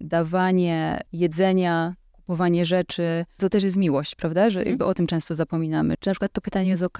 dawanie 0.00 1.00
jedzenia, 1.12 1.94
kupowanie 2.12 2.66
rzeczy, 2.66 3.24
to 3.36 3.48
też 3.48 3.62
jest 3.62 3.76
miłość, 3.76 4.14
prawda? 4.14 4.50
Że 4.50 4.64
jakby 4.64 4.84
o 4.84 4.94
tym 4.94 5.06
często 5.06 5.34
zapominamy. 5.34 5.94
Czy 6.00 6.10
na 6.10 6.14
przykład 6.14 6.32
to 6.32 6.40
pytanie 6.40 6.68
jest 6.68 6.82
ok, 6.82 6.98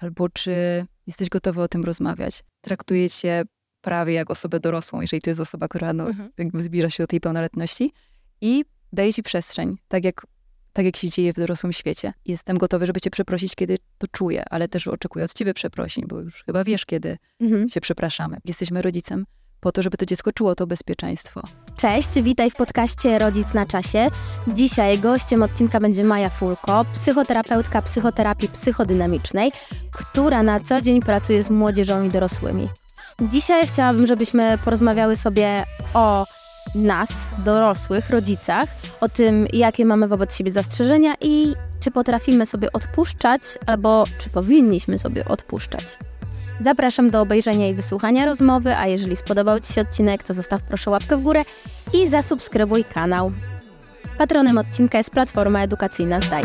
albo 0.00 0.28
czy 0.28 0.86
jesteś 1.06 1.28
gotowy 1.28 1.62
o 1.62 1.68
tym 1.68 1.84
rozmawiać. 1.84 2.44
Traktuje 2.60 3.10
cię 3.10 3.44
prawie 3.80 4.14
jak 4.14 4.30
osobę 4.30 4.60
dorosłą, 4.60 5.00
jeżeli 5.00 5.22
to 5.22 5.30
jest 5.30 5.40
osoba, 5.40 5.68
która 5.68 5.92
no, 5.92 6.08
mhm. 6.08 6.30
jakby 6.38 6.62
zbliża 6.62 6.90
się 6.90 7.02
do 7.02 7.06
tej 7.06 7.20
pełnoletności 7.20 7.92
i 8.40 8.64
daje 8.92 9.12
ci 9.12 9.22
przestrzeń, 9.22 9.76
tak 9.88 10.04
jak, 10.04 10.26
tak 10.72 10.84
jak 10.84 10.96
się 10.96 11.08
dzieje 11.08 11.32
w 11.32 11.36
dorosłym 11.36 11.72
świecie. 11.72 12.12
Jestem 12.26 12.58
gotowy, 12.58 12.86
żeby 12.86 13.00
cię 13.00 13.10
przeprosić, 13.10 13.54
kiedy 13.54 13.78
to 13.98 14.06
czuję, 14.08 14.44
ale 14.50 14.68
też 14.68 14.88
oczekuję 14.88 15.24
od 15.24 15.34
ciebie 15.34 15.54
przeprosin, 15.54 16.04
bo 16.08 16.20
już 16.20 16.44
chyba 16.44 16.64
wiesz, 16.64 16.86
kiedy 16.86 17.16
mhm. 17.40 17.68
się 17.68 17.80
przepraszamy. 17.80 18.36
Jesteśmy 18.44 18.82
rodzicem 18.82 19.26
po 19.60 19.72
to, 19.72 19.82
żeby 19.82 19.96
to 19.96 20.06
dziecko 20.06 20.32
czuło 20.32 20.54
to 20.54 20.66
bezpieczeństwo. 20.66 21.42
Cześć, 21.80 22.08
witaj 22.22 22.50
w 22.50 22.54
podcaście 22.54 23.18
Rodzic 23.18 23.54
na 23.54 23.66
czasie. 23.66 24.08
Dzisiaj 24.48 24.98
gościem 24.98 25.42
odcinka 25.42 25.80
będzie 25.80 26.04
Maja 26.04 26.30
Fulko, 26.30 26.84
psychoterapeutka 26.92 27.82
psychoterapii 27.82 28.48
psychodynamicznej, 28.48 29.52
która 29.92 30.42
na 30.42 30.60
co 30.60 30.80
dzień 30.80 31.00
pracuje 31.00 31.42
z 31.42 31.50
młodzieżą 31.50 32.02
i 32.02 32.08
dorosłymi. 32.08 32.68
Dzisiaj 33.22 33.66
chciałabym, 33.66 34.06
żebyśmy 34.06 34.58
porozmawiały 34.64 35.16
sobie 35.16 35.64
o 35.94 36.26
nas, 36.74 37.08
dorosłych, 37.44 38.10
rodzicach, 38.10 38.68
o 39.00 39.08
tym, 39.08 39.46
jakie 39.52 39.84
mamy 39.84 40.08
wobec 40.08 40.36
siebie 40.36 40.52
zastrzeżenia 40.52 41.14
i 41.20 41.54
czy 41.80 41.90
potrafimy 41.90 42.46
sobie 42.46 42.72
odpuszczać, 42.72 43.42
albo 43.66 44.04
czy 44.18 44.30
powinniśmy 44.30 44.98
sobie 44.98 45.24
odpuszczać. 45.24 45.98
Zapraszam 46.60 47.10
do 47.10 47.20
obejrzenia 47.20 47.68
i 47.68 47.74
wysłuchania 47.74 48.26
rozmowy, 48.26 48.76
a 48.76 48.86
jeżeli 48.86 49.16
spodobał 49.16 49.60
Ci 49.60 49.72
się 49.72 49.80
odcinek, 49.80 50.22
to 50.22 50.34
zostaw 50.34 50.62
proszę 50.62 50.90
łapkę 50.90 51.16
w 51.16 51.22
górę 51.22 51.44
i 51.94 52.08
zasubskrybuj 52.08 52.84
kanał. 52.84 53.32
Patronem 54.18 54.58
odcinka 54.58 54.98
jest 54.98 55.10
platforma 55.10 55.62
edukacyjna 55.62 56.20
Zdaj. 56.20 56.44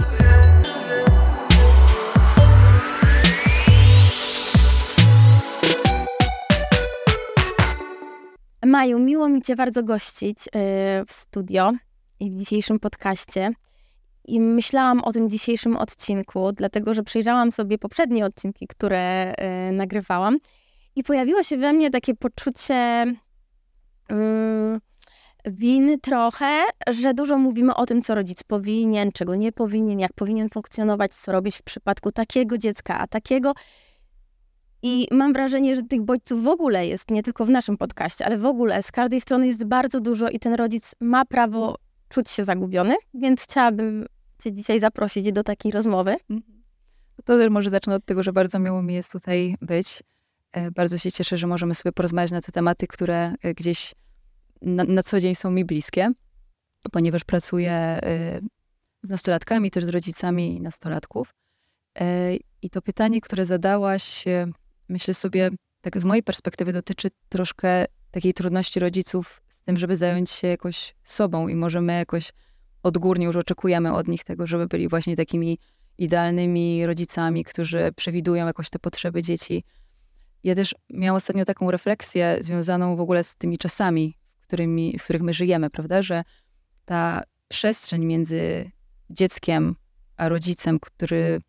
Maju, 8.65 8.99
miło 8.99 9.29
mi 9.29 9.41
Cię 9.41 9.55
bardzo 9.55 9.83
gościć 9.83 10.37
yy, 10.45 10.51
w 11.07 11.13
studio 11.13 11.71
i 12.19 12.31
w 12.31 12.35
dzisiejszym 12.35 12.79
podcaście. 12.79 13.51
I 14.27 14.39
myślałam 14.39 15.03
o 15.03 15.11
tym 15.11 15.29
dzisiejszym 15.29 15.77
odcinku, 15.77 16.51
dlatego 16.51 16.93
że 16.93 17.03
przejrzałam 17.03 17.51
sobie 17.51 17.77
poprzednie 17.77 18.25
odcinki, 18.25 18.67
które 18.67 19.33
y, 19.69 19.71
nagrywałam, 19.71 20.37
i 20.95 21.03
pojawiło 21.03 21.43
się 21.43 21.57
we 21.57 21.73
mnie 21.73 21.89
takie 21.89 22.15
poczucie 22.15 23.05
y, 24.11 24.79
winy 25.45 25.97
trochę, 25.97 26.63
że 26.87 27.13
dużo 27.13 27.37
mówimy 27.37 27.75
o 27.75 27.85
tym, 27.85 28.01
co 28.01 28.15
rodzic 28.15 28.43
powinien, 28.43 29.11
czego 29.11 29.35
nie 29.35 29.51
powinien, 29.51 29.99
jak 29.99 30.13
powinien 30.13 30.49
funkcjonować, 30.49 31.13
co 31.13 31.31
robić 31.31 31.57
w 31.57 31.63
przypadku 31.63 32.11
takiego 32.11 32.57
dziecka, 32.57 32.99
a 32.99 33.07
takiego. 33.07 33.53
I 34.83 35.07
mam 35.11 35.33
wrażenie, 35.33 35.75
że 35.75 35.83
tych 35.83 36.01
bodźców 36.01 36.43
w 36.43 36.47
ogóle 36.47 36.87
jest, 36.87 37.11
nie 37.11 37.23
tylko 37.23 37.45
w 37.45 37.49
naszym 37.49 37.77
podcaście, 37.77 38.25
ale 38.25 38.37
w 38.37 38.45
ogóle 38.45 38.83
z 38.83 38.91
każdej 38.91 39.21
strony 39.21 39.47
jest 39.47 39.65
bardzo 39.65 39.99
dużo 39.99 40.29
i 40.29 40.39
ten 40.39 40.53
rodzic 40.53 40.95
ma 41.01 41.25
prawo 41.25 41.75
czuć 42.09 42.29
się 42.29 42.43
zagubiony, 42.43 42.95
więc 43.13 43.43
chciałabym 43.43 44.05
Cię 44.45 44.53
dzisiaj 44.53 44.79
zaprosić 44.79 45.31
do 45.31 45.43
takiej 45.43 45.71
rozmowy. 45.71 46.17
Mhm. 46.29 46.63
To 47.25 47.37
też 47.37 47.49
może 47.49 47.69
zacznę 47.69 47.95
od 47.95 48.05
tego, 48.05 48.23
że 48.23 48.33
bardzo 48.33 48.59
miło 48.59 48.83
mi 48.83 48.93
jest 48.93 49.11
tutaj 49.11 49.57
być. 49.61 50.03
E, 50.51 50.71
bardzo 50.71 50.97
się 50.97 51.11
cieszę, 51.11 51.37
że 51.37 51.47
możemy 51.47 51.75
sobie 51.75 51.93
porozmawiać 51.93 52.31
na 52.31 52.41
te 52.41 52.51
tematy, 52.51 52.87
które 52.87 53.33
e, 53.43 53.53
gdzieś 53.53 53.95
na, 54.61 54.83
na 54.83 55.03
co 55.03 55.19
dzień 55.19 55.35
są 55.35 55.51
mi 55.51 55.65
bliskie, 55.65 56.11
ponieważ 56.91 57.23
pracuję 57.23 57.71
e, 57.71 58.39
z 59.03 59.09
nastolatkami, 59.09 59.71
też 59.71 59.85
z 59.85 59.89
rodzicami 59.89 60.61
nastolatków. 60.61 61.35
I 62.61 62.69
to 62.69 62.81
pytanie, 62.81 63.21
które 63.21 63.45
zadałaś, 63.45 64.25
myślę 64.89 65.13
sobie, 65.13 65.51
tak 65.81 65.99
z 65.99 66.05
mojej 66.05 66.23
perspektywy 66.23 66.73
dotyczy 66.73 67.07
troszkę 67.29 67.85
takiej 68.11 68.33
trudności 68.33 68.79
rodziców 68.79 69.41
z 69.49 69.61
tym, 69.61 69.77
żeby 69.77 69.97
zająć 69.97 70.29
się 70.29 70.47
jakoś 70.47 70.95
sobą 71.03 71.47
i 71.47 71.55
możemy 71.55 71.93
jakoś 71.93 72.31
odgórnie 72.85 73.25
już 73.25 73.35
oczekujemy 73.35 73.93
od 73.93 74.07
nich 74.07 74.23
tego, 74.23 74.47
żeby 74.47 74.67
byli 74.67 74.87
właśnie 74.87 75.15
takimi 75.15 75.59
idealnymi 75.97 76.85
rodzicami, 76.85 77.43
którzy 77.43 77.91
przewidują 77.95 78.47
jakoś 78.47 78.69
te 78.69 78.79
potrzeby 78.79 79.23
dzieci. 79.23 79.63
Ja 80.43 80.55
też 80.55 80.75
miałam 80.89 81.15
ostatnio 81.15 81.45
taką 81.45 81.71
refleksję 81.71 82.37
związaną 82.39 82.95
w 82.95 82.99
ogóle 82.99 83.23
z 83.23 83.35
tymi 83.35 83.57
czasami, 83.57 84.17
w, 84.39 84.47
którymi, 84.47 84.99
w 84.99 85.03
których 85.03 85.21
my 85.21 85.33
żyjemy, 85.33 85.69
prawda, 85.69 86.01
że 86.01 86.23
ta 86.85 87.23
przestrzeń 87.47 88.05
między 88.05 88.71
dzieckiem 89.09 89.75
a 90.17 90.29
rodzicem, 90.29 90.79
który 90.79 91.41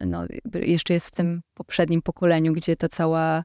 no, 0.00 0.26
jeszcze 0.54 0.94
jest 0.94 1.08
w 1.08 1.10
tym 1.10 1.42
poprzednim 1.54 2.02
pokoleniu, 2.02 2.52
gdzie 2.52 2.76
ta 2.76 2.88
cała, 2.88 3.44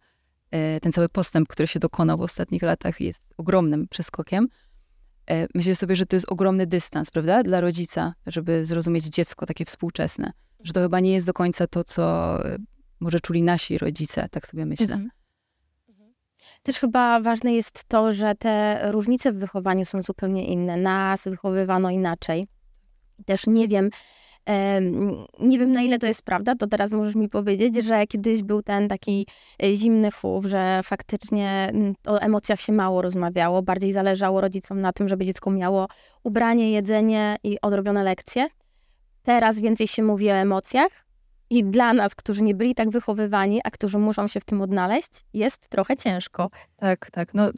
e, 0.51 0.79
ten 0.79 0.91
cały 0.91 1.09
postęp, 1.09 1.47
który 1.47 1.67
się 1.67 1.79
dokonał 1.79 2.17
w 2.17 2.21
ostatnich 2.21 2.61
latach, 2.61 3.01
jest 3.01 3.33
ogromnym 3.37 3.87
przeskokiem. 3.87 4.47
E, 5.29 5.47
myślę 5.55 5.75
sobie, 5.75 5.95
że 5.95 6.05
to 6.05 6.15
jest 6.15 6.31
ogromny 6.31 6.67
dystans, 6.67 7.11
prawda, 7.11 7.43
dla 7.43 7.61
rodzica, 7.61 8.13
żeby 8.27 8.65
zrozumieć 8.65 9.05
dziecko 9.05 9.45
takie 9.45 9.65
współczesne. 9.65 10.31
Że 10.63 10.73
to 10.73 10.81
chyba 10.81 10.99
nie 10.99 11.13
jest 11.13 11.27
do 11.27 11.33
końca 11.33 11.67
to, 11.67 11.83
co 11.83 12.35
e, 12.45 12.57
może 12.99 13.19
czuli 13.19 13.41
nasi 13.41 13.77
rodzice, 13.77 14.27
tak 14.31 14.47
sobie 14.47 14.65
myślę. 14.65 14.83
Mhm. 14.83 15.09
mhm. 15.89 16.13
Też 16.63 16.79
chyba 16.79 17.19
ważne 17.19 17.53
jest 17.53 17.83
to, 17.83 18.11
że 18.11 18.35
te 18.35 18.79
różnice 18.91 19.31
w 19.31 19.37
wychowaniu 19.37 19.85
są 19.85 20.03
zupełnie 20.03 20.45
inne. 20.45 20.77
Nas 20.77 21.23
wychowywano 21.23 21.89
inaczej. 21.89 22.47
Też 23.25 23.47
nie 23.47 23.67
wiem, 23.67 23.89
nie 25.39 25.59
wiem 25.59 25.71
na 25.71 25.81
ile 25.81 25.99
to 25.99 26.07
jest 26.07 26.21
prawda, 26.21 26.55
to 26.55 26.67
teraz 26.67 26.91
możesz 26.91 27.15
mi 27.15 27.29
powiedzieć, 27.29 27.83
że 27.83 28.07
kiedyś 28.07 28.43
był 28.43 28.61
ten 28.61 28.87
taki 28.87 29.27
e, 29.63 29.73
zimny 29.73 30.11
chów, 30.11 30.45
że 30.45 30.79
faktycznie 30.83 31.73
o 32.07 32.17
emocjach 32.17 32.59
się 32.59 32.73
mało 32.73 33.01
rozmawiało, 33.01 33.61
bardziej 33.61 33.93
zależało 33.93 34.41
rodzicom 34.41 34.81
na 34.81 34.93
tym, 34.93 35.07
żeby 35.07 35.25
dziecko 35.25 35.51
miało 35.51 35.87
ubranie, 36.23 36.71
jedzenie 36.71 37.37
i 37.43 37.61
odrobione 37.61 38.03
lekcje. 38.03 38.47
Teraz 39.23 39.59
więcej 39.59 39.87
się 39.87 40.03
mówi 40.03 40.29
o 40.29 40.33
emocjach 40.33 40.91
i 41.49 41.63
dla 41.63 41.93
nas, 41.93 42.15
którzy 42.15 42.43
nie 42.43 42.55
byli 42.55 42.75
tak 42.75 42.89
wychowywani, 42.89 43.61
a 43.63 43.71
którzy 43.71 43.97
muszą 43.97 44.27
się 44.27 44.39
w 44.39 44.45
tym 44.45 44.61
odnaleźć, 44.61 45.11
jest 45.33 45.67
trochę 45.67 45.97
ciężko. 45.97 46.49
Tak, 46.75 47.11
tak. 47.11 47.33
No 47.33 47.51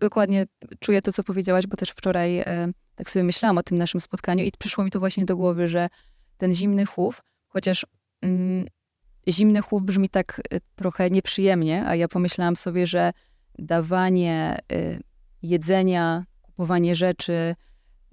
dokładnie 0.00 0.46
czuję 0.80 1.02
to, 1.02 1.12
co 1.12 1.24
powiedziałaś, 1.24 1.66
bo 1.66 1.76
też 1.76 1.90
wczoraj 1.90 2.44
tak 3.00 3.10
sobie 3.10 3.24
myślałam 3.24 3.58
o 3.58 3.62
tym 3.62 3.78
naszym 3.78 4.00
spotkaniu 4.00 4.44
i 4.44 4.52
przyszło 4.58 4.84
mi 4.84 4.90
to 4.90 4.98
właśnie 4.98 5.24
do 5.24 5.36
głowy, 5.36 5.68
że 5.68 5.88
ten 6.40 6.54
zimny 6.54 6.86
chów, 6.86 7.22
chociaż 7.46 7.86
mm, 8.22 8.66
zimny 9.28 9.60
chów 9.60 9.82
brzmi 9.82 10.08
tak 10.08 10.40
y, 10.54 10.60
trochę 10.74 11.10
nieprzyjemnie, 11.10 11.86
a 11.86 11.94
ja 11.94 12.08
pomyślałam 12.08 12.56
sobie, 12.56 12.86
że 12.86 13.12
dawanie 13.58 14.58
y, 14.72 15.00
jedzenia, 15.42 16.24
kupowanie 16.42 16.94
rzeczy, 16.94 17.54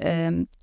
y, 0.01 0.05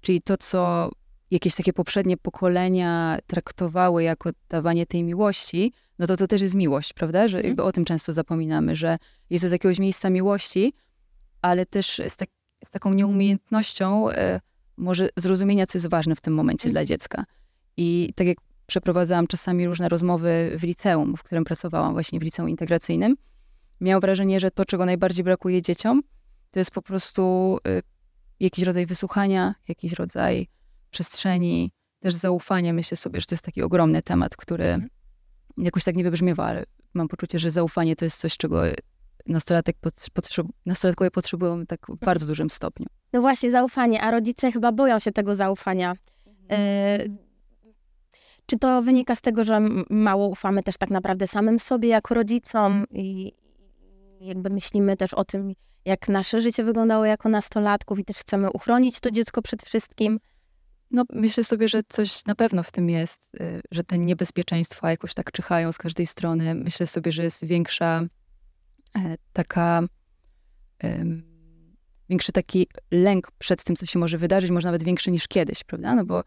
czyli 0.00 0.22
to, 0.22 0.36
co 0.36 0.90
jakieś 1.30 1.54
takie 1.54 1.72
poprzednie 1.72 2.16
pokolenia 2.16 3.18
traktowały 3.26 4.02
jako 4.02 4.30
dawanie 4.48 4.86
tej 4.86 5.02
miłości, 5.02 5.72
no 5.98 6.06
to 6.06 6.16
to 6.16 6.26
też 6.26 6.42
jest 6.42 6.54
miłość, 6.54 6.92
prawda? 6.92 7.28
Że 7.28 7.38
mhm. 7.38 7.50
jakby 7.50 7.62
o 7.62 7.72
tym 7.72 7.84
często 7.84 8.12
zapominamy, 8.12 8.76
że 8.76 8.98
jest 9.30 9.44
to 9.44 9.48
z 9.48 9.52
jakiegoś 9.52 9.78
miejsca 9.78 10.10
miłości, 10.10 10.72
ale 11.42 11.66
też 11.66 12.00
z, 12.08 12.16
tak, 12.16 12.28
z 12.64 12.70
taką 12.70 12.94
nieumiejętnością 12.94 14.10
y, 14.10 14.14
może 14.76 15.08
zrozumienia, 15.16 15.66
co 15.66 15.78
jest 15.78 15.88
ważne 15.88 16.16
w 16.16 16.20
tym 16.20 16.34
momencie 16.34 16.70
dla 16.70 16.80
mhm. 16.80 16.86
dziecka. 16.86 17.24
I 17.76 18.12
tak 18.16 18.26
jak 18.26 18.38
przeprowadzałam 18.66 19.26
czasami 19.26 19.66
różne 19.66 19.88
rozmowy 19.88 20.52
w 20.58 20.62
liceum, 20.62 21.16
w 21.16 21.22
którym 21.22 21.44
pracowałam, 21.44 21.92
właśnie 21.92 22.20
w 22.20 22.22
liceum 22.22 22.48
integracyjnym, 22.48 23.16
miałam 23.80 24.00
wrażenie, 24.00 24.40
że 24.40 24.50
to, 24.50 24.64
czego 24.64 24.84
najbardziej 24.86 25.24
brakuje 25.24 25.62
dzieciom, 25.62 26.02
to 26.50 26.58
jest 26.58 26.70
po 26.70 26.82
prostu 26.82 27.58
y, 27.68 27.82
jakiś 28.40 28.64
rodzaj 28.64 28.86
wysłuchania, 28.86 29.54
jakiś 29.68 29.92
rodzaj 29.92 30.48
przestrzeni, 30.90 31.72
też 32.00 32.14
zaufania. 32.14 32.72
Myślę 32.72 32.96
sobie, 32.96 33.20
że 33.20 33.26
to 33.26 33.34
jest 33.34 33.44
taki 33.44 33.62
ogromny 33.62 34.02
temat, 34.02 34.36
który 34.36 34.88
jakoś 35.58 35.84
tak 35.84 35.96
nie 35.96 36.04
wybrzmiewa, 36.04 36.44
ale 36.44 36.64
mam 36.94 37.08
poczucie, 37.08 37.38
że 37.38 37.50
zaufanie 37.50 37.96
to 37.96 38.04
jest 38.04 38.18
coś, 38.18 38.36
czego 38.36 38.62
nastolatek 39.26 39.76
potrzeb, 40.12 40.46
nastolatkowie 40.66 41.10
potrzebują 41.10 41.66
tak 41.66 41.86
w 41.88 42.04
bardzo 42.04 42.26
dużym 42.26 42.50
stopniu. 42.50 42.86
No 43.12 43.20
właśnie, 43.20 43.50
zaufanie, 43.50 44.02
a 44.02 44.10
rodzice 44.10 44.52
chyba 44.52 44.72
boją 44.72 44.98
się 44.98 45.12
tego 45.12 45.34
zaufania. 45.34 45.94
Mhm. 46.50 47.18
Czy 48.46 48.58
to 48.58 48.82
wynika 48.82 49.14
z 49.14 49.20
tego, 49.20 49.44
że 49.44 49.60
mało 49.90 50.28
ufamy 50.28 50.62
też 50.62 50.76
tak 50.76 50.90
naprawdę 50.90 51.26
samym 51.26 51.60
sobie 51.60 51.88
jako 51.88 52.14
rodzicom 52.14 52.84
i 52.90 53.32
jakby 54.20 54.50
myślimy 54.50 54.96
też 54.96 55.14
o 55.14 55.24
tym, 55.24 55.52
jak 55.84 56.08
nasze 56.08 56.40
życie 56.40 56.64
wyglądało 56.64 57.04
jako 57.04 57.28
nastolatków 57.28 57.98
i 57.98 58.04
też 58.04 58.16
chcemy 58.16 58.50
uchronić 58.50 59.00
to 59.00 59.10
dziecko 59.10 59.42
przed 59.42 59.62
wszystkim? 59.62 60.20
No, 60.90 61.04
myślę 61.12 61.44
sobie, 61.44 61.68
że 61.68 61.80
coś 61.88 62.24
na 62.24 62.34
pewno 62.34 62.62
w 62.62 62.72
tym 62.72 62.90
jest, 62.90 63.34
y, 63.34 63.60
że 63.70 63.84
te 63.84 63.98
niebezpieczeństwa 63.98 64.90
jakoś 64.90 65.14
tak 65.14 65.32
czyhają 65.32 65.72
z 65.72 65.78
każdej 65.78 66.06
strony. 66.06 66.54
Myślę 66.54 66.86
sobie, 66.86 67.12
że 67.12 67.22
jest 67.22 67.44
większa 67.44 68.02
e, 68.96 69.14
taka 69.32 69.82
większy 72.08 72.32
taki 72.32 72.66
lęk 72.90 73.30
przed 73.38 73.64
tym, 73.64 73.76
co 73.76 73.86
się 73.86 73.98
może 73.98 74.18
wydarzyć, 74.18 74.50
może 74.50 74.68
nawet 74.68 74.82
większy 74.82 75.10
niż 75.10 75.28
kiedyś, 75.28 75.64
prawda? 75.64 75.94
No 75.94 76.04
bo 76.04 76.24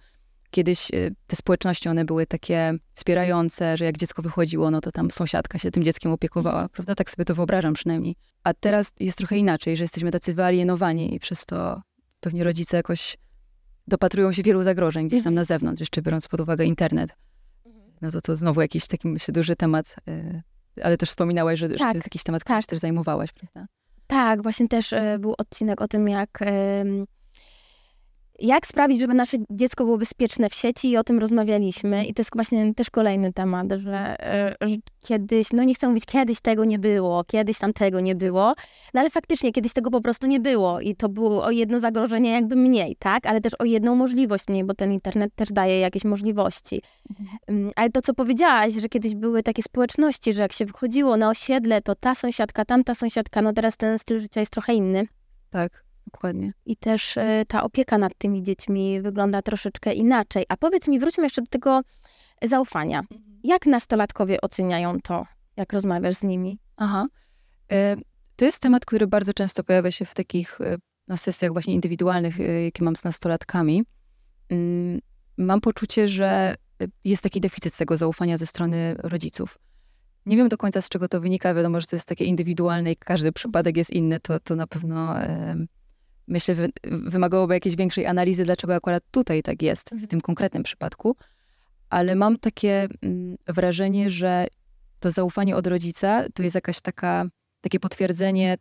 kiedyś 0.51 0.91
y, 0.93 1.15
te 1.27 1.35
społeczności, 1.35 1.89
one 1.89 2.05
były 2.05 2.25
takie 2.25 2.73
wspierające, 2.95 3.77
że 3.77 3.85
jak 3.85 3.97
dziecko 3.97 4.21
wychodziło, 4.21 4.71
no 4.71 4.81
to 4.81 4.91
tam 4.91 5.11
sąsiadka 5.11 5.59
się 5.59 5.71
tym 5.71 5.83
dzieckiem 5.83 6.11
opiekowała, 6.11 6.69
prawda? 6.69 6.95
Tak 6.95 7.09
sobie 7.09 7.25
to 7.25 7.35
wyobrażam 7.35 7.73
przynajmniej. 7.73 8.15
A 8.43 8.53
teraz 8.53 8.93
jest 8.99 9.17
trochę 9.17 9.37
inaczej, 9.37 9.77
że 9.77 9.83
jesteśmy 9.83 10.11
tacy 10.11 10.33
wyalienowani 10.33 11.15
i 11.15 11.19
przez 11.19 11.45
to 11.45 11.81
pewnie 12.19 12.43
rodzice 12.43 12.77
jakoś 12.77 13.17
dopatrują 13.87 14.31
się 14.31 14.43
wielu 14.43 14.63
zagrożeń 14.63 15.07
gdzieś 15.07 15.23
tam 15.23 15.33
na 15.33 15.43
zewnątrz, 15.43 15.79
jeszcze 15.79 16.01
biorąc 16.01 16.27
pod 16.27 16.39
uwagę 16.39 16.65
internet. 16.65 17.17
No 18.01 18.11
to 18.11 18.21
to 18.21 18.35
znowu 18.35 18.61
jakiś 18.61 18.87
taki, 18.87 19.07
myślę, 19.07 19.31
duży 19.31 19.55
temat, 19.55 19.95
y, 20.09 20.41
ale 20.83 20.97
też 20.97 21.09
wspominałaś, 21.09 21.59
że, 21.59 21.69
tak, 21.69 21.77
że 21.77 21.85
to 21.85 21.93
jest 21.93 22.07
jakiś 22.07 22.23
temat, 22.23 22.43
którym 22.43 22.57
tak. 22.57 22.63
się 22.63 22.67
też 22.67 22.79
zajmowałaś, 22.79 23.31
prawda? 23.31 23.65
Tak, 24.07 24.43
właśnie 24.43 24.67
też 24.67 24.93
y, 24.93 25.17
był 25.19 25.35
odcinek 25.37 25.81
o 25.81 25.87
tym, 25.87 26.07
jak 26.09 26.39
jak 28.39 28.67
sprawić, 28.67 28.99
żeby 28.99 29.13
nasze 29.13 29.37
dziecko 29.49 29.85
było 29.85 29.97
bezpieczne 29.97 30.49
w 30.49 30.55
sieci 30.55 30.89
i 30.89 30.97
o 30.97 31.03
tym 31.03 31.19
rozmawialiśmy. 31.19 32.05
I 32.05 32.13
to 32.13 32.21
jest 32.21 32.31
właśnie 32.35 32.73
też 32.73 32.89
kolejny 32.89 33.33
temat, 33.33 33.71
że, 33.71 34.23
e, 34.33 34.55
że, 34.61 34.75
kiedyś, 34.99 35.53
no 35.53 35.63
nie 35.63 35.73
chcę 35.73 35.87
mówić, 35.87 36.05
kiedyś 36.05 36.39
tego 36.39 36.65
nie 36.65 36.79
było, 36.79 37.23
kiedyś 37.23 37.59
tam 37.59 37.73
tego 37.73 37.99
nie 37.99 38.15
było, 38.15 38.53
no 38.93 39.01
ale 39.01 39.09
faktycznie 39.09 39.51
kiedyś 39.51 39.73
tego 39.73 39.91
po 39.91 40.01
prostu 40.01 40.27
nie 40.27 40.39
było 40.39 40.79
i 40.79 40.95
to 40.95 41.09
było 41.09 41.43
o 41.43 41.51
jedno 41.51 41.79
zagrożenie 41.79 42.31
jakby 42.31 42.55
mniej, 42.55 42.95
tak? 42.99 43.25
Ale 43.25 43.41
też 43.41 43.53
o 43.59 43.65
jedną 43.65 43.95
możliwość 43.95 44.47
mniej, 44.47 44.63
bo 44.63 44.73
ten 44.73 44.93
internet 44.93 45.35
też 45.35 45.49
daje 45.49 45.79
jakieś 45.79 46.05
możliwości. 46.05 46.81
Mhm. 47.09 47.37
Mm, 47.47 47.71
ale 47.75 47.89
to, 47.89 48.01
co 48.01 48.13
powiedziałaś, 48.13 48.73
że 48.73 48.89
kiedyś 48.89 49.15
były 49.15 49.43
takie 49.43 49.63
społeczności, 49.63 50.33
że 50.33 50.41
jak 50.41 50.53
się 50.53 50.65
wychodziło 50.65 51.17
na 51.17 51.29
osiedle, 51.29 51.81
to 51.81 51.95
ta 51.95 52.15
sąsiadka, 52.15 52.65
tamta 52.65 52.95
sąsiadka, 52.95 53.41
no 53.41 53.53
teraz 53.53 53.77
ten 53.77 53.99
styl 53.99 54.19
życia 54.19 54.39
jest 54.39 54.51
trochę 54.51 54.73
inny. 54.73 55.07
Tak. 55.49 55.86
Dokładnie. 56.13 56.53
I 56.65 56.75
też 56.77 57.17
y, 57.17 57.43
ta 57.47 57.63
opieka 57.63 57.97
nad 57.97 58.11
tymi 58.17 58.43
dziećmi 58.43 59.01
wygląda 59.01 59.41
troszeczkę 59.41 59.93
inaczej. 59.93 60.45
A 60.49 60.57
powiedz 60.57 60.87
mi, 60.87 60.99
wróćmy 60.99 61.23
jeszcze 61.23 61.41
do 61.41 61.47
tego 61.47 61.81
zaufania. 62.41 62.99
Mhm. 62.99 63.39
Jak 63.43 63.65
nastolatkowie 63.65 64.41
oceniają 64.41 65.01
to, 65.01 65.25
jak 65.55 65.73
rozmawiasz 65.73 66.15
z 66.15 66.23
nimi? 66.23 66.59
Aha. 66.77 67.07
E, 67.71 67.95
to 68.35 68.45
jest 68.45 68.59
temat, 68.59 68.85
który 68.85 69.07
bardzo 69.07 69.33
często 69.33 69.63
pojawia 69.63 69.91
się 69.91 70.05
w 70.05 70.15
takich 70.15 70.61
e, 70.61 70.77
na 71.07 71.17
sesjach 71.17 71.51
właśnie 71.51 71.73
indywidualnych, 71.73 72.37
jakie 72.63 72.83
mam 72.83 72.95
z 72.95 73.03
nastolatkami. 73.03 73.83
Mm, 74.49 74.99
mam 75.37 75.61
poczucie, 75.61 76.07
że 76.07 76.55
jest 77.05 77.23
taki 77.23 77.41
deficyt 77.41 77.77
tego 77.77 77.97
zaufania 77.97 78.37
ze 78.37 78.45
strony 78.45 78.95
rodziców. 78.97 79.57
Nie 80.25 80.37
wiem 80.37 80.49
do 80.49 80.57
końca, 80.57 80.81
z 80.81 80.89
czego 80.89 81.07
to 81.07 81.21
wynika. 81.21 81.53
Wiadomo, 81.53 81.81
że 81.81 81.87
to 81.87 81.95
jest 81.95 82.07
takie 82.07 82.25
indywidualne 82.25 82.91
i 82.91 82.95
każdy 82.95 83.31
przypadek 83.31 83.77
jest 83.77 83.89
inny. 83.89 84.19
To, 84.19 84.39
to 84.39 84.55
na 84.55 84.67
pewno 84.67 85.15
myślę, 86.27 86.55
wy, 86.55 86.69
wymagałoby 86.83 87.53
jakiejś 87.53 87.75
większej 87.75 88.05
analizy, 88.05 88.43
dlaczego 88.43 88.75
akurat 88.75 89.03
tutaj 89.11 89.43
tak 89.43 89.61
jest, 89.61 89.89
w 89.89 89.91
mhm. 89.91 90.07
tym 90.07 90.21
konkretnym 90.21 90.63
przypadku. 90.63 91.15
Ale 91.89 92.15
mam 92.15 92.37
takie 92.37 92.87
mm, 93.01 93.35
wrażenie, 93.47 94.09
że 94.09 94.47
to 94.99 95.11
zaufanie 95.11 95.55
od 95.55 95.67
rodzica 95.67 96.23
to 96.33 96.43
jest 96.43 96.55
jakaś 96.55 96.81
taka, 96.81 97.25
takie 97.61 97.79
potwierdzenie 97.79 98.57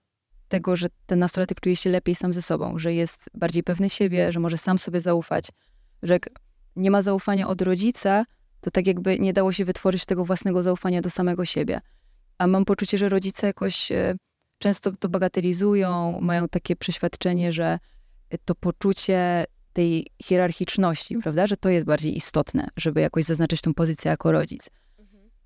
tego, 0.48 0.76
że 0.76 0.88
ten 1.06 1.18
nastolatek 1.18 1.60
czuje 1.60 1.76
się 1.76 1.90
lepiej 1.90 2.14
sam 2.14 2.32
ze 2.32 2.42
sobą, 2.42 2.78
że 2.78 2.94
jest 2.94 3.30
bardziej 3.34 3.62
pewny 3.62 3.90
siebie, 3.90 4.32
że 4.32 4.40
może 4.40 4.58
sam 4.58 4.78
sobie 4.78 5.00
zaufać, 5.00 5.48
że 6.02 6.14
jak 6.14 6.28
nie 6.76 6.90
ma 6.90 7.02
zaufania 7.02 7.48
od 7.48 7.62
rodzica, 7.62 8.24
to 8.60 8.70
tak 8.70 8.86
jakby 8.86 9.18
nie 9.18 9.32
dało 9.32 9.52
się 9.52 9.64
wytworzyć 9.64 10.04
tego 10.04 10.24
własnego 10.24 10.62
zaufania 10.62 11.00
do 11.00 11.10
samego 11.10 11.44
siebie. 11.44 11.80
A 12.38 12.46
mam 12.46 12.64
poczucie, 12.64 12.98
że 12.98 13.08
rodzice 13.08 13.46
jakoś 13.46 13.92
e, 13.92 14.14
często 14.58 14.92
to 14.92 15.08
bagatelizują, 15.08 16.18
mają 16.20 16.48
takie 16.48 16.76
przeświadczenie, 16.76 17.52
że 17.52 17.78
to 18.44 18.54
poczucie 18.54 19.44
tej 19.72 20.06
hierarchiczności, 20.22 21.18
prawda, 21.18 21.46
że 21.46 21.56
to 21.56 21.68
jest 21.68 21.86
bardziej 21.86 22.16
istotne, 22.16 22.68
żeby 22.76 23.00
jakoś 23.00 23.24
zaznaczyć 23.24 23.60
tą 23.60 23.74
pozycję 23.74 24.08
jako 24.10 24.32
rodzic. 24.32 24.70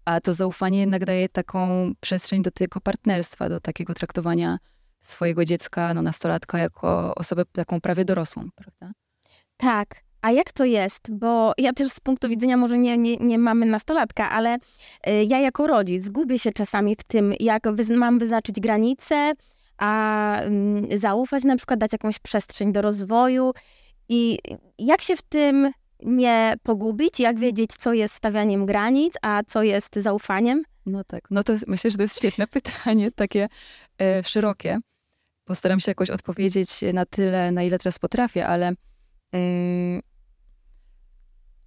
A 0.04 0.20
to 0.20 0.34
zaufanie 0.34 0.80
jednak 0.80 1.04
daje 1.04 1.28
taką 1.28 1.92
przestrzeń 2.00 2.42
do 2.42 2.50
tego 2.50 2.80
partnerstwa, 2.80 3.48
do 3.48 3.60
takiego 3.60 3.94
traktowania 3.94 4.58
swojego 5.00 5.44
dziecka, 5.44 5.94
no 5.94 6.02
nastolatka, 6.02 6.58
jako 6.58 7.14
osobę 7.14 7.44
taką 7.52 7.80
prawie 7.80 8.04
dorosłą, 8.04 8.48
prawda? 8.54 8.92
Tak. 9.56 10.09
A 10.22 10.30
jak 10.30 10.52
to 10.52 10.64
jest? 10.64 11.10
Bo 11.10 11.52
ja 11.58 11.72
też 11.72 11.90
z 11.90 12.00
punktu 12.00 12.28
widzenia, 12.28 12.56
może 12.56 12.78
nie, 12.78 12.98
nie, 12.98 13.16
nie 13.16 13.38
mamy 13.38 13.66
nastolatka, 13.66 14.30
ale 14.30 14.54
y, 14.54 15.24
ja 15.24 15.40
jako 15.40 15.66
rodzic 15.66 16.08
gubię 16.08 16.38
się 16.38 16.52
czasami 16.52 16.96
w 16.96 17.04
tym, 17.04 17.34
jak 17.40 17.62
mam 17.96 18.18
wyznaczyć 18.18 18.60
granice, 18.60 19.32
a 19.78 20.42
y, 20.92 20.98
zaufać 20.98 21.44
na 21.44 21.56
przykład, 21.56 21.80
dać 21.80 21.92
jakąś 21.92 22.18
przestrzeń 22.18 22.72
do 22.72 22.82
rozwoju. 22.82 23.52
I 24.08 24.38
jak 24.78 25.02
się 25.02 25.16
w 25.16 25.22
tym 25.22 25.70
nie 26.02 26.54
pogubić, 26.62 27.20
jak 27.20 27.38
wiedzieć, 27.38 27.70
co 27.78 27.92
jest 27.92 28.14
stawianiem 28.14 28.66
granic, 28.66 29.14
a 29.22 29.42
co 29.46 29.62
jest 29.62 29.96
zaufaniem? 29.96 30.62
No 30.86 31.04
tak, 31.04 31.24
no 31.30 31.42
to 31.42 31.52
myślę, 31.66 31.90
że 31.90 31.96
to 31.96 32.02
jest 32.02 32.16
świetne 32.16 32.46
pytanie, 32.62 33.12
takie 33.12 33.48
e, 34.00 34.24
szerokie. 34.24 34.78
Postaram 35.44 35.80
się 35.80 35.90
jakoś 35.90 36.10
odpowiedzieć 36.10 36.68
na 36.92 37.06
tyle, 37.06 37.52
na 37.52 37.62
ile 37.62 37.78
teraz 37.78 37.98
potrafię, 37.98 38.46
ale 38.46 38.72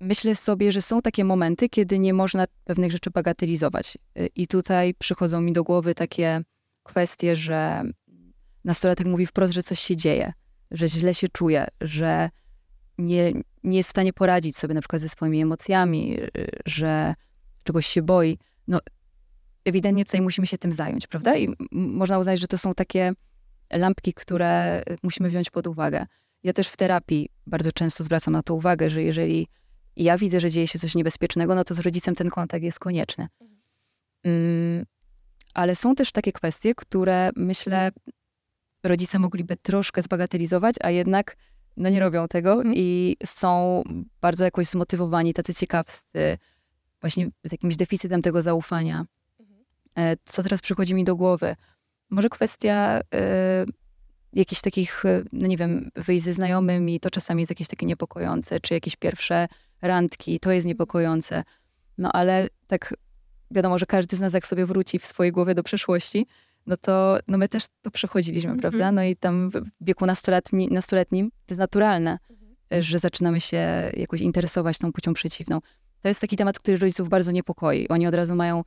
myślę 0.03 0.35
sobie, 0.35 0.71
że 0.71 0.81
są 0.81 1.01
takie 1.01 1.23
momenty, 1.23 1.69
kiedy 1.69 1.99
nie 1.99 2.13
można 2.13 2.45
pewnych 2.63 2.91
rzeczy 2.91 3.09
bagatelizować. 3.11 3.97
Y, 4.19 4.29
I 4.35 4.47
tutaj 4.47 4.93
przychodzą 4.93 5.41
mi 5.41 5.53
do 5.53 5.63
głowy 5.63 5.95
takie 5.95 6.41
kwestie, 6.83 7.35
że 7.35 7.83
nastolatek 8.63 9.07
mówi 9.07 9.25
wprost, 9.25 9.53
że 9.53 9.63
coś 9.63 9.79
się 9.79 9.95
dzieje, 9.95 10.33
że 10.71 10.89
źle 10.89 11.13
się 11.13 11.27
czuje, 11.27 11.67
że 11.81 12.29
nie, 12.97 13.33
nie 13.63 13.77
jest 13.77 13.89
w 13.89 13.91
stanie 13.91 14.13
poradzić 14.13 14.57
sobie 14.57 14.73
na 14.73 14.81
przykład 14.81 15.01
ze 15.01 15.09
swoimi 15.09 15.41
emocjami, 15.41 16.19
y, 16.21 16.29
że 16.65 17.13
czegoś 17.63 17.87
się 17.87 18.01
boi. 18.01 18.37
No, 18.67 18.79
ewidentnie 19.65 20.05
tutaj 20.05 20.21
musimy 20.21 20.47
się 20.47 20.57
tym 20.57 20.71
zająć, 20.71 21.07
prawda? 21.07 21.37
I 21.37 21.55
można 21.71 22.19
uznać, 22.19 22.39
że 22.39 22.47
to 22.47 22.57
są 22.57 22.73
takie 22.73 23.13
lampki, 23.71 24.13
które 24.13 24.83
musimy 25.03 25.29
wziąć 25.29 25.49
pod 25.49 25.67
uwagę. 25.67 26.05
Ja 26.43 26.53
też 26.53 26.67
w 26.67 26.77
terapii 26.77 27.29
bardzo 27.47 27.71
często 27.71 28.03
zwracam 28.03 28.33
na 28.33 28.43
to 28.43 28.55
uwagę, 28.55 28.89
że 28.89 29.03
jeżeli 29.03 29.47
ja 29.95 30.17
widzę, 30.17 30.39
że 30.39 30.51
dzieje 30.51 30.67
się 30.67 30.79
coś 30.79 30.95
niebezpiecznego, 30.95 31.55
no 31.55 31.63
to 31.63 31.73
z 31.73 31.79
rodzicem 31.79 32.15
ten 32.15 32.29
kontakt 32.29 32.63
jest 32.63 32.79
konieczny. 32.79 33.27
Mm, 34.23 34.85
ale 35.53 35.75
są 35.75 35.95
też 35.95 36.11
takie 36.11 36.31
kwestie, 36.31 36.75
które 36.75 37.29
myślę, 37.35 37.91
rodzice 38.83 39.19
mogliby 39.19 39.57
troszkę 39.57 40.01
zbagatelizować, 40.01 40.75
a 40.81 40.89
jednak 40.89 41.35
no 41.77 41.89
nie 41.89 41.99
robią 41.99 42.27
tego 42.27 42.53
mhm. 42.53 42.73
i 42.75 43.17
są 43.25 43.83
bardzo 44.21 44.45
jakoś 44.45 44.67
zmotywowani, 44.67 45.33
tacy 45.33 45.53
ciekawscy, 45.53 46.37
właśnie 47.01 47.29
z 47.43 47.51
jakimś 47.51 47.75
deficytem 47.75 48.21
tego 48.21 48.41
zaufania. 48.41 49.05
Mhm. 49.39 49.65
E, 49.97 50.15
co 50.25 50.43
teraz 50.43 50.61
przychodzi 50.61 50.93
mi 50.93 51.03
do 51.03 51.15
głowy? 51.15 51.55
Może 52.09 52.29
kwestia 52.29 53.01
y, 53.01 53.71
jakichś 54.33 54.61
takich, 54.61 55.03
no 55.33 55.47
nie 55.47 55.57
wiem, 55.57 55.89
wyjść 55.95 56.23
ze 56.23 56.33
znajomymi, 56.33 56.99
to 56.99 57.09
czasami 57.09 57.41
jest 57.41 57.51
jakieś 57.51 57.67
takie 57.67 57.85
niepokojące, 57.85 58.59
czy 58.59 58.73
jakieś 58.73 58.95
pierwsze 58.95 59.47
randki, 59.83 60.39
to 60.39 60.51
jest 60.51 60.67
niepokojące. 60.67 61.43
No 61.97 62.11
ale 62.11 62.47
tak 62.67 62.93
wiadomo, 63.51 63.77
że 63.77 63.85
każdy 63.85 64.17
z 64.17 64.21
nas 64.21 64.33
jak 64.33 64.47
sobie 64.47 64.65
wróci 64.65 64.99
w 64.99 65.05
swojej 65.05 65.31
głowie 65.31 65.55
do 65.55 65.63
przeszłości, 65.63 66.27
no 66.67 66.77
to 66.77 67.19
no 67.27 67.37
my 67.37 67.47
też 67.47 67.63
to 67.81 67.91
przechodziliśmy, 67.91 68.49
mm 68.49 68.57
-hmm. 68.57 68.61
prawda? 68.61 68.91
No 68.91 69.03
i 69.03 69.15
tam 69.15 69.49
w 69.49 69.61
wieku 69.81 70.05
nastoletni, 70.05 70.67
nastoletnim 70.71 71.29
to 71.29 71.53
jest 71.53 71.59
naturalne, 71.59 72.09
mm 72.29 72.41
-hmm. 72.41 72.81
że 72.81 72.99
zaczynamy 72.99 73.41
się 73.41 73.91
jakoś 73.93 74.21
interesować 74.21 74.77
tą 74.77 74.91
płcią 74.91 75.13
przeciwną. 75.13 75.59
To 76.01 76.07
jest 76.07 76.21
taki 76.21 76.37
temat, 76.37 76.59
który 76.59 76.77
rodziców 76.77 77.09
bardzo 77.09 77.31
niepokoi. 77.31 77.87
Oni 77.87 78.07
od 78.07 78.15
razu 78.15 78.35
mają 78.35 78.63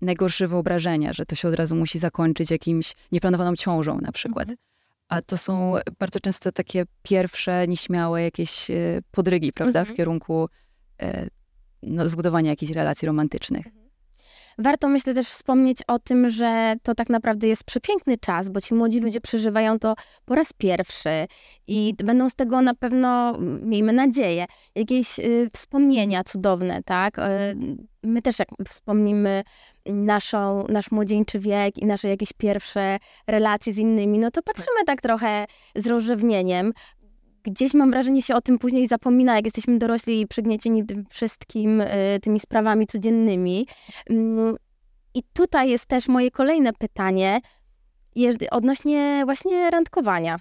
najgorsze 0.00 0.48
wyobrażenia, 0.48 1.12
że 1.12 1.26
to 1.26 1.36
się 1.36 1.48
od 1.48 1.54
razu 1.54 1.76
musi 1.76 1.98
zakończyć 1.98 2.50
jakimś 2.50 2.94
nieplanowaną 3.12 3.56
ciążą 3.56 4.00
na 4.00 4.12
przykład. 4.12 4.48
Mm 4.48 4.56
-hmm. 4.56 4.71
A 5.12 5.22
to 5.22 5.36
są 5.36 5.74
bardzo 5.98 6.20
często 6.20 6.52
takie 6.52 6.84
pierwsze, 7.02 7.66
nieśmiałe 7.68 8.22
jakieś 8.22 8.70
e, 8.70 8.74
podrygi, 9.10 9.52
prawda, 9.52 9.80
mhm. 9.80 9.94
w 9.94 9.96
kierunku 9.96 10.48
e, 11.02 11.28
no, 11.82 12.08
zbudowania 12.08 12.50
jakichś 12.50 12.72
relacji 12.72 13.06
romantycznych. 13.06 13.66
Warto 14.58 14.88
myślę 14.88 15.14
też 15.14 15.26
wspomnieć 15.28 15.78
o 15.86 15.98
tym, 15.98 16.30
że 16.30 16.74
to 16.82 16.94
tak 16.94 17.08
naprawdę 17.10 17.48
jest 17.48 17.64
przepiękny 17.64 18.18
czas, 18.18 18.48
bo 18.48 18.60
ci 18.60 18.74
młodzi 18.74 19.00
ludzie 19.00 19.20
przeżywają 19.20 19.78
to 19.78 19.94
po 20.24 20.34
raz 20.34 20.52
pierwszy 20.52 21.26
i 21.66 21.94
będą 22.04 22.28
z 22.28 22.34
tego 22.34 22.62
na 22.62 22.74
pewno, 22.74 23.38
miejmy 23.62 23.92
nadzieję, 23.92 24.46
jakieś 24.74 25.18
y, 25.18 25.50
wspomnienia 25.52 26.24
cudowne, 26.24 26.82
tak? 26.82 27.18
Y, 27.18 27.22
my 28.02 28.22
też 28.22 28.38
jak 28.38 28.48
wspomnimy 28.68 29.42
naszą, 29.86 30.64
nasz 30.68 30.90
młodzieńczy 30.90 31.38
wiek 31.38 31.78
i 31.78 31.86
nasze 31.86 32.08
jakieś 32.08 32.32
pierwsze 32.32 32.98
relacje 33.26 33.72
z 33.72 33.78
innymi, 33.78 34.18
no 34.18 34.30
to 34.30 34.42
patrzymy 34.42 34.84
tak 34.86 35.00
trochę 35.02 35.46
z 35.76 35.86
rozrzewnieniem, 35.86 36.72
gdzieś 37.44 37.74
mam 37.74 37.90
wrażenie 37.90 38.22
się 38.22 38.34
o 38.34 38.40
tym 38.40 38.58
później 38.58 38.88
zapomina, 38.88 39.36
jak 39.36 39.44
jesteśmy 39.44 39.78
dorośli 39.78 40.20
i 40.20 40.26
przygniecieni 40.26 40.86
tym 40.86 41.04
wszystkim, 41.10 41.80
y, 41.80 42.20
tymi 42.22 42.40
sprawami 42.40 42.86
codziennymi. 42.86 43.66
Mm, 44.10 44.56
I 45.14 45.22
tutaj 45.32 45.70
jest 45.70 45.86
też 45.86 46.08
moje 46.08 46.30
kolejne 46.30 46.72
pytanie 46.72 47.40
odnośnie 48.50 49.22
właśnie 49.24 49.70
randkowania. 49.70 50.38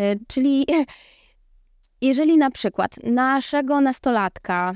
Y, 0.00 0.20
czyli 0.28 0.66
jeżeli 2.00 2.36
na 2.36 2.50
przykład 2.50 2.96
naszego 3.04 3.80
nastolatka, 3.80 4.74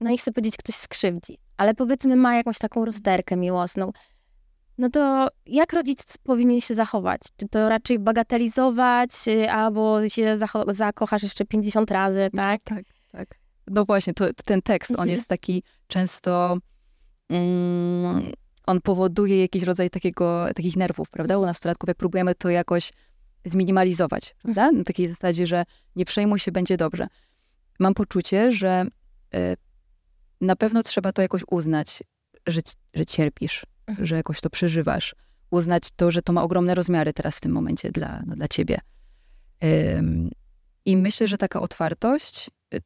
no 0.00 0.10
nie 0.10 0.18
chcę 0.18 0.32
powiedzieć, 0.32 0.56
ktoś 0.56 0.74
skrzywdzi, 0.74 1.38
ale 1.56 1.74
powiedzmy 1.74 2.16
ma 2.16 2.36
jakąś 2.36 2.58
taką 2.58 2.84
rozterkę 2.84 3.36
miłosną, 3.36 3.92
no 4.78 4.90
to 4.90 5.28
jak 5.46 5.72
rodzic 5.72 6.16
powinien 6.22 6.60
się 6.60 6.74
zachować? 6.74 7.20
Czy 7.36 7.48
to 7.48 7.68
raczej 7.68 7.98
bagatelizować, 7.98 9.10
y, 9.28 9.50
albo 9.50 10.08
się 10.08 10.38
zakochasz 10.68 11.22
jeszcze 11.22 11.44
50 11.44 11.90
razy, 11.90 12.28
tak? 12.36 12.62
Tak, 12.64 12.84
tak. 13.12 13.28
No 13.66 13.84
właśnie, 13.84 14.14
to, 14.14 14.24
ten 14.44 14.62
tekst, 14.62 14.92
on 14.96 15.08
jest 15.08 15.28
taki 15.28 15.62
często... 15.86 16.58
Mm, 17.28 18.32
on 18.66 18.80
powoduje 18.80 19.40
jakiś 19.40 19.62
rodzaj 19.62 19.90
takiego, 19.90 20.46
takich 20.54 20.76
nerwów, 20.76 21.10
prawda, 21.10 21.38
u 21.38 21.46
nastolatków, 21.46 21.88
jak 21.88 21.96
próbujemy 21.96 22.34
to 22.34 22.50
jakoś 22.50 22.92
zminimalizować, 23.44 24.34
prawda? 24.42 24.72
Na 24.72 24.84
takiej 24.84 25.08
zasadzie, 25.08 25.46
że 25.46 25.64
nie 25.96 26.04
przejmuj 26.04 26.38
się, 26.38 26.52
będzie 26.52 26.76
dobrze. 26.76 27.06
Mam 27.78 27.94
poczucie, 27.94 28.52
że 28.52 28.86
y, 29.34 29.56
na 30.40 30.56
pewno 30.56 30.82
trzeba 30.82 31.12
to 31.12 31.22
jakoś 31.22 31.42
uznać, 31.50 32.02
że, 32.46 32.60
że 32.94 33.06
cierpisz, 33.06 33.64
mhm. 33.64 33.75
Że 33.98 34.16
jakoś 34.16 34.40
to 34.40 34.50
przeżywasz. 34.50 35.14
Uznać 35.50 35.90
to, 35.96 36.10
że 36.10 36.22
to 36.22 36.32
ma 36.32 36.42
ogromne 36.42 36.74
rozmiary 36.74 37.12
teraz 37.12 37.36
w 37.36 37.40
tym 37.40 37.52
momencie 37.52 37.90
dla, 37.90 38.22
no, 38.26 38.36
dla 38.36 38.48
ciebie. 38.48 38.78
Ym, 39.64 40.30
I 40.84 40.96
myślę, 40.96 41.26
że 41.26 41.38
taka 41.38 41.60
otwartość, 41.60 42.50
y, 42.74 42.82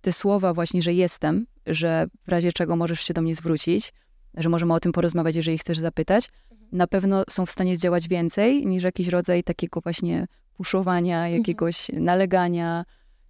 te 0.00 0.12
słowa 0.12 0.54
właśnie, 0.54 0.82
że 0.82 0.92
jestem, 0.92 1.46
że 1.66 2.06
w 2.26 2.28
razie 2.28 2.52
czego 2.52 2.76
możesz 2.76 3.00
się 3.00 3.14
do 3.14 3.22
mnie 3.22 3.34
zwrócić, 3.34 3.92
że 4.34 4.48
możemy 4.48 4.74
o 4.74 4.80
tym 4.80 4.92
porozmawiać, 4.92 5.36
jeżeli 5.36 5.58
chcesz 5.58 5.78
zapytać, 5.78 6.28
mhm. 6.50 6.68
na 6.72 6.86
pewno 6.86 7.24
są 7.30 7.46
w 7.46 7.50
stanie 7.50 7.76
zdziałać 7.76 8.08
więcej 8.08 8.66
niż 8.66 8.82
jakiś 8.82 9.08
rodzaj 9.08 9.42
takiego 9.42 9.80
właśnie 9.80 10.26
puszowania, 10.54 11.16
mhm. 11.16 11.38
jakiegoś 11.38 11.88
nalegania, 11.88 12.84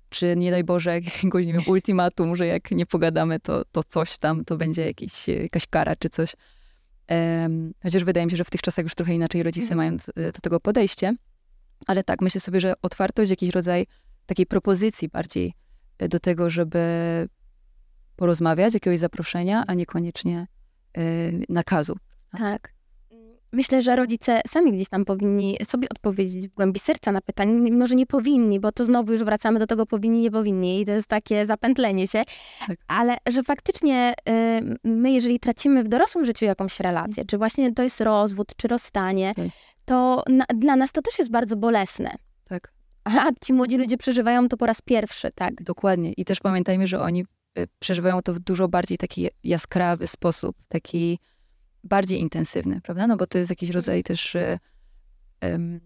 czy 0.08 0.36
nie 0.36 0.50
daj 0.50 0.64
Boże 0.64 0.90
jakiegoś, 0.94 1.46
nie 1.46 1.52
wiem, 1.52 1.62
ultimatum, 1.66 2.36
że 2.36 2.46
jak 2.46 2.70
nie 2.70 2.86
pogadamy, 2.86 3.40
to, 3.40 3.64
to 3.72 3.84
coś 3.84 4.18
tam, 4.18 4.44
to 4.44 4.56
będzie 4.56 4.86
jakiś, 4.86 5.28
jakaś 5.28 5.66
kara 5.66 5.96
czy 5.96 6.08
coś. 6.08 6.32
Chociaż 7.82 8.04
wydaje 8.04 8.26
mi 8.26 8.30
się, 8.30 8.36
że 8.36 8.44
w 8.44 8.50
tych 8.50 8.62
czasach 8.62 8.84
już 8.84 8.94
trochę 8.94 9.14
inaczej 9.14 9.42
rodzice 9.42 9.72
mhm. 9.72 9.78
mają 9.78 9.96
do, 9.96 10.32
do 10.32 10.40
tego 10.40 10.60
podejście. 10.60 11.14
Ale 11.86 12.04
tak, 12.04 12.22
myślę 12.22 12.40
sobie, 12.40 12.60
że 12.60 12.75
otwartość, 12.82 13.30
jakiś 13.30 13.50
rodzaj 13.50 13.86
takiej 14.26 14.46
propozycji 14.46 15.08
bardziej 15.08 15.54
e, 15.98 16.08
do 16.08 16.18
tego, 16.18 16.50
żeby 16.50 16.78
porozmawiać, 18.16 18.75
jakiegoś 18.75 18.98
zaproszenia, 18.98 19.64
a 19.66 19.75
niekoniecznie 19.75 20.46
y, 20.98 21.44
nakazu. 21.48 21.96
Tak. 22.38 22.75
Myślę, 23.56 23.82
że 23.82 23.96
rodzice 23.96 24.40
sami 24.46 24.72
gdzieś 24.72 24.88
tam 24.88 25.04
powinni 25.04 25.56
sobie 25.64 25.88
odpowiedzieć 25.88 26.48
w 26.48 26.54
głębi 26.54 26.80
serca 26.80 27.12
na 27.12 27.20
pytanie. 27.20 27.72
Może 27.72 27.94
nie 27.94 28.06
powinni, 28.06 28.60
bo 28.60 28.72
to 28.72 28.84
znowu 28.84 29.12
już 29.12 29.25
wracamy 29.25 29.58
do 29.58 29.66
tego 29.66 29.86
powinni, 29.86 30.20
nie 30.20 30.30
powinni 30.30 30.80
i 30.80 30.84
to 30.84 30.92
jest 30.92 31.08
takie 31.08 31.46
zapętlenie 31.46 32.06
się. 32.06 32.22
Tak. 32.66 32.78
Ale 32.88 33.16
że 33.28 33.42
faktycznie 33.42 34.14
y, 34.28 34.76
my, 34.84 35.12
jeżeli 35.12 35.40
tracimy 35.40 35.84
w 35.84 35.88
dorosłym 35.88 36.25
życiu 36.25 36.44
jakąś 36.44 36.80
relację, 36.80 37.25
czy 37.25 37.38
właśnie 37.38 37.72
to 37.72 37.82
jest 37.82 38.00
rozwód, 38.00 38.52
czy 38.56 38.68
rozstanie, 38.68 39.32
tak. 39.36 39.46
to 39.84 40.22
na, 40.28 40.44
dla 40.54 40.76
nas 40.76 40.92
to 40.92 41.02
też 41.02 41.18
jest 41.18 41.30
bardzo 41.30 41.56
bolesne. 41.56 42.14
Tak. 42.48 42.72
A 43.04 43.30
ci 43.44 43.52
młodzi 43.52 43.76
ludzie 43.76 43.96
przeżywają 43.96 44.48
to 44.48 44.56
po 44.56 44.66
raz 44.66 44.82
pierwszy, 44.82 45.30
tak? 45.34 45.62
Dokładnie. 45.62 46.12
I 46.12 46.25
też 46.25 46.40
pamiętajmy, 46.40 46.86
że 46.86 47.00
oni 47.00 47.25
y, 47.58 47.68
przeżywają 47.78 48.22
to 48.22 48.34
w 48.34 48.38
dużo 48.38 48.68
bardziej 48.68 48.98
taki 48.98 49.28
jaskrawy 49.44 50.06
sposób, 50.06 50.56
taki 50.68 51.18
bardziej 51.87 52.21
intensywny, 52.21 52.81
prawda? 52.81 53.07
No 53.07 53.16
bo 53.16 53.26
to 53.26 53.38
jest 53.38 53.50
jakiś 53.50 53.71
rodzaj 53.71 54.02
też, 54.02 54.37
um, 55.43 55.81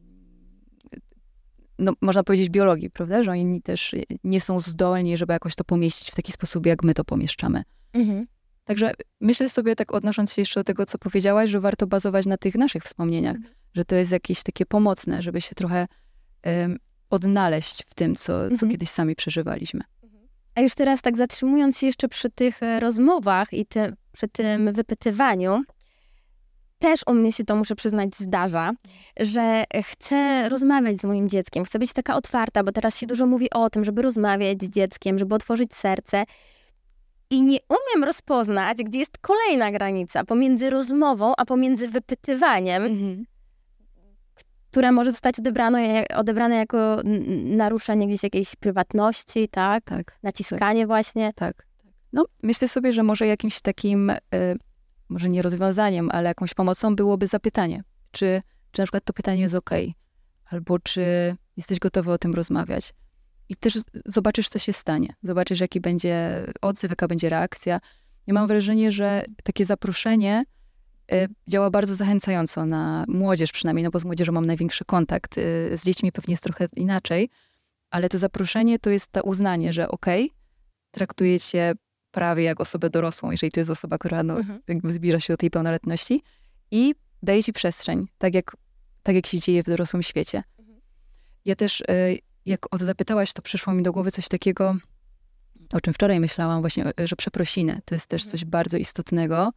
no 1.79 1.93
można 2.01 2.23
powiedzieć 2.23 2.49
biologii, 2.49 2.91
prawda? 2.91 3.23
Że 3.23 3.31
oni 3.31 3.63
też 3.63 3.95
nie 4.25 4.41
są 4.41 4.61
zdolni, 4.61 5.17
żeby 5.17 5.33
jakoś 5.33 5.55
to 5.55 5.65
pomieścić 5.65 6.11
w 6.11 6.15
taki 6.15 6.33
sposób, 6.33 6.67
jak 6.67 6.83
my 6.85 6.95
to 6.95 7.05
pomieszczamy. 7.05 7.63
Mhm. 7.93 8.27
Także 8.65 8.93
myślę 9.21 9.49
sobie, 9.49 9.77
tak 9.77 9.93
odnosząc 9.95 10.33
się 10.33 10.43
jeszcze 10.43 10.61
do 10.61 10.65
tego, 10.65 10.87
co 10.87 10.99
powiedziałaś, 10.99 11.51
że 11.51 11.61
warto 11.61 11.87
bazować 11.87 12.27
na 12.27 12.37
tych 12.37 12.55
naszych 12.55 12.83
wspomnieniach, 12.83 13.37
mhm. 13.37 13.55
że 13.75 13.85
to 13.85 13.95
jest 13.95 14.13
jakieś 14.13 14.43
takie 14.43 14.67
pomocne, 14.67 15.23
żeby 15.23 15.41
się 15.41 15.55
trochę 15.55 15.87
um, 16.47 16.79
odnaleźć 17.11 17.83
w 17.83 17.95
tym, 17.95 18.15
co, 18.15 18.27
co 18.27 18.53
mhm. 18.53 18.71
kiedyś 18.71 18.89
sami 18.91 19.15
przeżywaliśmy. 19.15 19.81
Mhm. 20.03 20.29
A 20.55 20.61
już 20.61 20.75
teraz 20.75 21.03
tak 21.03 21.17
zatrzymując 21.17 21.79
się 21.79 21.87
jeszcze 21.87 22.09
przy 22.09 22.31
tych 22.31 22.63
e, 22.63 22.81
rozmowach 22.81 23.53
i 23.53 23.67
te, 23.67 23.93
przy 24.13 24.29
tym 24.29 24.73
wypytywaniu, 24.73 25.63
też 26.81 27.01
u 27.07 27.15
mnie 27.15 27.33
się 27.33 27.45
to, 27.45 27.57
muszę 27.57 27.77
przyznać, 27.77 28.11
zdarza, 28.17 28.73
że 29.21 29.65
chcę 29.85 30.49
rozmawiać 30.49 30.97
z 30.97 31.05
moim 31.05 31.29
dzieckiem, 31.29 31.65
chcę 31.65 31.79
być 31.79 31.93
taka 31.93 32.17
otwarta, 32.17 32.65
bo 32.65 32.73
teraz 32.73 32.99
się 32.99 33.07
dużo 33.07 33.27
mówi 33.27 33.51
o 33.51 33.71
tym, 33.71 33.85
żeby 33.85 34.03
rozmawiać 34.03 34.63
z 34.63 34.71
dzieckiem, 34.71 35.19
żeby 35.19 35.35
otworzyć 35.35 35.75
serce. 35.75 36.25
I 37.31 37.43
nie 37.43 37.59
umiem 37.69 38.05
rozpoznać, 38.05 38.79
gdzie 38.79 38.99
jest 38.99 39.19
kolejna 39.19 39.73
granica 39.73 40.25
pomiędzy 40.25 40.71
rozmową, 40.71 41.33
a 41.37 41.45
pomiędzy 41.45 41.89
wypytywaniem, 41.89 42.83
mhm. 42.83 43.25
które 44.71 44.93
może 44.93 45.11
zostać 45.11 45.39
odebrane, 45.39 46.05
odebrane 46.17 46.57
jako 46.57 46.97
naruszenie 47.45 48.07
gdzieś 48.07 48.23
jakiejś 48.23 48.57
prywatności, 48.57 49.49
tak? 49.49 49.85
tak 49.85 50.19
Naciskanie 50.23 50.83
tak. 50.83 50.89
właśnie. 50.89 51.33
Tak. 51.37 51.67
No, 52.13 52.25
myślę 52.43 52.69
sobie, 52.69 52.93
że 52.93 53.03
może 53.03 53.27
jakimś 53.27 53.61
takim... 53.61 54.11
Y 54.11 54.70
może 55.11 55.29
nie 55.29 55.43
rozwiązaniem, 55.43 56.09
ale 56.13 56.29
jakąś 56.29 56.55
pomocą 56.55 56.97
byłoby 56.97 57.27
zapytanie, 57.27 57.83
czy, 58.11 58.43
czy 58.71 58.83
na 58.83 58.87
przykład 58.87 59.05
to 59.05 59.13
pytanie 59.13 59.41
jest 59.43 59.55
ok, 59.55 59.71
albo 60.45 60.79
czy 60.79 61.37
jesteś 61.57 61.79
gotowy 61.79 62.13
o 62.13 62.19
tym 62.19 62.35
rozmawiać. 62.35 62.95
I 63.49 63.57
też 63.57 63.79
zobaczysz, 64.07 64.49
co 64.49 64.59
się 64.59 64.73
stanie. 64.73 65.15
Zobaczysz, 65.23 65.61
jaki 65.61 65.81
będzie 65.81 66.47
odzew, 66.61 66.91
jaka 66.91 67.09
będzie 67.09 67.29
reakcja. 67.29 67.81
Ja 68.27 68.35
mam 68.35 68.47
wrażenie, 68.47 68.93
że 68.93 69.25
takie 69.45 69.65
zaproszenie 69.65 70.45
y, 71.13 71.29
działa 71.49 71.71
bardzo 71.71 71.95
zachęcająco 71.95 72.67
na 72.67 73.05
młodzież 73.09 73.53
przynajmniej, 73.53 73.85
no 73.85 73.91
bo 73.91 73.99
z 74.01 74.05
młodzieżą 74.05 74.33
mam 74.33 74.47
największy 74.47 74.85
kontakt. 74.85 75.39
Y, 75.39 75.71
z 75.77 75.85
dziećmi 75.85 76.13
pewnie 76.13 76.33
jest 76.33 76.45
trochę 76.45 76.69
inaczej, 76.77 77.31
ale 77.91 78.09
to 78.09 78.19
zaproszenie 78.19 78.79
to 78.79 78.91
jest 78.91 79.13
to 79.13 79.23
uznanie, 79.23 79.73
że 79.73 79.89
okej, 79.89 80.33
okay, 80.95 81.39
cię 81.39 81.75
prawie 82.11 82.45
jak 82.45 82.61
osobę 82.61 82.91
dorosłą, 82.91 83.31
jeżeli 83.31 83.53
to 83.53 83.61
jest 83.61 83.71
osoba, 83.71 83.99
która 83.99 84.23
no, 84.23 84.39
mhm. 84.39 84.61
zbliża 84.85 85.21
się 85.21 85.33
do 85.33 85.37
tej 85.37 85.51
pełnoletności 85.51 86.23
i 86.71 86.95
daje 87.23 87.43
ci 87.43 87.53
przestrzeń, 87.53 88.07
tak 88.19 88.35
jak, 88.35 88.57
tak 89.03 89.15
jak 89.15 89.27
się 89.27 89.39
dzieje 89.39 89.63
w 89.63 89.67
dorosłym 89.67 90.03
świecie. 90.03 90.43
Mhm. 90.59 90.81
Ja 91.45 91.57
też, 91.57 91.81
e, 91.81 91.85
jak 92.47 92.75
o 92.75 92.79
to 92.79 92.85
zapytałaś, 92.85 93.33
to 93.33 93.43
przyszło 93.43 93.73
mi 93.73 93.83
do 93.83 93.93
głowy 93.93 94.11
coś 94.11 94.29
takiego, 94.29 94.77
o 95.73 95.81
czym 95.81 95.95
wczoraj 95.95 96.21
myślałam 96.21 96.61
właśnie, 96.61 96.87
e, 97.01 97.09
że 97.09 97.17
przeprosiny 97.17 97.81
to 97.85 97.95
jest 97.95 98.07
też 98.07 98.23
mhm. 98.23 98.31
coś 98.31 98.45
bardzo 98.45 98.77
istotnego 98.77 99.51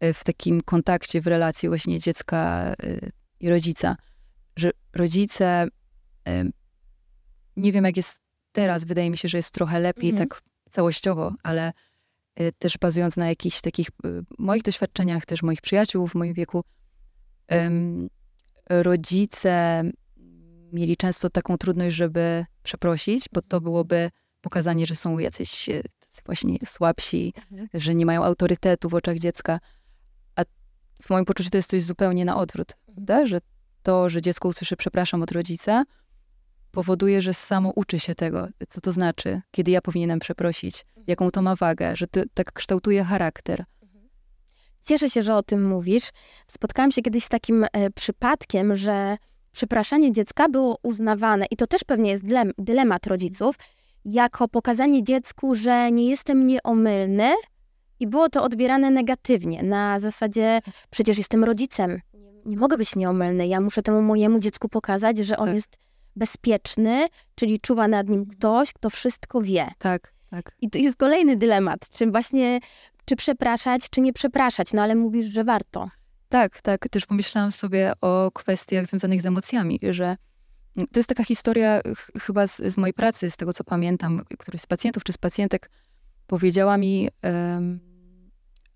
e, 0.00 0.12
w 0.12 0.24
takim 0.24 0.60
kontakcie, 0.60 1.20
w 1.20 1.26
relacji 1.26 1.68
właśnie 1.68 2.00
dziecka 2.00 2.74
i 3.40 3.48
rodzica, 3.48 3.96
że 4.56 4.70
rodzice, 4.92 5.68
nie 7.56 7.72
wiem 7.72 7.84
jak 7.84 7.96
jest 7.96 8.20
teraz, 8.52 8.84
wydaje 8.84 9.10
mi 9.10 9.16
się, 9.16 9.28
że 9.28 9.38
jest 9.38 9.54
trochę 9.54 9.80
lepiej 9.80 10.10
mhm. 10.10 10.28
tak 10.28 10.42
całościowo, 10.74 11.34
ale 11.42 11.72
y, 12.40 12.52
też 12.58 12.78
bazując 12.78 13.16
na 13.16 13.28
jakichś 13.28 13.60
takich 13.60 13.88
y, 13.88 13.92
moich 14.38 14.62
doświadczeniach, 14.62 15.26
też 15.26 15.42
moich 15.42 15.60
przyjaciół 15.60 16.08
w 16.08 16.14
moim 16.14 16.34
wieku, 16.34 16.64
rodzice 18.68 19.82
mieli 20.72 20.96
często 20.96 21.30
taką 21.30 21.58
trudność, 21.58 21.96
żeby 21.96 22.44
przeprosić, 22.62 23.28
bo 23.32 23.42
to 23.42 23.60
byłoby 23.60 24.10
pokazanie, 24.40 24.86
że 24.86 24.94
są 24.94 25.18
jacyś 25.18 25.68
y, 25.68 25.82
właśnie 26.26 26.58
słabsi, 26.64 27.32
mhm. 27.36 27.68
że 27.74 27.94
nie 27.94 28.06
mają 28.06 28.24
autorytetu 28.24 28.88
w 28.88 28.94
oczach 28.94 29.18
dziecka. 29.18 29.60
A 30.36 30.42
w 31.02 31.10
moim 31.10 31.24
poczuciu 31.24 31.50
to 31.50 31.58
jest 31.58 31.70
coś 31.70 31.82
zupełnie 31.82 32.24
na 32.24 32.36
odwrót, 32.36 32.72
mhm. 32.72 32.94
prawda? 32.94 33.26
Że 33.26 33.38
to, 33.82 34.08
że 34.08 34.22
dziecko 34.22 34.48
usłyszy 34.48 34.76
przepraszam 34.76 35.22
od 35.22 35.32
rodzica, 35.32 35.84
powoduje, 36.74 37.22
że 37.22 37.34
samo 37.34 37.72
uczy 37.76 38.00
się 38.00 38.14
tego, 38.14 38.48
co 38.68 38.80
to 38.80 38.92
znaczy, 38.92 39.40
kiedy 39.50 39.70
ja 39.70 39.80
powinienem 39.80 40.18
przeprosić, 40.18 40.84
mhm. 40.88 41.04
jaką 41.06 41.30
to 41.30 41.42
ma 41.42 41.56
wagę, 41.56 41.96
że 41.96 42.06
to 42.06 42.20
tak 42.34 42.52
kształtuje 42.52 43.04
charakter. 43.04 43.64
Mhm. 43.82 44.08
Cieszę 44.80 45.10
się, 45.10 45.22
że 45.22 45.36
o 45.36 45.42
tym 45.42 45.68
mówisz. 45.68 46.10
Spotkałam 46.46 46.92
się 46.92 47.02
kiedyś 47.02 47.24
z 47.24 47.28
takim 47.28 47.66
e, 47.72 47.90
przypadkiem, 47.90 48.76
że 48.76 49.16
przepraszanie 49.52 50.12
dziecka 50.12 50.48
było 50.48 50.78
uznawane, 50.82 51.46
i 51.50 51.56
to 51.56 51.66
też 51.66 51.84
pewnie 51.84 52.10
jest 52.10 52.24
dylemat 52.58 53.06
rodziców, 53.06 53.56
jako 54.04 54.48
pokazanie 54.48 55.04
dziecku, 55.04 55.54
że 55.54 55.92
nie 55.92 56.10
jestem 56.10 56.46
nieomylny, 56.46 57.32
i 58.00 58.06
było 58.06 58.28
to 58.28 58.42
odbierane 58.42 58.90
negatywnie, 58.90 59.62
na 59.62 59.98
zasadzie 59.98 60.60
przecież 60.90 61.18
jestem 61.18 61.44
rodzicem, 61.44 62.00
nie 62.44 62.56
mogę 62.56 62.76
być 62.76 62.96
nieomylny, 62.96 63.46
ja 63.46 63.60
muszę 63.60 63.82
temu 63.82 64.02
mojemu 64.02 64.38
dziecku 64.38 64.68
pokazać, 64.68 65.18
że 65.18 65.36
on 65.36 65.46
tak. 65.46 65.54
jest 65.54 65.76
bezpieczny, 66.16 67.06
czyli 67.34 67.60
czuwa 67.60 67.88
nad 67.88 68.08
nim 68.08 68.26
ktoś, 68.26 68.72
kto 68.72 68.90
wszystko 68.90 69.40
wie. 69.40 69.66
Tak, 69.78 70.12
tak. 70.30 70.56
I 70.60 70.70
to 70.70 70.78
jest 70.78 70.96
kolejny 70.96 71.36
dylemat, 71.36 71.88
czy 71.88 72.10
właśnie, 72.10 72.60
czy 73.04 73.16
przepraszać, 73.16 73.90
czy 73.90 74.00
nie 74.00 74.12
przepraszać, 74.12 74.72
no 74.72 74.82
ale 74.82 74.94
mówisz, 74.94 75.26
że 75.26 75.44
warto. 75.44 75.90
Tak, 76.28 76.62
tak. 76.62 76.88
Też 76.88 77.06
pomyślałam 77.06 77.52
sobie 77.52 77.92
o 78.00 78.30
kwestiach 78.34 78.86
związanych 78.86 79.22
z 79.22 79.26
emocjami, 79.26 79.78
że 79.90 80.16
To 80.74 80.98
jest 80.98 81.08
taka 81.08 81.24
historia 81.24 81.80
chyba 82.20 82.46
z, 82.46 82.56
z, 82.56 82.76
mojej 82.76 82.94
pracy, 82.94 83.30
z 83.30 83.36
tego 83.36 83.52
co 83.52 83.64
pamiętam, 83.64 84.22
któryś 84.38 84.60
z 84.60 84.66
pacjentów 84.66 85.04
czy 85.04 85.12
z 85.12 85.18
pacjentek 85.18 85.70
powiedziała 86.26 86.78
mi, 86.78 87.08
um, 87.22 87.80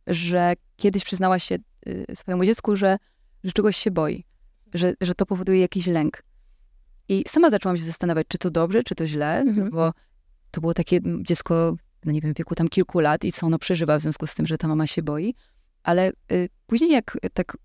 że 0.07 0.55
kiedyś 0.77 1.05
przyznała 1.05 1.39
się 1.39 1.59
y, 1.87 2.07
swojemu 2.15 2.45
dziecku, 2.45 2.77
że, 2.77 2.97
że 3.45 3.53
czegoś 3.53 3.77
się 3.77 3.91
boi, 3.91 4.25
że, 4.75 4.95
że 5.01 5.15
to 5.15 5.27
powoduje 5.27 5.61
jakiś 5.61 5.87
lęk. 5.87 6.23
I 7.09 7.25
sama 7.29 7.51
zaczęłam 7.51 7.77
się 7.77 7.83
zastanawiać, 7.83 8.27
czy 8.29 8.39
to 8.39 8.51
dobrze, 8.51 8.83
czy 8.83 8.95
to 8.95 9.07
źle, 9.07 9.41
mhm. 9.41 9.71
bo 9.71 9.93
to 10.51 10.61
było 10.61 10.75
takie 10.75 11.01
dziecko, 11.23 11.77
no 12.05 12.13
nie 12.13 12.21
wiem, 12.21 12.33
wieku 12.35 12.55
tam 12.55 12.69
kilku 12.69 13.01
lat 13.01 13.25
i 13.25 13.33
co 13.33 13.47
ono 13.47 13.59
przeżywa 13.59 13.99
w 13.99 14.03
związku 14.03 14.27
z 14.27 14.35
tym, 14.35 14.47
że 14.47 14.59
ta 14.59 14.69
mama 14.69 14.87
się 14.87 15.03
boi. 15.03 15.35
Ale 15.83 16.13
y, 16.33 16.49
później 16.67 16.91
jak 16.91 17.19
tak 17.35 17.57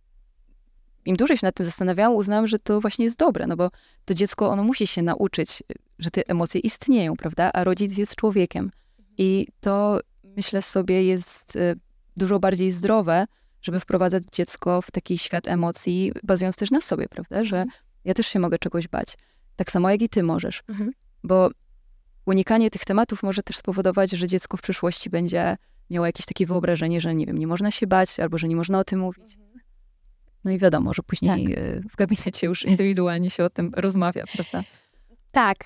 im 1.06 1.16
dłużej 1.16 1.38
się 1.38 1.48
nad 1.48 1.56
tym 1.56 1.66
zastanawiałam, 1.66 2.16
uznałam, 2.16 2.48
że 2.48 2.60
to 2.60 2.82
właśnie 2.82 3.06
jest 3.06 3.18
dobre, 3.18 3.48
no 3.48 3.56
bo 3.56 3.70
to 4.06 4.14
dziecko, 4.14 4.50
ono 4.50 4.64
musi 4.64 4.88
się 4.88 5.02
nauczyć, 5.02 5.64
że 6.00 6.12
te 6.12 6.28
emocje 6.28 6.62
istnieją, 6.62 7.16
prawda? 7.18 7.52
A 7.54 7.64
rodzic 7.64 7.98
jest 7.98 8.16
człowiekiem. 8.16 8.72
I 9.18 9.48
to, 9.60 10.00
myślę 10.24 10.62
sobie, 10.62 11.04
jest 11.04 11.56
y, 11.56 11.76
dużo 12.18 12.40
bardziej 12.40 12.72
zdrowe, 12.72 13.26
żeby 13.62 13.80
wprowadzać 13.80 14.24
dziecko 14.34 14.82
w 14.82 14.92
taki 14.92 15.18
świat 15.18 15.48
emocji, 15.48 16.12
bazując 16.24 16.56
też 16.56 16.72
na 16.72 16.82
sobie, 16.82 17.08
prawda? 17.10 17.44
Że 17.44 17.62
mhm. 17.62 17.82
ja 18.06 18.14
też 18.14 18.28
się 18.28 18.40
mogę 18.40 18.58
czegoś 18.60 18.88
bać. 18.88 19.18
Tak 19.55 19.72
samo 19.72 19.89
jak 19.89 20.01
i 20.01 20.10
ty 20.10 20.24
możesz. 20.24 20.63
Mhm. 20.69 20.91
Bo 21.24 21.50
unikanie 22.25 22.69
tych 22.69 22.86
tematów 22.86 23.24
może 23.24 23.43
też 23.43 23.57
spowodować, 23.57 24.12
że 24.12 24.27
dziecko 24.27 24.57
w 24.57 24.62
przyszłości 24.62 25.10
będzie 25.10 25.57
miało 25.89 26.05
jakieś 26.05 26.25
takie 26.25 26.45
wyobrażenie, 26.45 27.01
że 27.01 27.15
nie 27.15 27.25
wiem, 27.25 27.38
nie 27.38 27.48
można 27.48 27.72
się 27.72 27.88
bać, 27.88 28.19
albo 28.19 28.38
że 28.38 28.48
nie 28.48 28.55
można 28.55 28.79
o 28.79 28.83
tym 28.83 29.00
mówić. 29.00 29.36
Mhm. 29.36 29.60
No 30.43 30.51
i 30.51 30.57
wiadomo, 30.57 30.93
że 30.93 31.03
później 31.03 31.48
tak. 31.48 31.57
Y, 31.57 31.83
w 31.91 31.95
gabinecie 31.95 32.48
już 32.48 32.65
indywidualnie 32.65 33.29
się 33.29 33.43
o 33.43 33.50
tym 33.50 33.72
rozmawia, 33.75 34.24
prawda? 34.33 34.63
Tak. 35.31 35.57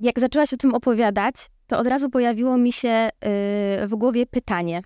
Jak 0.00 0.20
zaczęłaś 0.20 0.52
o 0.52 0.56
tym 0.56 0.74
opowiadać, 0.74 1.34
to 1.66 1.78
od 1.78 1.86
razu 1.86 2.10
pojawiło 2.10 2.58
mi 2.58 2.72
się 2.72 3.08
y, 3.84 3.86
w 3.86 3.94
głowie 3.94 4.26
pytanie. 4.26 4.82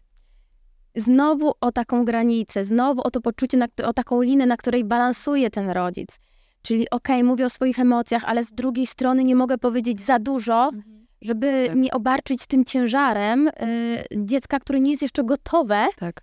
Znowu 0.94 1.52
o 1.60 1.72
taką 1.72 2.04
granicę, 2.04 2.64
znowu 2.64 3.00
o 3.02 3.10
to 3.10 3.20
poczucie, 3.20 3.56
na, 3.56 3.66
o 3.84 3.92
taką 3.92 4.22
linę, 4.22 4.46
na 4.46 4.56
której 4.56 4.84
balansuje 4.84 5.50
ten 5.50 5.70
rodzic. 5.70 6.20
Czyli 6.66 6.90
okej, 6.90 7.16
okay, 7.16 7.24
mówię 7.24 7.46
o 7.46 7.50
swoich 7.50 7.78
emocjach, 7.78 8.24
ale 8.24 8.44
z 8.44 8.52
drugiej 8.52 8.86
strony 8.86 9.24
nie 9.24 9.34
mogę 9.34 9.58
powiedzieć 9.58 10.00
za 10.00 10.18
dużo, 10.18 10.64
mhm. 10.74 11.06
żeby 11.22 11.64
tak. 11.66 11.76
nie 11.76 11.92
obarczyć 11.92 12.46
tym 12.46 12.64
ciężarem 12.64 13.48
y, 13.48 13.52
dziecka, 14.16 14.60
które 14.60 14.80
nie 14.80 14.90
jest 14.90 15.02
jeszcze 15.02 15.24
gotowe 15.24 15.86
tak. 15.96 16.22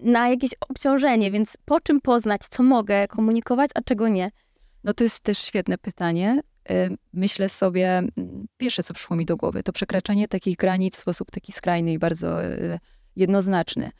na 0.00 0.28
jakieś 0.28 0.50
obciążenie. 0.68 1.30
Więc 1.30 1.56
po 1.64 1.80
czym 1.80 2.00
poznać, 2.00 2.40
co 2.50 2.62
mogę 2.62 3.08
komunikować, 3.08 3.70
a 3.74 3.82
czego 3.82 4.08
nie? 4.08 4.30
No 4.84 4.92
to 4.92 5.04
jest 5.04 5.20
też 5.20 5.38
świetne 5.38 5.78
pytanie. 5.78 6.40
Y, 6.70 6.96
myślę 7.12 7.48
sobie, 7.48 7.88
mm, 7.98 8.46
pierwsze 8.56 8.82
co 8.82 8.94
przyszło 8.94 9.16
mi 9.16 9.26
do 9.26 9.36
głowy, 9.36 9.62
to 9.62 9.72
przekraczanie 9.72 10.28
takich 10.28 10.56
granic 10.56 10.96
w 10.96 11.00
sposób 11.00 11.30
taki 11.30 11.52
skrajny 11.52 11.92
i 11.92 11.98
bardzo 11.98 12.44
y, 12.44 12.78
jednoznaczny. 13.16 13.90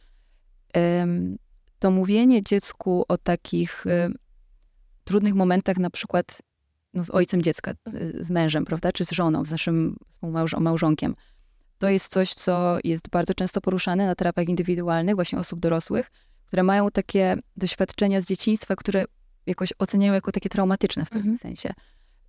To 1.78 1.90
mówienie 1.90 2.42
dziecku 2.42 3.04
o 3.08 3.18
takich 3.18 3.86
y, 3.86 4.21
trudnych 5.04 5.34
momentach, 5.34 5.76
na 5.76 5.90
przykład 5.90 6.38
no, 6.94 7.04
z 7.04 7.10
ojcem 7.10 7.42
dziecka, 7.42 7.72
z 8.20 8.30
mężem, 8.30 8.64
prawda, 8.64 8.92
czy 8.92 9.04
z 9.04 9.10
żoną, 9.10 9.44
z 9.44 9.50
naszym 9.50 9.96
małżonkiem, 10.60 11.14
to 11.78 11.88
jest 11.88 12.12
coś, 12.12 12.34
co 12.34 12.78
jest 12.84 13.08
bardzo 13.08 13.34
często 13.34 13.60
poruszane 13.60 14.06
na 14.06 14.14
terapiach 14.14 14.48
indywidualnych, 14.48 15.14
właśnie 15.14 15.38
osób 15.38 15.60
dorosłych, 15.60 16.10
które 16.46 16.62
mają 16.62 16.90
takie 16.90 17.36
doświadczenia 17.56 18.20
z 18.20 18.26
dzieciństwa, 18.26 18.76
które 18.76 19.04
jakoś 19.46 19.72
oceniają 19.78 20.12
jako 20.12 20.32
takie 20.32 20.48
traumatyczne 20.48 21.04
w 21.04 21.10
pewnym 21.10 21.32
mhm. 21.32 21.38
sensie 21.38 21.74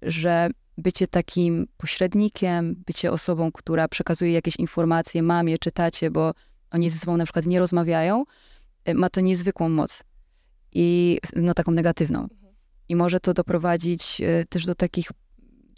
że 0.06 0.50
bycie 0.78 1.08
takim 1.08 1.68
pośrednikiem, 1.78 2.76
bycie 2.86 3.12
osobą, 3.12 3.52
która 3.52 3.88
przekazuje 3.88 4.32
jakieś 4.32 4.56
informacje 4.56 5.24
mamie 5.24 5.58
czy 5.58 5.72
tacie, 5.72 6.12
bo 6.12 6.34
oni 6.72 6.90
ze 6.90 7.00
sobą 7.00 7.18
na 7.18 7.24
przykład 7.24 7.46
nie 7.46 7.60
rozmawiają, 7.60 8.24
y, 8.90 8.94
ma 8.94 9.10
to 9.10 9.22
niezwykłą 9.22 9.70
moc. 9.70 10.04
I 10.72 11.20
no 11.36 11.54
taką 11.54 11.72
negatywną. 11.72 12.28
I 12.90 12.96
może 12.96 13.20
to 13.20 13.34
doprowadzić 13.34 14.22
y, 14.22 14.46
też 14.50 14.66
do 14.66 14.76
takich, 14.76 15.12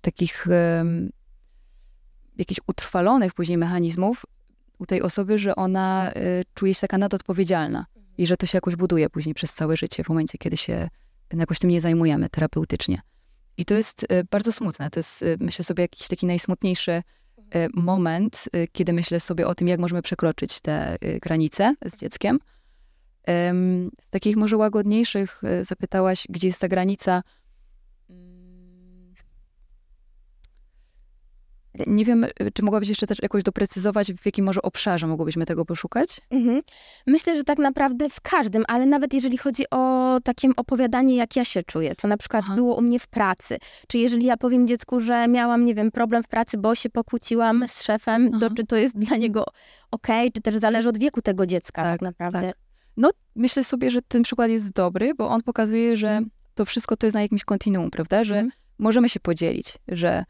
takich 0.01 0.47
jakichś 2.37 2.61
utrwalonych 2.67 3.33
później 3.33 3.57
mechanizmów 3.57 4.25
u 4.79 4.85
tej 4.85 5.01
osoby, 5.01 5.37
że 5.37 5.55
ona 5.55 6.11
y, 6.11 6.43
czuje 6.53 6.73
się 6.73 6.81
taka 6.81 6.97
nadodpowiedzialna 6.97 7.85
i 8.17 8.27
że 8.27 8.37
to 8.37 8.45
się 8.45 8.57
jakoś 8.57 8.75
buduje 8.75 9.09
później 9.09 9.35
przez 9.35 9.53
całe 9.53 9.77
życie, 9.77 10.03
w 10.03 10.09
momencie, 10.09 10.37
kiedy 10.37 10.57
się 10.57 10.89
jakoś 11.33 11.59
tym 11.59 11.69
nie 11.69 11.81
zajmujemy 11.81 12.29
terapeutycznie. 12.29 13.01
I 13.57 13.65
to 13.65 13.73
jest 13.73 14.05
e, 14.09 14.23
bardzo 14.23 14.51
smutne. 14.51 14.89
To 14.89 14.99
jest, 14.99 15.23
e, 15.23 15.25
myślę 15.39 15.65
sobie, 15.65 15.81
jakiś 15.81 16.07
taki 16.07 16.25
najsmutniejszy 16.25 16.91
e, 16.91 17.03
moment, 17.73 18.43
kiedy 18.71 18.93
myślę 18.93 19.19
sobie 19.19 19.47
o 19.47 19.55
tym, 19.55 19.67
jak 19.67 19.79
możemy 19.79 20.01
przekroczyć 20.01 20.61
te 20.61 20.97
granice 21.21 21.75
z 21.85 21.97
dzieckiem. 21.97 22.39
Z 24.01 24.09
takich 24.09 24.35
może 24.35 24.57
łagodniejszych 24.57 25.41
zapytałaś, 25.61 26.25
gdzie 26.29 26.47
jest 26.47 26.61
ta 26.61 26.67
granica 26.67 27.21
Nie 31.87 32.05
wiem, 32.05 32.25
czy 32.53 32.63
mogłabyś 32.63 32.89
jeszcze 32.89 33.07
też 33.07 33.21
jakoś 33.21 33.43
doprecyzować, 33.43 34.13
w 34.13 34.25
jakim 34.25 34.45
może 34.45 34.61
obszarze 34.61 35.07
mogłybyśmy 35.07 35.45
tego 35.45 35.65
poszukać? 35.65 36.21
Mhm. 36.29 36.61
Myślę, 37.07 37.37
że 37.37 37.43
tak 37.43 37.57
naprawdę 37.57 38.09
w 38.09 38.21
każdym, 38.21 38.63
ale 38.67 38.85
nawet 38.85 39.13
jeżeli 39.13 39.37
chodzi 39.37 39.63
o 39.71 40.17
takie 40.23 40.49
opowiadanie, 40.57 41.15
jak 41.15 41.35
ja 41.35 41.45
się 41.45 41.63
czuję, 41.63 41.95
co 41.95 42.07
na 42.07 42.17
przykład 42.17 42.43
Aha. 42.45 42.55
było 42.55 42.75
u 42.75 42.81
mnie 42.81 42.99
w 42.99 43.07
pracy, 43.07 43.57
czy 43.87 43.97
jeżeli 43.97 44.25
ja 44.25 44.37
powiem 44.37 44.67
dziecku, 44.67 44.99
że 44.99 45.27
miałam, 45.27 45.65
nie 45.65 45.75
wiem, 45.75 45.91
problem 45.91 46.23
w 46.23 46.27
pracy, 46.27 46.57
bo 46.57 46.75
się 46.75 46.89
pokłóciłam 46.89 47.67
z 47.67 47.83
szefem, 47.83 48.29
Aha. 48.33 48.39
to 48.49 48.55
czy 48.55 48.65
to 48.65 48.75
jest 48.75 48.97
dla 48.97 49.17
niego 49.17 49.45
ok, 49.91 50.07
czy 50.33 50.41
też 50.41 50.55
zależy 50.55 50.89
od 50.89 50.97
wieku 50.97 51.21
tego 51.21 51.45
dziecka 51.45 51.83
tak, 51.83 51.91
tak 51.91 52.01
naprawdę. 52.01 52.41
Tak. 52.41 52.64
No, 52.97 53.09
myślę 53.35 53.63
sobie, 53.63 53.91
że 53.91 54.01
ten 54.01 54.23
przykład 54.23 54.49
jest 54.49 54.73
dobry, 54.73 55.15
bo 55.15 55.29
on 55.29 55.43
pokazuje, 55.43 55.97
że 55.97 56.09
mhm. 56.09 56.29
to 56.55 56.65
wszystko 56.65 56.97
to 56.97 57.05
jest 57.05 57.13
na 57.13 57.21
jakimś 57.21 57.43
kontinuum, 57.43 57.91
prawda? 57.91 58.23
Że 58.23 58.35
mhm. 58.35 58.51
możemy 58.79 59.09
się 59.09 59.19
podzielić, 59.19 59.73
że 59.87 60.23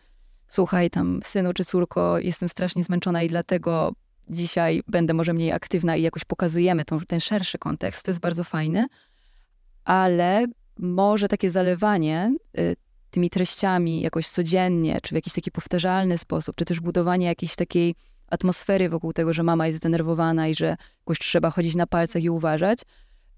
słuchaj 0.47 0.89
tam 0.89 1.19
synu 1.23 1.53
czy 1.53 1.65
córko, 1.65 2.19
jestem 2.19 2.49
strasznie 2.49 2.83
zmęczona 2.83 3.23
i 3.23 3.29
dlatego 3.29 3.93
dzisiaj 4.29 4.83
będę 4.87 5.13
może 5.13 5.33
mniej 5.33 5.51
aktywna 5.51 5.95
i 5.95 6.01
jakoś 6.01 6.25
pokazujemy 6.25 6.85
tą, 6.85 6.99
ten 6.99 7.19
szerszy 7.19 7.57
kontekst. 7.57 8.05
To 8.05 8.11
jest 8.11 8.21
bardzo 8.21 8.43
fajne, 8.43 8.87
ale 9.83 10.45
może 10.79 11.27
takie 11.27 11.51
zalewanie 11.51 12.35
y, 12.59 12.75
tymi 13.11 13.29
treściami 13.29 14.01
jakoś 14.01 14.27
codziennie, 14.27 14.99
czy 15.01 15.09
w 15.09 15.15
jakiś 15.15 15.33
taki 15.33 15.51
powtarzalny 15.51 16.17
sposób, 16.17 16.55
czy 16.55 16.65
też 16.65 16.79
budowanie 16.79 17.25
jakiejś 17.25 17.55
takiej 17.55 17.95
atmosfery 18.27 18.89
wokół 18.89 19.13
tego, 19.13 19.33
że 19.33 19.43
mama 19.43 19.67
jest 19.67 19.77
zdenerwowana 19.77 20.47
i 20.47 20.55
że 20.55 20.75
jakoś 20.99 21.19
trzeba 21.19 21.49
chodzić 21.49 21.75
na 21.75 21.87
palcach 21.87 22.23
i 22.23 22.29
uważać, 22.29 22.79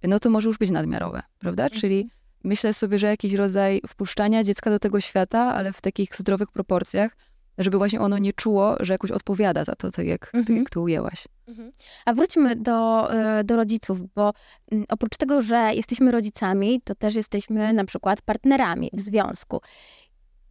no 0.03 0.19
to 0.19 0.29
może 0.29 0.47
już 0.47 0.57
być 0.57 0.69
nadmiarowe, 0.71 1.21
prawda? 1.39 1.63
Mhm. 1.63 1.81
Czyli 1.81 2.09
myślę 2.43 2.73
sobie, 2.73 2.99
że 2.99 3.07
jakiś 3.07 3.33
rodzaj 3.33 3.81
wpuszczania 3.87 4.43
dziecka 4.43 4.69
do 4.69 4.79
tego 4.79 5.01
świata, 5.01 5.39
ale 5.39 5.73
w 5.73 5.81
takich 5.81 6.15
zdrowych 6.17 6.51
proporcjach, 6.51 7.17
żeby 7.57 7.77
właśnie 7.77 8.01
ono 8.01 8.17
nie 8.17 8.33
czuło, 8.33 8.75
że 8.79 8.93
jakoś 8.93 9.11
odpowiada 9.11 9.63
za 9.63 9.75
to, 9.75 9.91
tak 9.91 10.05
jak, 10.05 10.21
tak 10.21 10.35
mhm. 10.35 10.45
tak 10.45 10.57
jak 10.57 10.69
to 10.69 10.81
ujęłaś. 10.81 11.27
Mhm. 11.47 11.71
A 12.05 12.13
wróćmy 12.13 12.55
do, 12.55 13.07
e, 13.13 13.43
do 13.43 13.55
rodziców, 13.55 14.13
bo 14.15 14.33
mm, 14.71 14.85
oprócz 14.89 15.17
tego, 15.17 15.41
że 15.41 15.71
jesteśmy 15.73 16.11
rodzicami, 16.11 16.81
to 16.83 16.95
też 16.95 17.15
jesteśmy 17.15 17.73
na 17.73 17.85
przykład 17.85 18.21
partnerami 18.21 18.89
w 18.93 19.01
związku. 19.01 19.61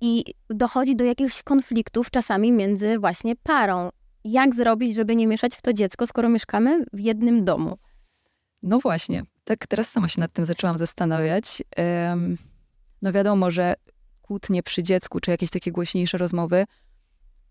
I 0.01 0.25
dochodzi 0.51 0.97
do 0.97 1.05
jakichś 1.05 1.43
konfliktów 1.43 2.11
czasami 2.11 2.53
między 2.53 2.99
właśnie 2.99 3.37
parą. 3.37 3.91
Jak 4.27 4.55
zrobić, 4.55 4.95
żeby 4.95 5.17
nie 5.17 5.27
mieszać 5.27 5.55
w 5.57 5.63
to 5.63 5.73
dziecko, 5.73 6.07
skoro 6.07 6.29
mieszkamy 6.29 6.85
w 6.93 7.01
jednym 7.01 7.45
domu? 7.45 7.79
No 8.63 8.79
właśnie, 8.79 9.23
tak 9.45 9.67
teraz 9.67 9.91
sama 9.91 10.09
się 10.09 10.21
nad 10.21 10.33
tym 10.33 10.45
zaczęłam 10.45 10.79
zastanawiać. 10.79 11.63
No 13.03 13.13
wiadomo, 13.13 13.51
że 13.51 13.75
kłótnie 14.23 14.63
przy 14.63 14.83
dziecku, 14.83 15.21
czy 15.21 15.31
jakieś 15.31 15.51
takie 15.51 15.73
głośniejsze 15.73 16.19
rozmowy, 16.19 16.65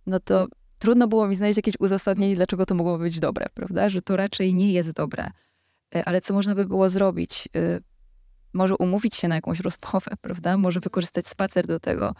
no 0.05 0.19
to 0.19 0.47
trudno 0.79 1.07
było 1.07 1.27
mi 1.27 1.35
znaleźć 1.35 1.57
jakieś 1.57 1.75
uzasadnienie, 1.79 2.35
dlaczego 2.35 2.65
to 2.65 2.75
mogło 2.75 2.97
być 2.97 3.19
dobre, 3.19 3.45
prawda? 3.53 3.89
Że 3.89 4.01
to 4.01 4.15
raczej 4.15 4.53
nie 4.53 4.73
jest 4.73 4.93
dobre. 4.93 5.29
E, 5.95 6.05
ale 6.05 6.21
co 6.21 6.33
można 6.33 6.55
by 6.55 6.65
było 6.65 6.89
zrobić? 6.89 7.49
E, 7.55 7.79
może 8.53 8.75
umówić 8.77 9.15
się 9.15 9.27
na 9.27 9.35
jakąś 9.35 9.59
rozmowę, 9.59 10.11
prawda? 10.21 10.57
Może 10.57 10.79
wykorzystać 10.79 11.27
spacer 11.27 11.67
do 11.67 11.79
tego, 11.79 12.13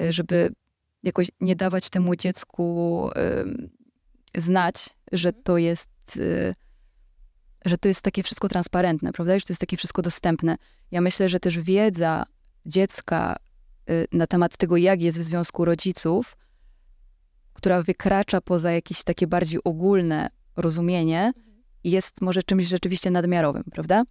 e, 0.00 0.12
żeby 0.12 0.52
jakoś 1.02 1.30
nie 1.40 1.56
dawać 1.56 1.90
temu 1.90 2.16
dziecku 2.16 3.10
znać, 4.36 4.90
że 5.12 5.32
to 5.32 5.58
jest 5.58 5.90
że 7.64 7.78
to 7.78 7.88
jest 7.88 8.02
takie 8.02 8.22
wszystko 8.22 8.48
transparentne, 8.48 9.12
prawda? 9.12 9.38
Że 9.38 9.46
to 9.46 9.52
jest 9.52 9.60
takie 9.60 9.76
wszystko 9.76 10.02
dostępne. 10.02 10.56
Ja 10.90 11.00
myślę, 11.00 11.28
że 11.28 11.40
też 11.40 11.58
wiedza 11.58 12.24
dziecka 12.66 13.36
y, 13.90 14.06
na 14.12 14.26
temat 14.26 14.56
tego, 14.56 14.76
jak 14.76 15.02
jest 15.02 15.18
w 15.18 15.22
związku 15.22 15.64
rodziców, 15.64 16.36
która 17.52 17.82
wykracza 17.82 18.40
poza 18.40 18.72
jakieś 18.72 19.04
takie 19.04 19.26
bardziej 19.26 19.60
ogólne 19.64 20.28
rozumienie, 20.56 21.32
jest 21.84 22.20
może 22.20 22.42
czymś 22.42 22.64
rzeczywiście 22.64 23.10
nadmiarowym, 23.10 23.64
prawda? 23.72 24.02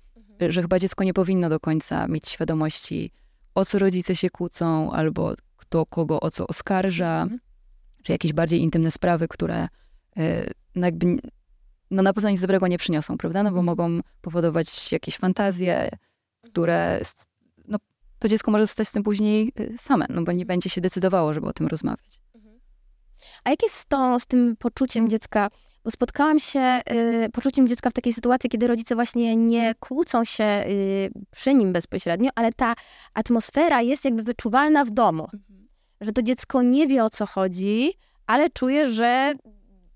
Że 0.49 0.61
chyba 0.61 0.79
dziecko 0.79 1.03
nie 1.03 1.13
powinno 1.13 1.49
do 1.49 1.59
końca 1.59 2.07
mieć 2.07 2.29
świadomości, 2.29 3.11
o 3.55 3.65
co 3.65 3.79
rodzice 3.79 4.15
się 4.15 4.29
kłócą, 4.29 4.91
albo 4.91 5.33
kto 5.57 5.85
kogo 5.85 6.19
o 6.19 6.31
co 6.31 6.47
oskarża, 6.47 7.21
Mhm. 7.21 7.39
czy 8.03 8.11
jakieś 8.11 8.33
bardziej 8.33 8.61
intymne 8.61 8.91
sprawy, 8.91 9.27
które 9.27 9.63
y, 9.65 9.67
no 10.75 10.85
jakby 10.85 11.17
no 11.91 12.03
na 12.03 12.13
pewno 12.13 12.29
nic 12.29 12.41
dobrego 12.41 12.67
nie 12.67 12.77
przyniosą, 12.77 13.17
prawda? 13.17 13.43
No 13.43 13.51
bo 13.51 13.59
Mhm. 13.59 13.65
mogą 13.65 13.99
powodować 14.21 14.91
jakieś 14.91 15.17
fantazje, 15.17 15.89
które 16.41 17.01
no, 17.67 17.77
to 18.19 18.27
dziecko 18.27 18.51
może 18.51 18.65
zostać 18.65 18.87
z 18.87 18.91
tym 18.91 19.03
później 19.03 19.51
y, 19.59 19.75
same, 19.77 20.05
no 20.09 20.23
bo 20.23 20.31
nie 20.31 20.45
będzie 20.45 20.69
się 20.69 20.81
decydowało, 20.81 21.33
żeby 21.33 21.47
o 21.47 21.53
tym 21.53 21.67
rozmawiać. 21.67 22.21
A 23.43 23.49
jak 23.49 23.63
jest 23.63 23.75
z, 23.75 23.85
tą, 23.85 24.19
z 24.19 24.25
tym 24.27 24.55
poczuciem 24.59 25.09
dziecka? 25.09 25.49
Bo 25.83 25.91
spotkałam 25.91 26.39
się 26.39 26.81
y, 26.91 27.29
poczuciem 27.33 27.67
dziecka 27.67 27.89
w 27.89 27.93
takiej 27.93 28.13
sytuacji, 28.13 28.49
kiedy 28.49 28.67
rodzice 28.67 28.95
właśnie 28.95 29.35
nie 29.35 29.75
kłócą 29.79 30.23
się 30.25 30.43
y, 30.67 31.11
przy 31.31 31.53
nim 31.53 31.73
bezpośrednio, 31.73 32.29
ale 32.35 32.53
ta 32.53 32.73
atmosfera 33.13 33.81
jest 33.81 34.05
jakby 34.05 34.23
wyczuwalna 34.23 34.85
w 34.85 34.91
domu. 34.91 35.27
Że 36.01 36.11
to 36.11 36.21
dziecko 36.21 36.61
nie 36.61 36.87
wie 36.87 37.03
o 37.03 37.09
co 37.09 37.25
chodzi, 37.25 37.93
ale 38.25 38.49
czuje, 38.49 38.89
że 38.89 39.33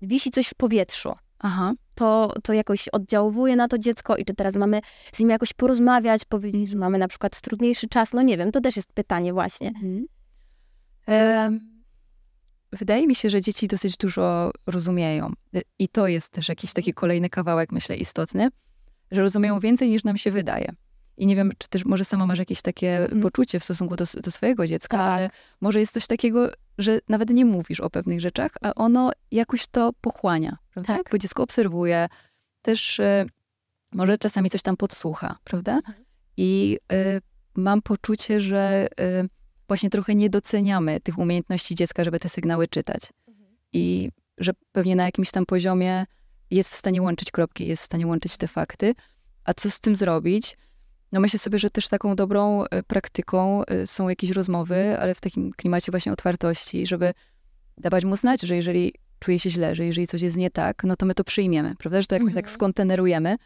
wisi 0.02 0.30
coś 0.30 0.46
w 0.46 0.54
powietrzu. 0.54 1.12
Aha. 1.38 1.72
To, 1.94 2.34
to 2.42 2.52
jakoś 2.52 2.88
oddziałuje 2.88 3.56
na 3.56 3.68
to 3.68 3.78
dziecko 3.78 4.16
i 4.16 4.24
czy 4.24 4.34
teraz 4.34 4.56
mamy 4.56 4.80
z 5.12 5.20
nim 5.20 5.30
jakoś 5.30 5.52
porozmawiać, 5.52 6.24
powiedzieć, 6.24 6.68
że 6.70 6.76
mamy 6.76 6.98
na 6.98 7.08
przykład 7.08 7.40
trudniejszy 7.40 7.88
czas, 7.88 8.12
no 8.12 8.22
nie 8.22 8.36
wiem, 8.36 8.52
to 8.52 8.60
też 8.60 8.76
jest 8.76 8.92
pytanie 8.92 9.32
właśnie. 9.32 9.72
Em, 11.06 11.76
Wydaje 12.72 13.06
mi 13.06 13.14
się, 13.14 13.30
że 13.30 13.40
dzieci 13.40 13.68
dosyć 13.68 13.96
dużo 13.96 14.50
rozumieją. 14.66 15.32
Y, 15.56 15.62
I 15.78 15.88
to 15.88 16.06
jest 16.08 16.32
też 16.32 16.48
jakiś 16.48 16.72
taki 16.72 16.94
kolejny 16.94 17.30
kawałek, 17.30 17.72
myślę, 17.72 17.96
istotny, 17.96 18.48
że 19.10 19.22
rozumieją 19.22 19.60
więcej 19.60 19.90
niż 19.90 20.04
nam 20.04 20.16
się 20.16 20.30
wydaje. 20.30 20.72
I 21.16 21.26
nie 21.26 21.36
wiem, 21.36 21.52
czy 21.58 21.68
też 21.68 21.84
może 21.84 22.04
sama 22.04 22.26
masz 22.26 22.38
jakieś 22.38 22.62
takie 22.62 22.96
Mhm. 22.98 23.20
poczucie 23.22 23.60
w 23.60 23.64
stosunku 23.64 23.96
do, 23.96 24.04
do 24.22 24.30
swojego 24.30 24.66
dziecka, 24.66 24.96
Tak. 24.96 25.06
ale 25.12 25.30
może 25.60 25.80
jest 25.80 25.92
coś 25.92 26.06
takiego, 26.06 26.50
że 26.78 27.00
nawet 27.08 27.30
nie 27.30 27.44
mówisz 27.44 27.80
o 27.80 27.90
pewnych 27.90 28.20
rzeczach, 28.20 28.50
a 28.62 28.74
ono 28.74 29.10
jakoś 29.30 29.66
to 29.66 29.90
pochłania, 30.00 30.56
prawda? 30.74 30.96
Tak. 30.96 31.08
Bo 31.10 31.18
dziecko 31.18 31.42
obserwuje, 31.42 32.08
też 32.62 32.98
y, 32.98 33.26
może 33.92 34.18
czasami 34.18 34.50
coś 34.50 34.62
tam 34.62 34.76
podsłucha, 34.76 35.38
prawda? 35.44 35.76
Mhm. 35.76 36.04
I 36.36 36.78
y, 36.92 37.20
mam 37.56 37.82
poczucie, 37.82 38.40
że 38.40 38.86
y, 39.24 39.28
właśnie 39.68 39.90
trochę 39.90 40.14
nie 40.14 40.30
doceniamy 40.30 41.00
tych 41.00 41.18
umiejętności 41.18 41.74
dziecka, 41.74 42.04
żeby 42.04 42.20
te 42.20 42.28
sygnały 42.28 42.68
czytać. 42.68 43.02
I 43.72 44.10
że 44.38 44.52
pewnie 44.72 44.96
na 44.96 45.04
jakimś 45.04 45.30
tam 45.30 45.46
poziomie 45.46 46.06
jest 46.50 46.70
w 46.70 46.76
stanie 46.76 47.02
łączyć 47.02 47.30
kropki, 47.30 47.66
jest 47.66 47.82
w 47.82 47.86
stanie 47.86 48.06
łączyć 48.06 48.36
te 48.36 48.48
fakty. 48.48 48.94
A 49.44 49.54
co 49.54 49.70
z 49.70 49.80
tym 49.80 49.96
zrobić? 49.96 50.56
No 51.12 51.20
myślę 51.20 51.38
sobie, 51.38 51.58
że 51.58 51.70
też 51.70 51.88
taką 51.88 52.16
dobrą 52.16 52.64
e, 52.64 52.82
praktyką 52.82 53.64
e, 53.64 53.86
są 53.86 54.08
jakieś 54.08 54.30
rozmowy, 54.30 54.98
ale 54.98 55.14
w 55.14 55.20
takim 55.20 55.52
klimacie 55.52 55.92
właśnie 55.92 56.12
otwartości, 56.12 56.86
żeby 56.86 57.14
dawać 57.78 58.04
mu 58.04 58.16
znać, 58.16 58.40
że 58.40 58.56
jeżeli 58.56 58.94
czuje 59.18 59.38
się 59.38 59.50
źle, 59.50 59.74
że 59.74 59.84
jeżeli 59.84 60.06
coś 60.06 60.22
jest 60.22 60.36
nie 60.36 60.50
tak, 60.50 60.84
no 60.84 60.96
to 60.96 61.06
my 61.06 61.14
to 61.14 61.24
przyjmiemy, 61.24 61.74
prawda? 61.78 62.00
Że 62.00 62.06
to 62.06 62.14
jakoś 62.14 62.34
tak 62.34 62.44
Mhm. 62.44 62.54
skontenerujemy, 62.54 63.36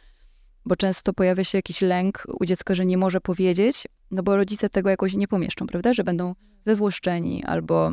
bo 0.65 0.77
często 0.77 1.13
pojawia 1.13 1.45
się 1.45 1.59
jakiś 1.59 1.81
lęk 1.81 2.27
u 2.41 2.45
dziecka, 2.45 2.75
że 2.75 2.87
nie 2.87 2.99
może 2.99 3.21
powiedzieć, 3.21 3.85
no 4.11 4.23
bo 4.23 4.37
rodzice 4.37 4.69
tego 4.69 4.91
jakoś 4.91 5.15
nie 5.15 5.29
pomieszczą, 5.29 5.67
prawda? 5.67 5.95
Że 5.95 6.05
będą 6.05 6.35
zezłoszczeni 6.63 7.45
albo 7.45 7.93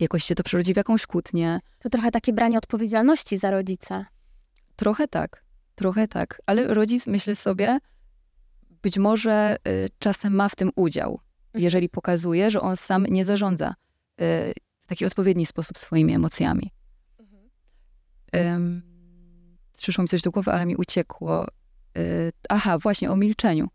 jakoś 0.00 0.24
się 0.24 0.34
to 0.34 0.42
przerodzi 0.42 0.74
w 0.74 0.76
jakąś 0.76 1.06
kłótnię. 1.06 1.60
To 1.78 1.88
trochę 1.88 2.10
takie 2.10 2.32
branie 2.32 2.58
odpowiedzialności 2.58 3.38
za 3.38 3.50
rodzica. 3.50 4.06
Trochę 4.76 5.08
tak, 5.08 5.44
trochę 5.74 6.08
tak. 6.08 6.42
Ale 6.46 6.74
rodzic, 6.74 7.06
myślę 7.06 7.36
sobie, 7.36 7.78
być 8.82 8.98
może 8.98 9.56
y, 9.68 9.88
czasem 9.98 10.34
ma 10.34 10.48
w 10.48 10.56
tym 10.56 10.70
udział, 10.76 11.20
jeżeli 11.54 11.88
pokazuje, 11.88 12.50
że 12.50 12.60
on 12.60 12.76
sam 12.76 13.06
nie 13.06 13.24
zarządza 13.24 13.68
y, 13.70 13.74
w 14.80 14.86
taki 14.86 15.06
odpowiedni 15.06 15.46
sposób 15.46 15.78
swoimi 15.78 16.14
emocjami. 16.14 16.70
Ym, 18.36 18.82
przyszło 19.78 20.02
mi 20.02 20.08
coś 20.08 20.22
do 20.22 20.30
głowy, 20.30 20.52
ale 20.52 20.66
mi 20.66 20.76
uciekło. 20.76 21.46
Y, 21.98 22.32
aha, 22.48 22.78
właśnie 22.78 23.10
o 23.10 23.16
milczeniu. 23.16 23.68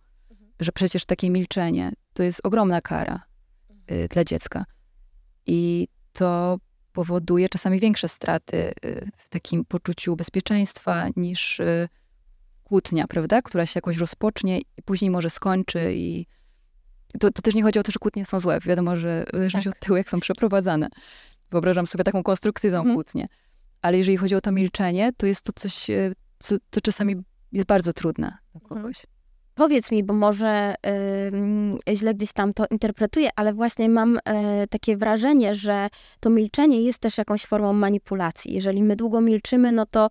Że 0.60 0.72
przecież 0.72 1.06
takie 1.06 1.30
milczenie 1.30 1.92
to 2.14 2.24
jest 2.24 2.42
ogromna 2.44 2.82
kara 2.82 3.24
dla 4.10 4.24
dziecka. 4.24 4.66
I 5.46 5.88
to 6.14 6.60
powoduje 6.94 7.50
czasami 7.50 7.80
większe 7.80 8.08
straty 8.08 8.74
w 9.18 9.30
takim 9.30 9.66
poczuciu 9.66 10.16
bezpieczeństwa 10.16 11.08
niż 11.16 11.62
kłótnia, 12.70 13.08
prawda? 13.08 13.42
Która 13.42 13.66
się 13.66 13.78
jakoś 13.78 13.98
rozpocznie 13.98 14.60
i 14.60 14.82
później 14.86 15.12
może 15.12 15.30
skończy 15.30 15.94
i 15.96 16.26
to, 17.20 17.32
to 17.32 17.42
też 17.42 17.54
nie 17.56 17.64
chodzi 17.64 17.80
o 17.80 17.84
to, 17.84 17.92
że 17.92 18.00
kłótnie 18.00 18.26
są 18.26 18.40
złe. 18.40 18.60
Wiadomo, 18.60 18.96
że 18.96 19.26
w 19.34 19.36
zależności 19.36 19.70
Tak. 19.70 19.78
od 19.78 19.84
tego, 19.84 19.98
jak 19.98 20.10
są 20.10 20.20
przeprowadzane. 20.20 20.88
Wyobrażam 21.52 21.88
sobie 21.88 22.04
taką 22.04 22.24
konstruktywną 22.24 22.78
Mhm. 22.78 22.96
kłótnię. 22.96 23.28
Ale 23.82 23.98
jeżeli 23.98 24.18
chodzi 24.18 24.36
o 24.36 24.42
to 24.42 24.52
milczenie, 24.52 25.12
to 25.18 25.26
jest 25.26 25.46
to 25.46 25.52
coś, 25.54 25.90
e, 25.90 26.12
co 26.40 26.56
to 26.70 26.82
czasami 26.82 27.16
jest 27.52 27.68
bardzo 27.68 27.94
trudne 27.94 28.28
dla 28.52 28.62
Mhm. 28.62 28.82
kogoś. 28.82 29.06
Powiedz 29.56 29.92
mi, 29.92 30.04
bo 30.04 30.14
może 30.14 30.76
ym, 31.34 31.78
źle 31.94 32.14
gdzieś 32.16 32.34
tam 32.34 32.54
to 32.54 32.66
interpretuję, 32.72 33.30
ale 33.36 33.54
właśnie 33.54 33.90
mam 33.90 34.20
e, 34.26 34.68
takie 34.68 34.98
wrażenie, 34.98 35.54
że 35.54 35.88
to 36.20 36.30
milczenie 36.30 36.82
jest 36.82 37.00
też 37.00 37.18
jakąś 37.18 37.46
formą 37.46 37.74
manipulacji. 37.74 38.54
Jeżeli 38.54 38.84
my 38.84 38.96
długo 38.96 39.22
milczymy, 39.22 39.72
no 39.72 39.86
to 39.86 40.10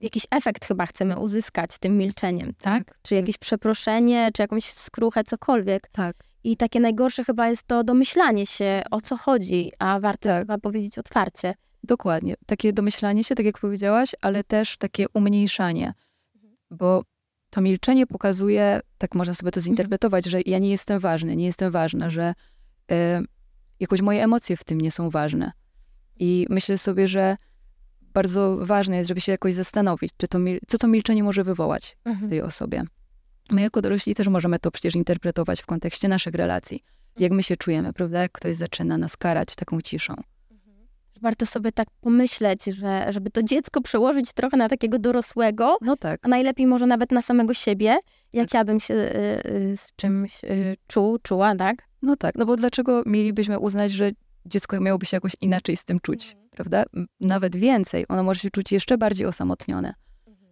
jakiś 0.00 0.26
efekt 0.30 0.64
chyba 0.64 0.86
chcemy 0.86 1.18
uzyskać 1.18 1.78
tym 1.78 1.98
milczeniem, 1.98 2.52
tak? 2.60 2.98
Czy 3.02 3.14
jakieś 3.14 3.38
przeproszenie, 3.38 4.30
czy 4.34 4.42
jakąś 4.42 4.64
skruchę, 4.64 5.24
cokolwiek. 5.24 5.88
Tak. 5.92 6.16
I 6.44 6.56
takie 6.56 6.80
najgorsze 6.80 7.24
chyba 7.24 7.48
jest 7.48 7.62
to 7.62 7.84
domyślanie 7.84 8.46
się, 8.46 8.82
o 8.90 9.00
co 9.00 9.16
chodzi, 9.16 9.72
a 9.78 10.00
warto 10.00 10.28
Tak. 10.28 10.40
chyba 10.40 10.58
powiedzieć 10.58 10.98
otwarcie. 10.98 11.54
Dokładnie. 11.84 12.34
Takie 12.46 12.72
domyślanie 12.72 13.24
się, 13.24 13.34
tak 13.34 13.46
jak 13.46 13.58
powiedziałaś, 13.58 14.14
ale 14.20 14.44
też 14.44 14.76
takie 14.76 15.06
umniejszanie. 15.14 15.92
Bo 16.70 17.02
to 17.50 17.60
milczenie 17.60 18.06
pokazuje, 18.06 18.80
tak 18.98 19.14
można 19.14 19.34
sobie 19.34 19.50
to 19.50 19.60
zinterpretować, 19.60 20.24
że 20.24 20.40
ja 20.46 20.58
nie 20.58 20.70
jestem 20.70 20.98
ważny, 20.98 21.36
nie 21.36 21.46
jestem 21.46 21.70
ważna, 21.70 22.10
że 22.10 22.34
e, 22.90 23.22
jakoś 23.80 24.00
moje 24.02 24.24
emocje 24.24 24.56
w 24.56 24.64
tym 24.64 24.80
nie 24.80 24.90
są 24.90 25.10
ważne. 25.10 25.52
I 26.18 26.46
myślę 26.50 26.78
sobie, 26.78 27.08
że 27.08 27.36
bardzo 28.16 28.56
ważne 28.60 28.96
jest, 28.96 29.08
żeby 29.08 29.20
się 29.20 29.32
jakoś 29.32 29.54
zastanowić, 29.54 30.12
czy 30.16 30.28
to, 30.28 30.38
co 30.66 30.78
to 30.78 30.88
milczenie 30.88 31.24
może 31.24 31.44
wywołać 31.44 31.96
w 32.22 32.28
tej 32.28 32.42
osobie. 32.42 32.84
My 33.50 33.60
jako 33.62 33.82
dorośli 33.82 34.14
też 34.14 34.28
możemy 34.28 34.58
to 34.58 34.70
przecież 34.70 34.94
interpretować 34.94 35.62
w 35.62 35.66
kontekście 35.66 36.08
naszych 36.08 36.34
relacji. 36.34 36.80
Jak 37.18 37.32
my 37.32 37.42
się 37.42 37.56
czujemy, 37.56 37.92
prawda? 37.92 38.22
Jak 38.22 38.32
ktoś 38.32 38.56
zaczyna 38.56 38.98
nas 38.98 39.16
karać 39.16 39.54
taką 39.54 39.80
ciszą. 39.80 40.14
Warto 41.22 41.46
sobie 41.46 41.72
tak 41.72 41.88
pomyśleć, 42.00 42.64
że 42.64 43.06
żeby 43.10 43.30
to 43.30 43.42
dziecko 43.42 43.80
przełożyć 43.80 44.32
trochę 44.32 44.56
na 44.56 44.68
takiego 44.68 44.98
dorosłego, 44.98 45.76
No 45.80 45.96
tak. 45.96 46.20
a 46.22 46.28
najlepiej 46.28 46.66
może 46.66 46.86
nawet 46.86 47.12
na 47.12 47.22
samego 47.22 47.54
siebie, 47.54 47.96
jak 48.32 48.54
ja 48.54 48.64
bym 48.64 48.80
się 48.80 48.94
y, 48.94 49.50
y, 49.72 49.76
z 49.76 49.92
czymś 49.96 50.44
y, 50.44 50.76
czuł, 50.86 51.18
czuła, 51.18 51.56
tak? 51.56 51.82
No 52.02 52.16
tak, 52.16 52.34
no 52.34 52.46
bo 52.46 52.56
dlaczego 52.56 53.02
mielibyśmy 53.06 53.58
uznać, 53.58 53.92
że 53.92 54.10
dziecko 54.46 54.80
miałoby 54.80 55.06
się 55.06 55.16
jakoś 55.16 55.32
inaczej 55.40 55.76
z 55.76 55.84
tym 55.84 56.00
czuć, 56.00 56.36
prawda? 56.56 56.84
Nawet 57.20 57.56
więcej, 57.56 58.04
ono 58.08 58.22
może 58.22 58.40
się 58.40 58.50
czuć 58.50 58.72
jeszcze 58.72 58.98
bardziej 58.98 59.26
osamotnione, 59.26 59.94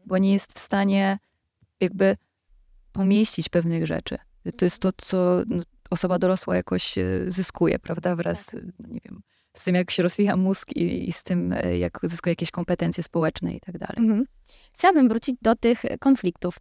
bo 0.07 0.19
nie 0.19 0.33
jest 0.33 0.53
w 0.53 0.59
stanie 0.59 1.19
jakby 1.81 2.17
pomieścić 2.93 3.49
pewnych 3.49 3.87
rzeczy. 3.87 4.19
To 4.57 4.65
jest 4.65 4.79
to, 4.79 4.91
co 4.97 5.43
no, 5.47 5.63
osoba 5.91 6.19
dorosła 6.19 6.57
jakoś 6.57 6.99
e, 6.99 7.05
zyskuje, 7.27 7.79
prawda? 7.79 8.17
Wraz, 8.17 8.47
Tak. 8.47 8.55
e, 8.55 8.63
no 8.79 8.89
nie 8.89 9.01
wiem, 9.05 9.23
z 9.55 9.65
tym, 9.65 9.75
jak 9.75 9.91
się 9.91 10.03
rozwija 10.03 10.37
mózg 10.37 10.73
i, 10.73 11.09
i 11.09 11.13
z 11.13 11.23
tym, 11.23 11.53
e, 11.53 11.79
jak 11.79 11.99
zyskuje 12.03 12.33
jakieś 12.33 12.51
kompetencje 12.51 13.03
społeczne 13.05 13.55
i 13.55 13.61
tak 13.61 13.79
dalej. 13.79 13.97
Mhm. 13.99 14.25
Chciałabym 14.75 15.09
wrócić 15.09 15.37
do 15.43 15.57
tych 15.57 15.83
konfliktów, 16.01 16.59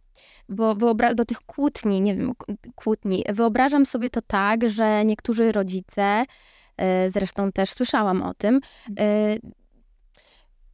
bo 0.48 0.74
wyobra- 0.74 1.14
do 1.14 1.24
tych 1.24 1.38
kłótni, 1.38 2.00
nie 2.00 2.16
wiem, 2.16 2.32
kłótni. 2.74 3.24
Wyobrażam 3.32 3.86
sobie 3.86 4.10
to 4.10 4.20
tak, 4.22 4.68
że 4.68 5.04
niektórzy 5.04 5.52
rodzice, 5.52 6.02
e, 6.02 6.24
zresztą 7.06 7.52
też 7.52 7.70
słyszałam 7.70 8.22
o 8.22 8.34
tym, 8.34 8.60
e, 8.98 9.36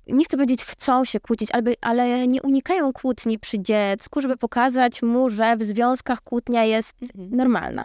nie 0.07 0.25
chcę 0.25 0.37
powiedzieć 0.37 0.65
chcą 0.65 1.05
się 1.05 1.21
kłócić, 1.21 1.49
ale, 1.53 1.75
ale 1.81 2.27
nie 2.27 2.43
unikają 2.43 2.93
kłótni 2.93 3.39
przy 3.39 3.63
dziecku, 3.63 4.21
żeby 4.21 4.37
pokazać 4.37 5.03
mu, 5.03 5.31
że 5.31 5.57
w 5.57 5.63
związkach 5.63 6.21
kłótnia 6.21 6.65
jest 6.65 6.97
normalna. 7.15 7.85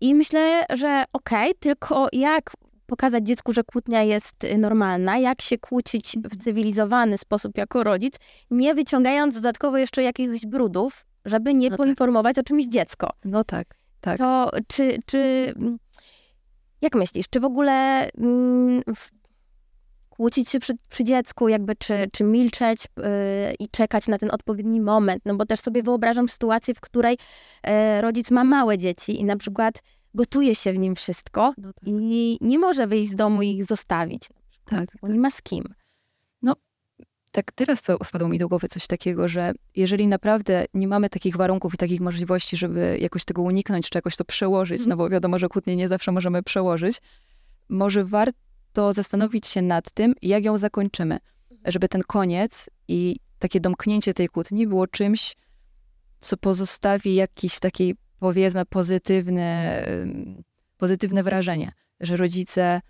I 0.00 0.14
myślę, 0.14 0.64
że 0.72 1.04
okej, 1.12 1.54
tylko 1.60 2.08
jak 2.12 2.50
pokazać 2.86 3.26
dziecku, 3.26 3.52
że 3.52 3.64
kłótnia 3.64 4.02
jest 4.02 4.44
y, 4.44 4.58
normalna, 4.58 5.18
jak 5.18 5.42
się 5.42 5.58
kłócić 5.58 6.12
w 6.12 6.16
Mhm. 6.16 6.40
cywilizowany 6.40 7.18
sposób 7.18 7.58
jako 7.58 7.84
rodzic, 7.84 8.14
nie 8.50 8.74
wyciągając 8.74 9.34
dodatkowo 9.34 9.78
jeszcze 9.78 10.02
jakichś 10.02 10.46
brudów, 10.46 11.06
żeby 11.24 11.54
nie 11.54 11.70
No 11.70 11.76
tak. 11.76 11.86
poinformować 11.86 12.38
o 12.38 12.42
czymś 12.42 12.66
dziecko. 12.66 13.10
No 13.24 13.44
tak, 13.44 13.74
tak. 14.00 14.18
To 14.18 14.50
czy, 14.68 14.98
czy, 15.06 15.54
jak 16.80 16.94
myślisz, 16.94 17.26
czy 17.30 17.40
w 17.40 17.44
ogóle 17.44 18.08
mm, 18.10 18.82
kłócić 20.08 20.48
się 20.50 20.60
przy, 20.60 20.72
przy 20.88 21.04
dziecku, 21.04 21.48
jakby 21.48 21.76
czy, 21.76 22.08
czy 22.12 22.24
milczeć 22.24 22.84
yy, 22.96 23.04
i 23.58 23.68
czekać 23.68 24.08
na 24.08 24.18
ten 24.18 24.30
odpowiedni 24.30 24.80
moment? 24.80 25.22
No 25.26 25.34
bo 25.34 25.46
też 25.46 25.60
sobie 25.60 25.82
wyobrażam 25.82 26.28
sytuację, 26.28 26.74
w 26.74 26.80
której 26.80 27.18
e, 27.62 28.00
rodzic 28.00 28.30
ma 28.30 28.44
małe 28.44 28.78
dzieci 28.78 29.20
i 29.20 29.24
na 29.24 29.36
przykład 29.36 29.82
gotuje 30.14 30.54
się 30.54 30.72
w 30.72 30.78
nim 30.78 30.94
wszystko 30.94 31.54
No 31.58 31.72
tak. 31.72 31.88
i 31.88 32.38
nie 32.40 32.58
może 32.58 32.86
wyjść 32.86 33.10
z 33.10 33.14
domu 33.14 33.42
i 33.42 33.48
ich 33.48 33.64
zostawić, 33.64 34.22
tak. 34.64 34.88
bo 35.02 35.08
nie 35.08 35.18
ma 35.18 35.30
z 35.30 35.42
kim. 35.42 35.74
Tak 37.36 37.52
teraz 37.52 37.82
wpa- 37.82 38.04
wpadło 38.04 38.28
mi 38.28 38.38
do 38.38 38.48
głowy 38.48 38.68
coś 38.68 38.86
takiego, 38.86 39.28
że 39.28 39.52
jeżeli 39.74 40.06
naprawdę 40.06 40.64
nie 40.74 40.88
mamy 40.88 41.08
takich 41.08 41.36
warunków 41.36 41.74
i 41.74 41.76
takich 41.76 42.00
możliwości, 42.00 42.56
żeby 42.56 42.98
jakoś 43.00 43.24
tego 43.24 43.42
uniknąć, 43.42 43.90
czy 43.90 43.98
jakoś 43.98 44.16
to 44.16 44.24
przełożyć, 44.24 44.78
Mhm. 44.80 44.88
no 44.88 44.96
bo 44.96 45.08
wiadomo, 45.10 45.38
że 45.38 45.48
kłótnię 45.48 45.76
nie 45.76 45.88
zawsze 45.88 46.12
możemy 46.12 46.42
przełożyć, 46.42 46.98
może 47.68 48.04
warto 48.04 48.92
zastanowić 48.92 49.46
się 49.46 49.62
nad 49.62 49.90
tym, 49.90 50.14
jak 50.22 50.44
ją 50.44 50.58
zakończymy, 50.58 51.18
żeby 51.64 51.88
ten 51.88 52.02
koniec 52.02 52.70
i 52.88 53.16
takie 53.38 53.60
domknięcie 53.60 54.14
tej 54.14 54.28
kłótni 54.28 54.66
było 54.66 54.86
czymś, 54.86 55.36
co 56.20 56.36
pozostawi 56.36 57.14
jakiś 57.14 57.58
taki, 57.60 57.94
powiedzmy, 58.18 58.66
pozytywne, 58.66 59.84
ym, 60.02 60.42
pozytywne 60.76 61.22
wrażenie, 61.22 61.72
że 62.00 62.16
rodzice 62.16 62.80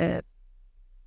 e, 0.00 0.22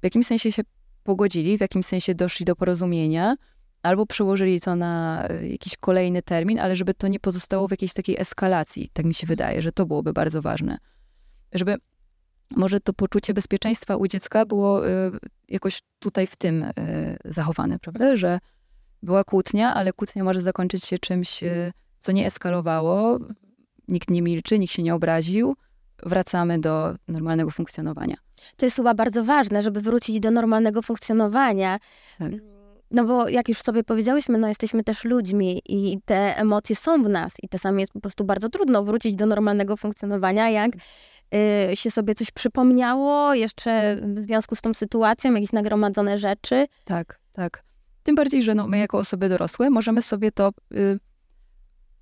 w 0.02 0.04
jakimś 0.04 0.28
sensie 0.28 0.52
się 0.52 0.64
pogodzili, 1.08 1.58
w 1.58 1.62
jakimś 1.62 1.86
sensie 1.86 2.16
doszli 2.16 2.46
do 2.46 2.56
porozumienia, 2.56 3.36
albo 3.84 4.06
przełożyli 4.06 4.62
to 4.62 4.76
na 4.76 5.24
e, 5.30 5.48
jakiś 5.48 5.78
kolejny 5.78 6.22
termin, 6.22 6.60
ale 6.60 6.76
żeby 6.76 6.94
to 6.94 7.08
nie 7.08 7.20
pozostało 7.20 7.68
w 7.68 7.72
jakiejś 7.72 7.94
takiej 7.94 8.22
eskalacji. 8.22 8.90
Tak 8.94 9.06
mi 9.06 9.14
się 9.14 9.28
wydaje, 9.28 9.62
że 9.62 9.72
to 9.72 9.86
byłoby 9.86 10.14
bardzo 10.14 10.42
ważne. 10.42 10.78
Żeby 11.54 11.76
może 12.56 12.80
to 12.80 12.94
poczucie 12.94 13.34
bezpieczeństwa 13.34 13.96
u 13.96 14.08
dziecka 14.08 14.46
było 14.46 14.88
e, 14.88 15.12
jakoś 15.48 15.82
tutaj 16.00 16.28
w 16.28 16.36
tym 16.36 16.64
e, 16.64 16.72
zachowane, 17.26 17.80
prawda? 17.80 18.16
Że 18.16 18.40
była 19.04 19.24
kłótnia, 19.24 19.74
ale 19.74 19.94
kłótnia 19.94 20.24
może 20.24 20.42
zakończyć 20.42 20.86
się 20.86 21.00
czymś, 21.00 21.44
e, 21.44 21.72
co 22.00 22.12
nie 22.12 22.26
eskalowało, 22.26 23.20
nikt 23.88 24.10
nie 24.10 24.22
milczy, 24.22 24.60
nikt 24.60 24.74
się 24.74 24.84
nie 24.84 24.96
obraził, 24.96 25.56
wracamy 26.06 26.60
do 26.60 26.96
normalnego 27.08 27.52
funkcjonowania. 27.52 28.16
To 28.58 28.66
jest 28.66 28.76
chyba 28.76 28.94
bardzo 28.94 29.24
ważne, 29.24 29.62
żeby 29.62 29.82
wrócić 29.82 30.20
do 30.20 30.32
normalnego 30.32 30.82
funkcjonowania. 30.82 31.80
Tak. 32.20 32.32
No 32.92 33.06
bo 33.06 33.30
jak 33.30 33.50
już 33.50 33.62
sobie 33.62 33.84
powiedziałyśmy, 33.84 34.38
no 34.38 34.48
jesteśmy 34.48 34.84
też 34.84 35.04
ludźmi 35.04 35.62
i 35.66 36.00
te 36.06 36.38
emocje 36.38 36.76
są 36.76 37.04
w 37.04 37.10
nas 37.10 37.34
i 37.44 37.50
czasami 37.50 37.82
jest 37.82 37.94
po 37.94 38.00
prostu 38.00 38.26
bardzo 38.26 38.50
trudno 38.50 38.84
wrócić 38.84 39.16
do 39.16 39.26
normalnego 39.26 39.78
funkcjonowania, 39.78 40.50
jak 40.50 40.72
y, 41.72 41.76
się 41.76 41.92
sobie 41.92 42.16
coś 42.16 42.32
przypomniało, 42.32 43.34
jeszcze 43.34 43.98
w 44.16 44.20
związku 44.20 44.56
z 44.56 44.62
tą 44.62 44.74
sytuacją, 44.74 45.34
jakieś 45.34 45.52
nagromadzone 45.52 46.18
rzeczy. 46.18 46.68
Tak, 46.86 47.20
tak. 47.34 47.64
Tym 48.04 48.16
bardziej, 48.16 48.44
że 48.44 48.56
no, 48.56 48.68
my 48.68 48.78
jako 48.78 48.98
osoby 48.98 49.30
dorosłe 49.30 49.70
możemy 49.70 50.02
sobie 50.02 50.32
to 50.32 50.52
y, 50.74 51.00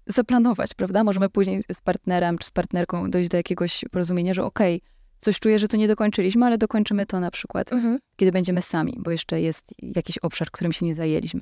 zaplanować, 0.08 0.74
prawda? 0.74 1.04
Możemy 1.04 1.30
później 1.30 1.62
z 1.74 1.82
partnerem 1.82 2.38
czy 2.38 2.48
z 2.48 2.52
partnerką 2.52 3.12
dojść 3.12 3.30
do 3.30 3.38
jakiegoś 3.38 3.86
porozumienia, 3.92 4.34
że 4.34 4.44
okej, 4.46 4.82
coś 5.18 5.40
czuję, 5.40 5.60
że 5.60 5.68
to 5.68 5.78
nie 5.78 5.88
dokończyliśmy, 5.88 6.46
ale 6.46 6.58
dokończymy 6.58 7.06
to 7.06 7.20
na 7.20 7.32
przykład, 7.32 7.70
kiedy 8.16 8.32
będziemy 8.32 8.62
sami, 8.62 8.98
bo 9.00 9.12
jeszcze 9.12 9.42
jest 9.42 9.74
jakiś 9.82 10.18
obszar, 10.18 10.52
którym 10.52 10.72
się 10.74 10.86
nie 10.86 10.96
zajęliśmy. 10.96 11.42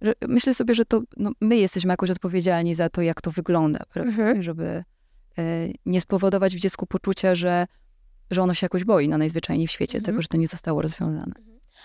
Że 0.00 0.12
myślę 0.28 0.54
sobie, 0.54 0.74
że 0.74 0.84
to 0.84 1.02
no, 1.16 1.30
my 1.40 1.56
jesteśmy 1.56 1.90
jakoś 1.92 2.10
odpowiedzialni 2.10 2.74
za 2.74 2.88
to, 2.88 3.02
jak 3.02 3.20
to 3.20 3.30
wygląda, 3.30 3.78
prawda? 3.92 4.10
Mhm. 4.12 4.42
żeby 4.42 4.64
e, 5.38 5.68
nie 5.86 6.00
spowodować 6.00 6.56
w 6.56 6.58
dziecku 6.58 6.86
poczucia, 6.86 7.34
że, 7.34 7.66
że 8.30 8.42
ono 8.42 8.54
się 8.54 8.64
jakoś 8.64 8.84
boi 8.84 9.08
na 9.08 9.18
najzwyczajniej 9.18 9.66
w 9.66 9.70
świecie, 9.70 9.98
Mhm. 9.98 10.04
tego, 10.14 10.22
że 10.22 10.28
to 10.28 10.36
nie 10.36 10.48
zostało 10.48 10.82
rozwiązane. 10.82 11.32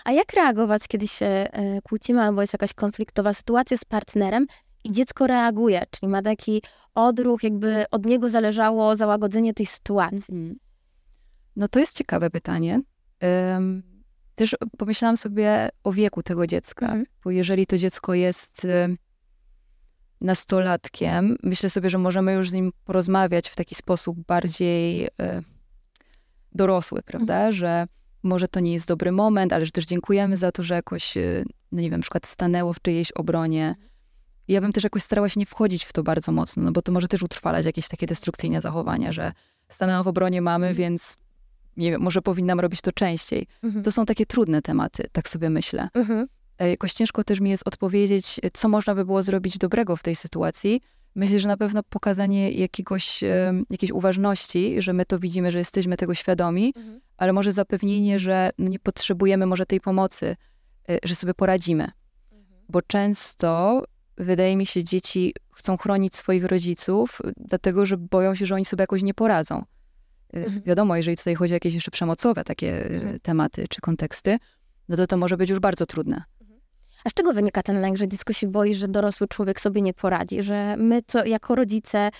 A 0.04 0.12
jak 0.12 0.32
reagować, 0.32 0.88
kiedy 0.88 1.08
się 1.08 1.26
e, 1.26 1.82
kłócimy 1.82 2.22
albo 2.22 2.40
jest 2.40 2.52
jakaś 2.52 2.74
konfliktowa 2.74 3.32
sytuacja 3.32 3.76
z 3.76 3.84
partnerem 3.84 4.46
i 4.84 4.92
dziecko 4.92 5.26
reaguje, 5.26 5.82
czyli 5.90 6.12
ma 6.12 6.22
taki 6.22 6.62
odruch, 6.94 7.42
jakby 7.42 7.84
od 7.90 8.06
niego 8.06 8.30
zależało 8.30 8.96
załagodzenie 8.96 9.54
tej 9.54 9.66
sytuacji? 9.66 10.58
No 11.56 11.68
to 11.68 11.78
jest 11.78 11.96
ciekawe 11.96 12.30
pytanie. 12.30 12.80
Też 14.34 14.56
pomyślałam 14.78 15.16
sobie 15.16 15.68
o 15.84 15.92
wieku 15.92 16.22
tego 16.22 16.46
dziecka, 16.46 16.86
Mhm. 16.86 17.04
bo 17.24 17.30
jeżeli 17.30 17.66
to 17.66 17.78
dziecko 17.78 18.14
jest 18.14 18.64
em, 18.64 18.96
nastolatkiem, 20.20 21.36
myślę 21.42 21.70
sobie, 21.70 21.90
że 21.90 21.98
możemy 21.98 22.32
już 22.32 22.50
z 22.50 22.52
nim 22.52 22.72
porozmawiać 22.84 23.48
w 23.48 23.56
taki 23.56 23.74
sposób 23.74 24.18
bardziej 24.26 25.04
e, 25.20 25.42
dorosły, 26.52 27.02
prawda? 27.02 27.52
Że 27.52 27.86
może 28.22 28.48
to 28.48 28.60
nie 28.60 28.72
jest 28.72 28.88
dobry 28.88 29.12
moment, 29.12 29.52
ale 29.52 29.66
że 29.66 29.70
też 29.72 29.86
dziękujemy 29.86 30.36
za 30.36 30.52
to, 30.52 30.62
że 30.62 30.74
jakoś, 30.74 31.16
e, 31.16 31.44
no 31.72 31.80
nie 31.80 31.90
wiem, 31.90 32.00
na 32.00 32.02
przykład 32.02 32.26
stanęło 32.26 32.72
w 32.72 32.82
czyjejś 32.82 33.12
obronie. 33.12 33.74
Ja 34.48 34.60
bym 34.60 34.72
też 34.72 34.84
jakoś 34.84 35.02
starała 35.02 35.28
się 35.28 35.40
nie 35.40 35.46
wchodzić 35.46 35.84
w 35.84 35.92
to 35.92 36.02
bardzo 36.02 36.32
mocno, 36.32 36.62
no 36.62 36.72
bo 36.72 36.82
to 36.82 36.92
może 36.92 37.08
też 37.08 37.22
utrwalać 37.22 37.66
jakieś 37.66 37.88
takie 37.88 38.06
destrukcyjne 38.06 38.60
zachowania, 38.60 39.12
że 39.12 39.32
stanęłam 39.68 40.04
w 40.04 40.08
obronie 40.08 40.42
mamy, 40.42 40.74
więc 40.74 41.16
nie 41.76 41.90
wiem, 41.90 42.00
może 42.02 42.22
powinnam 42.22 42.60
robić 42.60 42.80
to 42.80 42.92
częściej. 42.92 43.46
To 43.82 43.92
są 43.92 44.06
takie 44.06 44.26
trudne 44.26 44.62
tematy, 44.62 45.08
tak 45.12 45.28
sobie 45.28 45.50
myślę. 45.50 45.88
Mhm. 45.94 46.26
E, 46.58 46.70
Jakoś 46.70 46.92
ciężko 46.92 47.24
też 47.24 47.40
mi 47.40 47.50
jest 47.50 47.68
odpowiedzieć, 47.68 48.40
e, 48.42 48.50
co 48.50 48.68
można 48.68 48.94
by 48.94 49.04
było 49.04 49.22
zrobić 49.22 49.58
dobrego 49.58 49.96
w 49.96 50.02
tej 50.02 50.16
sytuacji. 50.16 50.80
Myślę, 51.14 51.38
że 51.38 51.48
na 51.48 51.56
pewno 51.56 51.82
pokazanie 51.82 52.50
jakiegoś, 52.50 53.22
em, 53.22 53.64
jakiejś 53.70 53.92
uważności, 53.92 54.82
że 54.82 54.92
my 54.92 55.04
to 55.04 55.18
widzimy, 55.18 55.50
że 55.50 55.58
jesteśmy 55.58 55.96
tego 55.96 56.14
świadomi, 56.14 56.72
Mhm. 56.76 57.00
ale 57.16 57.32
może 57.32 57.52
zapewnienie, 57.52 58.18
że 58.18 58.50
nie 58.58 58.78
potrzebujemy 58.78 59.46
może 59.46 59.66
tej 59.66 59.80
pomocy, 59.80 60.36
e, 60.88 60.98
że 61.04 61.14
sobie 61.14 61.34
poradzimy. 61.34 61.90
Bo 62.68 62.82
często, 62.82 63.82
wydaje 64.18 64.56
mi 64.56 64.66
się, 64.66 64.84
dzieci 64.84 65.34
chcą 65.54 65.76
chronić 65.76 66.16
swoich 66.16 66.44
rodziców, 66.44 67.18
e, 67.24 67.32
dlatego 67.36 67.86
że 67.86 67.96
boją 67.96 68.34
się, 68.34 68.46
że 68.46 68.54
oni 68.54 68.64
sobie 68.64 68.82
jakoś 68.82 69.02
nie 69.02 69.14
poradzą. 69.14 69.64
E, 70.34 70.36
Mhm. 70.44 70.62
Wiadomo, 70.62 70.96
jeżeli 70.96 71.16
tutaj 71.16 71.34
chodzi 71.34 71.52
o 71.52 71.56
jakieś 71.56 71.74
jeszcze 71.74 71.90
przemocowe 71.90 72.44
takie 72.44 72.84
e, 72.86 72.94
Mhm. 72.94 73.20
tematy 73.20 73.66
czy 73.68 73.80
konteksty, 73.80 74.38
no 74.88 74.96
to 74.96 75.06
to 75.06 75.16
może 75.16 75.36
być 75.36 75.50
już 75.50 75.58
bardzo 75.58 75.86
trudne. 75.86 76.22
A 77.04 77.10
z 77.10 77.14
czego 77.14 77.32
wynika 77.32 77.62
ten 77.62 77.80
lęk, 77.80 77.96
że 77.96 78.08
dziecko 78.08 78.32
się 78.32 78.46
boi, 78.46 78.74
że 78.74 78.88
dorosły 78.88 79.28
człowiek 79.28 79.60
sobie 79.60 79.82
nie 79.82 79.94
poradzi? 79.94 80.42
Że 80.42 80.76
my 80.76 81.00
co, 81.06 81.24
jako 81.24 81.54
rodzice 81.54 82.10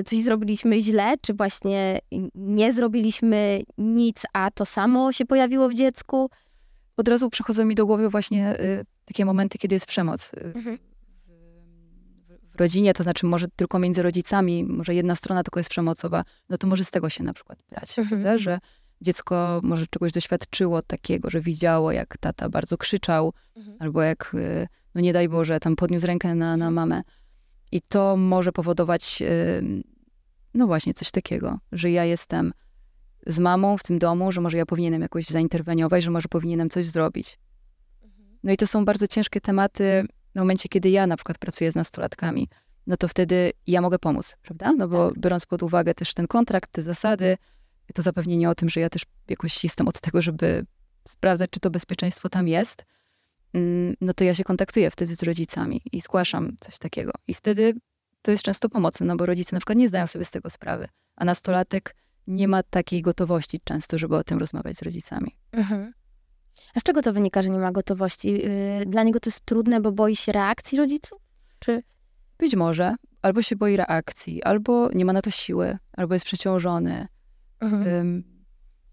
y, 0.00 0.02
coś 0.02 0.22
zrobiliśmy 0.24 0.78
źle, 0.80 1.14
czy 1.22 1.34
właśnie 1.34 1.98
nie 2.34 2.72
zrobiliśmy 2.72 3.62
nic, 3.78 4.22
a 4.32 4.50
to 4.50 4.64
samo 4.64 5.12
się 5.12 5.24
pojawiło 5.26 5.68
w 5.68 5.74
dziecku? 5.74 6.30
Od 6.96 7.08
razu 7.08 7.30
przychodzą 7.30 7.64
mi 7.64 7.74
do 7.74 7.86
głowy 7.86 8.08
właśnie 8.08 8.60
y, 8.60 8.84
takie 9.04 9.24
momenty, 9.24 9.58
kiedy 9.58 9.74
jest 9.74 9.86
przemoc 9.86 10.30
y, 10.34 10.52
Mhm. 10.54 10.78
Rodzinie, 12.56 12.94
to 12.94 13.02
znaczy 13.02 13.26
może 13.26 13.46
tylko 13.56 13.78
między 13.78 14.02
rodzicami, 14.02 14.64
może 14.64 14.94
jedna 14.94 15.14
strona 15.14 15.42
tylko 15.42 15.60
jest 15.60 15.70
przemocowa, 15.70 16.24
no 16.48 16.58
to 16.58 16.66
może 16.66 16.84
z 16.84 16.90
tego 16.90 17.10
się 17.10 17.24
na 17.24 17.32
przykład 17.32 17.58
brać, 17.70 17.98
Mhm. 17.98 18.08
prawda? 18.22 18.38
że 18.38 18.58
dziecko 19.00 19.60
może 19.62 19.86
czegoś 19.86 20.12
doświadczyło 20.12 20.82
takiego, 20.82 21.30
że 21.30 21.40
widziało, 21.40 21.92
jak 21.92 22.18
tata 22.18 22.48
bardzo 22.48 22.76
krzyczał, 22.78 23.32
Mhm. 23.56 23.76
albo 23.80 24.02
jak, 24.02 24.34
y, 24.34 24.66
no 24.94 25.00
nie 25.00 25.12
daj 25.12 25.28
Boże, 25.28 25.60
tam 25.60 25.76
podniósł 25.76 26.06
rękę 26.06 26.34
na, 26.34 26.56
na 26.56 26.70
mamę. 26.70 27.02
I 27.72 27.80
to 27.80 28.16
może 28.16 28.52
powodować, 28.52 29.22
y, 29.22 29.82
no 30.54 30.66
właśnie, 30.66 30.94
coś 30.94 31.10
takiego, 31.10 31.58
że 31.72 31.90
ja 31.90 32.04
jestem 32.04 32.52
z 33.26 33.38
mamą 33.38 33.76
w 33.78 33.82
tym 33.82 33.98
domu, 33.98 34.32
że 34.32 34.40
może 34.40 34.56
ja 34.56 34.66
powinienem 34.66 35.02
jakoś 35.02 35.26
zainterweniować, 35.26 36.02
że 36.04 36.10
może 36.10 36.28
powinienem 36.28 36.70
coś 36.70 36.86
zrobić. 36.86 37.38
No 38.42 38.52
i 38.52 38.56
to 38.56 38.66
są 38.66 38.84
bardzo 38.84 39.06
ciężkie 39.06 39.40
tematy 39.40 40.04
w 40.36 40.38
momencie, 40.38 40.68
kiedy 40.68 40.90
ja 40.90 41.06
na 41.06 41.16
przykład 41.16 41.38
pracuję 41.38 41.72
z 41.72 41.74
nastolatkami. 41.74 42.48
No 42.86 42.96
to 42.96 43.08
wtedy 43.08 43.52
ja 43.66 43.80
mogę 43.80 43.98
pomóc, 43.98 44.36
prawda? 44.42 44.72
No 44.72 44.88
bo 44.88 45.10
biorąc 45.18 45.46
pod 45.46 45.62
uwagę 45.62 45.94
też 45.94 46.14
ten 46.14 46.26
kontrakt, 46.26 46.72
te 46.72 46.82
zasady, 46.82 47.36
to 47.94 48.02
zapewnienie 48.02 48.50
o 48.50 48.54
tym, 48.54 48.68
że 48.68 48.80
ja 48.80 48.88
też 48.88 49.02
jakoś 49.28 49.64
jestem 49.64 49.88
od 49.88 50.00
tego, 50.00 50.22
żeby 50.22 50.66
sprawdzać, 51.08 51.50
czy 51.50 51.60
to 51.60 51.70
bezpieczeństwo 51.70 52.28
tam 52.28 52.48
jest, 52.48 52.84
mm, 53.52 53.94
no 54.00 54.12
to 54.12 54.24
ja 54.24 54.34
się 54.34 54.44
kontaktuję 54.44 54.90
wtedy 54.90 55.14
z 55.14 55.22
rodzicami 55.22 55.82
i 55.92 56.00
zgłaszam 56.00 56.56
coś 56.60 56.78
takiego. 56.78 57.12
I 57.26 57.34
wtedy 57.34 57.74
to 58.22 58.30
jest 58.30 58.42
często 58.42 58.68
pomocne, 58.68 59.06
no 59.06 59.16
bo 59.16 59.26
rodzice 59.26 59.56
na 59.56 59.60
przykład 59.60 59.78
nie 59.78 59.88
zdają 59.88 60.06
sobie 60.06 60.24
z 60.24 60.30
tego 60.30 60.50
sprawy, 60.50 60.88
a 61.16 61.24
nastolatek 61.24 61.96
nie 62.26 62.48
ma 62.48 62.62
takiej 62.62 63.02
gotowości 63.02 63.60
często, 63.64 63.98
żeby 63.98 64.16
o 64.16 64.24
tym 64.24 64.38
rozmawiać 64.38 64.76
z 64.76 64.82
rodzicami. 64.82 65.36
Mhm. 65.52 65.92
A 66.74 66.80
z 66.80 66.82
czego 66.82 67.02
to 67.02 67.12
wynika, 67.12 67.42
że 67.42 67.50
nie 67.50 67.58
ma 67.58 67.72
gotowości? 67.72 68.46
Y, 68.46 68.86
Dla 68.86 69.02
niego 69.02 69.20
to 69.20 69.30
jest 69.30 69.40
trudne, 69.40 69.80
bo 69.80 69.92
boi 69.92 70.16
się 70.16 70.32
reakcji 70.32 70.78
rodziców? 70.78 71.18
Czy... 71.58 71.82
Być 72.38 72.56
może 72.56 72.94
albo 73.22 73.42
się 73.42 73.56
boi 73.56 73.76
reakcji, 73.76 74.42
albo 74.42 74.90
nie 74.94 75.04
ma 75.04 75.12
na 75.12 75.22
to 75.22 75.30
siły, 75.30 75.78
albo 75.92 76.14
jest 76.14 76.24
przeciążony. 76.26 77.06
Ym, 77.86 78.36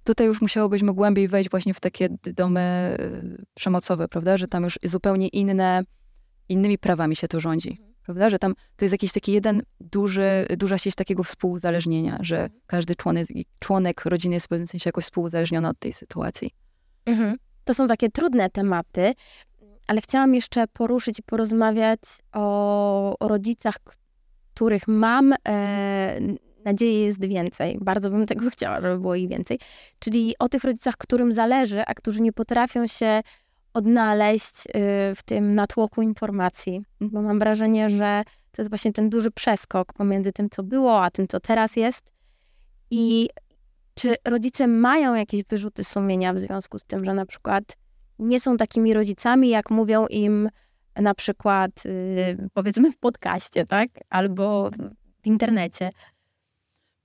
Tutaj 0.04 0.28
już 0.28 0.42
musiałobyśmy 0.42 0.94
głębiej 0.94 1.28
wejść 1.28 1.50
właśnie 1.50 1.74
w 1.74 1.80
takie 1.80 2.10
domy 2.24 2.96
y, 3.00 3.46
przemocowe, 3.54 4.08
prawda? 4.08 4.38
Że 4.38 4.48
tam 4.48 4.64
już 4.64 4.80
zupełnie 4.84 5.28
inne, 5.28 5.84
innymi 6.50 6.78
prawami 6.78 7.16
się 7.16 7.28
to 7.28 7.40
rządzi, 7.40 7.82
prawda? 8.06 8.30
Że 8.30 8.40
tam 8.40 8.54
to 8.76 8.86
jest 8.86 8.92
jakiś 8.92 9.14
taki 9.14 9.32
jeden 9.32 9.62
duży, 9.80 10.46
duża 10.58 10.78
sieć 10.78 10.96
takiego 10.96 11.24
współuzależnienia, 11.24 12.20
że 12.22 12.50
każdy 12.68 12.96
członek, 12.96 13.28
członek 13.60 14.06
rodziny 14.06 14.34
jest 14.34 14.46
w 14.46 14.50
pewnym 14.50 14.68
sensie 14.68 14.88
jakoś 14.88 15.04
współuzależniony 15.04 15.68
od 15.68 15.80
tej 15.80 15.94
sytuacji. 15.94 16.52
Mhm. 17.06 17.38
To 17.64 17.74
są 17.74 17.88
takie 17.88 18.10
trudne 18.10 18.50
tematy, 18.50 19.14
ale 19.88 20.02
chciałam 20.02 20.36
jeszcze 20.36 20.68
poruszyć 20.68 21.20
i 21.20 21.24
porozmawiać 21.24 22.00
o, 22.34 23.20
o 23.20 23.28
rodzicach, 23.28 23.76
których 24.54 24.88
mam 24.88 25.34
e, 25.48 26.20
jest 26.82 27.26
więcej. 27.26 27.78
Bardzo 27.82 28.10
bym 28.10 28.26
tego 28.26 28.50
chciała, 28.50 28.82
żeby 28.82 29.00
było 29.00 29.16
ich 29.16 29.30
więcej. 29.30 29.60
Czyli 30.00 30.36
o 30.40 30.50
tych 30.50 30.64
rodzicach, 30.64 30.98
którym 30.98 31.34
zależy, 31.34 31.86
a 31.86 31.94
którzy 31.94 32.22
nie 32.22 32.34
potrafią 32.34 32.88
się 32.88 33.22
odnaleźć 33.74 34.68
y, 34.68 34.72
w 35.16 35.24
tym 35.26 35.56
natłoku 35.56 36.02
informacji. 36.02 36.82
Bo 37.02 37.22
mam 37.22 37.40
wrażenie, 37.40 37.90
że 37.90 38.24
to 38.52 38.62
jest 38.62 38.72
właśnie 38.72 38.94
ten 38.94 39.10
duży 39.10 39.32
przeskok 39.32 39.94
pomiędzy 39.94 40.32
tym, 40.32 40.50
co 40.50 40.64
było, 40.64 41.04
a 41.04 41.12
tym, 41.12 41.28
co 41.28 41.40
teraz 41.40 41.76
jest. 41.76 42.12
I 42.92 43.30
czy 43.94 44.16
rodzice 44.26 44.68
mają 44.68 45.16
jakieś 45.16 45.44
wyrzuty 45.44 45.84
sumienia 45.84 46.34
w 46.34 46.40
związku 46.40 46.80
z 46.80 46.84
tym, 46.84 47.06
że 47.06 47.14
na 47.14 47.26
przykład 47.26 47.64
nie 48.20 48.40
są 48.40 48.58
takimi 48.58 48.94
rodzicami, 48.94 49.50
jak 49.50 49.72
mówią 49.72 50.08
im 50.08 50.50
na 50.96 51.14
przykład, 51.14 51.86
yy, 51.86 52.50
powiedzmy, 52.54 52.92
w 52.92 52.98
podcaście, 52.98 53.66
tak? 53.66 53.90
Albo 54.10 54.72
w 55.24 55.28
internecie. 55.28 55.92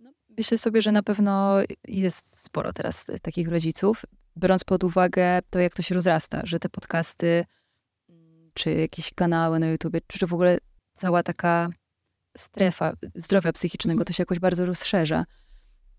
No, 0.00 0.10
myślę 0.38 0.58
sobie, 0.58 0.82
że 0.82 0.92
na 0.92 1.02
pewno 1.02 1.56
jest 1.88 2.44
sporo 2.44 2.72
teraz 2.72 3.06
takich 3.22 3.48
rodziców, 3.48 4.04
biorąc 4.36 4.64
pod 4.64 4.84
uwagę 4.84 5.38
to, 5.50 5.58
jak 5.58 5.74
to 5.74 5.82
się 5.82 5.94
rozrasta, 5.94 6.40
że 6.44 6.58
te 6.58 6.68
podcasty, 6.68 7.44
czy 8.54 8.70
jakieś 8.70 9.14
kanały 9.14 9.58
na 9.58 9.66
YouTube, 9.66 9.96
czy 10.06 10.26
w 10.26 10.34
ogóle 10.34 10.58
cała 10.94 11.22
taka 11.22 11.68
strefa 12.36 12.92
zdrowia 13.14 13.52
psychicznego, 13.52 14.04
to 14.04 14.12
się 14.12 14.22
jakoś 14.22 14.38
bardzo 14.38 14.66
rozszerza. 14.66 15.24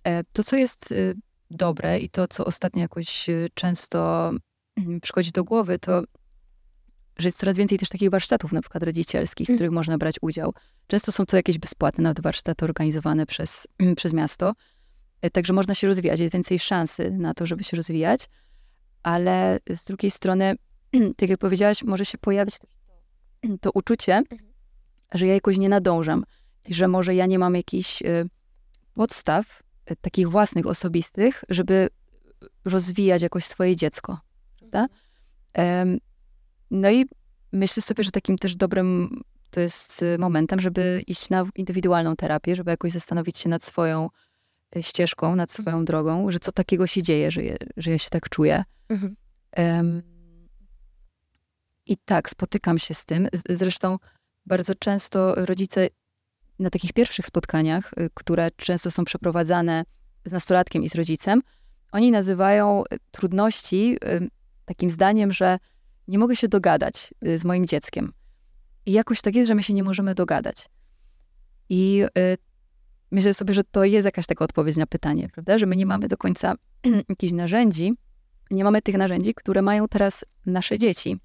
E, 0.04 0.24
to, 0.24 0.44
co 0.44 0.56
jest 0.56 0.92
y, 0.92 1.16
dobre 1.52 2.00
i 2.00 2.10
to, 2.10 2.28
co 2.28 2.46
ostatnio 2.46 2.82
jakoś 2.82 3.30
y, 3.30 3.48
często 3.54 4.32
mm, 4.78 5.02
przychodzi 5.02 5.32
do 5.32 5.44
głowy, 5.44 5.80
to 5.80 6.04
że 7.20 7.28
jest 7.28 7.38
coraz 7.38 7.58
więcej 7.58 7.78
też 7.78 7.90
takich 7.90 8.10
warsztatów, 8.10 8.54
na 8.54 8.62
przykład 8.62 8.84
rodzicielskich, 8.84 9.48
w 9.48 9.50
mm. 9.50 9.58
których 9.58 9.72
można 9.72 9.98
brać 9.98 10.16
udział. 10.22 10.54
Często 10.88 11.12
są 11.12 11.26
to 11.26 11.38
jakieś 11.38 11.58
bezpłatne 11.58 12.04
nawet 12.04 12.22
warsztaty 12.22 12.66
organizowane 12.66 13.26
przez, 13.26 13.68
przez 13.98 14.14
miasto. 14.14 14.54
E, 15.22 15.30
także 15.30 15.54
można 15.54 15.76
się 15.76 15.88
rozwijać, 15.88 16.20
jest 16.20 16.34
więcej 16.34 16.60
szansy 16.60 17.12
na 17.12 17.34
to, 17.34 17.46
żeby 17.46 17.64
się 17.64 17.78
rozwijać, 17.78 18.30
ale 19.04 19.60
z 19.70 19.84
drugiej 19.86 20.12
strony, 20.12 20.56
tak 21.18 21.30
jak 21.30 21.40
powiedziałaś, 21.40 21.84
może 21.84 22.06
się 22.06 22.18
pojawić 22.18 22.58
to, 22.60 22.68
to 23.62 23.72
uczucie, 23.74 24.16
mhm. 24.16 24.42
że 25.14 25.28
ja 25.28 25.34
jakoś 25.34 25.58
nie 25.58 25.70
nadążam 25.70 26.24
i 26.66 26.74
że 26.74 26.88
może 26.88 27.16
ja 27.16 27.26
nie 27.26 27.40
mam 27.40 27.56
jakichś 27.56 28.02
y, 28.02 28.30
podstaw 28.94 29.60
y, 29.60 29.64
takich 30.02 30.30
własnych, 30.30 30.66
osobistych, 30.66 31.44
żeby 31.50 31.90
rozwijać 32.66 33.22
jakoś 33.22 33.46
swoje 33.46 33.76
dziecko, 33.76 34.20
prawda? 34.60 34.88
Mhm. 35.54 36.00
No 36.72 36.92
i 36.92 37.06
myślę 37.52 37.84
sobie, 37.84 38.04
że 38.04 38.12
takim 38.12 38.38
też 38.38 38.56
dobrym 38.56 39.22
to 39.52 39.60
jest 39.60 40.02
y, 40.02 40.18
momentem, 40.18 40.60
żeby 40.60 41.04
iść 41.08 41.30
na 41.30 41.46
indywidualną 41.56 42.16
terapię, 42.16 42.56
żeby 42.56 42.72
jakoś 42.72 42.92
zastanowić 42.92 43.38
się 43.38 43.50
nad 43.50 43.64
swoją 43.64 44.10
y, 44.76 44.84
ścieżką, 44.84 45.36
nad 45.36 45.52
swoją 45.52 45.68
mhm. 45.68 45.86
drogą, 45.86 46.32
że 46.32 46.40
co 46.40 46.52
takiego 46.52 46.88
się 46.88 47.04
dzieje, 47.04 47.32
że, 47.32 47.44
je, 47.44 47.58
że 47.78 47.92
ja 47.92 47.98
się 47.98 48.10
tak 48.10 48.30
czuję. 48.30 48.64
Mhm. 48.90 49.16
Um, 49.58 50.02
I 51.86 51.98
tak, 51.98 52.30
spotykam 52.30 52.80
się 52.80 52.94
z 52.94 53.06
tym. 53.06 53.28
Zresztą 53.50 53.98
bardzo 54.46 54.76
często 54.76 55.46
rodzice 55.46 55.88
na 56.60 56.70
takich 56.70 56.94
pierwszych 56.94 57.26
spotkaniach, 57.26 57.92
y, 58.00 58.10
które 58.14 58.52
często 58.56 58.92
są 58.92 59.06
przeprowadzane 59.06 59.84
z 60.26 60.32
nastolatkiem 60.32 60.84
i 60.84 60.90
z 60.90 60.96
rodzicem, 60.96 61.42
oni 61.92 62.12
nazywają 62.12 62.84
trudności 63.12 63.98
takim 64.66 64.90
zdaniem, 64.90 65.34
że 65.34 65.58
nie 66.08 66.20
mogę 66.20 66.36
się 66.36 66.48
dogadać 66.48 67.14
y, 67.28 67.38
z 67.38 67.46
moim 67.46 67.68
dzieckiem. 67.68 68.14
I 68.86 68.92
jakoś 68.92 69.22
tak 69.22 69.36
jest, 69.36 69.48
że 69.48 69.56
my 69.56 69.64
się 69.64 69.74
nie 69.74 69.84
możemy 69.84 70.16
dogadać. 70.16 70.70
I 71.70 72.04
y, 72.18 72.38
myślę 73.12 73.34
sobie, 73.34 73.54
że 73.54 73.64
to 73.64 73.84
jest 73.84 74.06
jakaś 74.06 74.26
taka 74.26 74.46
odpowiedź 74.46 74.78
na 74.78 74.88
pytanie, 74.88 75.30
prawda? 75.34 75.58
Że 75.58 75.66
my 75.66 75.76
nie 75.76 75.86
mamy 75.86 76.08
do 76.08 76.18
końca 76.18 76.56
jakichś 77.10 77.34
narzędzi, 77.34 77.94
nie 78.52 78.64
mamy 78.64 78.82
tych 78.82 78.98
narzędzi, 78.98 79.34
które 79.34 79.62
mają 79.62 79.88
teraz 79.88 80.26
nasze 80.46 80.80
dzieci. 80.80 81.20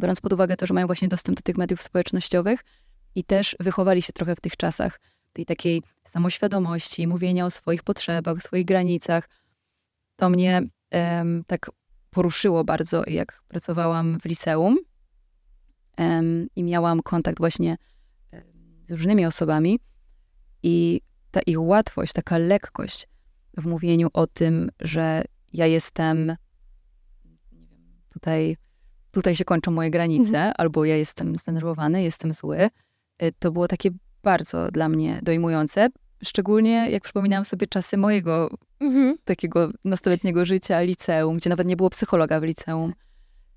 Biorąc 0.00 0.20
pod 0.20 0.32
uwagę 0.32 0.56
to, 0.56 0.66
że 0.66 0.74
mają 0.74 0.86
właśnie 0.86 1.08
dostęp 1.08 1.38
do 1.38 1.42
tych 1.42 1.56
mediów 1.56 1.82
społecznościowych 1.82 2.60
i 3.14 3.24
też 3.24 3.56
wychowali 3.60 4.02
się 4.02 4.12
trochę 4.12 4.36
w 4.36 4.40
tych 4.40 4.56
czasach 4.56 5.00
tej 5.32 5.46
takiej 5.46 5.82
samoświadomości, 6.04 7.06
mówienia 7.06 7.46
o 7.46 7.50
swoich 7.50 7.82
potrzebach, 7.82 8.42
swoich 8.42 8.64
granicach, 8.64 9.28
to 10.16 10.30
mnie 10.30 10.62
tak 11.46 11.70
poruszyło 12.10 12.64
bardzo, 12.64 13.02
jak 13.06 13.42
pracowałam 13.48 14.20
w 14.20 14.24
liceum 14.24 14.78
um, 15.98 16.46
i 16.56 16.62
miałam 16.62 17.02
kontakt 17.02 17.38
właśnie 17.38 17.76
z 18.86 18.90
różnymi 18.90 19.26
osobami 19.26 19.80
i 20.62 21.00
ta 21.30 21.40
ich 21.40 21.60
łatwość, 21.60 22.12
taka 22.12 22.38
lekkość 22.38 23.08
w 23.56 23.66
mówieniu 23.66 24.08
o 24.12 24.26
tym, 24.26 24.70
że 24.80 25.24
ja 25.52 25.66
jestem 25.66 26.36
tutaj, 28.08 28.56
tutaj 29.10 29.36
się 29.36 29.44
kończą 29.44 29.70
moje 29.70 29.90
granice, 29.90 30.36
mhm. 30.36 30.54
albo 30.58 30.84
ja 30.84 30.96
jestem 30.96 31.36
zdenerwowany, 31.36 32.02
jestem 32.02 32.32
zły, 32.32 32.70
to 33.38 33.52
było 33.52 33.68
takie 33.68 33.90
bardzo 34.22 34.70
dla 34.70 34.88
mnie 34.88 35.20
dojmujące, 35.22 35.88
Szczególnie 36.24 36.90
jak 36.90 37.02
przypominałam 37.02 37.44
sobie 37.44 37.66
czasy 37.66 37.96
mojego 37.96 38.50
mhm. 38.80 39.16
takiego 39.24 39.70
nastoletniego 39.84 40.44
życia, 40.44 40.80
liceum, 40.80 41.36
gdzie 41.36 41.50
nawet 41.50 41.66
nie 41.66 41.76
było 41.76 41.90
psychologa 41.90 42.40
w 42.40 42.42
liceum. 42.42 42.92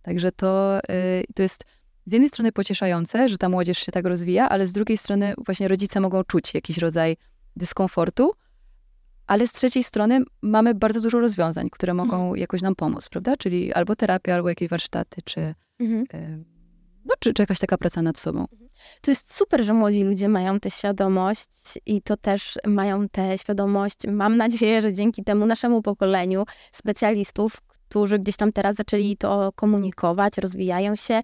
Także 0.01 0.31
to, 0.31 0.79
y, 0.79 1.23
to 1.35 1.41
jest 1.41 1.63
z 2.05 2.11
jednej 2.11 2.29
strony 2.29 2.51
pocieszające, 2.51 3.29
że 3.29 3.37
ta 3.37 3.49
młodzież 3.49 3.77
się 3.77 3.91
tak 3.91 4.05
rozwija, 4.05 4.49
ale 4.49 4.65
z 4.65 4.73
drugiej 4.73 4.97
strony 4.97 5.33
właśnie 5.45 5.67
rodzice 5.67 5.99
mogą 5.99 6.23
czuć 6.23 6.53
jakiś 6.53 6.77
rodzaj 6.77 7.17
dyskomfortu, 7.55 8.33
ale 9.27 9.47
z 9.47 9.53
trzeciej 9.53 9.83
strony 9.83 10.23
mamy 10.41 10.75
bardzo 10.75 11.01
dużo 11.01 11.19
rozwiązań, 11.19 11.69
które 11.69 11.93
mogą 11.93 12.21
mhm. 12.21 12.37
jakoś 12.37 12.61
nam 12.61 12.75
pomóc, 12.75 13.09
prawda? 13.09 13.37
Czyli 13.37 13.73
albo 13.73 13.95
terapia, 13.95 14.33
albo 14.33 14.49
jakieś 14.49 14.69
warsztaty, 14.69 15.21
czy, 15.25 15.55
mhm. 15.79 16.03
y, 16.13 16.45
no, 17.05 17.15
czy, 17.19 17.33
czy 17.33 17.41
jakaś 17.41 17.59
taka 17.59 17.77
praca 17.77 18.01
nad 18.01 18.17
sobą. 18.17 18.45
To 19.01 19.11
jest 19.11 19.33
super, 19.35 19.63
że 19.63 19.73
młodzi 19.73 20.03
ludzie 20.03 20.29
mają 20.29 20.59
tę 20.59 20.71
świadomość 20.71 21.79
i 21.85 22.01
to 22.01 22.17
też 22.17 22.55
mają 22.67 23.09
tę 23.09 23.37
świadomość. 23.37 23.97
Mam 24.07 24.37
nadzieję, 24.37 24.81
że 24.81 24.93
dzięki 24.93 25.23
temu 25.23 25.45
naszemu 25.45 25.81
pokoleniu 25.81 26.45
specjalistów, 26.71 27.61
którzy 27.61 28.19
gdzieś 28.19 28.37
tam 28.37 28.51
teraz 28.51 28.75
zaczęli 28.75 29.17
to 29.17 29.51
komunikować, 29.55 30.37
rozwijają 30.37 30.95
się, 30.95 31.21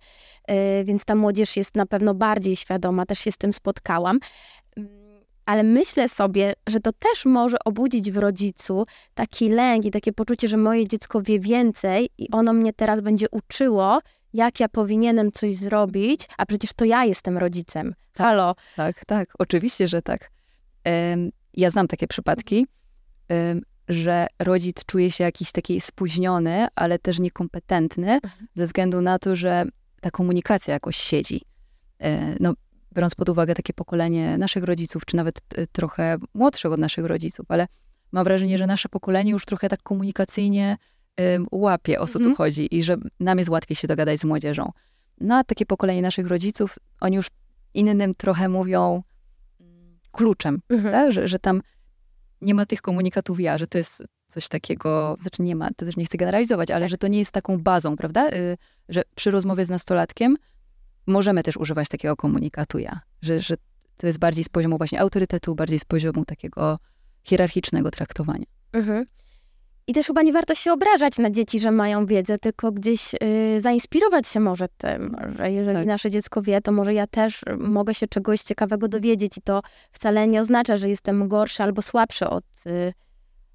y, 0.52 0.84
więc 0.86 1.06
ta 1.06 1.16
młodzież 1.16 1.58
jest 1.58 1.76
na 1.76 1.86
pewno 1.86 2.14
bardziej 2.14 2.56
świadoma, 2.56 3.06
też 3.06 3.20
się 3.20 3.32
z 3.32 3.38
tym 3.38 3.54
spotkałam. 3.54 4.20
Ale 5.46 5.64
myślę 5.64 6.10
sobie, 6.10 6.54
że 6.70 6.80
to 6.80 6.92
też 6.92 7.26
może 7.26 7.58
obudzić 7.66 8.12
w 8.12 8.18
rodzicu 8.18 8.86
taki 9.14 9.50
lęk 9.50 9.86
i 9.86 9.92
takie 9.92 10.14
poczucie, 10.14 10.48
że 10.48 10.58
moje 10.58 10.88
dziecko 10.88 11.22
wie 11.22 11.40
więcej 11.40 12.10
i 12.18 12.32
ono 12.32 12.54
mnie 12.54 12.74
teraz 12.74 13.02
będzie 13.02 13.26
uczyło, 13.32 14.00
jak 14.34 14.60
ja 14.60 14.70
powinienem 14.70 15.32
coś 15.32 15.56
zrobić, 15.56 16.28
a 16.38 16.46
przecież 16.46 16.74
to 16.74 16.86
ja 16.86 17.06
jestem 17.06 17.38
rodzicem. 17.38 17.96
Tak, 18.14 18.28
Halo. 18.28 18.56
Tak, 18.76 19.06
tak, 19.06 19.30
oczywiście, 19.40 19.88
że 19.88 20.02
tak. 20.02 20.32
Um, 20.86 21.30
ja 21.54 21.70
znam 21.70 21.88
takie 21.88 22.08
przypadki, 22.08 22.68
um, 23.30 23.62
że 23.88 24.28
rodzic 24.40 24.86
czuje 24.86 25.12
się 25.12 25.24
jakiś 25.24 25.52
taki 25.52 25.82
spóźniony, 25.82 26.68
ale 26.76 27.00
też 27.00 27.20
niekompetentny, 27.20 28.12
mhm. 28.14 28.48
ze 28.56 28.66
względu 28.66 29.02
na 29.02 29.20
to, 29.20 29.36
że 29.36 29.66
ta 30.02 30.12
komunikacja 30.12 30.74
jakoś 30.74 30.96
siedzi. 30.98 31.42
E, 32.00 32.36
no, 32.40 32.54
biorąc 32.94 33.16
pod 33.16 33.30
uwagę 33.30 33.54
takie 33.54 33.74
pokolenie 33.74 34.38
naszych 34.38 34.64
rodziców, 34.64 35.06
czy 35.06 35.16
nawet 35.16 35.42
e, 35.56 35.68
trochę 35.68 36.18
młodszych 36.34 36.72
od 36.72 36.80
naszych 36.80 37.06
rodziców, 37.06 37.46
ale 37.50 37.68
mam 38.12 38.24
wrażenie, 38.24 38.58
że 38.58 38.68
nasze 38.68 38.90
pokolenie 38.90 39.32
już 39.32 39.46
trochę 39.46 39.70
tak 39.70 39.84
komunikacyjnie 39.84 40.78
łapie, 41.52 42.00
o 42.00 42.08
co 42.08 42.14
tu 42.14 42.20
mhm. 42.20 42.36
chodzi 42.36 42.76
i 42.76 42.84
że 42.84 42.98
nam 43.20 43.38
jest 43.38 43.50
łatwiej 43.50 43.76
się 43.76 43.88
dogadać 43.88 44.20
z 44.20 44.24
młodzieżą. 44.24 44.72
No 45.22 45.36
a 45.36 45.44
takie 45.44 45.66
pokolenie 45.66 46.02
naszych 46.02 46.28
rodziców, 46.28 46.76
oni 47.00 47.16
już 47.16 47.28
innym 47.74 48.16
trochę 48.16 48.50
mówią 48.50 49.04
kluczem, 50.12 50.62
mhm. 50.70 50.94
tak? 50.94 51.12
że, 51.12 51.28
że 51.28 51.40
tam 51.40 51.62
nie 52.42 52.54
ma 52.54 52.66
tych 52.66 52.82
komunikatów 52.82 53.40
ja, 53.40 53.58
że 53.58 53.68
to 53.68 53.78
jest 53.78 54.04
coś 54.28 54.48
takiego, 54.48 55.16
znaczy 55.22 55.42
nie 55.42 55.56
ma, 55.56 55.70
to 55.76 55.86
też 55.86 55.98
nie 55.98 56.06
chcę 56.06 56.18
generalizować, 56.18 56.72
ale 56.72 56.90
że 56.90 56.98
to 56.98 57.08
nie 57.08 57.20
jest 57.20 57.32
taką 57.32 57.58
bazą, 57.58 57.96
prawda? 57.96 58.30
Y, 58.30 58.58
że 58.90 59.02
przy 59.16 59.32
rozmowie 59.32 59.66
z 59.66 59.70
nastolatkiem 59.70 60.38
możemy 61.08 61.44
też 61.44 61.58
używać 61.58 61.90
takiego 61.90 62.16
komunikatu 62.16 62.80
ja, 62.80 63.00
że, 63.22 63.40
że 63.40 63.56
to 63.98 64.08
jest 64.08 64.20
bardziej 64.20 64.44
z 64.44 64.50
poziomu 64.50 64.78
właśnie 64.78 65.02
autorytetu, 65.02 65.56
bardziej 65.56 65.80
z 65.80 65.86
poziomu 65.86 66.26
takiego 66.26 66.80
hierarchicznego 67.24 67.92
traktowania. 67.92 68.46
Mhm. 68.72 69.06
I 69.88 69.94
też 69.94 70.08
chyba 70.08 70.22
nie 70.22 70.34
warto 70.34 70.56
się 70.56 70.74
obrażać 70.74 71.18
na 71.18 71.30
dzieci, 71.30 71.60
że 71.60 71.72
mają 71.72 72.06
wiedzę, 72.06 72.38
tylko 72.38 72.72
gdzieś 72.72 73.14
y, 73.14 73.62
zainspirować 73.62 74.28
się 74.28 74.40
może 74.40 74.68
tym, 74.78 75.16
że 75.38 75.52
jeżeli 75.52 75.78
tak. 75.78 75.88
nasze 75.88 76.12
dziecko 76.12 76.42
wie, 76.42 76.62
to 76.62 76.72
może 76.72 76.94
ja 76.94 77.08
też 77.08 77.42
mogę 77.58 77.94
się 77.94 78.08
czegoś 78.08 78.42
ciekawego 78.42 78.88
dowiedzieć 78.88 79.38
i 79.38 79.42
to 79.42 79.62
wcale 79.92 80.28
nie 80.28 80.42
oznacza, 80.42 80.78
że 80.78 80.90
jestem 80.90 81.28
gorszy 81.28 81.64
albo 81.64 81.82
słabszy 81.82 82.30
od, 82.30 82.46
y, 82.66 82.94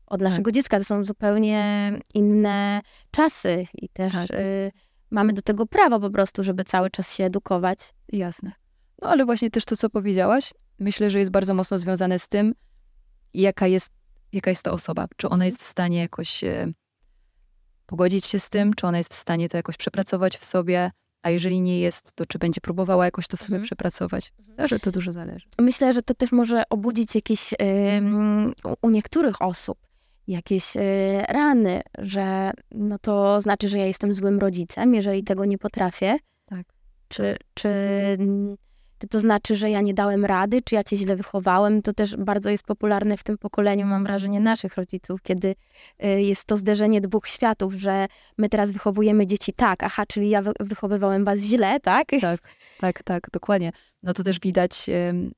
od 0.07 0.21
naszego 0.21 0.45
tak. 0.45 0.55
dziecka. 0.55 0.79
To 0.79 0.85
są 0.85 1.05
zupełnie 1.05 1.93
inne 2.15 2.81
czasy 3.11 3.67
i 3.75 3.89
też 3.89 4.13
tak. 4.13 4.31
y, 4.31 4.71
mamy 5.11 5.33
do 5.33 5.43
tego 5.43 5.67
prawo 5.67 6.01
po 6.01 6.11
prostu, 6.11 6.45
żeby 6.45 6.65
cały 6.65 6.91
czas 6.91 7.17
się 7.17 7.25
edukować. 7.25 7.79
Jasne. 8.13 8.53
No 9.03 9.09
ale 9.09 9.25
właśnie 9.25 9.51
też 9.51 9.65
to, 9.65 9.77
co 9.77 9.91
powiedziałaś, 9.91 10.55
myślę, 10.79 11.11
że 11.11 11.19
jest 11.19 11.31
bardzo 11.31 11.55
mocno 11.55 11.79
związane 11.79 12.19
z 12.19 12.29
tym, 12.29 12.55
jaka 13.35 13.67
jest, 13.67 13.91
jaka 14.33 14.51
jest 14.51 14.63
ta 14.63 14.71
osoba. 14.71 15.07
Czy 15.17 15.29
ona 15.29 15.45
jest 15.47 15.61
w 15.61 15.67
stanie 15.67 15.99
jakoś 15.99 16.45
e, 16.45 16.73
pogodzić 17.87 18.27
się 18.27 18.39
z 18.41 18.51
tym, 18.51 18.75
czy 18.75 18.87
ona 18.87 18.99
jest 18.99 19.15
w 19.15 19.17
stanie 19.17 19.49
to 19.49 19.57
jakoś 19.57 19.77
przepracować 19.77 20.39
w 20.39 20.45
sobie, 20.45 20.91
a 21.23 21.31
jeżeli 21.31 21.61
nie 21.61 21.81
jest, 21.81 22.13
to 22.13 22.27
czy 22.27 22.39
będzie 22.39 22.61
próbowała 22.61 23.05
jakoś 23.05 23.29
to 23.29 23.37
w 23.37 23.41
sobie 23.43 23.55
Mhm. 23.57 23.65
przepracować. 23.65 24.33
Że 24.69 24.79
to 24.81 24.91
dużo 24.91 25.13
zależy. 25.13 25.47
Myślę, 25.59 25.93
że 25.93 26.03
to 26.03 26.15
też 26.15 26.33
może 26.33 26.63
obudzić 26.71 27.15
jakieś 27.15 27.55
ym, 27.97 28.53
u- 28.83 28.91
niektórych 28.91 29.43
osób 29.43 29.79
jakieś 30.27 30.77
y, 30.77 30.81
rany, 31.29 31.81
że 31.99 32.51
no 32.71 32.99
to 32.99 33.41
znaczy, 33.41 33.69
że 33.69 33.79
ja 33.79 33.87
jestem 33.87 34.15
złym 34.15 34.39
rodzicem, 34.39 34.95
jeżeli 34.95 35.25
tego 35.25 35.45
nie 35.45 35.59
potrafię. 35.59 36.17
Tak. 36.47 36.67
Czy, 37.09 37.37
czy, 37.55 37.69
czy 38.99 39.09
to 39.09 39.21
znaczy, 39.21 39.57
że 39.57 39.71
ja 39.71 39.81
nie 39.81 39.95
dałem 39.95 40.25
rady, 40.25 40.63
czy 40.63 40.75
ja 40.75 40.85
cię 40.85 40.97
źle 40.97 41.17
wychowałem? 41.17 41.83
To 41.83 41.93
też 41.93 42.17
bardzo 42.17 42.51
jest 42.51 42.65
popularne 42.65 43.17
w 43.17 43.25
tym 43.25 43.39
pokoleniu, 43.39 43.87
mam 43.87 44.05
wrażenie, 44.05 44.41
naszych 44.41 44.75
rodziców, 44.77 45.23
kiedy 45.23 45.55
y, 46.05 46.23
jest 46.23 46.45
to 46.45 46.57
zderzenie 46.57 47.01
dwóch 47.01 47.29
światów, 47.29 47.75
że 47.75 48.07
my 48.39 48.49
teraz 48.49 48.73
wychowujemy 48.73 49.27
dzieci 49.27 49.53
tak, 49.53 49.83
aha, 49.83 50.05
czyli 50.09 50.29
ja 50.29 50.43
wy- 50.43 50.53
wychowywałem 50.61 51.25
was 51.25 51.39
źle, 51.41 51.81
tak? 51.81 52.09
Tak, 52.21 52.41
tak, 52.79 53.03
tak, 53.03 53.27
dokładnie. 53.33 53.73
No 54.03 54.15
to 54.15 54.23
też 54.23 54.41
widać, 54.41 54.87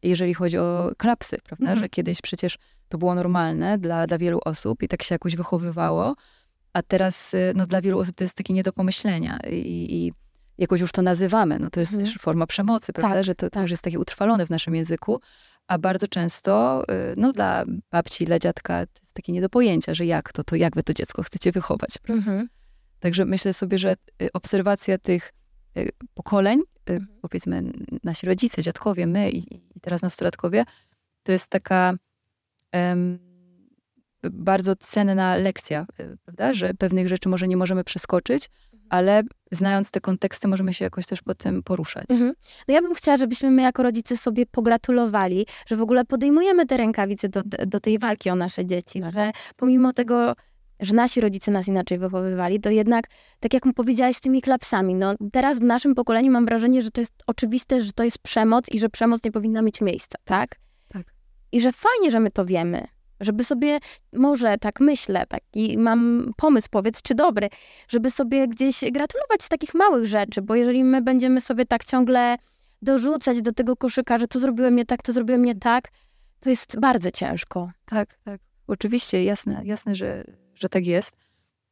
jeżeli 0.03 0.35
chodzi 0.35 0.59
o 0.59 0.91
klapsy, 0.99 1.37
prawda? 1.45 1.65
Mhm. 1.65 1.79
Że 1.79 1.89
kiedyś 1.89 2.21
przecież 2.21 2.59
to 2.89 2.99
było 2.99 3.15
normalne 3.15 3.79
dla, 3.79 4.07
dla 4.07 4.19
wielu 4.19 4.41
osób 4.45 4.83
i 4.83 4.89
tak 4.89 5.03
się 5.03 5.15
jakoś 5.15 5.37
wychowywało, 5.37 6.15
a 6.73 6.83
teraz 6.83 7.35
y, 7.35 7.53
no, 7.57 7.67
dla 7.67 7.81
wielu 7.81 7.99
osób 7.99 8.17
to 8.17 8.25
jest 8.25 8.37
takie 8.37 8.55
nie 8.55 8.63
do 8.63 8.73
pomyślenia 8.73 9.39
i, 9.51 10.07
i 10.07 10.13
jakoś 10.61 10.81
już 10.81 10.93
to 10.93 11.03
nazywamy. 11.03 11.59
No 11.59 11.71
to 11.71 11.81
jest 11.81 11.93
Mhm. 11.93 12.13
też 12.13 12.23
forma 12.23 12.47
przemocy, 12.47 12.93
prawda? 12.93 13.15
Tak, 13.15 13.25
że 13.25 13.35
to, 13.35 13.47
to 13.47 13.51
tak. 13.51 13.63
już 13.63 13.71
jest 13.71 13.83
takie 13.83 13.99
utrwalone 13.99 14.47
w 14.47 14.51
naszym 14.51 14.75
języku, 14.75 15.21
a 15.67 15.79
bardzo 15.79 16.09
często 16.09 16.83
y, 17.13 17.15
no, 17.17 17.33
dla 17.33 17.65
babci, 17.91 18.25
dla 18.25 18.39
dziadka 18.39 18.87
to 18.87 19.01
jest 19.01 19.15
takie 19.15 19.33
nie 19.33 19.41
do 19.41 19.49
pojęcia, 19.49 19.95
że 19.95 20.07
jak 20.07 20.33
to, 20.33 20.45
to 20.45 20.57
jak 20.57 20.75
wy 20.75 20.83
to 20.83 20.95
dziecko 20.95 21.23
chcecie 21.23 21.53
wychować, 21.53 21.99
prawda? 22.03 22.21
Mhm. 22.31 22.49
Także 23.01 23.25
myślę 23.25 23.53
sobie, 23.53 23.79
że 23.79 23.95
y, 24.23 24.29
obserwacja 24.33 24.99
tych 24.99 25.33
y, 25.77 25.89
pokoleń, 26.15 26.61
Mhm. 26.87 27.19
powiedzmy 27.23 27.63
nasi 28.05 28.27
rodzice, 28.27 28.63
dziadkowie, 28.63 29.07
my 29.07 29.31
i, 29.31 29.55
i 29.77 29.81
teraz 29.81 30.03
nastolatkowie, 30.03 30.65
to 31.23 31.33
jest 31.33 31.49
taka 31.49 31.95
b- 34.23 34.31
bardzo 34.33 34.77
cenna 34.77 35.37
lekcja, 35.37 35.87
prawda? 36.25 36.55
Że 36.55 36.75
pewnych 36.75 37.09
rzeczy 37.09 37.29
może 37.29 37.49
nie 37.49 37.57
możemy 37.57 37.85
przeskoczyć, 37.85 38.51
ale 38.91 39.23
znając 39.53 39.91
te 39.91 40.01
konteksty 40.01 40.49
możemy 40.49 40.75
się 40.75 40.85
jakoś 40.85 41.07
też 41.07 41.23
po 41.23 41.35
tym 41.35 41.63
poruszać. 41.63 42.05
Mhm. 42.11 42.33
No 42.69 42.75
ja 42.75 42.83
bym 42.83 42.95
chciała, 42.95 43.17
żebyśmy 43.17 43.51
my 43.51 43.63
jako 43.63 43.83
rodzice 43.83 44.17
sobie 44.17 44.47
pogratulowali, 44.47 45.47
że 45.67 45.77
w 45.77 45.83
ogóle 45.83 46.05
podejmujemy 46.05 46.67
te 46.67 46.77
rękawice 46.77 47.29
do, 47.29 47.43
do 47.67 47.81
tej 47.81 47.99
walki 47.99 48.31
o 48.31 48.35
nasze 48.35 48.67
dzieci, 48.67 49.01
Tak. 49.01 49.13
że 49.13 49.31
pomimo 49.57 49.93
tego, 49.93 50.35
że 50.81 50.95
nasi 50.95 51.21
rodzice 51.21 51.51
nas 51.51 51.69
inaczej 51.69 51.99
wychowywali, 51.99 52.61
to 52.61 52.71
jednak, 52.71 53.07
tak 53.41 53.55
jak 53.55 53.65
mu 53.65 53.73
powiedziałaś 53.73 54.17
z 54.17 54.21
tymi 54.21 54.43
klapsami, 54.43 54.95
no 54.95 55.15
teraz 55.33 55.59
w 55.59 55.63
naszym 55.63 55.95
pokoleniu 55.95 56.33
mam 56.33 56.47
wrażenie, 56.47 56.83
że 56.83 56.91
to 56.91 57.01
jest 57.01 57.15
oczywiste, 57.27 57.83
że 57.83 57.93
to 57.93 58.05
jest 58.05 58.19
przemoc 58.19 58.65
i 58.71 58.79
że 58.79 58.89
przemoc 58.89 59.25
nie 59.25 59.33
powinna 59.33 59.63
mieć 59.63 59.81
miejsca, 59.81 60.19
tak? 60.25 60.57
Tak. 60.89 61.03
I 61.53 61.61
że 61.61 61.73
fajnie, 61.73 62.11
że 62.11 62.21
my 62.21 62.31
to 62.31 62.45
wiemy. 62.45 62.87
Żeby 63.21 63.45
sobie, 63.45 63.79
może 64.13 64.59
tak 64.59 64.81
myślę, 64.81 65.27
taki 65.27 65.79
mam 65.79 66.33
pomysł, 66.37 66.69
powiedz, 66.71 67.03
czy 67.03 67.15
dobry, 67.15 67.49
żeby 67.89 68.11
sobie 68.11 68.49
gdzieś 68.49 68.81
gratulować 68.93 69.43
z 69.43 69.49
takich 69.49 69.75
małych 69.75 70.07
rzeczy, 70.07 70.43
bo 70.43 70.55
jeżeli 70.55 70.85
my 70.85 71.03
będziemy 71.03 71.41
sobie 71.41 71.65
tak 71.65 71.85
ciągle 71.85 72.37
dorzucać 72.83 73.43
do 73.43 73.53
tego 73.53 73.77
koszyka, 73.77 74.19
że 74.19 74.27
to 74.29 74.41
zrobiłem 74.41 74.77
nie 74.77 74.87
tak, 74.87 75.03
to 75.03 75.13
zrobiłem 75.13 75.45
nie 75.45 75.55
tak, 75.55 75.89
to 76.41 76.51
jest 76.51 76.81
bardzo 76.81 77.11
ciężko. 77.11 77.71
Tak, 77.87 78.19
tak. 78.25 78.41
Oczywiście, 78.67 79.25
jasne, 79.25 79.61
jasne 79.65 79.95
że, 79.95 80.25
że 80.55 80.69
tak 80.69 80.87
jest. 80.87 81.17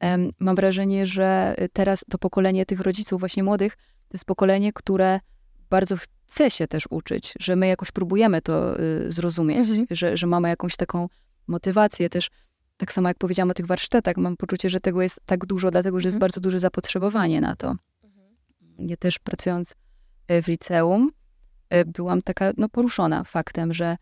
Em, 0.01 0.30
mam 0.38 0.57
wrażenie, 0.57 1.07
że 1.07 1.55
teraz 1.72 2.05
to 2.11 2.18
pokolenie 2.18 2.66
tych 2.66 2.80
rodziców 2.80 3.20
właśnie 3.20 3.42
młodych, 3.42 3.76
to 4.09 4.14
jest 4.14 4.24
pokolenie, 4.24 4.72
które 4.72 5.20
bardzo 5.70 5.96
chce 5.96 6.51
się 6.51 6.66
też 6.66 6.84
uczyć, 6.90 7.34
że 7.40 7.57
my 7.57 7.66
jakoś 7.66 7.90
próbujemy 7.92 8.42
to 8.42 8.80
y, 8.80 9.12
zrozumieć, 9.12 9.59
Mhm. 9.59 9.86
że, 9.90 10.16
że 10.16 10.26
mamy 10.26 10.49
jakąś 10.49 10.76
taką 10.76 11.09
motywację 11.49 12.09
też. 12.11 12.30
Tak 12.76 12.92
samo 12.92 13.09
jak 13.09 13.18
powiedziałam 13.18 13.51
o 13.51 13.55
tych 13.55 13.66
warsztatach, 13.66 14.16
mam 14.16 14.36
poczucie, 14.36 14.70
że 14.70 14.80
tego 14.80 15.03
jest 15.03 15.20
tak 15.26 15.46
dużo, 15.46 15.70
dlatego 15.70 16.01
że 16.01 16.09
jest 16.09 16.16
Mhm. 16.16 16.20
bardzo 16.20 16.40
duże 16.40 16.61
zapotrzebowanie 16.61 17.40
na 17.40 17.57
to. 17.57 17.74
Ja 18.78 18.96
też 18.96 19.18
pracując 19.18 19.74
e, 20.28 20.42
w 20.42 20.46
liceum, 20.49 21.11
e, 21.70 21.84
byłam 21.84 22.22
taka 22.22 22.53
no, 22.57 22.68
poruszona 22.68 23.24
faktem, 23.24 23.74
że 23.74 23.96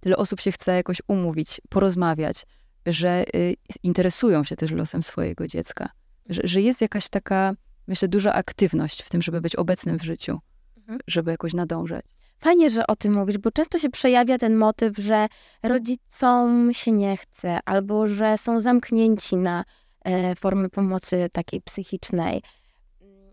tyle 0.00 0.16
osób 0.16 0.40
się 0.40 0.52
chce 0.52 0.72
jakoś 0.76 1.02
umówić, 1.08 1.60
porozmawiać, 1.68 2.46
że 2.86 3.24
y, 3.34 3.54
interesują 3.82 4.44
się 4.44 4.56
też 4.56 4.70
losem 4.70 5.02
swojego 5.02 5.46
dziecka, 5.46 5.88
że, 6.28 6.42
że 6.44 6.60
jest 6.60 6.80
jakaś 6.80 7.08
taka, 7.08 7.54
myślę, 7.86 8.08
duża 8.08 8.32
aktywność 8.34 9.02
w 9.02 9.10
tym, 9.10 9.22
żeby 9.22 9.40
być 9.40 9.56
obecnym 9.56 9.98
w 9.98 10.02
życiu, 10.02 10.38
Mhm. 10.76 10.98
żeby 11.06 11.30
jakoś 11.30 11.54
nadążać. 11.54 12.04
Fajnie, 12.42 12.70
że 12.70 12.86
o 12.86 12.96
tym 12.96 13.12
mówisz, 13.12 13.38
bo 13.38 13.50
często 13.50 13.78
się 13.78 13.90
przejawia 13.90 14.38
ten 14.38 14.56
motyw, 14.56 14.98
że 14.98 15.26
rodzicom 15.62 16.70
się 16.72 16.92
nie 16.92 17.16
chce, 17.16 17.58
albo 17.64 18.06
że 18.06 18.38
są 18.38 18.60
zamknięci 18.60 19.36
na 19.36 19.64
e, 20.04 20.34
formy 20.34 20.68
pomocy 20.68 21.26
takiej 21.32 21.60
psychicznej. 21.60 22.42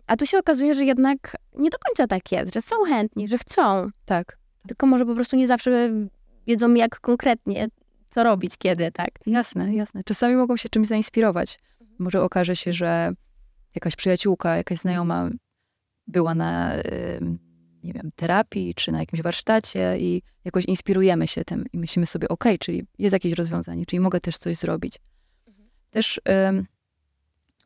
A 0.08 0.18
tu 0.18 0.26
się 0.26 0.38
okazuje, 0.38 0.74
że 0.74 0.86
jednak 0.86 1.38
nie 1.56 1.70
do 1.70 1.78
końca 1.78 2.08
tak 2.08 2.32
jest, 2.32 2.54
że 2.54 2.62
są 2.62 2.76
chętni, 2.86 3.28
że 3.28 3.38
chcą, 3.38 3.90
Tak, 4.06 4.38
tylko 4.68 4.88
może 4.88 5.06
po 5.06 5.16
prostu 5.16 5.36
nie 5.36 5.48
zawsze 5.48 5.90
wiedzą, 6.48 6.74
jak 6.74 7.00
konkretnie, 7.00 7.68
co 8.10 8.24
robić, 8.24 8.58
kiedy, 8.58 8.92
tak? 8.92 9.10
jasne, 9.26 9.76
jasne. 9.76 10.04
Czasami 10.04 10.36
mogą 10.36 10.58
się 10.58 10.70
czymś 10.70 10.88
zainspirować. 10.88 11.60
Może 12.00 12.22
okaże 12.22 12.56
się, 12.56 12.74
że 12.74 13.12
jakaś 13.76 13.96
przyjaciółka, 13.96 14.58
jakaś 14.58 14.78
znajoma 14.78 15.30
była 16.08 16.36
na, 16.36 16.74
nie 17.84 17.94
wiem, 17.94 18.12
terapii, 18.16 18.76
czy 18.76 18.92
na 18.92 19.00
jakimś 19.00 19.22
warsztacie 19.22 19.98
i 20.00 20.22
jakoś 20.46 20.66
inspirujemy 20.66 21.28
się 21.28 21.46
tym 21.46 21.66
i 21.74 21.78
myślimy 21.78 22.06
sobie, 22.06 22.28
okej, 22.28 22.60
czyli 22.60 22.84
jest 22.98 23.14
jakieś 23.14 23.34
rozwiązanie, 23.34 23.86
czyli 23.86 24.00
mogę 24.00 24.20
też 24.20 24.38
coś 24.38 24.58
zrobić. 24.58 25.00
Też 25.90 26.22
ym, 26.50 26.66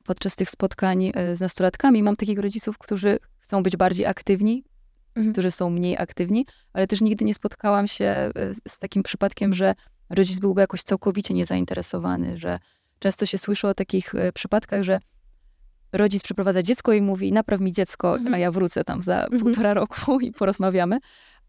podczas 0.04 0.36
tych 0.36 0.50
spotkań 0.50 1.06
y, 1.06 1.36
z 1.36 1.42
nastolatkami 1.42 2.04
mam 2.04 2.16
takich 2.16 2.40
rodziców, 2.40 2.78
którzy 2.78 3.18
chcą 3.40 3.64
być 3.64 3.78
bardziej 3.78 4.06
aktywni, 4.06 4.64
Mhm. 5.16 5.34
którzy 5.34 5.52
są 5.52 5.70
mniej 5.70 5.98
aktywni, 5.98 6.46
ale 6.74 6.88
też 6.88 7.02
nigdy 7.02 7.26
nie 7.26 7.34
spotkałam 7.34 7.88
się 7.88 8.32
y, 8.38 8.54
z 8.68 8.80
takim 8.80 9.04
przypadkiem, 9.04 9.54
że 9.54 9.76
rodzic 10.10 10.40
byłby 10.40 10.62
jakoś 10.62 10.82
całkowicie 10.84 11.34
niezainteresowany, 11.34 12.38
że 12.38 12.60
często 13.00 13.26
się 13.26 13.38
słyszy 13.38 13.68
o 13.68 13.74
takich 13.74 14.16
y, 14.16 14.32
przypadkach, 14.34 14.84
że 14.84 15.00
rodzic 15.94 16.24
przyprowadza 16.24 16.62
dziecko 16.62 16.94
i 16.94 17.02
mówi, 17.02 17.32
napraw 17.32 17.62
mi 17.62 17.72
dziecko, 17.72 18.16
Mhm. 18.16 18.34
a 18.34 18.38
ja 18.38 18.52
wrócę 18.52 18.84
tam 18.84 19.02
za 19.02 19.24
Mhm. 19.24 19.42
półtora 19.42 19.74
roku 19.74 20.20
i 20.20 20.32
porozmawiamy. 20.32 21.00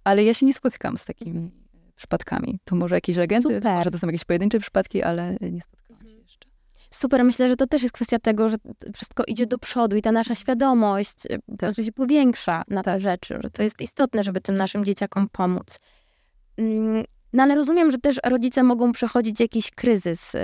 Ale 0.04 0.24
ja 0.24 0.34
się 0.34 0.46
nie 0.46 0.54
spotykam 0.54 0.96
z 0.96 1.04
takimi 1.04 1.50
przypadkami. 1.96 2.58
To 2.64 2.76
może 2.76 2.94
jakieś 2.94 3.16
legendy, 3.16 3.54
Super. 3.56 3.74
może 3.74 3.90
to 3.90 3.98
są 3.98 4.06
jakieś 4.06 4.24
pojedyncze 4.24 4.60
przypadki, 4.60 5.02
ale 5.02 5.36
nie 5.40 5.60
spotkałam 5.62 6.08
się 6.08 6.16
jeszcze. 6.18 6.48
Super, 6.90 7.24
myślę, 7.24 7.48
że 7.48 7.56
to 7.56 7.66
też 7.66 7.82
jest 7.82 7.94
kwestia 7.94 8.18
tego, 8.18 8.48
że 8.48 8.56
wszystko 8.94 9.24
idzie 9.26 9.46
do 9.46 9.58
przodu 9.58 9.96
i 9.96 10.02
ta 10.02 10.12
nasza 10.12 10.34
świadomość 10.34 11.26
y, 11.30 11.38
po 11.46 11.56
prostu 11.56 11.84
się 11.84 11.92
powiększa 11.92 12.62
na 12.68 12.82
te 12.82 12.92
Tak. 12.92 13.00
rzeczy, 13.00 13.38
że 13.42 13.50
to 13.50 13.62
jest 13.62 13.80
istotne, 13.80 14.24
żeby 14.24 14.40
tym 14.40 14.56
naszym 14.56 14.84
dzieciakom 14.84 15.28
pomóc. 15.32 15.80
Mm, 16.56 17.04
No 17.32 17.42
ale 17.42 17.54
rozumiem, 17.54 17.90
że 17.92 17.98
też 17.98 18.20
rodzice 18.24 18.62
mogą 18.62 18.92
przechodzić 18.92 19.40
jakiś 19.40 19.70
kryzys 19.70 20.34
y, 20.34 20.40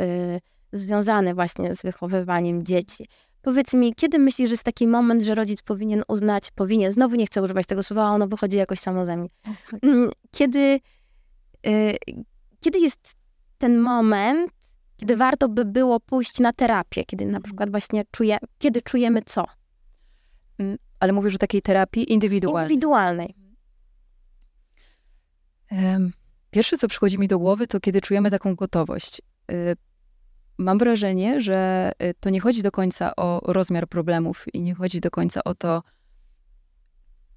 związany 0.72 1.34
właśnie 1.34 1.74
z 1.74 1.82
wychowywaniem 1.82 2.64
dzieci. 2.64 3.06
Powiedz 3.42 3.74
mi, 3.74 3.94
kiedy 3.94 4.18
myślisz, 4.18 4.48
że 4.48 4.52
jest 4.52 4.64
taki 4.64 4.86
moment, 4.86 5.22
że 5.22 5.34
rodzic 5.34 5.62
powinien 5.62 6.02
uznać, 6.08 6.50
powinien, 6.50 6.92
znowu 6.92 7.16
nie 7.16 7.26
chcę 7.26 7.42
używać 7.42 7.66
tego 7.66 7.82
słowa, 7.82 8.10
ono 8.10 8.28
wychodzi 8.28 8.56
jakoś 8.56 8.78
samo 8.80 9.04
ze 9.06 9.16
mnie. 9.16 9.28
Mm, 9.82 10.10
Kiedy, 10.30 10.80
y, 11.66 11.96
kiedy 12.60 12.78
jest 12.78 13.14
ten 13.58 13.78
moment, 13.78 14.52
kiedy 14.96 15.16
warto 15.16 15.48
by 15.48 15.64
było 15.64 16.00
pójść 16.00 16.38
na 16.40 16.52
terapię, 16.52 17.04
kiedy 17.04 17.26
na 17.26 17.40
przykład 17.40 17.70
właśnie 17.70 18.02
czuje, 18.10 18.38
kiedy 18.58 18.82
czujemy 18.82 19.22
co? 19.22 19.44
Ale 21.00 21.12
mówisz 21.12 21.34
o 21.34 21.38
takiej 21.38 21.62
terapii 21.62 22.12
indywidualnej. 22.12 22.62
Indywidualnej. 22.64 23.34
Pierwsze, 26.50 26.76
co 26.76 26.88
przychodzi 26.88 27.18
mi 27.18 27.28
do 27.28 27.38
głowy, 27.38 27.66
to 27.66 27.80
kiedy 27.80 28.00
czujemy 28.00 28.30
taką 28.30 28.54
gotowość. 28.54 29.22
Mam 30.60 30.78
wrażenie, 30.78 31.40
że 31.40 31.92
y, 32.02 32.14
to 32.20 32.30
nie 32.30 32.40
chodzi 32.40 32.62
do 32.62 32.70
końca 32.70 33.16
o 33.16 33.52
rozmiar 33.52 33.88
problemów 33.88 34.44
i 34.54 34.62
nie 34.62 34.74
chodzi 34.74 35.00
do 35.00 35.10
końca 35.10 35.44
o 35.44 35.54
to, 35.54 35.82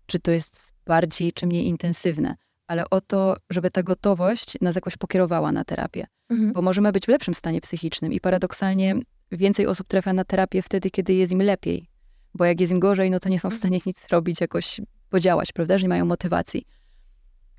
czy 0.05 0.19
to 0.19 0.31
jest 0.31 0.73
bardziej 0.85 1.31
czy 1.31 1.47
mniej 1.47 1.65
intensywne, 1.67 2.35
ale 2.67 2.89
o 2.89 3.01
to, 3.01 3.35
żeby 3.49 3.71
ta 3.71 3.83
gotowość 3.83 4.61
nas 4.61 4.75
jakoś 4.75 4.97
pokierowała 4.97 5.51
na 5.51 5.63
terapię. 5.63 6.07
Mhm. 6.29 6.53
Bo 6.53 6.61
możemy 6.61 6.91
być 6.91 7.05
w 7.05 7.07
lepszym 7.07 7.33
stanie 7.33 7.61
psychicznym 7.61 8.13
i 8.13 8.19
paradoksalnie 8.19 8.95
więcej 9.31 9.67
osób 9.67 9.87
trafia 9.87 10.13
na 10.13 10.23
terapię 10.23 10.61
wtedy, 10.61 10.89
kiedy 10.89 11.13
jest 11.13 11.31
im 11.31 11.41
lepiej. 11.41 11.87
Bo 12.33 12.45
jak 12.45 12.61
jest 12.61 12.73
im 12.73 12.79
gorzej, 12.79 13.11
no 13.11 13.19
to 13.19 13.29
nie 13.29 13.39
są 13.39 13.49
w 13.49 13.55
stanie 13.55 13.79
nic 13.85 14.07
robić, 14.07 14.41
jakoś 14.41 14.81
podziałać, 15.09 15.51
prawda, 15.51 15.77
że 15.77 15.83
nie 15.83 15.89
mają 15.89 16.05
motywacji. 16.05 16.65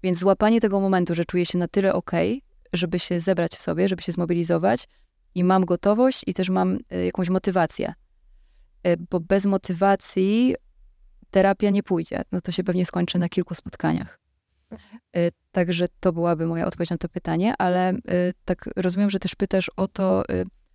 Więc 0.02 0.18
złapanie 0.18 0.60
tego 0.60 0.80
momentu, 0.80 1.14
że 1.14 1.24
czuję 1.24 1.46
się 1.46 1.58
na 1.58 1.68
tyle 1.68 1.94
okej, 1.94 2.42
żeby 2.72 2.98
się 2.98 3.20
zebrać 3.20 3.52
w 3.52 3.60
sobie, 3.60 3.88
żeby 3.88 4.02
się 4.02 4.12
zmobilizować 4.12 4.88
i 5.34 5.44
mam 5.44 5.64
gotowość 5.64 6.22
i 6.26 6.34
też 6.34 6.50
mam 6.50 6.78
y, 6.92 7.04
jakąś 7.04 7.28
motywację. 7.28 7.94
Y, 8.86 8.96
bo 9.10 9.20
bez 9.20 9.46
motywacji 9.46 10.54
terapia 11.30 11.70
nie 11.70 11.82
pójdzie. 11.82 12.22
No 12.32 12.40
to 12.40 12.52
się 12.52 12.64
pewnie 12.64 12.86
skończy 12.86 13.18
na 13.18 13.28
kilku 13.28 13.54
spotkaniach. 13.54 14.18
Y, 15.16 15.30
także 15.52 15.86
to 16.00 16.12
byłaby 16.12 16.46
moja 16.46 16.66
odpowiedź 16.66 16.90
na 16.90 16.98
to 16.98 17.08
pytanie, 17.08 17.54
ale 17.58 17.92
tak 18.44 18.70
rozumiem, 18.76 19.10
że 19.10 19.18
też 19.18 19.34
pytasz 19.34 19.70
o 19.76 19.88
to, 19.88 20.24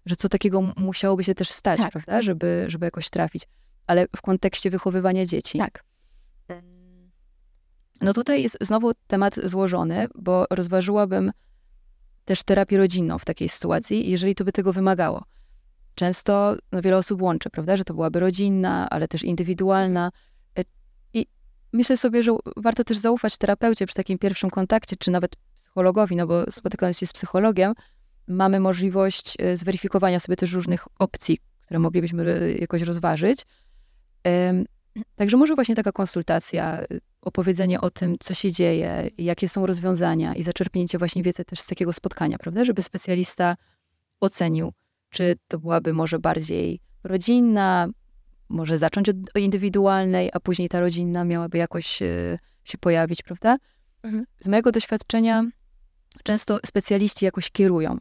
że 0.06 0.16
co 0.16 0.30
takiego 0.30 0.62
musiałoby 0.62 1.24
się 1.24 1.36
też 1.36 1.50
stać, 1.50 1.80
tak. 1.80 1.92
prawda, 1.92 2.22
żeby, 2.22 2.66
żeby 2.68 2.86
jakoś 2.86 3.10
trafić. 3.10 3.44
Ale 3.88 4.08
w 4.16 4.22
kontekście 4.22 4.70
wychowywania 4.70 5.26
dzieci. 5.26 5.58
Tak. 5.58 5.84
No 8.02 8.14
tutaj 8.14 8.44
jest 8.44 8.58
znowu 8.62 8.92
temat 9.08 9.36
złożony, 9.44 10.08
bo 10.16 10.46
rozważyłabym 10.50 11.32
też 12.30 12.44
terapię 12.44 12.78
rodzinną 12.78 13.18
w 13.18 13.26
takiej 13.26 13.50
sytuacji, 13.50 14.10
jeżeli 14.10 14.36
to 14.36 14.44
by 14.44 14.52
tego 14.52 14.74
wymagało. 14.74 15.24
Często 15.96 16.56
no, 16.72 16.82
wiele 16.82 16.98
osób 16.98 17.22
łączy, 17.22 17.50
prawda, 17.50 17.78
że 17.78 17.84
to 17.84 17.94
byłaby 17.94 18.20
rodzinna, 18.20 18.90
ale 18.90 19.08
też 19.08 19.24
indywidualna. 19.24 20.12
E, 20.60 20.62
I 21.14 21.26
myślę 21.74 21.98
sobie, 21.98 22.24
że 22.24 22.38
warto 22.58 22.84
też 22.84 22.98
zaufać 22.98 23.38
terapeucie 23.38 23.86
przy 23.86 23.96
takim 23.96 24.18
pierwszym 24.18 24.50
kontakcie, 24.50 24.96
czy 24.96 25.12
nawet 25.12 25.36
psychologowi, 25.56 26.16
no 26.16 26.28
bo 26.28 26.52
spotykając 26.52 26.98
się 26.98 27.08
z 27.08 27.14
psychologiem, 27.14 27.74
mamy 28.28 28.60
możliwość 28.60 29.38
e, 29.40 29.58
zweryfikowania 29.58 30.20
sobie 30.20 30.36
też 30.36 30.54
różnych 30.54 30.88
opcji, 31.00 31.38
które 31.62 31.80
moglibyśmy 31.80 32.34
e, 32.34 32.52
jakoś 32.52 32.82
rozważyć. 32.82 33.46
Także 35.16 35.38
może 35.38 35.56
właśnie 35.56 35.76
taka 35.76 35.92
konsultacja, 35.92 36.80
opowiedzenie 37.22 37.82
o 37.82 37.90
tym, 37.90 38.16
co 38.20 38.34
się 38.34 38.52
dzieje, 38.52 39.10
jakie 39.18 39.50
są 39.50 39.66
rozwiązania 39.66 40.36
i 40.36 40.44
zaczerpnięcie 40.44 40.98
właśnie 40.98 41.24
wiedzy 41.24 41.46
też 41.46 41.60
z 41.60 41.68
takiego 41.68 41.94
spotkania, 41.94 42.38
prawda? 42.38 42.66
Żeby 42.66 42.82
specjalista 42.82 43.56
ocenił, 44.20 44.74
czy 45.10 45.36
to 45.48 45.60
byłaby 45.60 45.94
może 45.94 46.20
bardziej 46.20 46.80
rodzinna, 47.04 47.88
może 48.50 48.78
zacząć 48.78 49.10
od 49.10 49.16
indywidualnej, 49.36 50.30
a 50.34 50.40
później 50.40 50.70
ta 50.70 50.80
rodzinna 50.80 51.24
miałaby 51.24 51.58
jakoś 51.58 52.02
e, 52.02 52.40
się 52.64 52.78
pojawić, 52.78 53.24
prawda? 53.24 53.58
Mhm. 54.04 54.26
Z 54.40 54.48
mojego 54.48 54.72
doświadczenia 54.72 55.44
często 56.24 56.60
specjaliści 56.66 57.26
jakoś 57.26 57.52
kierują. 57.52 57.98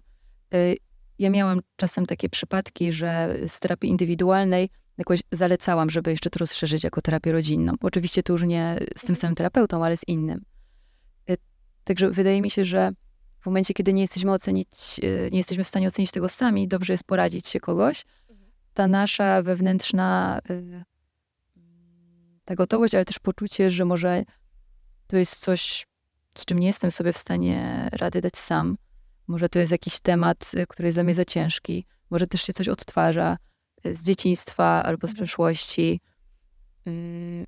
E, 0.54 0.74
ja 1.18 1.30
miałam 1.30 1.60
czasem 1.76 2.06
takie 2.06 2.28
przypadki, 2.28 2.92
że 2.92 3.36
z 3.46 3.60
terapii 3.60 3.90
indywidualnej 3.90 4.70
jakoś 4.98 5.20
zalecałam, 5.32 5.90
żeby 5.90 6.10
jeszcze 6.10 6.30
to 6.30 6.38
rozszerzyć 6.38 6.84
jako 6.84 7.02
terapię 7.02 7.32
rodzinną. 7.32 7.72
Oczywiście 7.80 8.22
to 8.22 8.32
już 8.32 8.42
nie 8.42 8.78
z 8.96 9.04
tym 9.04 9.16
samym 9.16 9.34
terapeutą, 9.34 9.84
ale 9.84 9.96
z 9.96 10.08
innym. 10.08 10.44
Y, 11.30 11.36
także 11.84 12.10
wydaje 12.10 12.42
mi 12.42 12.50
się, 12.50 12.64
że 12.64 12.90
w 13.40 13.46
momencie, 13.46 13.74
kiedy 13.74 13.92
nie 13.92 14.02
jesteśmy 14.02 14.32
ocenić, 14.32 15.00
y, 15.04 15.28
nie 15.32 15.38
jesteśmy 15.38 15.64
w 15.64 15.68
stanie 15.68 15.86
ocenić 15.86 16.10
tego 16.10 16.28
sami, 16.28 16.68
dobrze 16.68 16.92
jest 16.92 17.04
poradzić 17.04 17.48
się 17.48 17.60
kogoś. 17.60 18.04
Ta 18.74 18.88
nasza 18.88 19.42
wewnętrzna 19.42 20.40
y, 20.50 20.84
ta 22.44 22.54
gotowość, 22.54 22.94
ale 22.94 23.04
też 23.04 23.18
poczucie, 23.18 23.70
że 23.70 23.84
może 23.84 24.22
to 25.06 25.16
jest 25.16 25.36
coś, 25.40 25.86
z 26.34 26.44
czym 26.44 26.58
nie 26.58 26.66
jestem 26.66 26.90
sobie 26.90 27.12
w 27.12 27.18
stanie 27.18 27.88
rady 27.92 28.20
dać 28.20 28.36
sam. 28.36 28.76
Może 29.26 29.48
to 29.48 29.58
jest 29.58 29.72
jakiś 29.72 30.00
temat, 30.00 30.50
który 30.68 30.88
jest 30.88 30.96
dla 30.96 31.04
mnie 31.04 31.14
za 31.14 31.24
ciężki. 31.24 31.86
Może 32.10 32.26
też 32.26 32.42
się 32.42 32.52
coś 32.52 32.68
odtwarza 32.68 33.36
z 33.94 34.02
dzieciństwa 34.02 34.82
albo 34.84 35.06
z 35.06 35.10
mhm. 35.10 35.26
przeszłości. 35.26 36.00
Mm, 36.86 37.46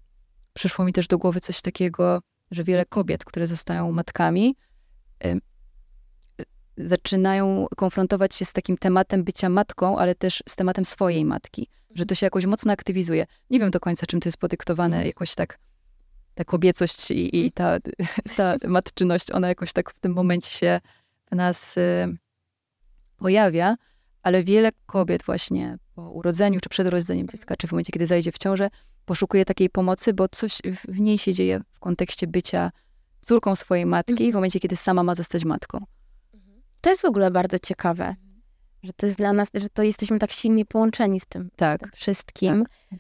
przyszło 0.55 0.85
mi 0.85 0.93
też 0.93 1.09
do 1.09 1.19
głowy 1.19 1.41
coś 1.41 1.61
takiego, 1.63 2.21
że 2.51 2.65
wiele 2.65 2.85
kobiet, 2.85 3.25
które 3.25 3.47
zostają 3.47 3.93
matkami, 3.93 4.57
zaczynają 6.77 7.67
konfrontować 7.77 8.35
się 8.35 8.45
z 8.45 8.53
takim 8.53 8.79
tematem 8.79 9.25
bycia 9.25 9.49
matką, 9.49 9.99
ale 9.99 10.15
też 10.15 10.43
z 10.49 10.57
tematem 10.57 10.85
swojej 10.85 11.25
matki, 11.25 11.69
że 11.95 12.07
to 12.07 12.15
się 12.15 12.27
jakoś 12.27 12.47
mocno 12.47 12.73
aktywizuje. 12.73 13.27
Nie 13.51 13.61
wiem 13.61 13.71
do 13.71 13.81
końca, 13.81 14.07
czym 14.07 14.21
to 14.21 14.29
jest 14.29 14.39
podyktowane, 14.39 14.97
mhm. 14.97 15.07
jakoś 15.07 15.35
tak 15.35 15.59
ta 16.35 16.45
kobiecość 16.45 17.11
i, 17.11 17.47
i 17.47 17.53
ta, 17.53 17.79
ta 18.37 18.57
matczyność, 18.69 19.31
ona 19.31 19.49
jakoś 19.49 19.73
tak 19.73 19.91
w 19.91 20.01
tym 20.01 20.13
momencie 20.13 20.51
się 20.51 20.81
w 21.33 21.37
nas 21.37 21.77
pojawia, 23.17 23.77
ale 24.23 24.45
wiele 24.45 24.71
kobiet 24.87 25.23
właśnie 25.23 25.79
po 25.95 26.11
urodzeniu, 26.11 26.61
czy 26.61 26.69
przed 26.69 26.87
urodzeniem 26.87 27.29
dziecka, 27.29 27.57
czy 27.57 27.67
w 27.67 27.73
momencie, 27.73 27.93
kiedy 27.93 28.07
zajdzie 28.07 28.33
w 28.33 28.39
ciążę, 28.39 28.71
poszukuje 29.05 29.45
takiej 29.45 29.71
pomocy, 29.71 30.15
bo 30.15 30.29
coś 30.29 30.59
w 30.89 31.01
niej 31.01 31.19
się 31.19 31.35
dzieje 31.35 31.61
w 31.73 31.79
kontekście 31.79 32.27
bycia 32.27 32.71
córką 33.21 33.57
swojej 33.57 33.87
matki, 33.87 34.15
w 34.15 34.21
mhm. 34.21 34.35
momencie, 34.35 34.61
kiedy 34.61 34.77
sama 34.77 35.03
ma 35.03 35.15
zostać 35.15 35.45
matką. 35.45 35.85
To 36.81 36.91
jest 36.91 37.03
w 37.03 37.05
ogóle 37.05 37.31
bardzo 37.31 37.59
ciekawe, 37.59 38.15
że 38.83 38.93
to 38.93 39.07
jest 39.07 39.19
dla 39.19 39.33
nas, 39.33 39.49
że 39.55 39.69
to 39.69 39.83
jesteśmy 39.83 40.19
tak 40.19 40.33
silnie 40.33 40.65
połączeni 40.65 41.21
z 41.21 41.27
tym, 41.27 41.51
tak. 41.57 41.81
tym 41.81 41.91
wszystkim. 41.95 42.65
Tak. 42.91 42.99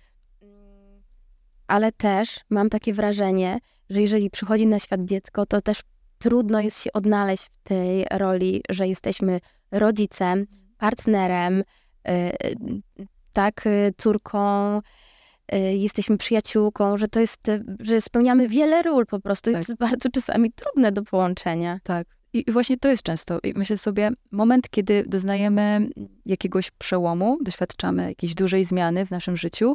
Ale 1.66 1.93
też 1.93 2.41
mam 2.51 2.71
takie 2.71 2.95
wrażenie, 2.95 3.59
że 3.91 4.01
jeżeli 4.01 4.31
przychodzi 4.31 4.66
na 4.66 4.79
świat 4.79 5.05
dziecko, 5.05 5.47
to 5.47 5.61
też 5.61 5.81
trudno 6.18 6.61
jest 6.61 6.83
się 6.83 6.93
odnaleźć 6.93 7.45
w 7.45 7.59
tej 7.59 8.05
roli, 8.11 8.62
że 8.68 8.89
jesteśmy 8.89 9.41
rodzicem, 9.71 10.47
partnerem, 10.81 11.62
y, 12.09 13.12
tak, 13.33 13.66
y, 13.66 13.93
córką, 13.97 14.78
y, 14.78 15.59
jesteśmy 15.59 16.18
przyjaciółką, 16.18 16.97
że 16.97 17.09
to 17.09 17.20
jest, 17.20 17.41
że 17.81 18.01
spełniamy 18.01 18.49
wiele 18.49 18.83
ról 18.83 19.07
po 19.07 19.20
prostu. 19.20 19.51
Tak. 19.53 19.59
Jest 19.59 19.76
bardzo 19.76 20.09
czasami 20.11 20.53
trudne 20.53 20.93
do 20.93 21.03
połączenia. 21.03 21.78
Tak. 21.83 22.07
I 22.33 22.53
właśnie 22.53 22.78
to 22.78 22.89
jest 22.89 23.03
często, 23.03 23.39
myślę 23.55 23.78
sobie, 23.78 24.11
moment, 24.31 24.70
kiedy 24.70 25.05
doznajemy 25.07 25.89
jakiegoś 26.26 26.70
przełomu, 26.70 27.39
doświadczamy 27.43 28.09
jakiejś 28.09 28.35
dużej 28.35 28.64
zmiany 28.64 29.07
w 29.07 29.11
naszym 29.11 29.37
życiu, 29.37 29.74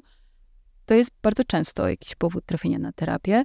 to 0.86 0.94
jest 0.94 1.12
bardzo 1.22 1.44
często 1.44 1.90
jakiś 1.90 2.16
powód 2.16 2.46
trafienia 2.46 2.80
na 2.80 2.92
terapię. 2.92 3.44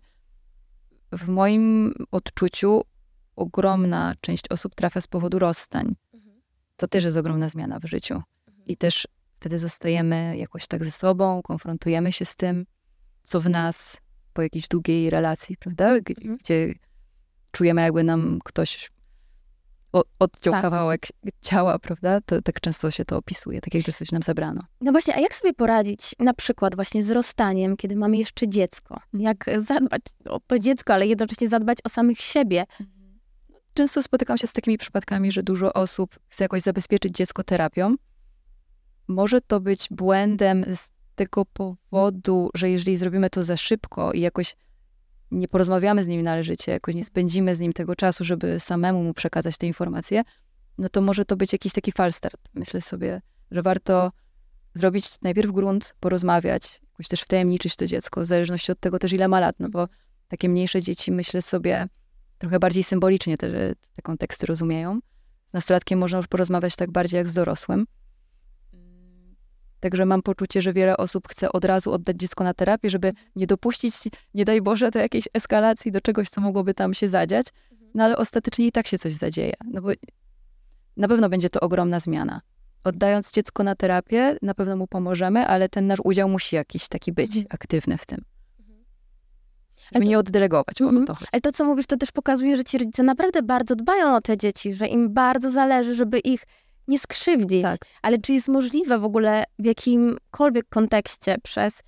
W 1.13 1.29
moim 1.29 1.95
odczuciu 2.11 2.83
ogromna 3.37 4.15
część 4.21 4.45
osób 4.51 4.75
trafia 4.75 5.01
z 5.01 5.07
powodu 5.07 5.39
rozstań 5.39 5.95
to 6.81 6.89
też 6.89 7.05
jest 7.05 7.17
ogromna 7.17 7.49
zmiana 7.49 7.79
w 7.79 7.85
życiu. 7.85 8.23
I 8.67 8.77
też 8.77 9.09
wtedy 9.41 9.59
zostajemy 9.59 10.37
jakoś 10.37 10.67
tak 10.67 10.85
ze 10.85 10.91
sobą, 10.91 11.43
konfrontujemy 11.43 12.13
się 12.13 12.25
z 12.25 12.37
tym, 12.37 12.67
co 13.23 13.41
w 13.41 13.49
nas 13.49 14.01
po 14.33 14.43
jakiejś 14.43 14.69
długiej 14.69 15.11
relacji, 15.11 15.57
prawda? 15.57 16.01
Gdzie, 16.01 16.15
mhm. 16.23 16.37
gdzie 16.37 16.75
czujemy, 17.53 17.83
jakby 17.83 18.05
nam 18.05 18.39
ktoś 18.45 18.91
odciął 20.19 20.53
tak. 20.53 20.63
kawałek 20.63 21.07
ciała, 21.43 21.79
prawda? 21.79 22.21
To 22.21 22.43
tak 22.43 22.61
często 22.61 22.91
się 22.91 23.05
to 23.05 23.17
opisuje, 23.17 23.61
tak 23.61 23.75
jakby 23.75 23.93
coś 23.93 24.13
nam 24.13 24.23
zabrano. 24.23 24.63
No 24.81 24.93
właśnie, 24.93 25.15
a 25.17 25.21
jak 25.21 25.35
sobie 25.35 25.55
poradzić 25.55 26.15
na 26.19 26.35
przykład 26.35 26.75
właśnie 26.75 27.05
z 27.05 27.11
rozstaniem, 27.11 27.77
kiedy 27.77 27.97
mamy 27.97 28.17
jeszcze 28.17 28.49
dziecko? 28.49 29.01
Jak 29.13 29.45
zadbać 29.57 30.03
o 30.29 30.41
to 30.47 30.59
dziecko, 30.59 30.95
ale 30.95 31.07
jednocześnie 31.07 31.49
zadbać 31.49 31.79
o 31.85 31.89
samych 31.89 32.21
siebie? 32.21 32.65
Często 33.81 34.03
spotykam 34.03 34.39
się 34.39 34.47
z 34.47 34.53
takimi 34.53 34.79
przypadkami, 34.79 35.33
że 35.33 35.43
dużo 35.43 35.73
osób 35.73 36.19
chce 36.29 36.45
jakoś 36.45 36.63
zabezpieczyć 36.63 37.17
dziecko 37.17 37.45
terapią. 37.45 37.95
Może 39.09 39.41
to 39.41 39.61
być 39.61 39.89
błędem 39.91 40.65
z 40.77 40.91
tego 41.15 41.45
powodu, 41.45 42.51
że 42.55 42.71
jeżeli 42.71 42.97
zrobimy 42.97 43.31
to 43.31 43.43
za 43.43 43.57
szybko 43.57 44.13
i 44.13 44.21
jakoś 44.21 44.57
nie 45.31 45.49
porozmawiamy 45.49 46.05
z 46.05 46.09
nim 46.09 46.23
należycie, 46.23 46.73
jakoś 46.73 46.95
nie 46.95 47.05
spędzimy 47.05 47.55
z 47.55 47.61
nim 47.61 47.73
tego 47.73 47.97
czasu, 47.97 48.25
żeby 48.25 48.61
samemu 48.61 49.03
mu 49.03 49.15
przekazać 49.15 49.57
te 49.57 49.67
informacje, 49.67 50.23
no 50.79 50.89
to 50.89 51.01
może 51.01 51.25
to 51.25 51.37
być 51.37 51.53
jakiś 51.53 51.73
taki 51.73 51.93
falstart. 51.93 52.41
Myślę 52.55 52.81
sobie, 52.81 53.23
że 53.51 53.63
warto 53.63 54.13
zrobić 54.75 55.21
najpierw 55.23 55.53
grunt, 55.53 55.95
porozmawiać, 56.01 56.81
jakoś 56.93 57.09
też 57.09 57.21
wtajemniczyć 57.21 57.77
to 57.77 57.87
dziecko, 57.87 58.21
w 58.21 58.27
zależności 58.27 58.73
od 58.73 58.81
tego 58.81 58.99
też, 58.99 59.13
ile 59.13 59.29
ma 59.29 59.41
lat, 59.41 59.57
no 59.59 59.69
bo 59.69 59.89
takie 60.29 60.49
mniejsze 60.49 60.83
dzieci, 60.83 61.13
myślę 61.13 61.43
sobie, 61.43 61.89
trochę 62.41 62.59
bardziej 62.59 62.83
symbolicznie 62.83 63.39
te, 63.39 63.75
te 63.75 64.03
konteksty 64.03 64.47
rozumieją. 64.47 65.01
Z 65.47 65.53
nastolatkiem 65.53 65.99
można 65.99 66.19
już 66.19 66.27
porozmawiać 66.27 66.77
tak 66.77 66.91
bardziej 66.91 67.19
jak 67.19 67.29
z 67.29 67.35
dorosłym. 67.35 67.87
Także 69.81 70.07
mam 70.07 70.23
poczucie, 70.23 70.63
że 70.63 70.73
wiele 70.73 70.97
osób 70.97 71.29
chce 71.29 71.53
od 71.53 71.65
razu 71.65 71.93
oddać 71.93 72.17
dziecko 72.17 72.45
na 72.45 72.55
terapię, 72.55 72.91
żeby 72.91 73.13
nie 73.37 73.47
dopuścić, 73.47 73.95
nie 74.35 74.45
daj 74.45 74.63
Boże, 74.63 74.91
do 74.91 74.99
jakiejś 74.99 75.29
eskalacji, 75.35 75.93
do 75.93 76.01
czegoś, 76.01 76.29
co 76.29 76.41
mogłoby 76.41 76.75
tam 76.75 76.95
się 76.95 77.09
zadziać. 77.09 77.47
No 77.95 78.05
ale 78.05 78.17
ostatecznie 78.17 78.67
i 78.67 78.73
tak 78.73 78.87
się 78.87 78.99
coś 78.99 79.13
zadzieje. 79.13 79.55
No 79.67 79.83
bo 79.83 79.89
na 80.97 81.09
pewno 81.09 81.29
będzie 81.29 81.51
to 81.51 81.61
ogromna 81.61 82.01
zmiana. 82.01 82.41
Oddając 82.85 83.33
dziecko 83.33 83.63
na 83.63 83.75
terapię, 83.75 84.37
na 84.43 84.55
pewno 84.55 84.77
mu 84.77 84.87
pomożemy, 84.87 85.47
ale 85.47 85.69
ten 85.69 85.87
nasz 85.87 86.01
udział 86.05 86.29
musi 86.29 86.57
jakiś 86.57 86.89
taki 86.89 87.13
być 87.13 87.37
mhm. 87.37 87.47
aktywny 87.51 87.99
w 87.99 88.07
tym 88.07 88.25
żeby 89.93 90.05
to, 90.05 90.11
nie 90.11 90.19
oddelegować. 90.19 90.81
Mm 90.81 90.99
-hmm. 90.99 91.07
to 91.07 91.15
Ale 91.33 91.41
to, 91.41 91.53
co 91.53 91.65
mówisz, 91.65 91.87
to 91.87 91.97
też 91.97 92.13
pokazuje, 92.13 92.57
że 92.57 92.65
ci 92.65 92.79
rodzice 92.79 93.03
naprawdę 93.03 93.43
bardzo 93.43 93.77
dbają 93.77 94.17
o 94.17 94.21
te 94.21 94.39
dzieci, 94.39 94.75
że 94.75 94.87
im 94.87 95.15
bardzo 95.15 95.51
zależy, 95.51 95.95
żeby 95.95 96.19
ich 96.19 96.45
nie 96.89 96.99
skrzywdzić. 96.99 97.63
Tak. 97.63 97.79
Ale 98.03 98.19
czy 98.19 98.33
jest 98.33 98.49
możliwe 98.49 98.99
w 98.99 99.05
ogóle 99.05 99.45
w 99.59 99.65
jakimkolwiek 99.65 100.69
kontekście 100.69 101.37
przez 101.43 101.83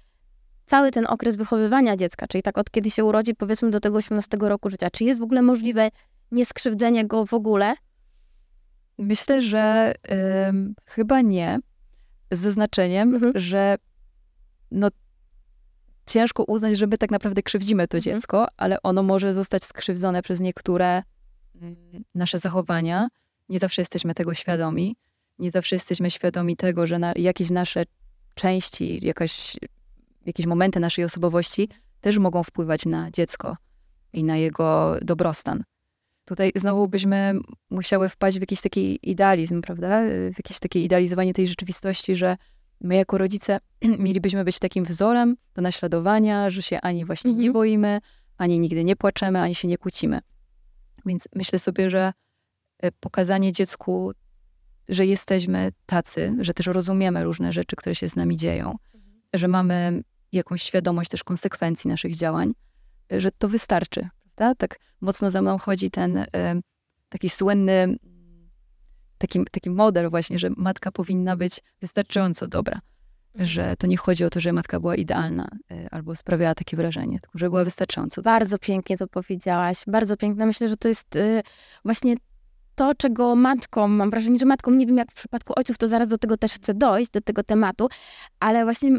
cały 0.67 0.91
ten 0.91 1.07
okres 1.07 1.37
wychowywania 1.37 1.97
dziecka, 1.97 2.27
czyli 2.27 2.43
tak 2.43 2.59
od 2.59 2.71
kiedy 2.71 2.91
się 2.91 3.05
urodzi, 3.05 3.35
powiedzmy 3.35 3.71
do 3.71 3.81
tego 3.81 3.97
18 3.97 4.37
roku 4.41 4.71
życia, 4.71 4.91
czy 4.91 5.05
jest 5.05 5.21
w 5.21 5.23
ogóle 5.23 5.43
możliwe 5.43 5.91
nieskrzywdzenie 6.31 7.07
go 7.07 7.27
w 7.27 7.35
ogóle? 7.35 7.75
Myślę, 8.99 9.43
że 9.43 9.95
chyba 10.87 11.21
nie. 11.21 11.59
Z 12.31 12.39
zaznaczeniem, 12.39 13.15
mhm. 13.15 13.33
że 13.35 13.77
no, 14.71 14.89
ciężko 16.07 16.45
uznać, 16.45 16.79
że 16.79 16.87
my 16.87 16.99
tak 16.99 17.11
naprawdę 17.11 17.43
krzywdzimy 17.43 17.89
to 17.89 17.97
mhm. 17.97 18.03
dziecko, 18.03 18.47
ale 18.57 18.83
ono 18.83 19.03
może 19.03 19.35
zostać 19.35 19.65
skrzywdzone 19.65 20.23
przez 20.23 20.41
niektóre 20.41 21.03
mm, 21.61 21.77
nasze 22.15 22.39
zachowania. 22.39 23.09
Nie 23.49 23.59
zawsze 23.59 23.83
jesteśmy 23.83 24.15
tego 24.15 24.35
świadomi. 24.35 24.97
Nie 25.39 25.51
zawsze 25.51 25.77
jesteśmy 25.77 26.11
świadomi 26.11 26.57
tego, 26.57 26.87
że 26.87 26.99
na 26.99 27.13
jakieś 27.17 27.51
nasze 27.51 27.85
części, 28.35 29.07
jakaś, 29.07 29.57
jakieś 30.27 30.47
momenty 30.47 30.81
naszej 30.81 31.05
osobowości 31.05 31.69
też 32.01 32.19
mogą 32.19 32.43
wpływać 32.43 32.87
na 32.87 33.11
dziecko 33.11 33.57
i 34.13 34.25
na 34.25 34.37
jego 34.37 34.97
dobrostan. 35.03 35.65
Tutaj 36.25 36.53
znowu 36.55 36.89
byśmy 36.89 37.35
musiały 37.71 38.09
wpaść 38.09 38.37
w 38.37 38.41
jakiś 38.41 38.61
taki 38.61 39.11
idealizm, 39.11 39.63
prawda? 39.63 40.01
W 40.35 40.39
jakieś 40.39 40.59
takie 40.59 40.85
idealizowanie 40.85 41.35
tej 41.35 41.49
rzeczywistości, 41.49 42.17
że 42.17 42.37
my 42.83 42.95
jako 42.95 43.19
rodzice 43.19 43.59
mielibyśmy 43.99 44.45
być 44.45 44.59
takim 44.59 44.85
wzorem 44.85 45.37
do 45.55 45.63
naśladowania, 45.63 46.51
że 46.51 46.63
się 46.63 46.81
ani 46.81 47.05
właśnie 47.05 47.31
nie 47.33 47.37
mhm. 47.37 47.53
boimy, 47.53 48.01
ani 48.39 48.59
nigdy 48.59 48.85
nie 48.85 48.97
płaczemy, 48.97 49.41
ani 49.41 49.55
się 49.55 49.69
nie 49.69 49.79
kłócimy. 49.79 50.21
Więc 51.07 51.29
myślę 51.35 51.59
sobie, 51.59 51.91
że 51.91 52.13
e, 52.79 52.93
pokazanie 52.93 53.53
dziecku, 53.53 54.13
że 54.89 55.07
jesteśmy 55.07 55.73
tacy, 55.87 56.37
że 56.41 56.55
też 56.55 56.67
rozumiemy 56.67 57.25
różne 57.25 57.53
rzeczy, 57.53 57.77
które 57.77 57.95
się 57.95 58.09
z 58.09 58.17
nami 58.17 58.37
dzieją, 58.37 58.77
mhm. 58.95 59.23
że 59.35 59.49
mamy 59.49 60.03
jakąś 60.33 60.63
świadomość 60.63 61.11
też 61.11 61.25
konsekwencji 61.25 61.91
naszych 61.91 62.17
działań, 62.17 62.53
e, 63.13 63.21
że 63.21 63.31
to 63.31 63.49
wystarczy, 63.49 64.09
prawda? 64.35 64.55
Tak 64.55 64.79
mocno 65.01 65.31
za 65.31 65.43
mną 65.43 65.59
chodzi 65.59 65.91
ten 65.91 66.17
y, 66.17 66.27
taki 67.09 67.29
słynny 67.29 67.97
taki, 69.23 69.45
taki 69.51 69.71
model 69.71 70.11
właśnie, 70.11 70.39
że 70.39 70.49
matka 70.57 70.93
powinna 70.93 71.37
być 71.37 71.61
wystarczająco 71.81 72.49
dobra. 72.49 72.81
Mhm. 73.35 73.49
Że 73.51 73.77
to 73.77 73.87
nie 73.87 73.97
chodzi 73.97 74.25
o 74.25 74.31
to, 74.31 74.41
że 74.41 74.53
matka 74.53 74.81
była 74.81 74.97
idealna 74.97 75.49
y, 75.73 75.89
albo 75.91 76.15
sprawiała 76.15 76.55
takie 76.55 76.77
wrażenie, 76.77 77.21
tylko 77.21 77.39
że 77.39 77.51
była 77.51 77.65
wystarczająco. 77.65 78.23
Bardzo 78.23 78.59
pięknie 78.59 78.97
to 78.97 79.07
powiedziałaś. 79.07 79.83
Bardzo 79.87 80.17
piękne. 80.17 80.47
Myślę, 80.47 80.69
że 80.69 80.77
to 80.77 80.89
jest 80.89 81.17
y, 81.17 81.43
właśnie 81.85 82.15
to, 82.75 82.95
czego 82.95 83.37
matkom, 83.37 83.93
mam 83.93 84.11
wrażenie, 84.11 84.39
że 84.39 84.47
matkom, 84.47 84.79
nie 84.79 84.87
wiem 84.87 84.97
jak 84.97 85.11
w 85.11 85.15
przypadku 85.15 85.53
ojców, 85.57 85.79
to 85.79 85.89
zaraz 85.89 86.09
do 86.09 86.19
tego 86.19 86.37
też 86.37 86.53
chcę 86.53 86.75
dojść, 86.75 87.11
do 87.11 87.21
tego 87.21 87.43
tematu, 87.43 87.89
ale 88.41 88.65
właśnie 88.65 88.91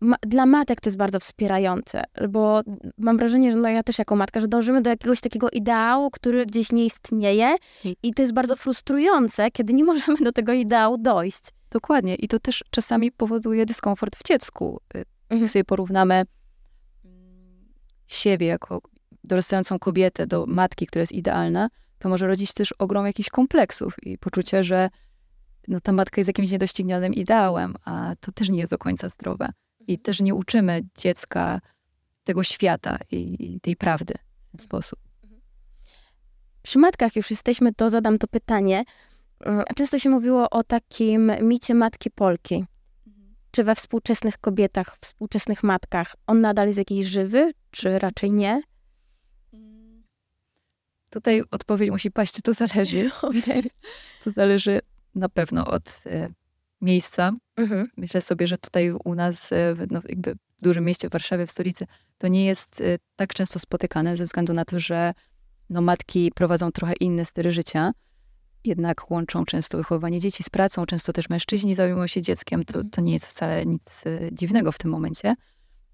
ma, 0.00 0.16
dla 0.22 0.46
matek 0.46 0.80
to 0.80 0.88
jest 0.88 0.96
bardzo 0.96 1.20
wspierające, 1.20 2.04
bo 2.28 2.62
mam 2.98 3.16
wrażenie, 3.16 3.52
że 3.52 3.58
no 3.58 3.68
ja 3.68 3.82
też 3.82 3.98
jako 3.98 4.16
matka, 4.16 4.40
że 4.40 4.48
dążymy 4.48 4.82
do 4.82 4.90
jakiegoś 4.90 5.20
takiego 5.20 5.50
ideału, 5.50 6.10
który 6.10 6.46
gdzieś 6.46 6.72
nie 6.72 6.84
istnieje 6.84 7.56
i 8.02 8.14
to 8.14 8.22
jest 8.22 8.34
bardzo 8.34 8.56
frustrujące, 8.56 9.50
kiedy 9.50 9.72
nie 9.72 9.84
możemy 9.94 10.18
do 10.18 10.32
tego 10.32 10.52
ideału 10.52 10.98
dojść. 10.98 11.44
Dokładnie 11.70 12.14
i 12.14 12.28
to 12.28 12.38
też 12.38 12.64
czasami 12.70 13.12
powoduje 13.12 13.66
dyskomfort 13.66 14.16
w 14.16 14.22
dziecku. 14.24 14.80
Y, 14.96 15.04
mhm. 15.30 15.48
sobie 15.48 15.64
porównamy 15.64 16.14
mm, 16.14 16.26
siebie 18.06 18.46
jako 18.46 18.80
dorastającą 19.24 19.78
kobietę 19.78 20.26
do 20.26 20.46
matki, 20.46 20.86
która 20.86 21.00
jest 21.00 21.12
idealna, 21.12 21.68
to 22.04 22.08
może 22.08 22.26
rodzić 22.26 22.52
też 22.52 22.72
ogrom 22.72 23.06
jakichś 23.06 23.30
kompleksów 23.30 23.96
i 24.02 24.18
poczucie, 24.18 24.64
że 24.64 24.90
no, 25.68 25.80
ta 25.80 25.92
matka 25.92 26.20
jest 26.20 26.28
jakimś 26.28 26.50
niedoścignionym 26.50 27.14
ideałem, 27.14 27.74
a 27.84 28.14
to 28.20 28.32
też 28.32 28.48
nie 28.48 28.58
jest 28.58 28.70
do 28.70 28.78
końca 28.78 29.08
zdrowe. 29.08 29.48
I 29.80 29.92
mhm. 29.92 30.02
też 30.02 30.20
nie 30.20 30.34
uczymy 30.34 30.82
dziecka 30.98 31.60
tego 32.24 32.42
świata 32.42 32.98
i, 33.10 33.54
i 33.54 33.60
tej 33.60 33.76
prawdy 33.76 34.14
w 34.48 34.50
ten 34.50 34.60
sposób. 34.60 34.98
Mhm. 35.22 35.40
Przy 36.62 36.78
matkach 36.78 37.16
już 37.16 37.30
jesteśmy, 37.30 37.74
to 37.74 37.90
zadam 37.90 38.18
to 38.18 38.26
pytanie. 38.26 38.84
Mm, 39.40 39.64
często 39.76 39.98
się 39.98 40.10
mówiło 40.10 40.50
o 40.50 40.64
takim 40.64 41.32
micie 41.40 41.74
matki 41.74 42.10
Polki. 42.10 42.64
Mhm. 43.06 43.34
Czy 43.50 43.64
we 43.64 43.74
współczesnych 43.74 44.38
kobietach, 44.38 44.96
współczesnych 45.00 45.62
matkach 45.62 46.16
on 46.26 46.40
nadal 46.40 46.66
jest 46.66 46.78
jakiś 46.78 47.06
żywy, 47.06 47.52
czy 47.70 47.98
raczej 47.98 48.32
nie? 48.32 48.62
Tutaj 51.14 51.42
odpowiedź 51.50 51.90
musi 51.90 52.10
paść, 52.10 52.40
to 52.42 52.54
zależy. 52.54 53.10
To 54.24 54.30
zależy 54.30 54.80
na 55.14 55.28
pewno 55.28 55.66
od 55.66 56.02
e, 56.06 56.28
miejsca. 56.80 57.32
Mhm. 57.56 57.88
Myślę 57.96 58.20
sobie, 58.20 58.46
że 58.46 58.58
tutaj 58.58 58.92
u 59.04 59.14
nas, 59.14 59.52
e, 59.52 59.74
no, 59.90 60.00
jakby 60.08 60.34
w 60.34 60.62
dużym 60.62 60.84
mieście, 60.84 61.08
w 61.08 61.12
Warszawie, 61.12 61.46
w 61.46 61.50
stolicy, 61.50 61.86
to 62.18 62.28
nie 62.28 62.44
jest 62.44 62.80
e, 62.80 62.98
tak 63.16 63.34
często 63.34 63.58
spotykane 63.58 64.16
ze 64.16 64.24
względu 64.24 64.52
na 64.52 64.64
to, 64.64 64.78
że 64.80 65.14
no, 65.70 65.80
matki 65.80 66.32
prowadzą 66.34 66.72
trochę 66.72 66.92
inne 67.00 67.24
styly 67.24 67.52
życia. 67.52 67.92
Jednak 68.64 69.10
łączą 69.10 69.44
często 69.44 69.78
wychowywanie 69.78 70.20
dzieci 70.20 70.42
z 70.42 70.50
pracą, 70.50 70.86
często 70.86 71.12
też 71.12 71.28
mężczyźni 71.28 71.74
zajmują 71.74 72.06
się 72.06 72.22
dzieckiem. 72.22 72.64
To, 72.64 72.74
mhm. 72.74 72.90
to 72.90 73.00
nie 73.00 73.12
jest 73.12 73.26
wcale 73.26 73.66
nic 73.66 74.04
dziwnego 74.32 74.72
w 74.72 74.78
tym 74.78 74.90
momencie. 74.90 75.34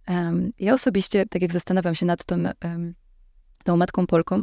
Um, 0.08 0.50
ja 0.58 0.74
osobiście, 0.74 1.26
tak 1.26 1.42
jak 1.42 1.52
zastanawiam 1.52 1.94
się 1.94 2.06
nad 2.06 2.24
tą, 2.24 2.36
um, 2.64 2.94
tą 3.64 3.76
matką 3.76 4.06
Polką, 4.06 4.42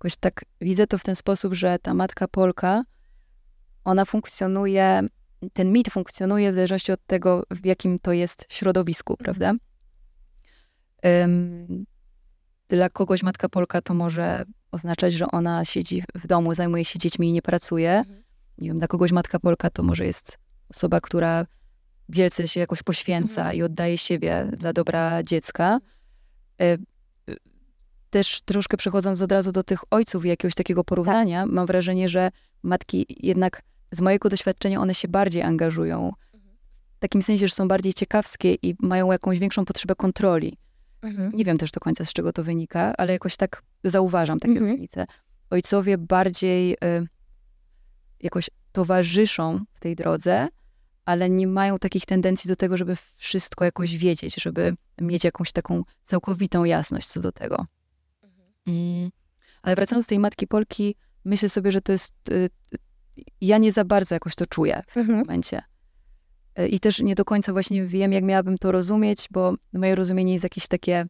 Jakoś 0.00 0.16
tak 0.16 0.44
widzę 0.60 0.86
to 0.86 0.98
w 0.98 1.04
ten 1.04 1.16
sposób, 1.16 1.54
że 1.54 1.78
ta 1.78 1.94
matka 1.94 2.28
Polka, 2.28 2.84
ona 3.84 4.04
funkcjonuje, 4.04 5.00
ten 5.52 5.72
mit 5.72 5.90
funkcjonuje 5.90 6.52
w 6.52 6.54
zależności 6.54 6.92
od 6.92 7.06
tego, 7.06 7.42
w 7.50 7.66
jakim 7.66 7.98
to 7.98 8.12
jest 8.12 8.46
środowisku, 8.48 9.12
mhm. 9.12 9.24
prawda? 9.24 9.52
Um, 11.02 11.84
dla 12.68 12.90
kogoś 12.90 13.22
matka 13.22 13.48
Polka 13.48 13.82
to 13.82 13.94
może 13.94 14.44
oznaczać, 14.70 15.12
że 15.12 15.26
ona 15.26 15.64
siedzi 15.64 16.02
w 16.14 16.26
domu, 16.26 16.54
zajmuje 16.54 16.84
się 16.84 16.98
dziećmi 16.98 17.28
i 17.28 17.32
nie 17.32 17.42
pracuje. 17.42 17.92
Mhm. 17.92 18.22
Nie 18.58 18.68
wiem, 18.68 18.78
dla 18.78 18.88
kogoś 18.88 19.12
matka 19.12 19.38
Polka 19.38 19.70
to 19.70 19.82
może 19.82 20.06
jest 20.06 20.38
osoba, 20.70 21.00
która 21.00 21.46
wielce 22.08 22.48
się 22.48 22.60
jakoś 22.60 22.82
poświęca 22.82 23.40
mhm. 23.40 23.56
i 23.56 23.62
oddaje 23.62 23.98
siebie 23.98 24.46
dla 24.56 24.72
dobra 24.72 25.22
dziecka. 25.22 25.80
Też 28.10 28.40
troszkę 28.40 28.76
przechodząc 28.76 29.22
od 29.22 29.32
razu 29.32 29.52
do 29.52 29.62
tych 29.62 29.80
ojców 29.90 30.24
i 30.24 30.28
jakiegoś 30.28 30.54
takiego 30.54 30.84
porównania, 30.84 31.42
tak. 31.42 31.52
mam 31.52 31.66
wrażenie, 31.66 32.08
że 32.08 32.30
matki 32.62 33.06
jednak 33.08 33.62
z 33.92 34.00
mojego 34.00 34.28
doświadczenia 34.28 34.80
one 34.80 34.94
się 34.94 35.08
bardziej 35.08 35.42
angażują. 35.42 36.12
W 36.96 37.00
takim 37.00 37.22
sensie, 37.22 37.48
że 37.48 37.54
są 37.54 37.68
bardziej 37.68 37.94
ciekawskie 37.94 38.54
i 38.54 38.76
mają 38.78 39.12
jakąś 39.12 39.38
większą 39.38 39.64
potrzebę 39.64 39.94
kontroli. 39.94 40.56
Mhm. 41.02 41.32
Nie 41.34 41.44
wiem 41.44 41.58
też 41.58 41.70
do 41.70 41.80
końca, 41.80 42.04
z 42.04 42.12
czego 42.12 42.32
to 42.32 42.44
wynika, 42.44 42.94
ale 42.98 43.12
jakoś 43.12 43.36
tak 43.36 43.62
zauważam 43.84 44.40
takie 44.40 44.52
mhm. 44.52 44.70
różnice. 44.70 45.06
Ojcowie 45.50 45.98
bardziej 45.98 46.72
y, 46.72 46.76
jakoś 48.20 48.50
towarzyszą 48.72 49.60
w 49.72 49.80
tej 49.80 49.96
drodze, 49.96 50.48
ale 51.04 51.30
nie 51.30 51.46
mają 51.46 51.78
takich 51.78 52.06
tendencji 52.06 52.48
do 52.48 52.56
tego, 52.56 52.76
żeby 52.76 52.96
wszystko 53.16 53.64
jakoś 53.64 53.96
wiedzieć, 53.96 54.34
żeby 54.34 54.74
mieć 55.00 55.24
jakąś 55.24 55.52
taką 55.52 55.82
całkowitą 56.02 56.64
jasność 56.64 57.06
co 57.06 57.20
do 57.20 57.32
tego. 57.32 57.66
Mm. 58.70 59.10
Ale 59.62 59.76
wracając 59.76 60.06
do 60.06 60.08
tej 60.08 60.18
matki 60.18 60.46
Polki, 60.46 60.96
myślę 61.24 61.48
sobie, 61.48 61.72
że 61.72 61.80
to 61.80 61.92
jest. 61.92 62.14
Y, 62.30 62.50
ja 63.40 63.58
nie 63.58 63.72
za 63.72 63.84
bardzo 63.84 64.14
jakoś 64.14 64.34
to 64.34 64.46
czuję 64.46 64.82
w 64.88 64.94
tym 64.94 65.00
mhm. 65.00 65.18
momencie. 65.18 65.62
Y, 66.58 66.68
I 66.68 66.80
też 66.80 67.00
nie 67.00 67.14
do 67.14 67.24
końca 67.24 67.52
właśnie 67.52 67.86
wiem, 67.86 68.12
jak 68.12 68.24
miałabym 68.24 68.58
to 68.58 68.72
rozumieć, 68.72 69.28
bo 69.30 69.54
moje 69.72 69.94
rozumienie 69.94 70.32
jest 70.32 70.44
jakieś 70.44 70.68
takie 70.68 71.06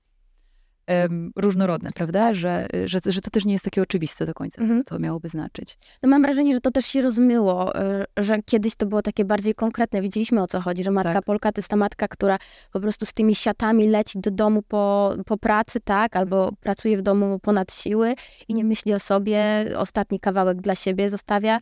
um, 0.90 1.32
różnorodne, 1.36 1.90
prawda? 1.94 2.34
Że, 2.34 2.68
że, 2.84 2.98
że 3.06 3.20
to 3.20 3.30
też 3.30 3.44
nie 3.44 3.52
jest 3.52 3.64
takie 3.64 3.82
oczywiste 3.82 4.26
do 4.26 4.34
końca, 4.34 4.62
mhm. 4.62 4.84
co 4.84 4.90
to 4.90 4.98
miałoby 4.98 5.28
znaczyć. 5.28 5.78
No 6.02 6.08
mam 6.08 6.22
wrażenie, 6.22 6.54
że 6.54 6.60
to 6.60 6.70
też 6.70 6.86
się 6.86 7.02
rozmyło, 7.02 7.80
y, 7.80 8.04
że 8.16 8.42
kiedyś 8.42 8.76
to 8.76 8.86
było 8.86 9.02
takie 9.02 9.24
bardziej 9.24 9.54
konkretne. 9.54 10.02
Widzieliśmy 10.02 10.42
o 10.42 10.46
co 10.46 10.60
chodzi, 10.60 10.84
że 10.84 10.90
matka 10.90 11.12
tak. 11.12 11.24
Polka 11.24 11.52
to 11.52 11.58
jest 11.58 11.68
ta 11.68 11.76
matka, 11.76 12.08
która 12.08 12.38
po 12.72 12.80
prostu 12.80 13.06
z 13.06 13.12
tymi 13.12 13.34
siatami 13.34 13.88
leci 13.88 14.20
do 14.20 14.30
domu 14.30 14.62
po, 14.62 15.14
po 15.26 15.36
pracy, 15.36 15.80
tak? 15.80 16.16
Albo 16.16 16.52
pracuje 16.60 16.98
w 16.98 17.02
domu 17.02 17.38
ponad 17.38 17.72
siły 17.72 18.14
i 18.48 18.54
nie 18.54 18.64
myśli 18.64 18.94
o 18.94 19.00
sobie, 19.00 19.64
ostatni 19.76 20.20
kawałek 20.20 20.60
dla 20.60 20.74
siebie 20.74 21.10
zostawia 21.10 21.60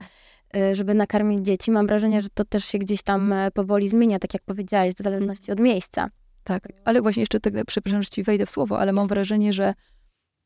y, 0.56 0.74
żeby 0.74 0.94
nakarmić 0.94 1.44
dzieci. 1.44 1.70
Mam 1.70 1.86
wrażenie, 1.86 2.22
że 2.22 2.28
to 2.34 2.44
też 2.44 2.64
się 2.64 2.78
gdzieś 2.78 3.02
tam 3.02 3.32
e, 3.32 3.50
powoli 3.50 3.88
zmienia, 3.88 4.18
tak 4.18 4.34
jak 4.34 4.42
powiedziałaś, 4.42 4.92
w 4.94 5.02
zależności 5.02 5.52
od 5.52 5.60
miejsca. 5.60 6.10
Tak, 6.48 6.68
ale 6.84 7.02
właśnie 7.02 7.22
jeszcze 7.22 7.40
tak, 7.40 7.54
przepraszam, 7.66 8.02
że 8.02 8.08
ci 8.08 8.22
wejdę 8.22 8.46
w 8.46 8.50
słowo, 8.50 8.78
ale 8.78 8.92
mam 8.92 9.06
wrażenie, 9.06 9.52
że 9.52 9.74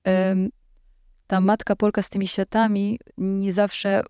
um, 0.05 0.49
ta 1.27 1.41
matka 1.41 1.77
Polka 1.77 2.03
z 2.03 2.11
tymi 2.11 2.29
światami 2.29 2.99
nie 3.19 3.53
zawsze 3.53 4.03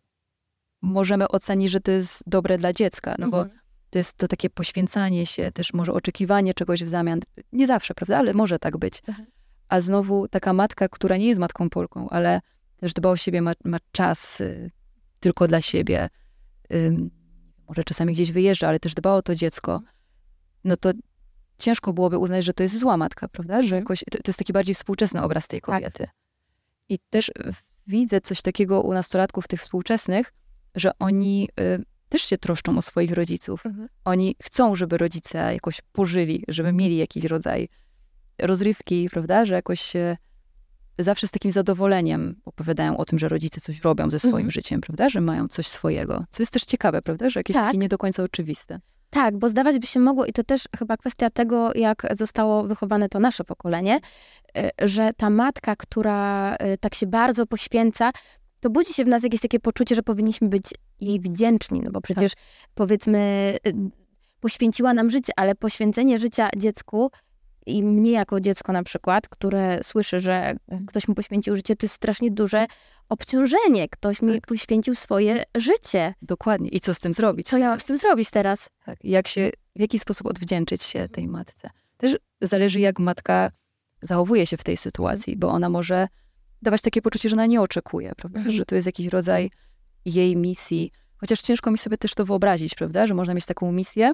możemy 0.82 1.28
ocenić, 1.28 1.70
że 1.70 1.80
to 1.80 1.90
jest 1.90 2.22
dobre 2.26 2.58
dla 2.58 2.72
dziecka, 2.72 3.14
no 3.18 3.26
mhm. 3.26 3.30
bo 3.30 3.54
to 3.90 3.98
jest 3.98 4.16
to 4.16 4.28
takie 4.28 4.50
poświęcanie 4.50 5.26
się, 5.26 5.52
też 5.52 5.72
może 5.72 5.92
oczekiwanie 5.92 6.54
czegoś 6.54 6.84
w 6.84 6.88
zamian. 6.88 7.20
Nie 7.52 7.66
zawsze, 7.66 7.94
prawda, 7.94 8.18
ale 8.18 8.34
może 8.34 8.58
tak 8.58 8.76
być. 8.76 9.02
Mhm. 9.08 9.28
A 9.68 9.80
znowu 9.80 10.28
taka 10.28 10.52
matka, 10.52 10.88
która 10.88 11.16
nie 11.16 11.26
jest 11.26 11.40
matką 11.40 11.70
Polką, 11.70 12.08
ale 12.08 12.40
też 12.76 12.92
dba 12.92 13.10
o 13.10 13.16
siebie, 13.16 13.42
ma, 13.42 13.52
ma 13.64 13.78
czas 13.92 14.40
y, 14.40 14.70
tylko 15.20 15.48
dla 15.48 15.60
siebie, 15.60 16.08
y, 16.72 16.96
może 17.68 17.84
czasami 17.84 18.12
gdzieś 18.12 18.32
wyjeżdża, 18.32 18.68
ale 18.68 18.80
też 18.80 18.94
dba 18.94 19.14
o 19.14 19.22
to 19.22 19.34
dziecko, 19.34 19.82
no 20.64 20.76
to 20.76 20.92
ciężko 21.62 21.92
byłoby 21.92 22.18
uznać, 22.18 22.44
że 22.44 22.52
to 22.52 22.62
jest 22.62 22.78
zła 22.78 22.96
matka, 22.96 23.28
prawda? 23.28 23.54
Że 23.54 23.62
mhm. 23.62 23.82
jakoś, 23.82 24.04
to, 24.10 24.18
to 24.18 24.28
jest 24.28 24.38
taki 24.38 24.52
bardziej 24.52 24.74
współczesny 24.74 25.22
obraz 25.22 25.48
tej 25.48 25.60
tak. 25.60 25.66
kobiety. 25.66 25.98
Tak. 26.06 26.14
I 26.88 26.98
też 27.10 27.30
widzę 27.86 28.20
coś 28.20 28.42
takiego 28.42 28.82
u 28.82 28.92
nastolatków 28.92 29.48
tych 29.48 29.60
współczesnych, 29.60 30.32
że 30.74 30.90
oni 30.98 31.48
y, 31.60 31.84
też 32.08 32.22
się 32.22 32.38
troszczą 32.38 32.78
o 32.78 32.82
swoich 32.82 33.12
rodziców. 33.12 33.66
Mhm. 33.66 33.88
Oni 34.04 34.36
chcą, 34.42 34.74
żeby 34.74 34.98
rodzice 34.98 35.38
jakoś 35.38 35.80
pożyli, 35.92 36.44
żeby 36.48 36.72
mieli 36.72 36.96
jakiś 36.96 37.24
rodzaj 37.24 37.68
rozrywki, 38.38 39.08
prawda, 39.10 39.46
że 39.46 39.54
jakoś 39.54 39.96
y, 39.96 40.16
zawsze 40.98 41.26
z 41.26 41.30
takim 41.30 41.50
zadowoleniem 41.50 42.40
opowiadają 42.44 42.96
o 42.96 43.04
tym, 43.04 43.18
że 43.18 43.28
rodzice 43.28 43.60
coś 43.60 43.80
robią 43.80 44.10
ze 44.10 44.18
swoim 44.18 44.36
Mhm. 44.36 44.50
życiem, 44.50 44.80
prawda, 44.80 45.08
że 45.08 45.20
mają 45.20 45.48
coś 45.48 45.66
swojego. 45.66 46.24
Co 46.30 46.42
jest 46.42 46.52
też 46.52 46.64
ciekawe, 46.64 47.02
prawda, 47.02 47.30
że 47.30 47.40
jakieś 47.40 47.56
Tak. 47.56 47.64
takie 47.64 47.78
nie 47.78 47.88
do 47.88 47.98
końca 47.98 48.22
oczywiste. 48.22 48.80
Tak, 49.12 49.36
bo 49.38 49.48
zdawać 49.48 49.78
by 49.78 49.86
się 49.86 50.00
mogło, 50.00 50.26
i 50.26 50.32
to 50.32 50.44
też 50.44 50.68
chyba 50.78 50.96
kwestia 50.96 51.30
tego, 51.30 51.72
jak 51.74 52.06
zostało 52.10 52.64
wychowane 52.64 53.08
to 53.08 53.20
nasze 53.20 53.44
pokolenie, 53.44 54.00
y, 54.58 54.70
że 54.88 55.10
ta 55.16 55.30
matka, 55.30 55.76
która 55.76 56.54
y, 56.54 56.78
tak 56.78 56.94
się 56.94 57.06
bardzo 57.06 57.46
poświęca, 57.46 58.10
to 58.60 58.70
budzi 58.70 58.94
się 58.94 59.04
w 59.04 59.08
nas 59.08 59.22
jakieś 59.22 59.40
takie 59.40 59.60
poczucie, 59.60 59.94
że 59.94 60.02
powinniśmy 60.02 60.48
być 60.48 60.64
jej 61.00 61.20
wdzięczni, 61.20 61.80
no 61.80 61.90
bo 61.90 62.00
przecież 62.00 62.32
powiedzmy, 62.74 63.18
y, 63.66 63.72
poświęciła 64.40 64.94
nam 64.94 65.10
życie, 65.10 65.32
ale 65.36 65.54
poświęcenie 65.54 66.18
życia 66.18 66.48
dziecku 66.56 67.10
i 67.66 67.82
mnie 67.82 68.10
jako 68.10 68.40
dziecko 68.40 68.72
na 68.72 68.82
przykład, 68.82 69.28
które 69.28 69.78
słyszy, 69.82 70.20
że 70.20 70.56
ktoś 70.86 71.08
mu 71.08 71.14
poświęcił 71.14 71.56
życie, 71.56 71.76
to 71.76 71.86
jest 71.86 71.94
strasznie 71.94 72.30
duże 72.30 72.66
obciążenie. 73.08 73.88
Ktoś 73.88 74.22
mi 74.22 74.34
Tak. 74.34 74.46
poświęcił 74.46 74.94
swoje 74.94 75.44
życie. 75.56 76.14
Dokładnie. 76.22 76.68
I 76.68 76.80
co 76.80 76.94
z 76.94 77.00
tym 77.00 77.14
zrobić? 77.14 77.48
Co 77.48 77.58
ja 77.58 77.68
mam 77.68 77.80
z 77.80 77.84
tym 77.84 77.96
zrobić 77.96 78.30
teraz? 78.30 78.68
Tak. 78.84 78.98
Jak 79.04 79.28
się, 79.28 79.50
w 79.76 79.80
jaki 79.80 79.98
sposób 79.98 80.26
odwdzięczyć 80.26 80.82
się 80.82 81.08
tej 81.08 81.28
matce. 81.28 81.70
Też 81.96 82.16
zależy, 82.40 82.80
jak 82.80 82.98
matka 82.98 83.50
zachowuje 84.02 84.46
się 84.46 84.56
w 84.56 84.64
tej 84.64 84.76
sytuacji, 84.76 85.36
bo 85.36 85.48
ona 85.48 85.68
może 85.68 86.08
dawać 86.62 86.82
takie 86.82 87.02
poczucie, 87.02 87.28
że 87.28 87.36
ona 87.36 87.46
nie 87.46 87.60
oczekuje, 87.60 88.12
prawda? 88.16 88.38
Mhm. 88.38 88.56
Że 88.56 88.64
to 88.64 88.74
jest 88.74 88.86
jakiś 88.86 89.06
rodzaj 89.06 89.50
jej 90.04 90.36
misji. 90.36 90.90
Chociaż 91.16 91.40
ciężko 91.42 91.70
mi 91.70 91.78
sobie 91.78 91.98
też 91.98 92.14
to 92.14 92.24
wyobrazić, 92.24 92.74
prawda? 92.74 93.06
Że 93.06 93.14
można 93.14 93.34
mieć 93.34 93.46
taką 93.46 93.72
misję, 93.72 94.12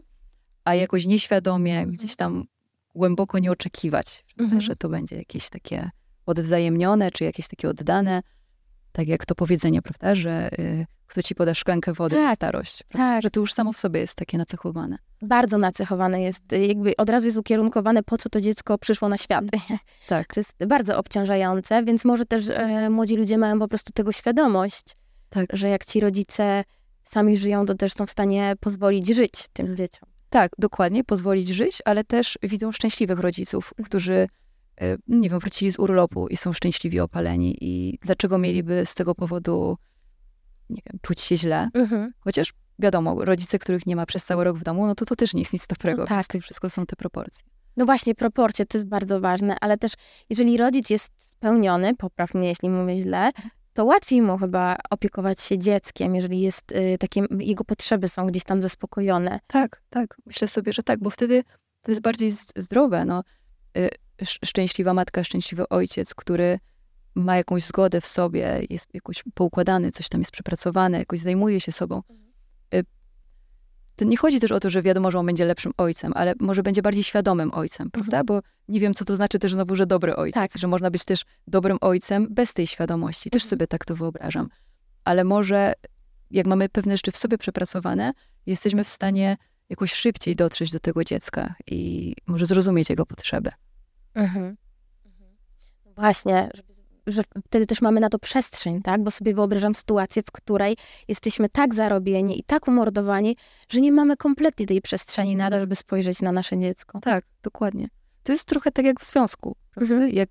a 0.64 0.74
jakoś 0.74 1.06
nieświadomie 1.06 1.86
gdzieś 1.86 2.16
tam 2.16 2.44
głęboko 2.98 3.38
nie 3.38 3.50
oczekiwać? 3.52 4.24
Mhm. 4.38 4.60
że 4.60 4.76
to 4.76 4.88
będzie 4.88 5.16
jakieś 5.16 5.50
takie 5.50 5.90
odwzajemnione, 6.26 7.10
czy 7.10 7.24
jakieś 7.24 7.48
takie 7.48 7.68
oddane. 7.68 8.22
Tak 8.92 9.08
jak 9.08 9.26
to 9.26 9.34
powiedzenie, 9.34 9.82
prawda? 9.82 10.14
Że 10.14 10.48
y, 10.58 10.86
kto 11.06 11.22
ci 11.22 11.34
poda 11.34 11.54
szklankę 11.54 11.92
wody 11.92 12.16
na 12.16 12.28
Tak. 12.28 12.36
starość. 12.36 12.82
Prawda? 12.82 13.14
Tak. 13.14 13.22
Że 13.22 13.30
to 13.30 13.40
już 13.40 13.52
samo 13.52 13.72
w 13.72 13.78
sobie 13.78 14.00
jest 14.00 14.14
takie 14.14 14.38
nacechowane. 14.38 14.98
bardzo 15.22 15.58
nacechowane 15.58 16.22
jest, 16.22 16.52
y, 16.52 16.66
jakby 16.66 16.96
od 16.96 17.08
razu 17.10 17.26
jest 17.26 17.38
ukierunkowane, 17.38 18.02
po 18.02 18.18
co 18.18 18.28
to 18.28 18.40
dziecko 18.40 18.78
przyszło 18.78 19.08
na 19.08 19.18
świat. 19.18 19.44
Tak. 20.08 20.26
To 20.34 20.40
jest 20.40 20.64
bardzo 20.66 20.98
obciążające, 20.98 21.84
więc 21.84 22.04
może 22.04 22.24
też 22.24 22.48
e, 22.50 22.90
młodzi 22.90 23.16
ludzie 23.16 23.38
mają 23.38 23.58
po 23.58 23.68
prostu 23.68 23.92
tego 23.92 24.12
świadomość, 24.12 24.84
Tak. 25.28 25.46
że 25.52 25.68
jak 25.68 25.84
ci 25.84 26.00
rodzice 26.00 26.64
sami 27.04 27.36
żyją, 27.36 27.66
to 27.66 27.74
też 27.74 27.92
są 27.92 28.06
w 28.06 28.10
stanie 28.10 28.54
pozwolić 28.60 29.08
żyć 29.14 29.32
tym 29.52 29.76
dzieciom. 29.76 30.08
Tak, 30.30 30.52
dokładnie, 30.58 31.04
pozwolić 31.04 31.48
żyć, 31.48 31.82
ale 31.84 32.04
też 32.04 32.38
widzą 32.42 32.72
szczęśliwych 32.72 33.18
rodziców, 33.18 33.72
którzy, 33.84 34.28
e, 34.80 34.96
nie 35.08 35.30
wiem, 35.30 35.38
wrócili 35.38 35.72
z 35.72 35.78
urlopu 35.78 36.28
i 36.28 36.36
są 36.36 36.52
szczęśliwi, 36.52 37.00
opaleni. 37.00 37.56
I 37.60 37.98
dlaczego 38.02 38.38
mieliby 38.38 38.86
z 38.86 38.94
tego 38.94 39.14
powodu, 39.14 39.76
nie 40.70 40.80
wiem, 40.86 40.98
czuć 41.02 41.20
się 41.20 41.36
źle? 41.36 41.68
Chociaż 42.18 42.52
wiadomo, 42.78 43.24
rodzice, 43.24 43.58
których 43.58 43.86
nie 43.86 43.96
ma 43.96 44.06
przez 44.06 44.24
cały 44.24 44.44
rok 44.44 44.58
w 44.58 44.62
domu, 44.64 44.86
no 44.86 44.94
to 44.94 45.04
to 45.04 45.16
też 45.16 45.34
nie 45.34 45.40
jest 45.40 45.52
nic 45.52 45.66
dobrego. 45.66 46.02
No 46.02 46.06
tak. 46.06 46.16
Więc 46.16 46.26
to 46.26 46.40
wszystko 46.40 46.70
są 46.70 46.86
te 46.86 46.96
proporcje. 46.96 47.44
No 47.76 47.86
właśnie, 47.86 48.14
proporcje 48.14 48.66
to 48.66 48.78
jest 48.78 48.88
bardzo 48.88 49.20
ważne, 49.20 49.56
ale 49.60 49.78
też 49.78 49.92
jeżeli 50.30 50.56
rodzic 50.56 50.90
jest 50.90 51.12
spełniony, 51.16 51.96
popraw 51.96 52.34
mnie, 52.34 52.48
jeśli 52.48 52.68
mówię 52.68 52.96
źle, 52.96 53.30
to 53.78 53.84
łatwiej 53.84 54.22
mu 54.22 54.38
chyba 54.38 54.76
opiekować 54.90 55.40
się 55.40 55.58
dzieckiem, 55.58 56.14
jeżeli 56.14 56.40
jest 56.40 56.72
y, 56.72 56.98
takie, 56.98 57.24
jego 57.38 57.64
potrzeby 57.64 58.08
są 58.08 58.26
gdzieś 58.26 58.44
tam 58.44 58.62
zaspokojone. 58.62 59.40
Tak, 59.46 59.82
tak. 59.90 60.16
Myślę 60.26 60.48
sobie, 60.48 60.72
że 60.72 60.82
tak, 60.82 60.98
bo 61.00 61.10
wtedy 61.10 61.44
to 61.82 61.90
jest 61.90 62.00
bardziej 62.00 62.32
zdrowe. 62.56 63.04
No. 63.04 63.22
Y, 63.76 63.90
sz- 64.18 64.48
Szczęśliwa 64.48 64.94
matka, 64.94 65.24
szczęśliwy 65.24 65.68
ojciec, 65.68 66.14
który 66.14 66.58
ma 67.14 67.36
jakąś 67.36 67.62
zgodę 67.62 68.00
w 68.00 68.06
sobie, 68.06 68.60
jest 68.70 68.94
jakoś 68.94 69.24
poukładany, 69.34 69.90
coś 69.90 70.08
tam 70.08 70.20
jest 70.20 70.30
przepracowane, 70.32 70.98
jakoś 70.98 71.20
zajmuje 71.20 71.60
się 71.60 71.72
sobą. 71.72 72.02
To 73.98 74.04
nie 74.04 74.16
chodzi 74.16 74.40
też 74.40 74.52
o 74.52 74.60
to, 74.60 74.70
że 74.70 74.82
wiadomo, 74.82 75.10
że 75.10 75.18
on 75.18 75.26
będzie 75.26 75.44
lepszym 75.44 75.72
ojcem, 75.78 76.12
ale 76.16 76.34
może 76.40 76.62
będzie 76.62 76.82
bardziej 76.82 77.02
świadomym 77.04 77.54
ojcem, 77.54 77.90
prawda? 77.90 78.24
Bo 78.24 78.40
nie 78.68 78.80
wiem, 78.80 78.94
co 78.94 79.04
to 79.04 79.16
znaczy 79.16 79.38
też 79.38 79.52
znowu, 79.52 79.76
że 79.76 79.86
dobry 79.86 80.16
ojciec, 80.16 80.34
Tak. 80.34 80.50
że 80.58 80.66
można 80.66 80.90
być 80.90 81.04
też 81.04 81.24
dobrym 81.46 81.78
ojcem 81.80 82.26
bez 82.30 82.54
tej 82.54 82.66
świadomości. 82.66 83.30
Też 83.30 83.42
Mhm. 83.42 83.50
sobie 83.50 83.66
tak 83.66 83.84
to 83.84 83.96
wyobrażam. 83.96 84.48
Ale 85.04 85.24
może 85.24 85.72
jak 86.30 86.46
mamy 86.46 86.68
pewne 86.68 86.96
rzeczy 86.96 87.10
w 87.12 87.16
sobie 87.16 87.38
przepracowane, 87.38 88.12
jesteśmy 88.46 88.84
w 88.84 88.88
stanie 88.88 89.36
jakoś 89.68 89.92
szybciej 89.92 90.36
dotrzeć 90.36 90.70
do 90.70 90.78
tego 90.80 91.04
dziecka 91.04 91.54
i 91.66 92.14
może 92.26 92.46
zrozumieć 92.46 92.90
jego 92.90 93.06
potrzeby. 93.06 93.50
Właśnie, 95.96 96.50
żeby, 96.54 96.72
że 97.08 97.22
wtedy 97.46 97.66
też 97.66 97.82
mamy 97.82 98.00
na 98.00 98.08
to 98.08 98.18
przestrzeń, 98.18 98.82
tak? 98.82 99.02
Bo 99.02 99.10
sobie 99.10 99.34
wyobrażam 99.34 99.74
sytuację, 99.74 100.22
w 100.22 100.32
której 100.32 100.76
jesteśmy 101.08 101.48
tak 101.48 101.74
zarobieni 101.74 102.40
i 102.40 102.42
tak 102.42 102.68
umordowani, 102.68 103.36
że 103.68 103.80
nie 103.80 103.92
mamy 103.92 104.16
kompletnie 104.16 104.66
tej 104.66 104.80
przestrzeni 104.82 105.36
na 105.36 105.50
to, 105.50 105.60
żeby 105.60 105.76
spojrzeć 105.76 106.22
na 106.22 106.32
nasze 106.32 106.58
dziecko. 106.58 107.00
Tak, 107.00 107.24
dokładnie. 107.42 107.88
To 108.22 108.32
jest 108.32 108.44
trochę 108.44 108.72
tak 108.72 108.84
jak 108.84 109.00
w 109.00 109.10
związku. 109.10 109.56
Mhm. 109.76 110.10
Jak 110.10 110.28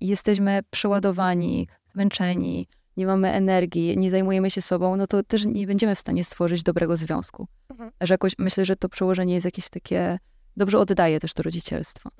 jesteśmy 0.00 0.60
przeładowani, 0.70 1.68
zmęczeni, 1.92 2.68
nie 2.96 3.06
mamy 3.06 3.32
energii, 3.32 3.96
nie 3.96 4.10
zajmujemy 4.10 4.50
się 4.50 4.62
sobą, 4.62 4.96
no 4.96 5.06
to 5.06 5.22
też 5.22 5.44
nie 5.44 5.66
będziemy 5.66 5.94
w 5.94 6.00
stanie 6.00 6.24
stworzyć 6.24 6.62
dobrego 6.62 6.96
związku. 6.96 7.46
Mhm. 7.70 7.90
Że 8.00 8.14
jakoś 8.14 8.32
myślę, 8.38 8.64
że 8.64 8.76
to 8.76 8.88
przełożenie 8.88 9.34
jest 9.34 9.44
jakieś 9.44 9.68
takie, 9.68 10.18
dobrze 10.56 10.78
oddaje 10.78 11.20
też 11.20 11.34
to 11.34 11.42
rodzicielstwo. 11.42 12.10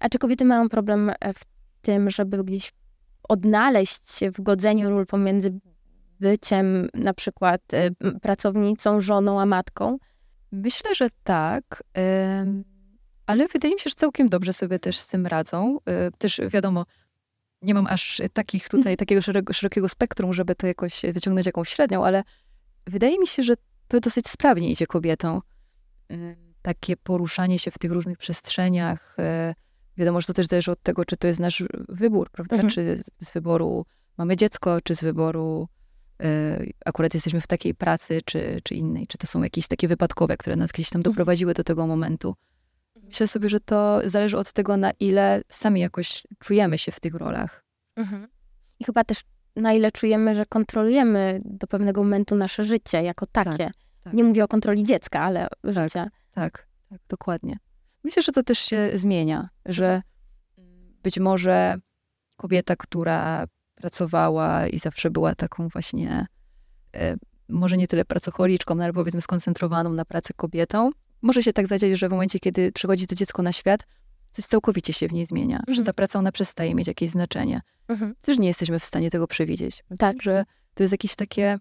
A 0.00 0.08
czy 0.08 0.18
kobiety 0.18 0.44
mają 0.44 0.68
problem 0.68 1.10
e, 1.20 1.34
w 1.34 1.40
tym, 1.82 2.10
żeby 2.10 2.44
gdzieś 2.44 2.72
odnaleźć 3.28 4.12
się 4.12 4.30
w 4.30 4.40
godzeniu 4.40 4.90
ról 4.90 5.06
pomiędzy 5.06 5.60
byciem 6.20 6.88
na 6.94 7.14
przykład 7.14 7.60
m, 7.72 8.20
pracownicą, 8.20 9.00
żoną, 9.00 9.40
a 9.40 9.46
matką? 9.46 9.98
Myślę, 10.52 10.94
że 10.94 11.08
tak, 11.24 11.82
ale 13.26 13.48
wydaje 13.48 13.74
mi 13.74 13.80
się, 13.80 13.90
że 13.90 13.94
całkiem 13.94 14.28
dobrze 14.28 14.52
sobie 14.52 14.78
też 14.78 14.98
z 14.98 15.08
tym 15.08 15.26
radzą. 15.26 15.78
E, 15.86 16.10
Też 16.10 16.40
wiadomo, 16.48 16.84
nie 17.62 17.74
mam 17.74 17.86
aż 17.86 18.22
takich 18.32 18.68
tutaj, 18.68 18.96
takiego 18.96 19.20
szereg- 19.20 19.52
szerokiego 19.52 19.88
spektrum, 19.88 20.32
żeby 20.32 20.54
to 20.54 20.66
jakoś 20.66 21.02
wyciągnąć 21.12 21.46
jakąś 21.46 21.68
średnią, 21.68 22.04
ale 22.04 22.22
wydaje 22.86 23.18
mi 23.18 23.26
się, 23.26 23.42
że 23.42 23.54
to 23.88 24.00
dosyć 24.00 24.28
sprawnie 24.28 24.70
idzie 24.70 24.86
kobietom. 24.86 25.40
Em, 26.08 26.52
Takie 26.62 26.96
poruszanie 26.96 27.58
się 27.58 27.70
w 27.70 27.78
tych 27.78 27.92
różnych 27.92 28.18
przestrzeniach. 28.18 29.16
Wiadomo, 29.96 30.20
że 30.20 30.26
to 30.26 30.32
też 30.32 30.46
zależy 30.46 30.70
od 30.70 30.82
tego, 30.82 31.04
czy 31.04 31.16
to 31.16 31.26
jest 31.26 31.40
nasz 31.40 31.62
wybór, 31.88 32.30
prawda? 32.30 32.56
Mhm. 32.56 32.70
Czy 32.72 33.02
z 33.22 33.30
wyboru 33.32 33.86
mamy 34.18 34.36
dziecko, 34.36 34.80
czy 34.84 34.94
z 34.94 35.00
wyboru 35.00 35.68
e, 36.22 36.58
akurat 36.84 37.14
jesteśmy 37.14 37.40
w 37.40 37.46
takiej 37.46 37.74
pracy, 37.74 38.20
czy, 38.24 38.60
czy 38.64 38.74
innej, 38.74 39.06
czy 39.06 39.18
to 39.18 39.26
są 39.26 39.42
jakieś 39.42 39.68
takie 39.68 39.88
wypadkowe, 39.88 40.36
które 40.36 40.56
nas 40.56 40.72
gdzieś 40.72 40.90
tam 40.90 41.00
Mhm. 41.00 41.12
doprowadziły 41.12 41.54
do 41.54 41.64
tego 41.64 41.86
momentu. 41.86 42.34
Myślę 43.02 43.26
sobie, 43.28 43.48
że 43.48 43.60
to 43.60 44.00
zależy 44.04 44.38
od 44.38 44.52
tego, 44.52 44.76
na 44.76 44.90
ile 45.00 45.42
sami 45.48 45.80
jakoś 45.80 46.22
czujemy 46.38 46.78
się 46.78 46.92
w 46.92 47.00
tych 47.00 47.14
rolach. 47.14 47.64
I 48.80 48.84
chyba 48.84 49.04
też 49.04 49.20
na 49.56 49.72
ile 49.72 49.92
czujemy, 49.92 50.34
że 50.34 50.46
kontrolujemy 50.46 51.40
do 51.44 51.66
pewnego 51.66 52.02
momentu 52.02 52.34
nasze 52.36 52.64
życie 52.64 53.02
jako 53.02 53.26
takie. 53.26 53.70
tak. 54.04 54.12
Nie 54.12 54.24
mówię 54.24 54.44
o 54.44 54.48
kontroli 54.48 54.84
dziecka, 54.84 55.20
ale 55.20 55.48
życia. 55.64 56.08
Tak, 56.32 56.66
tak, 56.90 57.00
dokładnie. 57.08 57.56
Myślę, 58.04 58.22
że 58.22 58.32
to 58.32 58.42
też 58.42 58.58
się 58.58 58.90
zmienia, 58.94 59.48
że 59.66 60.02
być 61.02 61.18
może 61.18 61.76
kobieta, 62.36 62.76
która 62.76 63.46
pracowała 63.74 64.68
i 64.68 64.78
zawsze 64.78 65.10
była 65.10 65.34
taką 65.34 65.68
właśnie, 65.68 66.26
e, 66.94 67.16
może 67.48 67.76
nie 67.76 67.88
tyle 67.88 68.04
pracocholiczką, 68.04 68.74
no 68.74 68.84
ale 68.84 68.92
powiedzmy 68.92 69.20
skoncentrowaną 69.20 69.90
na 69.92 70.04
pracy 70.04 70.32
kobietą, 70.36 70.90
może 71.22 71.42
się 71.42 71.52
tak 71.52 71.66
zadziać, 71.66 71.92
że 71.98 72.08
w 72.08 72.10
momencie, 72.12 72.38
kiedy 72.40 72.72
przychodzi 72.72 73.06
to 73.06 73.14
dziecko 73.14 73.42
na 73.42 73.52
świat, 73.52 73.80
coś 74.30 74.44
całkowicie 74.46 74.92
się 74.92 75.08
w 75.08 75.12
niej 75.12 75.26
zmienia, 75.26 75.56
że 75.68 75.72
Mhm. 75.72 75.86
ta 75.86 75.92
praca 75.92 76.18
ona 76.18 76.32
przestaje 76.32 76.74
mieć 76.74 76.86
jakieś 76.88 77.10
znaczenie. 77.10 77.60
Też 78.20 78.38
nie 78.38 78.46
jesteśmy 78.48 78.78
w 78.78 78.84
stanie 78.84 79.10
tego 79.10 79.26
przewidzieć. 79.26 79.84
Tak. 79.98 80.22
Że 80.22 80.44
to 80.74 80.82
jest 80.82 80.92
jakieś 80.92 81.16
takie, 81.16 81.58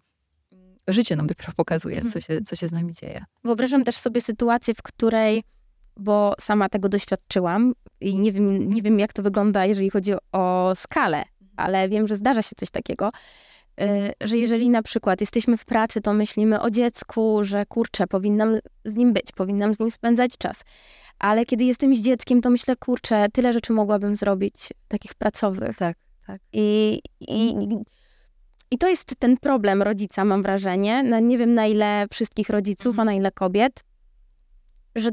życie 0.88 1.16
nam 1.16 1.28
dopiero 1.28 1.54
pokazuje, 1.56 1.96
co 2.02 2.06
Mhm. 2.06 2.22
się, 2.22 2.42
co 2.46 2.56
się 2.56 2.68
z 2.68 2.72
nami 2.72 2.94
dzieje. 2.94 3.26
Wyobrażam 3.44 3.84
też 3.84 3.98
sobie 3.98 4.22
sytuację, 4.22 4.74
w 4.74 4.82
której, 4.82 5.44
bo 5.98 6.34
sama 6.40 6.70
tego 6.70 6.90
doświadczyłam 6.90 7.74
i 8.02 8.20
nie 8.20 8.32
wiem, 8.32 8.74
nie 8.74 8.82
wiem 8.82 9.00
jak 9.00 9.14
to 9.14 9.24
wygląda, 9.24 9.66
jeżeli 9.66 9.90
chodzi 9.90 10.14
o 10.32 10.72
skalę, 10.76 11.24
ale 11.56 11.90
wiem, 11.90 12.08
że 12.08 12.16
zdarza 12.16 12.42
się 12.42 12.56
coś 12.58 12.70
takiego, 12.70 13.12
y, 13.82 13.86
że 14.22 14.38
jeżeli 14.38 14.70
na 14.70 14.82
przykład 14.82 15.22
jesteśmy 15.22 15.58
w 15.58 15.66
pracy, 15.66 16.02
to 16.02 16.14
myślimy 16.14 16.62
o 16.62 16.70
dziecku, 16.70 17.44
że 17.44 17.66
kurczę, 17.66 18.08
powinnam 18.08 18.58
z 18.86 18.96
nim 18.96 19.14
być, 19.14 19.32
powinnam 19.36 19.74
z 19.74 19.80
nim 19.80 19.92
spędzać 19.92 20.38
czas. 20.38 20.64
Ale 21.20 21.46
kiedy 21.46 21.64
jestem 21.64 21.96
z 21.96 22.02
dzieckiem, 22.02 22.42
to 22.42 22.50
myślę, 22.50 22.76
kurczę, 22.76 23.26
tyle 23.34 23.54
rzeczy 23.54 23.74
mogłabym 23.74 24.16
zrobić, 24.16 24.56
takich 24.88 25.14
pracowych. 25.14 25.78
Tak, 25.78 25.98
tak. 26.28 26.42
I, 26.54 27.00
i 27.20 27.56
I 28.72 28.78
to 28.78 28.88
jest 28.88 29.16
ten 29.20 29.38
problem 29.38 29.82
rodzica, 29.82 30.26
mam 30.26 30.44
wrażenie. 30.44 31.04
No, 31.04 31.20
nie 31.20 31.38
wiem 31.38 31.54
na 31.54 31.68
ile 31.68 32.06
wszystkich 32.12 32.50
rodziców, 32.50 32.90
Mhm. 32.90 33.08
a 33.08 33.12
na 33.12 33.18
ile 33.18 33.32
kobiet, 33.32 33.84
że 34.96 35.10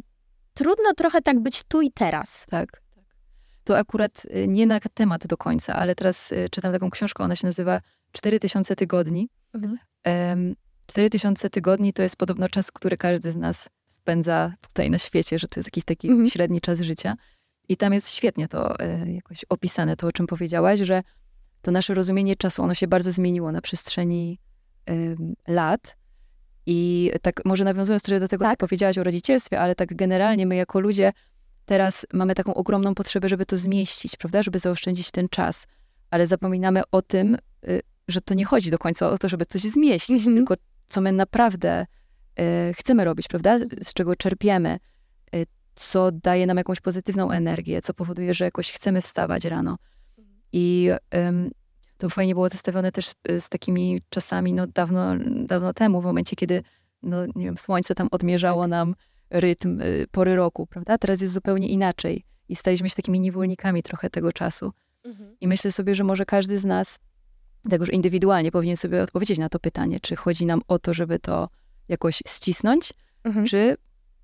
trudno 0.59 0.95
trochę 0.97 1.23
tak 1.23 1.41
być 1.41 1.63
tu 1.65 1.83
i 1.83 1.93
teraz. 1.93 2.47
Tak. 2.51 2.83
To 3.65 3.79
akurat 3.79 4.25
y, 4.25 4.49
nie 4.49 4.67
na 4.67 4.81
temat 4.81 5.27
do 5.27 5.37
końca, 5.37 5.75
ale 5.75 5.95
teraz 5.95 6.33
y, 6.33 6.49
czytam 6.51 6.73
taką 6.73 6.91
książkę, 6.91 7.25
ona 7.25 7.37
się 7.37 7.47
nazywa 7.47 7.81
4000 8.13 8.77
tygodni. 8.77 9.29
Em, 10.05 10.55
4000 10.87 11.51
tygodni 11.51 11.93
to 11.93 12.03
jest 12.03 12.17
podobno 12.17 12.49
czas, 12.49 12.71
który 12.73 12.97
każdy 12.97 13.33
z 13.33 13.37
nas 13.37 13.69
spędza 13.89 14.53
tutaj 14.61 14.91
na 14.91 14.99
świecie, 14.99 15.39
że 15.39 15.49
to 15.49 15.61
jest 15.61 15.67
jakiś 15.67 15.85
taki 15.85 16.09
Mhm. 16.09 16.31
średni 16.31 16.61
czas 16.61 16.81
życia. 16.81 17.15
I 17.69 17.77
tam 17.77 17.93
jest 17.93 18.11
świetnie 18.11 18.49
to 18.49 18.81
e, 18.81 19.13
jakoś 19.13 19.45
opisane, 19.49 19.97
to 19.97 20.07
o 20.07 20.13
czym 20.13 20.27
powiedziałaś, 20.27 20.81
że 20.81 21.03
to 21.63 21.71
nasze 21.71 21.95
rozumienie 21.95 22.37
czasu, 22.37 22.63
ono 22.63 22.75
się 22.75 22.89
bardzo 22.89 23.13
zmieniło 23.13 23.53
na 23.53 23.61
przestrzeni 23.61 24.39
lat. 25.49 25.98
I 26.71 27.11
tak 27.23 27.45
może 27.45 27.65
nawiązując 27.65 28.03
trochę 28.03 28.21
do 28.21 28.29
tego, 28.29 28.45
Tak. 28.45 28.53
co 28.59 28.67
powiedziałaś 28.67 28.99
o 28.99 29.05
rodzicielstwie, 29.05 29.61
ale 29.61 29.75
tak 29.75 29.95
generalnie 29.97 30.47
my 30.47 30.57
jako 30.57 30.81
ludzie 30.81 31.13
teraz 31.65 32.07
mamy 32.13 32.35
taką 32.35 32.55
ogromną 32.55 32.95
potrzebę, 32.95 33.29
żeby 33.29 33.47
to 33.47 33.57
zmieścić, 33.57 34.17
prawda? 34.17 34.43
Żeby 34.43 34.59
zaoszczędzić 34.59 35.11
ten 35.11 35.29
czas. 35.29 35.67
Ale 36.11 36.27
zapominamy 36.27 36.83
o 36.93 37.03
tym, 37.03 37.37
y, 37.69 37.81
że 38.09 38.21
to 38.21 38.35
nie 38.35 38.45
chodzi 38.45 38.71
do 38.71 38.79
końca 38.79 39.11
o 39.11 39.19
to, 39.19 39.29
żeby 39.29 39.47
coś 39.47 39.63
zmieścić, 39.63 40.17
Mhm. 40.27 40.37
tylko 40.37 40.55
co 40.87 41.01
my 41.01 41.13
naprawdę 41.13 41.87
y, 42.41 42.75
chcemy 42.75 43.05
robić, 43.05 43.29
prawda? 43.29 43.59
Z 43.83 43.93
czego 43.93 44.17
czerpiemy, 44.17 44.79
y, 45.35 45.45
co 45.75 46.13
daje 46.13 46.47
nam 46.47 46.57
jakąś 46.57 46.81
pozytywną 46.81 47.31
energię, 47.31 47.83
co 47.83 47.95
powoduje, 47.95 48.35
że 48.35 48.45
jakoś 48.45 48.73
chcemy 48.73 49.01
wstawać 49.03 49.45
rano. 49.45 49.77
I 50.53 50.91
ym, 51.17 51.51
to 51.99 52.09
fajnie 52.09 52.35
było 52.35 52.49
zestawione 52.49 52.93
też 52.93 53.07
z, 53.09 53.15
z 53.39 53.49
takimi 53.49 54.01
czasami, 54.09 54.53
no 54.53 54.67
dawno, 54.67 55.15
dawno 55.47 55.73
temu, 55.75 56.01
w 56.01 56.05
momencie, 56.05 56.37
kiedy, 56.37 56.63
no 57.03 57.27
nie 57.27 57.45
wiem, 57.45 57.59
słońce 57.59 57.95
tam 57.95 58.09
odmierzało 58.11 58.67
nam 58.67 58.95
rytm 59.31 59.81
y, 59.81 60.07
pory 60.11 60.37
roku, 60.37 60.67
prawda? 60.67 60.99
Teraz 60.99 61.21
jest 61.21 61.35
zupełnie 61.35 61.69
inaczej 61.69 62.25
i 62.49 62.57
staliśmy 62.57 62.89
się 62.89 62.97
takimi 62.97 63.21
niewolnikami 63.21 63.83
trochę 63.83 64.11
tego 64.11 64.33
czasu. 64.33 64.73
I 65.41 65.49
myślę 65.49 65.73
sobie, 65.73 65.95
że 65.95 66.05
może 66.05 66.25
każdy 66.27 66.59
z 66.59 66.65
nas 66.65 66.99
tak 67.71 67.81
już 67.81 67.91
indywidualnie 67.93 68.51
powinien 68.53 68.77
sobie 68.77 69.03
odpowiedzieć 69.03 69.39
na 69.39 69.49
to 69.49 69.59
pytanie, 69.59 70.01
czy 70.01 70.17
chodzi 70.17 70.47
nam 70.47 70.61
o 70.69 70.79
to, 70.79 70.95
żeby 70.95 71.19
to 71.19 71.49
jakoś 71.89 72.23
ścisnąć, 72.27 72.93
Mhm. 73.25 73.47
czy 73.47 73.77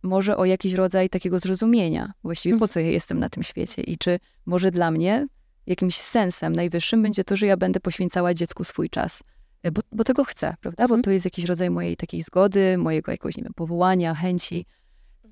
może 0.02 0.36
o 0.36 0.44
jakiś 0.44 0.72
rodzaj 0.72 1.08
takiego 1.10 1.38
zrozumienia, 1.38 2.12
właściwie 2.22 2.58
po 2.58 2.68
co 2.68 2.80
ja 2.80 2.86
jestem 2.90 3.18
na 3.18 3.28
tym 3.28 3.42
świecie 3.42 3.82
i 3.82 3.98
czy 3.98 4.18
może 4.46 4.70
dla 4.70 4.90
mnie 4.90 5.26
jakimś 5.66 5.96
sensem 5.96 6.54
najwyższym 6.54 7.02
będzie 7.02 7.24
to, 7.24 7.36
że 7.36 7.46
ja 7.46 7.56
będę 7.56 7.80
poświęcała 7.80 8.34
dziecku 8.34 8.64
swój 8.64 8.90
czas, 8.90 9.22
E, 9.62 9.70
bo, 9.72 9.80
bo 9.92 10.04
tego 10.04 10.24
chcę, 10.24 10.54
prawda? 10.60 10.82
Bo 10.88 10.94
Mhm. 10.94 11.02
to 11.02 11.10
jest 11.10 11.24
jakiś 11.24 11.44
rodzaj 11.44 11.70
mojej 11.70 11.96
takiej 11.96 12.22
zgody, 12.22 12.78
mojego 12.78 13.12
jakiegoś, 13.12 13.36
nie 13.36 13.42
wiem, 13.42 13.54
powołania, 13.54 14.14
chęci, 14.14 14.66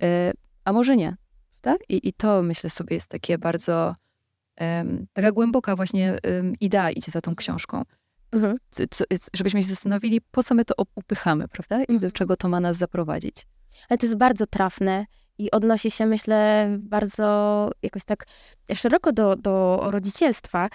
e, 0.02 0.32
a 0.64 0.72
może 0.72 0.96
nie, 0.96 1.16
tak? 1.60 1.78
I, 1.88 2.08
I 2.08 2.12
to 2.12 2.42
myślę 2.42 2.70
sobie 2.70 2.94
jest 2.96 3.08
takie 3.08 3.38
bardzo, 3.38 3.94
taka 5.12 5.32
głęboka 5.32 5.76
właśnie 5.76 6.18
idea 6.60 6.90
idzie 6.90 7.10
za 7.12 7.20
tą 7.20 7.34
książką. 7.34 7.82
Mhm. 8.32 8.56
Co, 8.70 8.82
co, 8.90 9.04
żebyśmy 9.34 9.62
się 9.62 9.68
zastanowili, 9.68 10.20
po 10.20 10.42
co 10.42 10.54
my 10.54 10.64
to 10.64 10.74
upychamy, 10.94 11.48
prawda? 11.48 11.82
I 11.82 11.86
do 11.86 11.92
Mhm. 11.94 12.12
czego 12.12 12.36
to 12.36 12.48
ma 12.48 12.60
nas 12.60 12.76
zaprowadzić. 12.76 13.46
Ale 13.88 13.98
to 13.98 14.06
jest 14.06 14.16
bardzo 14.18 14.46
trafne 14.46 15.06
i 15.38 15.50
odnosi 15.50 15.90
się, 15.90 16.06
myślę, 16.06 16.68
bardzo 16.78 17.70
jakoś 17.82 18.04
tak 18.04 18.24
szeroko 18.74 19.12
do, 19.12 19.36
do 19.36 19.78
rodzicielstwa. 19.90 20.68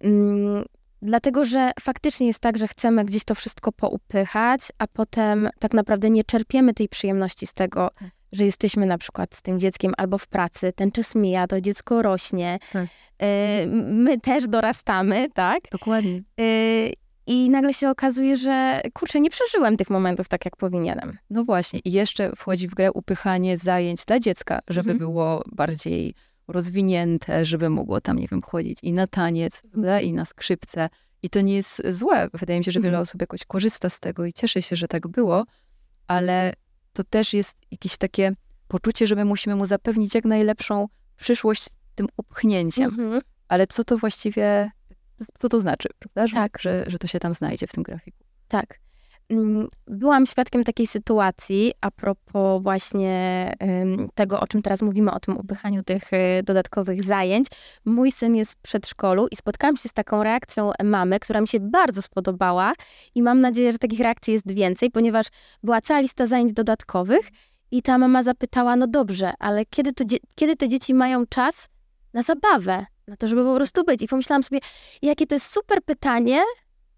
Mm, 0.00 0.64
Dlatego, 1.04 1.44
że 1.44 1.70
faktycznie 1.80 2.26
jest 2.26 2.40
tak, 2.40 2.58
że 2.58 2.68
chcemy 2.68 3.04
gdzieś 3.04 3.24
to 3.24 3.34
wszystko 3.34 3.72
poupychać, 3.72 4.60
a 4.78 4.86
potem 4.86 5.48
tak 5.58 5.74
naprawdę 5.74 6.10
nie 6.10 6.24
czerpiemy 6.24 6.74
tej 6.74 6.88
przyjemności 6.88 7.46
z 7.46 7.54
tego, 7.54 7.90
Tak. 7.98 8.08
że 8.32 8.44
jesteśmy 8.44 8.86
na 8.86 8.98
przykład 8.98 9.34
z 9.34 9.42
tym 9.42 9.58
dzieckiem 9.58 9.92
albo 9.96 10.18
w 10.18 10.26
pracy, 10.26 10.72
ten 10.72 10.92
czas 10.92 11.14
mija, 11.14 11.46
to 11.46 11.60
dziecko 11.60 12.02
rośnie, 12.02 12.58
Tak. 12.72 12.84
y, 12.84 13.66
my 13.82 14.20
też 14.20 14.48
dorastamy, 14.48 15.28
tak? 15.34 15.60
Dokładnie. 15.72 16.22
Y, 16.40 16.92
I 17.26 17.50
nagle 17.50 17.74
się 17.74 17.90
okazuje, 17.90 18.36
że 18.36 18.80
kurczę, 18.92 19.20
nie 19.20 19.30
przeżyłem 19.30 19.76
tych 19.76 19.90
momentów 19.90 20.28
tak, 20.28 20.44
jak 20.44 20.56
powinienem. 20.56 21.18
No 21.30 21.44
właśnie. 21.44 21.80
I 21.84 21.92
jeszcze 21.92 22.32
wchodzi 22.36 22.68
w 22.68 22.74
grę 22.74 22.92
upychanie 22.92 23.56
zajęć 23.56 24.04
dla 24.04 24.20
dziecka, 24.20 24.60
żeby 24.68 24.90
Mhm. 24.90 24.98
było 24.98 25.44
bardziej 25.52 26.14
rozwinięte, 26.48 27.44
żeby 27.44 27.68
mogło 27.70 28.00
tam, 28.00 28.18
nie 28.18 28.28
wiem, 28.28 28.42
chodzić 28.42 28.78
i 28.82 28.92
na 28.92 29.06
taniec? 29.06 29.62
I 30.02 30.12
na 30.12 30.24
skrzypce. 30.24 30.88
I 31.22 31.28
to 31.30 31.40
nie 31.40 31.54
jest 31.54 31.82
złe. 31.90 32.28
Wydaje 32.34 32.58
mi 32.58 32.64
się, 32.64 32.70
że 32.70 32.80
wiele 32.80 32.88
Mhm. 32.88 33.02
osób 33.02 33.20
jakoś 33.20 33.44
korzysta 33.44 33.88
z 33.90 34.00
tego 34.00 34.26
i 34.26 34.32
cieszy 34.32 34.62
się, 34.62 34.76
że 34.76 34.88
tak 34.88 35.08
było, 35.08 35.44
ale 36.06 36.52
to 36.92 37.04
też 37.04 37.34
jest 37.34 37.58
jakieś 37.70 37.96
takie 37.96 38.32
poczucie, 38.68 39.06
że 39.06 39.14
my 39.14 39.24
musimy 39.24 39.56
mu 39.56 39.66
zapewnić 39.66 40.14
jak 40.14 40.24
najlepszą 40.24 40.88
przyszłość 41.16 41.66
tym 41.94 42.08
upchnięciem. 42.16 42.84
Mhm. 42.84 43.22
Ale 43.48 43.66
co 43.66 43.84
to 43.84 43.98
właściwie, 43.98 44.70
co 45.38 45.48
to 45.48 45.60
znaczy, 45.60 45.88
prawda? 45.98 46.26
Że, 46.26 46.34
Tak. 46.34 46.58
że, 46.60 46.84
że 46.86 46.98
to 46.98 47.06
się 47.06 47.18
tam 47.18 47.34
znajdzie 47.34 47.66
w 47.66 47.72
tym 47.72 47.82
grafiku. 47.82 48.24
Tak. 48.48 48.78
Mm, 49.30 49.68
Byłam 49.86 50.26
świadkiem 50.26 50.64
takiej 50.64 50.86
sytuacji 50.86 51.72
a 51.80 51.90
propos 51.90 52.62
właśnie 52.62 53.52
tego, 54.14 54.40
o 54.40 54.46
czym 54.46 54.62
teraz 54.62 54.82
mówimy, 54.82 55.12
o 55.12 55.20
tym 55.20 55.36
upychaniu 55.36 55.82
tych 55.82 56.12
y, 56.12 56.42
dodatkowych 56.44 57.02
zajęć. 57.02 57.46
Mój 57.84 58.12
syn 58.12 58.36
jest 58.36 58.52
w 58.52 58.56
przedszkolu 58.56 59.26
i 59.30 59.36
spotkałam 59.36 59.76
się 59.76 59.88
z 59.88 59.92
taką 59.92 60.22
reakcją 60.22 60.70
mamy, 60.84 61.20
która 61.20 61.40
mi 61.40 61.48
się 61.48 61.60
bardzo 61.60 62.02
spodobała 62.02 62.72
i 63.14 63.22
mam 63.22 63.40
nadzieję, 63.40 63.72
że 63.72 63.78
takich 63.78 64.00
reakcji 64.00 64.32
jest 64.32 64.52
więcej, 64.52 64.90
ponieważ 64.90 65.26
była 65.62 65.80
cała 65.80 66.00
lista 66.00 66.26
zajęć 66.26 66.52
dodatkowych 66.52 67.28
i 67.70 67.82
ta 67.82 67.98
mama 67.98 68.22
zapytała, 68.22 68.76
no 68.76 68.86
dobrze, 68.86 69.32
ale 69.38 69.66
kiedy, 69.66 69.92
to 69.92 70.04
kiedy 70.34 70.56
te 70.56 70.68
dzieci 70.68 70.94
mają 70.94 71.26
czas 71.26 71.68
na 72.14 72.22
zabawę, 72.22 72.86
na 73.12 73.16
to, 73.16 73.28
żeby 73.28 73.44
po 73.44 73.54
prostu 73.54 73.84
być? 73.84 74.02
I 74.02 74.08
pomyślałam 74.08 74.42
sobie, 74.42 74.60
jakie 75.02 75.26
to 75.26 75.34
jest 75.34 75.52
super 75.52 75.82
pytanie, 75.84 76.40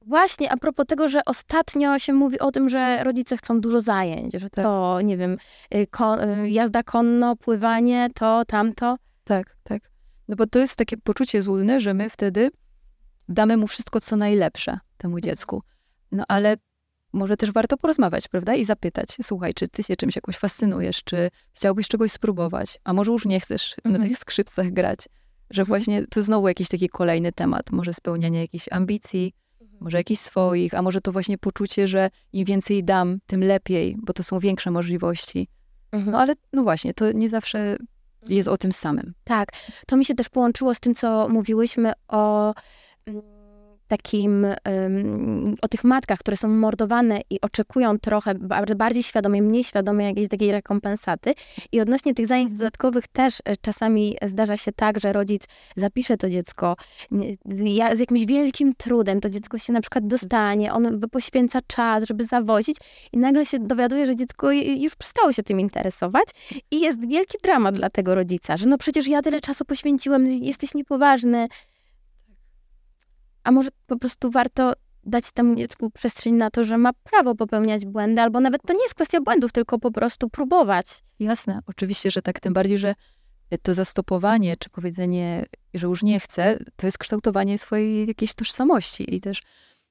Właśnie 0.07 0.53
a 0.53 0.57
propos 0.57 0.87
tego, 0.87 1.09
że 1.09 1.21
ostatnio 1.27 1.99
się 1.99 2.13
mówi 2.13 2.39
o 2.39 2.53
tym, 2.53 2.69
że 2.69 3.05
rodzice 3.05 3.37
chcą 3.37 3.61
dużo 3.61 3.81
zajęć, 3.81 4.33
że 4.35 4.51
Tak. 4.51 4.65
to, 4.65 5.01
nie 5.01 5.17
wiem, 5.17 5.37
y, 5.75 5.87
ko- 5.87 6.25
y, 6.25 6.51
jazda 6.51 6.83
konno, 6.83 7.37
pływanie, 7.37 8.09
to, 8.15 8.45
tamto. 8.45 8.97
Tak, 9.25 9.57
tak. 9.63 9.83
No 10.29 10.37
bo 10.37 10.47
to 10.47 10.59
jest 10.59 10.77
takie 10.77 10.97
poczucie 10.97 11.43
złudne, 11.43 11.81
że 11.81 11.95
my 11.95 12.11
wtedy 12.11 12.51
damy 13.29 13.57
mu 13.57 13.67
wszystko, 13.67 14.01
co 14.01 14.17
najlepsze 14.17 14.79
temu 14.97 15.21
dziecku. 15.21 15.63
No 16.13 16.25
ale 16.29 16.57
może 17.13 17.37
też 17.37 17.51
warto 17.53 17.77
porozmawiać, 17.77 18.29
prawda? 18.29 18.55
I 18.55 18.65
zapytać, 18.65 19.09
słuchaj, 19.23 19.55
czy 19.55 19.69
ty 19.69 19.83
się 19.83 19.97
czymś 19.97 20.17
jakoś 20.17 20.37
fascynujesz, 20.37 21.05
czy 21.05 21.31
chciałbyś 21.53 21.89
czegoś 21.89 22.13
spróbować, 22.13 22.79
a 22.85 22.93
może 22.93 23.13
już 23.13 23.25
nie 23.27 23.41
chcesz 23.41 23.75
na 23.85 23.91
Mhm. 23.91 24.09
tych 24.09 24.19
skrzypcach 24.19 24.71
grać. 24.71 24.99
Że 25.51 25.65
właśnie 25.65 26.07
to 26.07 26.23
znowu 26.23 26.49
jakiś 26.49 26.69
taki 26.69 26.89
kolejny 26.89 27.33
temat, 27.33 27.73
może 27.73 27.95
spełnianie 27.95 28.41
jakichś 28.41 28.69
ambicji, 28.71 29.33
może 29.81 29.97
jakichś 29.97 30.21
swoich, 30.21 30.75
a 30.75 30.83
może 30.83 31.01
to 31.01 31.13
właśnie 31.13 31.39
poczucie, 31.39 31.89
że 31.89 32.11
im 32.33 32.45
więcej 32.45 32.85
dam, 32.85 33.19
tym 33.27 33.45
lepiej, 33.45 33.97
bo 33.99 34.13
to 34.13 34.23
są 34.23 34.39
większe 34.39 34.71
możliwości. 34.71 35.49
No 36.07 36.21
ale 36.21 36.35
no 36.53 36.63
właśnie, 36.63 36.95
to 36.95 37.13
nie 37.13 37.29
zawsze 37.29 37.77
jest 38.29 38.49
o 38.49 38.57
tym 38.57 38.73
samym. 38.73 39.15
Tak, 39.25 39.49
to 39.87 39.97
mi 39.97 40.05
się 40.05 40.15
też 40.15 40.29
połączyło 40.29 40.75
z 40.75 40.81
tym, 40.81 40.95
co 40.95 41.29
mówiłyśmy 41.29 41.93
o 42.09 42.55
mm, 43.07 43.23
takim, 43.89 44.47
o 45.63 45.69
tych 45.69 45.85
matkach, 45.85 46.19
które 46.19 46.37
są 46.37 46.49
mordowane 46.49 47.21
i 47.31 47.41
oczekują 47.41 47.99
trochę 47.99 48.35
ba- 48.35 48.63
bardziej 48.77 49.03
świadomie, 49.03 49.43
mniej 49.43 49.65
świadomie 49.65 50.05
jakiejś 50.07 50.29
takiej 50.29 50.53
rekompensaty. 50.53 51.35
I 51.73 51.81
odnośnie 51.81 52.15
tych 52.15 52.27
zajęć 52.27 52.53
dodatkowych 52.53 53.09
też 53.09 53.39
e, 53.45 53.57
czasami 53.57 54.17
zdarza 54.23 54.57
się 54.57 54.73
tak, 54.73 55.01
że 55.01 55.13
rodzic 55.13 55.45
zapisze 55.77 56.17
to 56.17 56.31
dziecko 56.31 56.77
ja- 57.55 57.97
z 57.97 57.99
jakimś 57.99 58.25
wielkim 58.27 58.75
trudem, 58.75 59.21
to 59.21 59.31
dziecko 59.31 59.59
się 59.59 59.73
na 59.73 59.81
przykład 59.81 60.07
dostanie, 60.07 60.73
on 60.73 61.01
poświęca 61.13 61.59
czas, 61.67 62.05
żeby 62.05 62.25
zawozić 62.25 62.77
i 63.13 63.19
nagle 63.19 63.47
się 63.47 63.59
dowiaduje, 63.59 64.07
że 64.07 64.17
dziecko 64.17 64.47
ju- 64.47 64.83
już 64.83 64.95
przestało 64.97 65.33
się 65.33 65.43
tym 65.43 65.61
interesować 65.61 66.29
i 66.71 66.81
jest 66.81 67.09
wielki 67.09 67.39
dramat 67.43 67.77
dla 67.77 67.91
tego 67.91 68.15
rodzica, 68.15 68.57
że 68.57 68.69
no 68.69 68.79
przecież 68.79 69.07
ja 69.09 69.23
tyle 69.23 69.41
czasu 69.41 69.65
poświęciłem, 69.65 70.27
jesteś 70.27 70.75
niepoważny. 70.75 71.49
A 73.45 73.53
może 73.53 73.69
po 73.87 73.97
prostu 73.97 74.31
warto 74.31 74.73
dać 75.07 75.33
temu 75.33 75.55
dziecku 75.55 75.91
przestrzeń 75.91 76.35
na 76.35 76.51
to, 76.51 76.65
że 76.65 76.79
ma 76.79 76.93
prawo 76.93 77.35
popełniać 77.35 77.87
błędy, 77.87 78.23
albo 78.23 78.41
nawet 78.41 78.63
to 78.67 78.73
nie 78.73 78.83
jest 78.83 78.95
kwestia 78.95 79.21
błędów, 79.21 79.53
tylko 79.53 79.79
po 79.79 79.91
prostu 79.91 80.31
próbować. 80.31 80.87
Jasne, 81.19 81.61
oczywiście, 81.67 82.11
że 82.11 82.23
tak. 82.23 82.41
Tym 82.41 82.53
bardziej, 82.53 82.79
że 82.79 82.95
to 83.63 83.75
zastopowanie, 83.75 84.57
czy 84.57 84.71
powiedzenie, 84.71 85.47
że 85.75 85.87
już 85.87 86.03
nie 86.03 86.21
chcę, 86.21 86.59
to 86.77 86.87
jest 86.87 86.99
kształtowanie 86.99 87.59
swojej 87.59 88.07
jakiejś 88.07 88.35
tożsamości. 88.35 89.15
I 89.15 89.21
też 89.21 89.43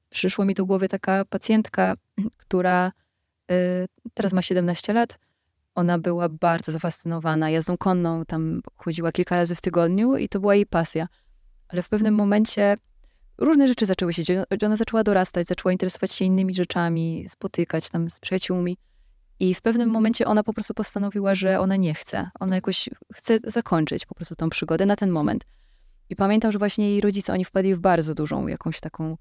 przyszła 0.10 0.46
mi 0.46 0.54
do 0.54 0.66
głowy 0.66 0.90
taka 0.90 1.26
pacjentka, 1.26 1.94
która 2.38 2.92
y, 3.52 3.54
teraz 4.14 4.34
ma 4.34 4.42
17 4.42 4.94
lat. 4.94 5.20
Ona 5.76 6.00
była 6.00 6.30
bardzo 6.30 6.72
zafascynowana 6.72 7.50
jazdą 7.50 7.78
konną, 7.78 8.26
tam 8.26 8.62
chodziła 8.76 9.12
kilka 9.12 9.36
razy 9.36 9.56
w 9.56 9.62
tygodniu 9.62 10.18
i 10.18 10.30
to 10.30 10.40
była 10.40 10.56
jej 10.56 10.66
pasja. 10.66 11.08
Ale 11.68 11.82
w 11.82 11.90
pewnym 11.90 12.16
momencie 12.16 12.76
różne 13.38 13.68
rzeczy 13.68 13.86
zaczęły 13.86 14.14
się 14.14 14.24
dziać. 14.24 14.64
Ona 14.64 14.76
zaczęła 14.76 15.04
dorastać, 15.04 15.48
zaczęła 15.48 15.72
interesować 15.72 16.12
się 16.12 16.26
innymi 16.26 16.56
rzeczami, 16.56 17.26
spotykać 17.30 17.90
tam 17.90 18.10
z 18.10 18.20
przyjaciółmi. 18.20 18.78
I 19.40 19.54
w 19.54 19.62
pewnym 19.62 19.90
momencie 19.90 20.28
ona 20.28 20.44
po 20.44 20.54
prostu 20.54 20.74
postanowiła, 20.74 21.36
że 21.36 21.60
ona 21.60 21.76
nie 21.76 21.94
chce. 21.94 22.30
Ona 22.40 22.56
jakoś 22.56 22.90
chce 23.14 23.40
zakończyć 23.44 24.06
po 24.06 24.16
prostu 24.16 24.36
tą 24.36 24.50
przygodę 24.50 24.86
na 24.86 24.96
ten 24.96 25.10
moment. 25.10 25.46
I 26.10 26.16
pamiętam, 26.16 26.52
że 26.52 26.60
właśnie 26.60 26.90
jej 26.90 27.02
rodzice, 27.02 27.34
oni 27.34 27.46
wpadli 27.46 27.76
w 27.76 27.80
bardzo 27.80 28.16
dużą 28.16 28.48
jakąś 28.48 28.80
taką, 28.80 29.18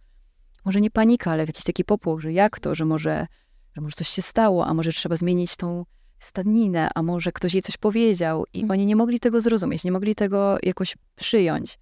może 0.65 0.81
nie 0.81 0.91
panikę, 0.91 1.31
ale 1.31 1.45
w 1.45 1.49
jakiś 1.49 1.65
taki 1.65 1.85
popłoch, 1.85 2.21
że 2.21 2.33
jak 2.33 2.61
to, 2.61 2.75
że 2.75 2.85
może, 2.85 3.27
że 3.75 3.81
może 3.81 3.97
coś 3.97 4.09
się 4.09 4.23
stało, 4.23 4.67
a 4.67 4.75
może 4.75 4.93
trzeba 4.93 5.17
zmienić 5.17 5.57
tą 5.57 5.85
stadninę, 6.19 6.89
a 6.95 7.03
może 7.03 7.33
ktoś 7.33 7.55
jej 7.55 7.63
coś 7.63 7.77
powiedział. 7.77 8.45
I 8.53 8.65
oni 8.69 8.87
nie 8.87 8.97
mogli 8.97 9.21
tego 9.21 9.41
zrozumieć, 9.41 9.85
nie 9.85 9.93
mogli 9.93 10.15
tego 10.15 10.59
jakoś 10.63 10.97
przyjąć. 11.17 11.79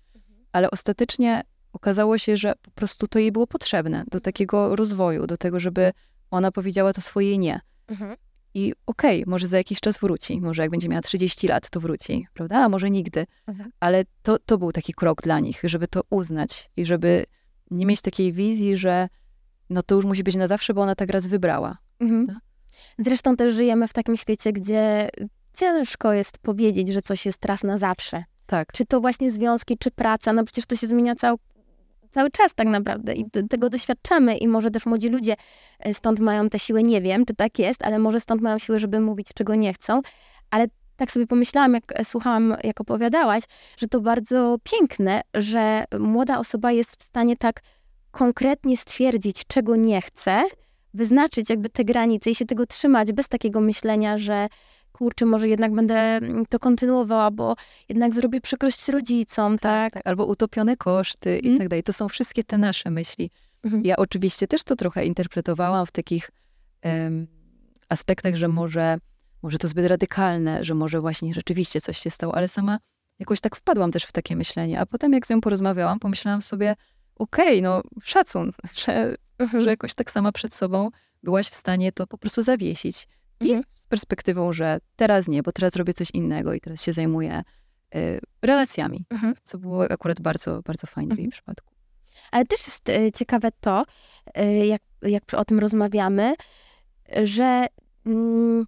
Ale 0.53 0.70
ostatecznie 0.70 1.43
okazało 1.73 2.18
się, 2.18 2.37
że 2.37 2.55
po 2.62 2.71
prostu 2.71 3.07
to 3.07 3.18
jej 3.18 3.33
było 3.33 3.47
potrzebne 3.47 4.05
do 4.11 4.21
takiego 4.21 4.77
rozwoju, 4.77 5.27
do 5.27 5.37
tego, 5.37 5.61
żeby 5.61 5.93
ona 6.31 6.53
powiedziała 6.53 6.93
to 6.93 7.01
swoje 7.01 7.39
nie. 7.39 7.61
Mhm. 7.89 8.16
I 8.55 8.75
okej, 8.87 9.23
okay, 9.23 9.31
może 9.31 9.49
za 9.49 9.57
jakiś 9.57 9.81
czas 9.81 9.99
wróci, 9.99 10.41
może 10.41 10.62
jak 10.62 10.71
będzie 10.71 10.89
miała 10.89 11.03
30 11.03 11.49
lat, 11.49 11.71
to 11.71 11.81
wróci, 11.81 12.27
prawda? 12.35 12.64
A 12.64 12.68
może 12.68 12.91
nigdy. 12.91 13.27
Mhm. 13.47 13.71
Ale 13.81 14.05
to, 14.23 14.39
to 14.39 14.59
był 14.59 14.73
taki 14.73 14.95
krok 14.95 15.23
dla 15.23 15.41
nich, 15.41 15.61
żeby 15.64 15.89
to 15.89 16.01
uznać 16.11 16.71
i 16.77 16.87
żeby 16.87 17.25
nie 17.71 17.87
mieć 17.87 18.01
takiej 18.01 18.33
wizji, 18.33 18.77
że 18.77 19.09
no 19.71 19.83
to 19.83 19.95
już 19.95 20.05
musi 20.05 20.23
być 20.23 20.37
na 20.37 20.49
zawsze, 20.49 20.75
bo 20.75 20.83
ona 20.83 20.95
tak 20.95 21.11
raz 21.11 21.27
wybrała. 21.27 21.79
Mhm. 22.01 22.39
Zresztą 22.99 23.37
też 23.37 23.55
żyjemy 23.55 23.89
w 23.89 23.93
takim 23.93 24.16
świecie, 24.16 24.53
gdzie 24.53 25.09
ciężko 25.55 26.12
jest 26.12 26.39
powiedzieć, 26.39 26.89
że 26.89 27.03
coś 27.03 27.27
jest 27.27 27.45
raz 27.45 27.62
na 27.62 27.79
zawsze. 27.79 28.25
Tak. 28.47 28.73
Czy 28.73 28.87
to 28.87 29.01
właśnie 29.01 29.31
związki, 29.31 29.79
czy 29.79 29.91
praca, 29.91 30.33
no 30.33 30.45
przecież 30.45 30.66
to 30.66 30.77
się 30.77 30.87
zmienia 30.87 31.14
cał, 31.14 31.39
cały 32.11 32.30
czas 32.30 32.54
tak 32.54 32.68
naprawdę 32.68 33.14
i 33.14 33.30
tego 33.50 33.70
doświadczamy 33.70 34.36
i 34.36 34.48
może 34.48 34.70
też 34.70 34.86
młodzi 34.86 35.08
ludzie 35.08 35.36
e, 35.78 35.94
stąd 35.94 36.20
mają 36.20 36.48
tę 36.48 36.58
siłę, 36.58 36.82
nie 36.82 37.02
wiem, 37.02 37.26
czy 37.26 37.34
tak 37.34 37.58
jest, 37.58 37.84
ale 37.84 37.98
może 37.98 38.20
stąd 38.20 38.42
mają 38.42 38.58
siłę, 38.58 38.78
żeby 38.78 39.00
mówić, 39.00 39.28
czego 39.34 39.54
nie 39.54 39.72
chcą, 39.72 40.00
ale 40.50 40.66
tak 40.96 41.12
sobie 41.12 41.26
pomyślałam, 41.26 41.74
jak 41.74 41.84
e, 41.94 42.04
słuchałam, 42.04 42.56
jak 42.64 42.80
opowiadałaś, 42.80 43.44
że 43.76 43.86
to 43.86 44.00
bardzo 44.00 44.56
piękne, 44.62 45.20
że 45.34 45.84
młoda 45.98 46.38
osoba 46.38 46.72
jest 46.72 47.02
w 47.02 47.04
stanie 47.04 47.36
tak 47.36 47.61
konkretnie 48.11 48.76
stwierdzić, 48.76 49.42
czego 49.46 49.76
nie 49.76 50.02
chce, 50.02 50.42
wyznaczyć 50.94 51.50
jakby 51.50 51.68
te 51.68 51.84
granice 51.84 52.30
i 52.30 52.34
się 52.34 52.46
tego 52.46 52.66
trzymać 52.66 53.12
bez 53.12 53.28
takiego 53.28 53.61
myślenia, 53.61 54.18
że 54.18 54.48
kurczę, 55.01 55.26
może 55.26 55.48
jednak 55.48 55.74
będę 55.74 55.94
mm, 55.94 56.46
to 56.46 56.59
kontynuowała, 56.59 57.30
bo 57.30 57.57
jednak 57.88 58.14
zrobię 58.14 58.40
przykrość 58.40 58.88
rodzicom, 58.88 59.59
tak? 59.59 59.62
tak? 59.62 59.92
tak. 59.92 60.07
Albo 60.07 60.26
utopione 60.26 60.76
koszty 60.76 61.38
i 61.38 61.48
mhm. 61.48 61.59
tak 61.59 61.68
dalej. 61.68 61.82
To 61.82 61.92
są 61.92 62.09
wszystkie 62.09 62.44
te 62.44 62.59
nasze 62.59 62.90
myśli. 62.90 63.30
Mhm. 63.64 63.84
Ja 63.84 63.96
oczywiście 63.96 64.46
też 64.46 64.62
to 64.64 64.76
trochę 64.76 65.05
interpretowałam 65.05 65.86
w 65.86 65.92
takich 65.92 66.30
um, 66.84 67.26
aspektach, 67.88 68.34
że 68.34 68.48
może, 68.48 68.98
może 69.42 69.59
to 69.59 69.68
zbyt 69.68 69.86
radykalne, 69.86 70.64
że 70.64 70.74
może 70.74 71.01
właśnie 71.01 71.34
rzeczywiście 71.34 71.80
coś 71.80 71.98
się 71.98 72.11
stało, 72.11 72.34
ale 72.34 72.48
sama 72.48 72.78
jakoś 73.18 73.40
tak 73.40 73.57
wpadłam 73.57 73.92
też 73.92 74.05
w 74.05 74.12
takie 74.12 74.36
myślenie. 74.36 74.80
A 74.80 74.86
potem 74.86 75.12
jak 75.12 75.26
z 75.26 75.30
nią 75.30 75.40
porozmawiałam, 75.40 75.98
pomyślałam 75.98 76.42
sobie, 76.42 76.76
okej, 77.16 77.59
okay, 77.59 77.62
no 77.62 77.82
szacun, 78.03 78.53
że, 78.84 79.14
mhm. 79.38 79.62
że 79.62 79.70
jakoś 79.70 79.94
tak 79.94 80.11
sama 80.11 80.32
przed 80.32 80.55
sobą 80.55 80.90
byłaś 81.22 81.48
w 81.48 81.55
stanie 81.55 81.92
to 81.92 82.07
po 82.07 82.18
prostu 82.18 82.42
zawiesić. 82.42 83.07
Mhm. 83.41 83.61
I 83.61 83.80
z 83.80 83.86
perspektywą, 83.86 84.53
że 84.53 84.78
teraz 84.97 85.28
nie, 85.28 85.43
bo 85.43 85.53
teraz 85.53 85.76
robię 85.76 85.93
coś 85.93 86.11
innego 86.11 86.55
i 86.55 86.61
teraz 86.61 86.82
się 86.82 86.93
zajmuję 86.93 87.43
y, 87.95 88.20
relacjami, 88.43 89.07
mhm. 89.11 89.34
co 89.45 89.59
było 89.59 89.91
akurat 89.91 90.20
bardzo, 90.20 90.62
bardzo 90.62 90.86
fajne 90.86 91.14
w 91.14 91.18
jej 91.18 91.26
mhm. 91.26 91.30
przypadku. 91.30 91.74
Ale 92.30 92.45
też 92.45 92.61
jest 92.66 92.88
y, 92.88 93.11
ciekawe 93.14 93.49
to, 93.61 93.84
y, 94.38 94.66
jak, 94.66 94.82
jak 95.03 95.22
o 95.36 95.45
tym 95.45 95.59
rozmawiamy, 95.59 96.34
że 97.22 97.66
mm, 98.07 98.66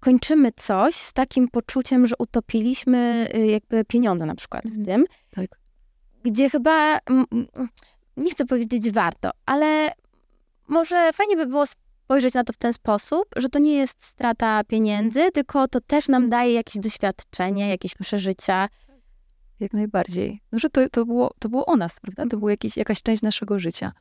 kończymy 0.00 0.52
coś 0.56 0.94
z 0.94 1.12
takim 1.12 1.48
poczuciem, 1.48 2.06
że 2.06 2.14
utopiliśmy 2.18 3.28
y, 3.34 3.46
jakby 3.46 3.84
pieniądze 3.84 4.26
na 4.26 4.34
przykład 4.34 4.64
w 4.64 4.84
tym. 4.84 5.04
Tak. 5.30 5.46
Gdzie 6.22 6.50
chyba, 6.50 6.98
nie 8.16 8.30
chcę 8.30 8.46
powiedzieć 8.46 8.90
warto, 8.90 9.30
ale 9.46 9.92
może 10.68 11.12
fajnie 11.12 11.36
by 11.36 11.46
było 11.46 11.64
spojrzeć 12.04 12.34
na 12.34 12.44
to 12.44 12.52
w 12.52 12.56
ten 12.56 12.72
sposób, 12.72 13.24
że 13.36 13.48
to 13.48 13.58
nie 13.58 13.74
jest 13.74 14.04
strata 14.04 14.64
pieniędzy, 14.64 15.30
tylko 15.30 15.68
to 15.68 15.80
też 15.80 16.08
nam 16.08 16.28
daje 16.28 16.52
jakieś 16.52 16.82
doświadczenie, 16.82 17.68
jakieś 17.68 17.94
przeżycia. 17.94 18.68
Jak 19.60 19.72
najbardziej. 19.72 20.40
No, 20.52 20.58
że 20.58 20.70
to, 20.70 20.88
to, 20.90 21.06
było, 21.06 21.34
to 21.38 21.48
było 21.48 21.66
o 21.66 21.76
nas, 21.76 22.00
prawda? 22.00 22.26
To 22.26 22.36
była 22.36 22.50
jakiś, 22.50 22.76
jakaś 22.76 23.02
część 23.02 23.22
naszego 23.22 23.58
życia, 23.58 23.92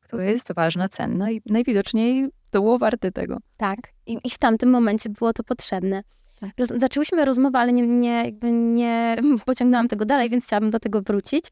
która 0.00 0.24
jest 0.24 0.52
ważna, 0.52 0.88
cenna 0.88 1.30
i 1.30 1.42
najwidoczniej 1.46 2.28
to 2.50 2.60
było 2.60 2.78
warte 2.78 3.12
tego. 3.12 3.38
Tak. 3.56 3.78
I, 4.06 4.18
i 4.24 4.30
w 4.30 4.38
tamtym 4.38 4.70
momencie 4.70 5.10
było 5.10 5.32
to 5.32 5.44
potrzebne. 5.44 6.02
Tak. 6.44 6.52
Roz, 6.58 6.68
zaczęłyśmy 6.80 7.24
rozmowę, 7.24 7.58
ale 7.58 7.72
nie, 7.72 7.86
nie, 7.86 8.32
nie 8.52 9.16
pociągnęłam 9.46 9.88
tego 9.88 10.04
dalej, 10.04 10.30
więc 10.30 10.44
chciałabym 10.44 10.70
do 10.70 10.78
tego 10.78 11.02
wrócić 11.02 11.44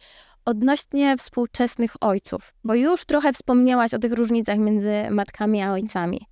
odnośnie 0.45 1.16
współczesnych 1.16 1.93
ojców, 2.01 2.55
bo 2.64 2.74
już 2.74 3.05
trochę 3.05 3.32
wspomniałaś 3.32 3.95
o 3.95 3.99
tych 3.99 4.12
różnicach 4.12 4.59
między 4.59 5.11
matkami 5.11 5.62
a 5.62 5.72
ojcami. 5.72 6.26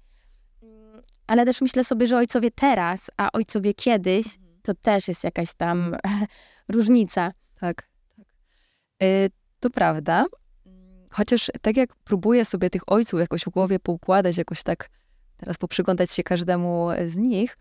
Ale 1.27 1.45
też 1.45 1.61
myślę 1.61 1.85
sobie, 1.85 2.07
że 2.07 2.17
ojcowie 2.17 2.51
teraz, 2.51 3.11
a 3.17 3.33
ojcowie 3.33 3.75
kiedyś, 3.75 4.27
mhm. 4.27 4.61
to 4.63 4.75
też 4.75 5.09
jest 5.09 5.25
jakaś 5.25 5.55
tam 5.55 5.97
różnica. 6.69 7.33
Tak, 7.61 7.77
tak. 7.77 7.89
Yy, 9.01 9.31
to 9.61 9.71
prawda. 9.71 10.25
Chociaż 11.11 11.51
tak 11.63 11.77
jak 11.77 11.91
próbuję 12.05 12.45
sobie 12.45 12.71
tych 12.71 12.93
ojców 12.93 13.21
jakoś 13.21 13.43
w 13.43 13.49
głowie 13.49 13.79
poukładać, 13.79 14.37
jakoś 14.37 14.63
tak 14.63 14.89
teraz 15.37 15.59
poprzyglądać 15.59 16.11
się 16.11 16.23
każdemu 16.23 16.89
z 17.07 17.17
nich, 17.17 17.57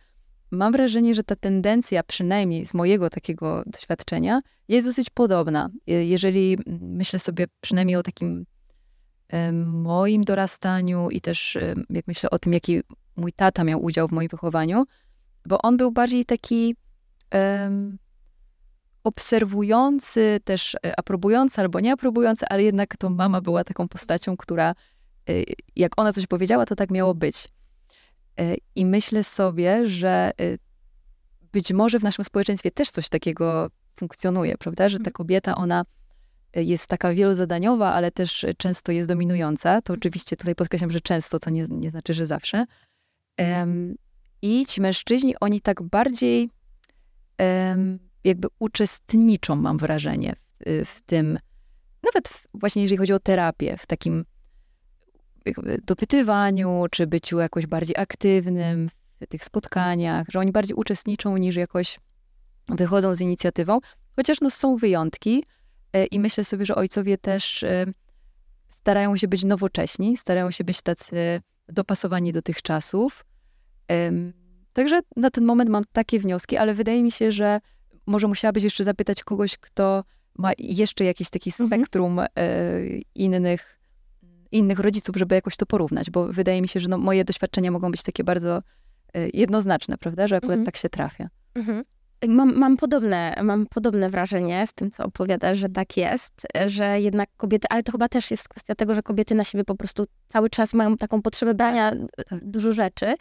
mam 0.51 0.71
wrażenie, 0.71 1.15
że 1.15 1.23
ta 1.23 1.35
tendencja, 1.35 2.03
przynajmniej 2.03 2.65
z 2.65 2.73
mojego 2.73 3.09
takiego 3.09 3.63
doświadczenia, 3.65 4.41
jest 4.67 4.87
dosyć 4.87 5.09
podobna. 5.09 5.69
Jeżeli 5.87 6.57
myślę 6.81 7.19
sobie 7.19 7.47
przynajmniej 7.61 7.95
o 7.95 8.03
takim 8.03 8.45
moim 9.65 10.23
dorastaniu 10.23 11.09
i 11.09 11.21
też 11.21 11.57
jak 11.89 12.07
myślę 12.07 12.29
o 12.29 12.39
tym, 12.39 12.53
jaki 12.53 12.81
mój 13.15 13.33
tata 13.33 13.63
miał 13.63 13.83
udział 13.83 14.07
w 14.07 14.11
moim 14.11 14.27
wychowaniu, 14.27 14.85
bo 15.45 15.61
on 15.61 15.77
był 15.77 15.91
bardziej 15.91 16.25
taki 16.25 16.75
um, 17.33 17.97
obserwujący, 19.03 20.39
też 20.43 20.75
e, 20.75 20.99
aprobujący 20.99 21.61
albo 21.61 21.79
nie 21.79 21.93
aprobujący, 21.93 22.45
ale 22.47 22.63
jednak 22.63 22.97
to 22.97 23.09
mama 23.09 23.41
była 23.41 23.63
taką 23.63 23.87
postacią, 23.87 24.37
która 24.37 24.75
e, 25.29 25.33
jak 25.75 25.91
ona 25.99 26.13
coś 26.13 26.27
powiedziała, 26.27 26.65
to 26.65 26.75
tak 26.75 26.91
miało 26.91 27.15
być. 27.15 27.47
E, 28.39 28.55
I 28.75 28.85
myślę 28.85 29.23
sobie, 29.23 29.87
że 29.87 30.31
e, 30.41 30.57
być 31.51 31.73
może 31.73 31.99
w 31.99 32.03
naszym 32.03 32.23
społeczeństwie 32.23 32.71
też 32.71 32.91
coś 32.91 33.09
takiego 33.09 33.69
funkcjonuje, 33.95 34.57
prawda? 34.57 34.89
Że 34.89 34.97
ta 34.97 35.01
mhm. 35.01 35.13
kobieta, 35.13 35.55
ona 35.55 35.85
e, 36.53 36.63
jest 36.63 36.87
taka 36.87 37.13
wielozadaniowa, 37.13 37.93
ale 37.93 38.11
też 38.11 38.45
często 38.57 38.91
jest 38.91 39.07
dominująca. 39.07 39.81
To 39.81 39.93
oczywiście 39.93 40.35
tutaj 40.37 40.55
podkreślam, 40.55 40.91
że 40.91 41.01
często, 41.01 41.39
to 41.39 41.49
nie, 41.49 41.65
nie 41.69 41.91
znaczy, 41.91 42.13
że 42.13 42.25
zawsze. 42.25 42.65
Um, 43.39 43.95
I 44.41 44.65
ci 44.65 44.81
mężczyźni, 44.81 45.35
oni 45.39 45.61
tak 45.61 45.81
bardziej 45.83 46.49
um, 47.39 47.99
jakby 48.23 48.47
uczestniczą, 48.59 49.55
mam 49.55 49.77
wrażenie, 49.77 50.35
w, 50.35 50.85
w 50.85 51.01
tym, 51.01 51.39
nawet 52.03 52.27
w, 52.27 52.47
właśnie 52.53 52.81
jeżeli 52.81 52.97
chodzi 52.97 53.13
o 53.13 53.19
terapię, 53.19 53.77
w 53.77 53.85
takim 53.85 54.25
dopytywaniu, 55.83 56.85
czy 56.91 57.07
byciu 57.07 57.39
jakoś 57.39 57.65
bardziej 57.67 57.97
aktywnym 57.97 58.89
w 59.21 59.27
tych 59.27 59.43
spotkaniach, 59.43 60.27
że 60.29 60.39
oni 60.39 60.51
bardziej 60.51 60.75
uczestniczą 60.75 61.37
niż 61.37 61.55
jakoś 61.55 61.99
wychodzą 62.69 63.15
z 63.15 63.21
inicjatywą. 63.21 63.79
Chociaż 64.15 64.41
no, 64.41 64.49
są 64.49 64.75
wyjątki 64.75 65.43
e, 65.93 66.05
i 66.05 66.19
myślę 66.19 66.43
sobie, 66.43 66.65
że 66.65 66.75
ojcowie 66.75 67.17
też 67.17 67.63
e, 67.63 67.85
starają 68.69 69.17
się 69.17 69.27
być 69.27 69.43
nowocześni, 69.43 70.17
starają 70.17 70.51
się 70.51 70.63
być 70.63 70.81
tacy 70.81 71.41
dopasowani 71.67 72.31
do 72.31 72.41
tych 72.41 72.61
czasów. 72.61 73.25
Także 74.73 74.99
na 75.15 75.29
ten 75.29 75.45
moment 75.45 75.69
mam 75.69 75.83
takie 75.91 76.19
wnioski, 76.19 76.57
ale 76.57 76.73
wydaje 76.73 77.03
mi 77.03 77.11
się, 77.11 77.31
że 77.31 77.59
może 78.07 78.27
musiałabyś 78.27 78.63
jeszcze 78.63 78.83
zapytać 78.83 79.23
kogoś, 79.23 79.57
kto 79.57 80.03
ma 80.37 80.51
jeszcze 80.57 81.03
jakieś 81.03 81.29
takie 81.29 81.51
mhm. 81.59 81.69
spektrum 81.69 82.19
mhm. 82.19 83.01
innych 83.15 83.78
innych 84.51 84.79
rodziców, 84.79 85.15
żeby 85.15 85.35
jakoś 85.35 85.57
to 85.57 85.65
porównać, 85.65 86.09
bo 86.11 86.27
wydaje 86.27 86.61
mi 86.61 86.67
się, 86.67 86.79
że 86.79 86.89
no, 86.89 86.97
moje 86.97 87.25
doświadczenia 87.25 87.71
mogą 87.71 87.91
być 87.91 88.03
takie 88.03 88.23
bardzo 88.23 88.61
y, 89.17 89.29
jednoznaczne, 89.33 89.97
prawda, 89.97 90.27
że 90.27 90.35
akurat 90.35 90.57
mhm. 90.57 90.65
tak 90.65 90.77
się 90.77 90.89
trafia. 90.89 91.29
Mhm. 91.55 91.83
Mam, 92.27 92.55
mam, 92.55 92.77
podobne, 92.77 93.35
mam 93.43 93.65
podobne 93.65 94.09
wrażenie 94.09 94.67
z 94.67 94.73
tym, 94.73 94.91
co 94.91 95.03
opowiadasz, 95.03 95.57
że 95.57 95.69
tak 95.69 95.97
jest, 95.97 96.47
że 96.65 97.01
jednak 97.01 97.29
kobiety, 97.37 97.67
ale 97.69 97.83
to 97.83 97.91
chyba 97.91 98.09
też 98.09 98.31
jest 98.31 98.49
kwestia 98.49 98.75
tego, 98.75 98.95
że 98.95 99.01
kobiety 99.01 99.35
na 99.35 99.43
siebie 99.43 99.63
po 99.63 99.75
prostu 99.75 100.05
cały 100.27 100.49
czas 100.49 100.73
mają 100.73 100.97
taką 100.97 101.21
potrzebę 101.21 101.53
brania 101.53 101.91
tak, 101.91 102.25
tak. 102.29 102.45
dużo 102.45 102.73
rzeczy. 102.73 103.15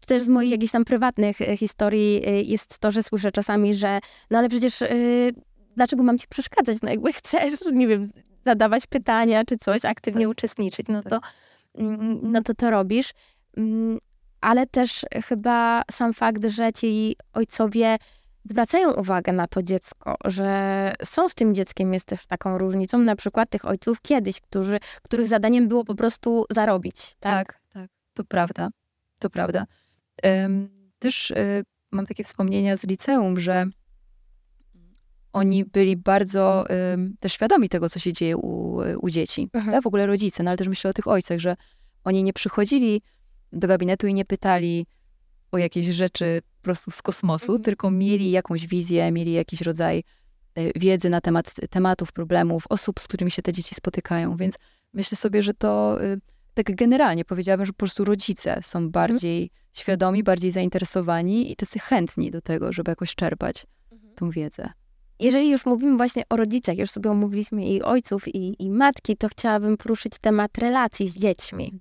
To 0.00 0.06
też 0.06 0.22
z 0.22 0.28
moich 0.28 0.50
jakichś 0.50 0.72
tam 0.72 0.84
prywatnych 0.84 1.40
e, 1.40 1.56
historii 1.56 2.22
e, 2.26 2.42
jest 2.42 2.78
to, 2.78 2.90
że 2.90 3.02
słyszę 3.02 3.30
czasami, 3.32 3.74
że 3.74 3.98
no 4.30 4.38
ale 4.38 4.48
przecież 4.48 4.80
yy, 4.80 5.32
dlaczego 5.76 6.02
mam 6.02 6.18
ci 6.18 6.26
przeszkadzać? 6.28 6.76
No 6.82 6.90
jakby 6.90 7.12
chcesz, 7.12 7.54
nie 7.72 7.88
wiem, 7.88 8.10
zadawać 8.44 8.86
pytania 8.86 9.44
czy 9.44 9.56
coś, 9.56 9.84
aktywnie 9.84 10.24
tak. 10.24 10.30
uczestniczyć, 10.30 10.86
no 10.88 11.02
tak. 11.02 11.10
to, 11.10 11.20
mm, 11.74 12.18
no 12.22 12.42
to 12.42 12.54
to 12.54 12.70
robisz. 12.70 13.10
Mm, 13.56 13.98
ale 14.40 14.66
też 14.66 15.06
chyba 15.24 15.82
sam 15.90 16.14
fakt, 16.14 16.44
że 16.44 16.72
ci 16.72 17.16
ojcowie 17.32 17.96
zwracają 18.44 18.92
uwagę 18.92 19.32
na 19.32 19.46
to 19.46 19.62
dziecko, 19.62 20.16
że 20.24 20.92
są 21.04 21.28
z 21.28 21.34
tym 21.34 21.54
dzieckiem 21.54 21.94
jest 21.94 22.06
też 22.06 22.26
taką 22.26 22.58
różnicą, 22.58 22.98
na 22.98 23.16
przykład 23.16 23.50
tych 23.50 23.64
ojców 23.64 24.00
kiedyś, 24.02 24.40
którzy, 24.40 24.78
których 25.02 25.28
zadaniem 25.28 25.68
było 25.68 25.84
po 25.84 25.94
prostu 25.94 26.44
zarobić. 26.50 27.14
Tak, 27.20 27.52
tak, 27.52 27.58
tak 27.72 27.90
to 28.14 28.24
prawda, 28.24 28.68
to 29.18 29.30
prawda. 29.30 29.66
Też 30.98 31.30
y, 31.30 31.64
mam 31.90 32.06
takie 32.06 32.24
wspomnienia 32.24 32.76
z 32.76 32.84
liceum, 32.84 33.40
że 33.40 33.66
oni 35.32 35.64
byli 35.64 35.96
bardzo 35.96 36.64
też 37.20 37.32
świadomi 37.32 37.68
tego, 37.68 37.88
co 37.88 37.98
się 37.98 38.12
dzieje 38.12 38.36
u, 38.36 38.80
u 39.00 39.10
dzieci. 39.10 39.50
Mhm. 39.52 39.72
Tak? 39.72 39.82
W 39.82 39.86
ogóle 39.86 40.06
rodzice, 40.06 40.42
no 40.42 40.50
ale 40.50 40.56
też 40.56 40.68
myślę 40.68 40.90
o 40.90 40.94
tych 40.94 41.08
ojcach, 41.08 41.38
że 41.38 41.56
oni 42.04 42.24
nie 42.24 42.32
przychodzili 42.32 43.02
do 43.52 43.68
gabinetu 43.68 44.06
i 44.06 44.14
nie 44.14 44.24
pytali 44.24 44.86
o 45.52 45.58
jakieś 45.58 45.86
rzeczy 45.86 46.42
po 46.56 46.62
prostu 46.62 46.90
z 46.90 47.02
kosmosu, 47.02 47.52
mhm. 47.52 47.64
tylko 47.64 47.90
mieli 47.90 48.30
jakąś 48.30 48.66
wizję, 48.66 49.12
mieli 49.12 49.32
jakiś 49.32 49.60
rodzaj 49.60 50.04
y, 50.58 50.72
wiedzy 50.76 51.10
na 51.10 51.20
temat 51.20 51.54
tematów, 51.70 52.12
problemów, 52.12 52.64
osób, 52.68 53.00
z 53.00 53.08
którymi 53.08 53.30
się 53.30 53.42
te 53.42 53.52
dzieci 53.52 53.74
spotykają. 53.74 54.36
Więc 54.36 54.58
myślę 54.92 55.16
sobie, 55.16 55.42
że 55.42 55.54
to 55.54 56.04
y, 56.04 56.20
tak 56.54 56.76
generalnie 56.76 57.24
powiedziałabym, 57.24 57.66
że 57.66 57.72
po 57.72 57.78
prostu 57.78 58.04
rodzice 58.04 58.60
są 58.62 58.78
mhm. 58.78 58.90
bardziej 58.90 59.42
mhm. 59.42 59.60
świadomi, 59.72 60.22
bardziej 60.22 60.50
zainteresowani 60.50 61.52
i 61.52 61.56
tacy 61.56 61.78
chętni 61.78 62.30
do 62.30 62.40
tego, 62.40 62.72
żeby 62.72 62.90
jakoś 62.90 63.14
czerpać 63.14 63.66
mhm. 63.92 64.14
tą 64.14 64.30
wiedzę. 64.30 64.70
Jeżeli 65.20 65.50
już 65.50 65.66
mówimy 65.66 65.96
właśnie 65.96 66.22
o 66.30 66.36
rodzicach, 66.36 66.78
już 66.78 66.90
sobie 66.90 67.10
omówiliśmy 67.10 67.64
i 67.64 67.82
ojców, 67.82 68.28
i, 68.28 68.62
i 68.62 68.70
matki, 68.70 69.16
to 69.16 69.28
chciałabym 69.28 69.76
poruszyć 69.76 70.12
temat 70.20 70.58
relacji 70.58 71.08
z 71.08 71.16
dziećmi. 71.16 71.80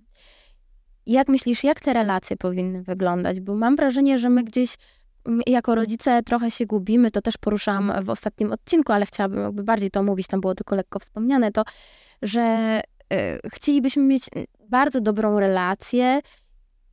Jak 1.06 1.28
myślisz, 1.28 1.64
jak 1.64 1.80
te 1.80 1.94
relacje 1.94 2.38
powinny 2.38 2.84
wyglądać? 2.84 3.40
Bo 3.40 3.56
mam 3.56 3.76
wrażenie, 3.76 4.18
że 4.18 4.30
my 4.30 4.44
gdzieś 4.44 4.78
mm, 5.26 5.42
jako 5.48 5.76
rodzice 5.76 6.24
trochę 6.24 6.52
się 6.52 6.66
gubimy, 6.66 7.12
to 7.12 7.22
też 7.22 7.38
poruszam 7.38 7.94
w 8.04 8.10
ostatnim 8.10 8.52
odcinku, 8.52 8.94
ale 8.94 9.06
chciałabym 9.06 9.40
jakby 9.40 9.64
bardziej 9.64 9.92
to 9.92 10.00
omówić, 10.00 10.28
tam 10.28 10.42
było 10.42 10.56
tylko 10.56 10.76
lekko 10.76 11.00
wspomniane, 11.00 11.52
to, 11.52 11.64
że 12.22 12.82
y, 13.14 13.50
chcielibyśmy 13.54 14.04
mieć 14.04 14.24
bardzo 14.70 15.02
dobrą 15.02 15.40
relację 15.40 16.22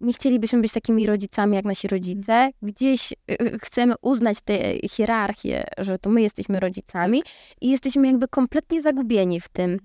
nie 0.05 0.13
chcielibyśmy 0.13 0.61
być 0.61 0.73
takimi 0.73 1.07
rodzicami 1.07 1.57
jak 1.57 1.65
nasi 1.65 1.89
rodzice. 1.89 2.51
Gdzieś 2.63 3.13
y, 3.13 3.17
y, 3.31 3.59
chcemy 3.59 3.95
uznać 4.03 4.39
tę 4.45 4.59
hierarchię, 4.89 5.65
że 5.79 5.99
to 5.99 6.11
my 6.11 6.23
jesteśmy 6.23 6.61
rodzicami 6.61 7.23
i 7.61 7.71
jesteśmy 7.71 8.07
jakby 8.07 8.29
kompletnie 8.29 8.83
zagubieni 8.83 9.41
w 9.41 9.49
tym. 9.49 9.79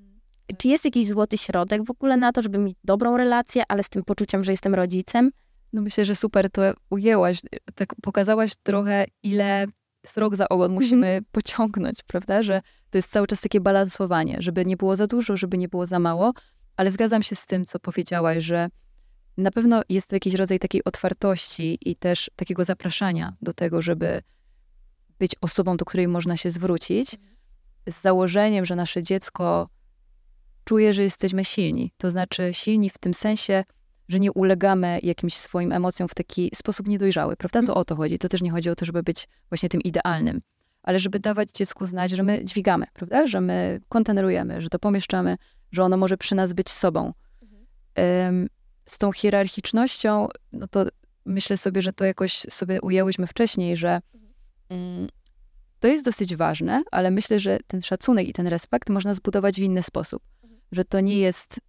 Czy 0.58 0.68
jest 0.68 0.86
jakiś 0.86 1.08
złoty 1.08 1.38
środek 1.38 1.86
w 1.86 1.92
ogóle 1.92 2.18
na 2.18 2.32
to, 2.32 2.42
żeby 2.42 2.58
mieć 2.58 2.76
dobrą 2.84 3.18
relację, 3.18 3.64
ale 3.68 3.84
z 3.84 3.90
tym 3.90 4.04
poczuciem, 4.04 4.44
że 4.44 4.54
jestem 4.54 4.76
rodzicem? 4.76 5.32
No 5.74 5.82
myślę, 5.82 6.06
że 6.06 6.16
super 6.16 6.50
to 6.52 6.62
ujęłaś. 6.90 7.42
Tak 7.76 7.96
pokazałaś 8.02 8.52
trochę, 8.64 9.06
ile 9.24 9.68
srok 10.06 10.36
za 10.36 10.50
ogon 10.50 10.72
musimy 10.72 11.08
mhm. 11.08 11.26
pociągnąć, 11.32 12.04
prawda? 12.08 12.44
Że 12.44 12.62
to 12.90 12.98
jest 12.98 13.12
cały 13.12 13.28
czas 13.28 13.42
takie 13.42 13.62
balansowanie, 13.62 14.38
żeby 14.40 14.66
nie 14.66 14.78
było 14.78 14.96
za 14.96 15.08
dużo, 15.08 15.38
żeby 15.38 15.58
nie 15.58 15.68
było 15.68 15.86
za 15.86 16.00
mało. 16.00 16.34
Ale 16.78 16.92
zgadzam 16.92 17.24
się 17.24 17.36
z 17.36 17.46
tym, 17.46 17.66
co 17.66 17.80
powiedziałaś, 17.80 18.44
że 18.44 18.70
na 19.40 19.52
pewno 19.52 19.82
jest 19.90 20.10
to 20.10 20.16
jakiś 20.16 20.34
rodzaj 20.34 20.60
takiej 20.60 20.84
otwartości 20.84 21.78
i 21.82 21.96
też 21.96 22.32
takiego 22.36 22.66
zapraszania 22.66 23.36
do 23.42 23.54
tego, 23.54 23.82
żeby 23.82 24.22
być 25.20 25.36
osobą, 25.42 25.78
do 25.78 25.86
której 25.86 26.08
można 26.08 26.38
się 26.38 26.50
zwrócić, 26.50 27.16
z 27.90 28.02
założeniem, 28.02 28.66
że 28.66 28.76
nasze 28.76 29.04
dziecko 29.04 29.70
czuje, 30.64 30.94
że 30.94 31.04
jesteśmy 31.04 31.46
silni. 31.46 31.92
To 31.98 32.12
znaczy 32.12 32.54
silni 32.54 32.90
w 32.90 32.98
tym 32.98 33.14
sensie, 33.14 33.64
że 34.08 34.20
nie 34.20 34.32
ulegamy 34.32 35.00
jakimś 35.04 35.38
swoim 35.38 35.72
emocjom 35.72 36.10
w 36.10 36.16
taki 36.16 36.52
sposób 36.56 36.88
niedojrzały, 36.88 37.36
prawda? 37.36 37.64
To 37.64 37.76
o 37.76 37.86
to 37.86 37.96
chodzi. 37.96 38.20
To 38.20 38.30
też 38.30 38.42
nie 38.42 38.52
chodzi 38.52 38.70
o 38.70 38.76
to, 38.76 38.86
żeby 38.86 39.04
być 39.04 39.28
właśnie 39.50 39.70
tym 39.70 39.82
idealnym, 39.82 40.42
ale 40.84 41.00
żeby 41.00 41.20
dawać 41.20 41.50
dziecku 41.52 41.86
znać, 41.86 42.12
że 42.12 42.24
my 42.24 42.46
dźwigamy, 42.46 42.86
prawda? 42.94 43.28
Że 43.28 43.42
my 43.42 43.80
kontenerujemy, 43.90 44.62
że 44.62 44.70
to 44.70 44.80
pomieszczamy, 44.80 45.38
że 45.72 45.84
ono 45.84 45.98
może 45.98 46.18
przy 46.18 46.36
nas 46.36 46.54
być 46.54 46.70
sobą. 46.70 47.14
Um, 47.98 48.50
z 48.90 48.98
tą 48.98 49.12
hierarchicznością, 49.12 50.28
no 50.52 50.68
to 50.68 50.86
myślę 51.26 51.58
sobie, 51.58 51.82
że 51.82 51.94
to 51.94 52.06
jakoś 52.06 52.40
sobie 52.40 52.82
ujęłyśmy 52.82 53.28
wcześniej, 53.28 53.78
że 53.78 54.02
mm, 54.70 55.08
to 55.80 55.88
jest 55.88 56.06
dosyć 56.06 56.36
ważne, 56.36 56.84
ale 56.92 57.12
myślę, 57.12 57.40
że 57.40 57.58
ten 57.68 57.82
szacunek 57.82 58.28
i 58.28 58.34
ten 58.34 58.48
respekt 58.48 58.90
można 58.90 59.14
zbudować 59.14 59.56
w 59.56 59.64
inny 59.64 59.84
sposób. 59.84 60.24
Że 60.72 60.86
to 60.86 61.00
nie 61.00 61.18
jest 61.20 61.60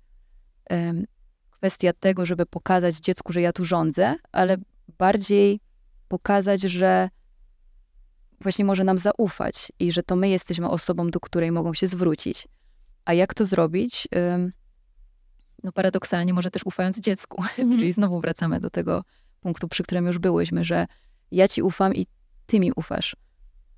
um, 0.70 1.04
kwestia 1.50 1.92
tego, 1.92 2.26
żeby 2.26 2.46
pokazać 2.46 2.96
dziecku, 2.96 3.32
że 3.32 3.40
ja 3.40 3.52
tu 3.52 3.64
rządzę, 3.64 4.16
ale 4.32 4.56
bardziej 4.98 5.60
pokazać, 6.08 6.60
że 6.60 7.08
właśnie 8.40 8.64
może 8.64 8.84
nam 8.84 8.98
zaufać 8.98 9.72
i 9.78 9.92
że 9.92 10.02
to 10.02 10.16
my 10.16 10.28
jesteśmy 10.28 10.70
osobą, 10.70 11.10
do 11.10 11.20
której 11.20 11.52
mogą 11.52 11.74
się 11.74 11.86
zwrócić. 11.86 12.48
A 13.04 13.14
jak 13.14 13.34
to 13.34 13.46
zrobić? 13.46 14.08
Um, 14.12 14.50
no 15.62 15.72
paradoksalnie 15.72 16.34
może 16.34 16.50
też 16.50 16.62
ufając 16.64 17.00
dziecku. 17.00 17.42
Mhm. 17.58 17.78
Czyli 17.78 17.92
znowu 17.92 18.20
wracamy 18.20 18.60
do 18.60 18.70
tego 18.70 19.04
punktu, 19.40 19.68
przy 19.68 19.82
którym 19.82 20.06
już 20.06 20.18
byłyśmy, 20.18 20.64
że 20.64 20.86
ja 21.30 21.48
ci 21.48 21.62
ufam 21.62 21.94
i 21.94 22.06
ty 22.46 22.60
mi 22.60 22.72
ufasz. 22.76 23.16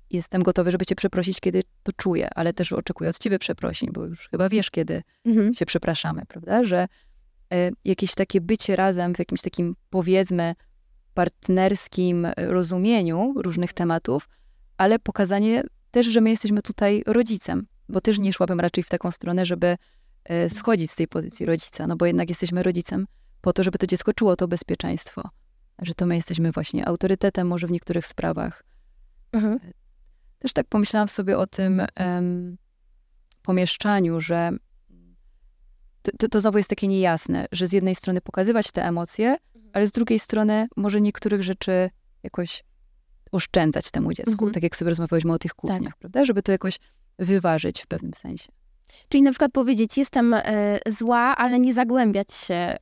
Jestem 0.09 0.43
gotowy, 0.43 0.71
żeby 0.71 0.85
cię 0.85 0.95
przeprosić, 0.95 1.39
kiedy 1.39 1.63
to 1.83 1.91
czuję, 1.93 2.29
ale 2.35 2.53
też 2.53 2.73
oczekuję 2.73 3.09
od 3.09 3.19
ciebie 3.19 3.39
przeprosin, 3.39 3.89
bo 3.93 4.05
już 4.05 4.29
chyba 4.29 4.49
wiesz, 4.49 4.71
kiedy 4.71 5.03
mhm. 5.25 5.53
się 5.53 5.65
przepraszamy, 5.65 6.21
prawda? 6.27 6.63
Że 6.63 6.87
e, 7.53 7.71
jakieś 7.85 8.15
takie 8.15 8.41
bycie 8.41 8.75
razem 8.75 9.15
w 9.15 9.19
jakimś 9.19 9.41
takim, 9.41 9.75
powiedzmy, 9.89 10.55
partnerskim 11.13 12.27
rozumieniu 12.37 13.33
różnych 13.35 13.73
tematów, 13.73 14.29
ale 14.77 14.99
pokazanie 14.99 15.63
też, 15.91 16.07
że 16.07 16.21
my 16.21 16.29
jesteśmy 16.29 16.61
tutaj 16.61 17.03
rodzicem, 17.05 17.67
bo 17.89 18.01
też 18.01 18.19
nie 18.19 18.33
szłabym 18.33 18.59
raczej 18.59 18.83
w 18.83 18.89
taką 18.89 19.11
stronę, 19.11 19.45
żeby 19.45 19.77
schodzić 20.49 20.91
z 20.91 20.95
tej 20.95 21.07
pozycji 21.07 21.45
rodzica, 21.45 21.87
no 21.87 21.95
bo 21.95 22.05
jednak 22.05 22.29
jesteśmy 22.29 22.63
rodzicem 22.63 23.07
po 23.41 23.53
to, 23.53 23.63
żeby 23.63 23.77
to 23.77 23.87
dziecko 23.87 24.13
czuło 24.13 24.35
to 24.35 24.47
bezpieczeństwo, 24.47 25.29
że 25.81 25.93
to 25.93 26.05
my 26.05 26.15
jesteśmy 26.15 26.51
właśnie 26.51 26.87
autorytetem 26.87 27.47
może 27.47 27.67
w 27.67 27.71
niektórych 27.71 28.07
sprawach. 28.07 28.63
Mhm. 29.31 29.53
E, 29.53 29.71
też 30.39 30.53
tak 30.53 30.67
pomyślałam 30.67 31.07
sobie 31.07 31.37
o 31.37 31.47
tym 31.47 31.81
um, 31.99 32.57
pomieszczaniu, 33.41 34.21
że 34.21 34.51
to, 36.19 36.29
to, 36.29 36.41
znowu 36.41 36.57
jest 36.57 36.69
takie 36.69 36.87
niejasne, 36.87 37.45
że 37.51 37.67
z 37.67 37.71
jednej 37.71 37.95
strony 37.95 38.21
pokazywać 38.21 38.71
te 38.71 38.85
emocje, 38.85 39.37
mhm. 39.55 39.71
ale 39.73 39.87
z 39.87 39.91
drugiej 39.91 40.19
strony 40.19 40.67
może 40.77 41.01
niektórych 41.01 41.43
rzeczy 41.43 41.89
jakoś 42.23 42.63
oszczędzać 43.31 43.91
temu 43.91 44.13
dziecku, 44.13 44.31
mhm. 44.31 44.51
tak 44.51 44.63
jak 44.63 44.75
sobie 44.75 44.89
rozmawialiśmy 44.89 45.33
o 45.33 45.37
tych 45.37 45.53
kłótniach, 45.53 45.93
tak. 45.93 45.99
prawda? 45.99 46.25
Żeby 46.25 46.41
to 46.41 46.51
jakoś 46.51 46.79
wyważyć 47.19 47.81
w 47.81 47.87
pewnym 47.87 48.13
sensie. 48.13 48.47
Czyli 49.09 49.23
na 49.23 49.31
przykład 49.31 49.51
powiedzieć, 49.51 49.97
jestem 49.97 50.33
e, 50.33 50.79
zła, 50.87 51.35
ale 51.37 51.59
nie 51.59 51.73
zagłębiać 51.73 52.33
się 52.33 52.53
e, 52.53 52.77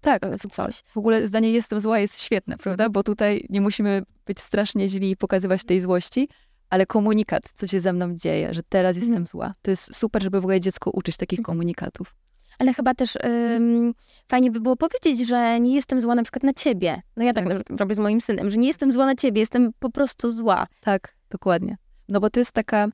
tak, 0.00 0.22
w 0.26 0.46
coś. 0.46 0.82
W 0.94 0.96
ogóle 0.96 1.26
zdanie 1.26 1.52
jestem 1.52 1.80
zła 1.80 1.98
jest 1.98 2.22
świetne, 2.22 2.58
prawda? 2.58 2.88
Bo 2.88 3.02
tutaj 3.02 3.46
nie 3.50 3.60
musimy 3.60 4.02
być 4.26 4.40
strasznie 4.40 4.88
źli 4.88 5.10
i 5.10 5.16
pokazywać 5.16 5.64
tej 5.64 5.80
złości, 5.80 6.28
ale 6.70 6.86
komunikat, 6.86 7.42
co 7.54 7.66
się 7.66 7.80
ze 7.80 7.92
mną 7.92 8.14
dzieje, 8.14 8.54
że 8.54 8.62
teraz 8.68 8.96
jestem 8.96 9.12
mhm. 9.12 9.26
zła. 9.26 9.52
To 9.62 9.70
jest 9.70 9.96
super, 9.96 10.22
żeby 10.22 10.40
w 10.40 10.44
ogóle 10.44 10.60
dziecko 10.60 10.90
uczyć 10.90 11.16
takich 11.16 11.38
mhm. 11.38 11.44
komunikatów. 11.44 12.14
Ale 12.58 12.74
chyba 12.74 12.94
też 12.94 13.18
ym, 13.56 13.94
fajnie 14.28 14.50
by 14.50 14.60
było 14.60 14.76
powiedzieć, 14.76 15.28
że 15.28 15.60
nie 15.60 15.74
jestem 15.74 16.00
zła 16.00 16.14
na 16.14 16.22
przykład 16.22 16.42
na 16.42 16.52
ciebie. 16.52 17.02
No 17.16 17.24
ja 17.24 17.32
tak 17.32 17.44
robię 17.70 17.94
z 17.94 17.98
moim 17.98 18.20
synem, 18.20 18.50
że 18.50 18.56
nie 18.56 18.68
jestem 18.68 18.92
zła 18.92 19.06
na 19.06 19.14
ciebie, 19.14 19.40
jestem 19.40 19.70
po 19.78 19.90
prostu 19.90 20.32
zła. 20.32 20.66
Tak, 20.80 21.14
dokładnie. 21.30 21.76
No 22.08 22.20
bo 22.20 22.30
to 22.30 22.40
jest 22.40 22.52
taka 22.52 22.88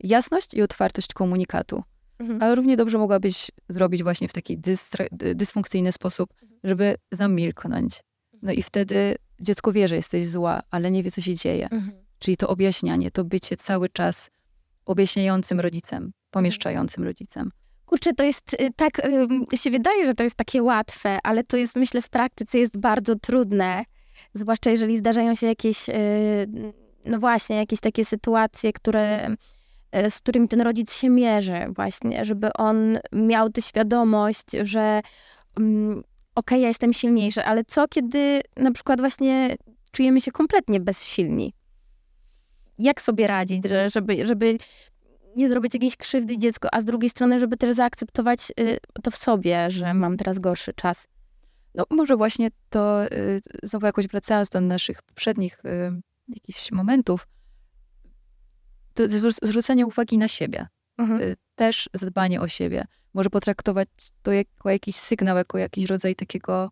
jasność 0.00 0.54
i 0.54 0.62
otwartość 0.62 1.12
komunikatu 1.12 1.82
mhm. 2.22 2.42
ale 2.42 2.54
równie 2.54 2.76
dobrze 2.76 2.98
mogłabyś 2.98 3.50
zrobić 3.68 4.02
właśnie 4.02 4.28
w 4.28 4.32
taki 4.32 4.60
dysfunkcyjny 5.34 5.92
sposób, 5.92 6.30
mhm. 6.42 6.60
żeby 6.64 6.94
zamilknąć. 7.12 8.00
No 8.42 8.52
i 8.52 8.62
wtedy 8.62 9.16
dziecko 9.40 9.72
wie, 9.72 9.88
że 9.88 9.96
jesteś 9.96 10.28
zła, 10.28 10.62
ale 10.70 10.90
nie 10.90 11.02
wie, 11.02 11.10
co 11.10 11.20
się 11.20 11.34
dzieje. 11.34 11.64
Mhm. 11.64 11.92
Czyli 12.18 12.36
to 12.36 12.48
objaśnianie, 12.48 13.10
to 13.10 13.24
bycie 13.24 13.56
cały 13.56 13.88
czas 13.88 14.30
objaśniającym 14.86 15.60
rodzicem, 15.60 16.12
pomieszczającym 16.30 17.04
rodzicem. 17.04 17.50
Kurczę, 17.86 18.14
to 18.14 18.24
jest 18.24 18.54
y, 18.54 18.70
tak, 18.76 19.02
się 19.54 19.70
wydaje, 19.70 20.06
że 20.06 20.14
to 20.14 20.22
jest 20.22 20.36
takie 20.36 20.62
łatwe, 20.62 21.18
ale 21.22 21.44
to 21.44 21.56
jest, 21.56 21.76
myślę, 21.76 22.02
w 22.02 22.08
praktyce 22.08 22.58
jest 22.58 22.78
bardzo 22.78 23.14
trudne. 23.16 23.82
Zwłaszcza 24.34 24.70
jeżeli 24.70 24.96
zdarzają 24.96 25.34
się 25.34 25.46
jakieś, 25.46 25.88
y, 25.88 25.92
no 27.04 27.18
właśnie, 27.18 27.56
jakieś 27.56 27.80
takie 27.80 28.04
sytuacje, 28.04 28.72
które 28.72 29.36
z 30.10 30.18
którymi 30.18 30.48
ten 30.48 30.60
rodzic 30.60 30.94
się 30.94 31.10
mierzy, 31.10 31.66
właśnie, 31.76 32.24
żeby 32.24 32.52
on 32.52 32.98
miał 33.12 33.50
tę 33.50 33.62
świadomość, 33.62 34.46
że 34.62 35.00
um, 35.56 35.90
okej, 35.90 36.04
okay, 36.34 36.58
ja 36.58 36.68
jestem 36.68 36.92
silniejszy, 36.92 37.44
ale 37.44 37.64
co 37.64 37.88
kiedy 37.88 38.40
na 38.56 38.72
przykład 38.72 39.00
właśnie 39.00 39.56
czujemy 39.92 40.20
się 40.20 40.30
kompletnie 40.30 40.80
bezsilni? 40.80 41.54
Jak 42.78 43.00
sobie 43.02 43.26
radzić, 43.26 43.64
że, 43.68 43.90
żeby, 43.90 44.26
żeby 44.26 44.58
nie 45.36 45.48
zrobić 45.48 45.74
jakiejś 45.74 45.96
krzywdy 45.96 46.38
dziecku, 46.38 46.68
a 46.72 46.80
z 46.80 46.84
drugiej 46.84 47.10
strony, 47.10 47.40
żeby 47.40 47.56
też 47.56 47.76
zaakceptować 47.76 48.52
y, 48.60 48.78
to 49.02 49.10
w 49.10 49.16
sobie, 49.16 49.70
że 49.70 49.94
mam 49.94 50.16
teraz 50.16 50.38
gorszy 50.38 50.72
czas. 50.72 51.08
No 51.74 51.84
może 51.90 52.16
właśnie 52.16 52.48
to, 52.70 53.04
y, 53.04 53.40
znowu 53.62 53.86
jakoś 53.86 54.06
wracając 54.06 54.48
do 54.48 54.60
naszych 54.60 55.02
poprzednich 55.02 55.64
y, 55.64 56.00
jakichś 56.28 56.72
momentów, 56.72 57.26
to 58.94 59.02
zwrócenie 59.42 59.86
uwagi 59.86 60.18
na 60.18 60.28
siebie. 60.28 60.66
Mhm. 60.98 61.20
Y, 61.20 61.36
też 61.54 61.90
zadbanie 61.92 62.40
o 62.40 62.48
siebie. 62.48 62.84
Może 63.14 63.30
potraktować 63.30 63.88
to 64.22 64.32
jako 64.32 64.70
jakiś 64.70 64.96
sygnał, 64.96 65.36
jako 65.36 65.58
jakiś 65.58 65.84
rodzaj 65.84 66.16
takiego 66.16 66.70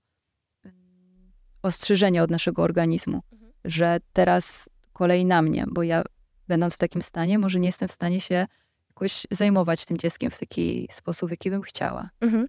mm, 0.65 1.33
ostrzeżenia 1.63 2.23
od 2.23 2.31
naszego 2.31 2.63
organizmu, 2.63 3.21
mhm. 3.33 3.53
że 3.65 3.99
teraz 4.13 4.69
kolej 4.93 5.25
na 5.25 5.43
mnie, 5.43 5.65
bo 5.69 5.83
ja 5.83 6.03
będąc 6.49 6.75
w 6.75 6.79
takim 6.79 7.03
stanie, 7.03 7.39
może 7.39 7.61
nie 7.61 7.69
jestem 7.69 7.89
w 7.89 7.93
stanie 7.93 8.21
się 8.21 8.47
jakoś 8.89 9.27
zajmować 9.31 9.85
tym 9.85 9.99
dzieckiem 9.99 10.31
w 10.31 10.39
taki 10.39 10.89
sposób, 10.91 11.29
w 11.29 11.31
jaki 11.31 11.51
bym 11.51 11.63
chciała. 11.63 12.11
Mhm. 12.21 12.47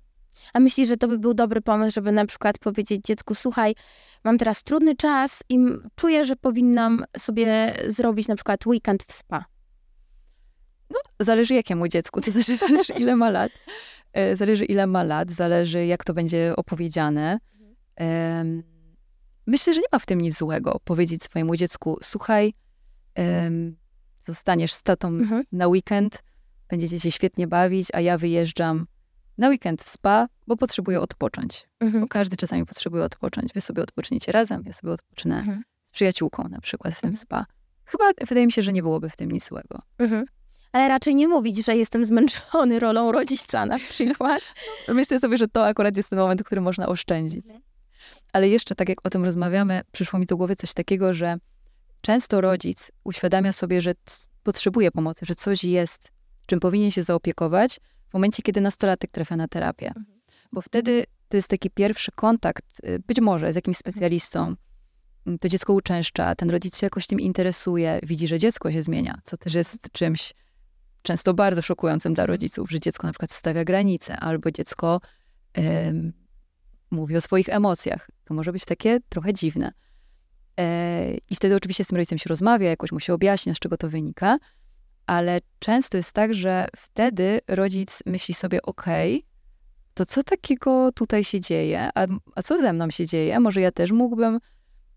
A 0.54 0.60
myślisz, 0.60 0.90
że 0.90 0.98
to 0.98 1.08
by 1.08 1.20
był 1.20 1.34
dobry 1.34 1.62
pomysł, 1.62 1.94
żeby 1.96 2.12
na 2.12 2.26
przykład 2.26 2.60
powiedzieć 2.60 3.06
dziecku, 3.06 3.36
słuchaj, 3.36 3.76
mam 4.24 4.38
teraz 4.38 4.64
trudny 4.64 4.96
czas 4.96 5.44
i 5.50 5.58
czuję, 5.96 6.26
że 6.26 6.36
powinnam 6.36 7.06
sobie 7.18 7.78
zrobić 7.88 8.28
na 8.28 8.36
przykład 8.36 8.68
weekend 8.68 9.04
w 9.04 9.12
spa. 9.12 9.46
No, 10.92 11.00
zależy 11.20 11.54
jakiemu 11.54 11.88
dziecku, 11.88 12.22
to 12.22 12.32
znaczy 12.32 12.58
zależy 12.68 12.94
ile 12.94 13.16
ma 13.16 13.30
lat. 13.30 13.52
E, 14.14 14.36
zależy 14.36 14.66
ile 14.66 14.88
ma 14.88 15.04
lat, 15.04 15.32
zależy 15.32 15.86
jak 15.86 16.04
to 16.04 16.14
będzie 16.14 16.54
opowiedziane. 16.56 17.40
Myślę, 19.48 19.74
że 19.74 19.80
nie 19.80 19.88
ma 19.92 20.00
w 20.00 20.06
tym 20.06 20.22
nic 20.22 20.38
złego 20.38 20.80
powiedzieć 20.84 21.24
swojemu 21.24 21.56
dziecku, 21.56 21.98
słuchaj, 22.02 22.54
zostaniesz 24.26 24.74
z 24.74 24.84
tatą 24.84 25.08
mhm. 25.08 25.44
na 25.52 25.68
weekend, 25.68 26.24
będziecie 26.70 27.00
się 27.00 27.12
świetnie 27.12 27.48
bawić, 27.48 27.88
a 27.94 28.02
ja 28.02 28.18
wyjeżdżam 28.18 28.86
na 29.38 29.50
weekend 29.50 29.84
w 29.84 29.90
spa, 29.90 30.28
bo 30.48 30.58
potrzebuję 30.58 31.02
odpocząć. 31.02 31.68
Mhm. 31.80 32.02
Bo 32.02 32.08
każdy 32.08 32.38
czasami 32.38 32.66
potrzebuje 32.66 33.04
odpocząć. 33.04 33.54
Wy 33.54 33.62
sobie 33.62 33.84
odpoczniecie 33.84 34.32
razem, 34.32 34.64
ja 34.66 34.74
sobie 34.74 34.94
odpocznę 34.94 35.40
mhm. 35.40 35.64
z 35.84 35.92
przyjaciółką 35.92 36.48
na 36.50 36.62
przykład 36.62 36.94
w 36.94 37.02
tym 37.02 37.08
mhm. 37.08 37.22
spa. 37.22 37.46
Chyba 37.86 38.04
wydaje 38.28 38.46
mi 38.46 38.52
się, 38.52 38.62
że 38.62 38.74
nie 38.74 38.82
byłoby 38.82 39.10
w 39.10 39.16
tym 39.16 39.32
nic 39.32 39.48
złego. 39.48 39.82
Ale 40.72 40.88
raczej 40.88 41.16
nie 41.16 41.28
mówić, 41.28 41.66
że 41.66 41.76
jestem 41.78 42.06
zmęczony 42.06 42.80
rolą 42.80 43.12
rodzica 43.12 43.66
na 43.66 43.80
przykład. 43.80 44.42
Myślę 44.88 45.20
sobie, 45.20 45.38
że 45.38 45.48
to 45.48 45.66
akurat 45.66 45.98
jest 45.98 46.10
ten 46.10 46.20
moment, 46.20 46.44
który 46.44 46.62
można 46.62 46.88
oszczędzić. 46.88 47.46
Ale 48.34 48.50
jeszcze, 48.50 48.76
tak 48.76 48.90
jak 48.90 48.98
o 49.04 49.10
tym 49.10 49.26
rozmawiamy, 49.26 49.82
przyszło 49.92 50.20
mi 50.20 50.26
do 50.26 50.38
głowy 50.38 50.56
coś 50.56 50.74
takiego, 50.74 51.14
że 51.14 51.38
często 52.02 52.42
rodzic 52.42 52.92
uświadamia 53.04 53.54
sobie, 53.54 53.82
że 53.82 53.94
potrzebuje 54.44 54.92
pomocy, 54.92 55.26
że 55.26 55.36
coś 55.36 55.64
jest, 55.64 56.10
czym 56.46 56.60
powinien 56.60 56.92
się 56.92 57.04
zaopiekować, 57.04 57.80
w 58.10 58.14
momencie, 58.14 58.44
kiedy 58.44 58.62
nastolatek 58.62 59.12
trafia 59.12 59.36
na 59.36 59.48
terapię. 59.48 59.88
Mhm. 59.88 60.06
Bo 60.52 60.62
wtedy 60.62 61.06
to 61.30 61.38
jest 61.38 61.48
taki 61.48 61.70
pierwszy 61.70 62.12
kontakt, 62.12 62.66
y, 62.86 63.00
być 63.08 63.22
może 63.22 63.54
z 63.54 63.56
jakimś 63.56 63.78
specjalistą. 63.78 64.56
Mm, 65.26 65.40
to 65.40 65.50
dziecko 65.50 65.74
uczęszcza, 65.74 66.36
ten 66.36 66.50
rodzic 66.50 66.78
się 66.78 66.86
jakoś 66.86 67.08
tym 67.08 67.20
interesuje, 67.20 68.00
widzi, 68.04 68.28
że 68.28 68.40
dziecko 68.40 68.72
się 68.72 68.82
zmienia, 68.82 69.20
co 69.24 69.38
też 69.38 69.54
jest 69.54 69.92
czymś 69.92 70.34
często 71.02 71.34
bardzo 71.34 71.62
szokującym 71.62 72.14
dla 72.14 72.24
mhm. 72.24 72.34
rodziców, 72.34 72.72
że 72.72 72.80
dziecko 72.80 73.08
na 73.08 73.14
przykład 73.14 73.32
stawia 73.32 73.64
granice, 73.64 74.18
albo 74.18 74.52
dziecko 74.52 75.02
mówi 76.92 77.16
o 77.16 77.22
swoich 77.22 77.50
emocjach. 77.50 78.10
To 78.26 78.34
może 78.34 78.52
być 78.52 78.66
takie 78.66 79.00
trochę 79.10 79.34
dziwne. 79.34 79.72
E, 80.60 81.14
I 81.30 81.36
wtedy 81.36 81.56
oczywiście 81.56 81.84
z 81.84 81.88
tym 81.88 81.96
rodzicem 81.96 82.18
się 82.18 82.30
rozmawia, 82.30 82.70
jakoś 82.70 82.92
mu 82.92 83.00
się 83.00 83.14
objaśnia, 83.14 83.54
z 83.54 83.60
czego 83.60 83.78
to 83.78 83.90
wynika, 83.90 84.38
ale 85.06 85.40
często 85.60 85.98
jest 85.98 86.14
tak, 86.14 86.34
że 86.34 86.68
wtedy 86.78 87.40
rodzic 87.48 88.04
myśli 88.06 88.34
sobie, 88.34 88.62
okej, 88.62 89.18
okay, 89.18 89.32
to 89.94 90.06
co 90.06 90.24
takiego 90.24 90.92
tutaj 90.92 91.24
się 91.24 91.40
dzieje, 91.40 91.90
a, 91.96 92.08
a 92.36 92.42
co 92.42 92.58
ze 92.58 92.74
mną 92.74 92.90
się 92.90 93.08
dzieje? 93.08 93.40
Może 93.40 93.62
ja 93.62 93.72
też 93.72 93.92
mógłbym, 93.92 94.40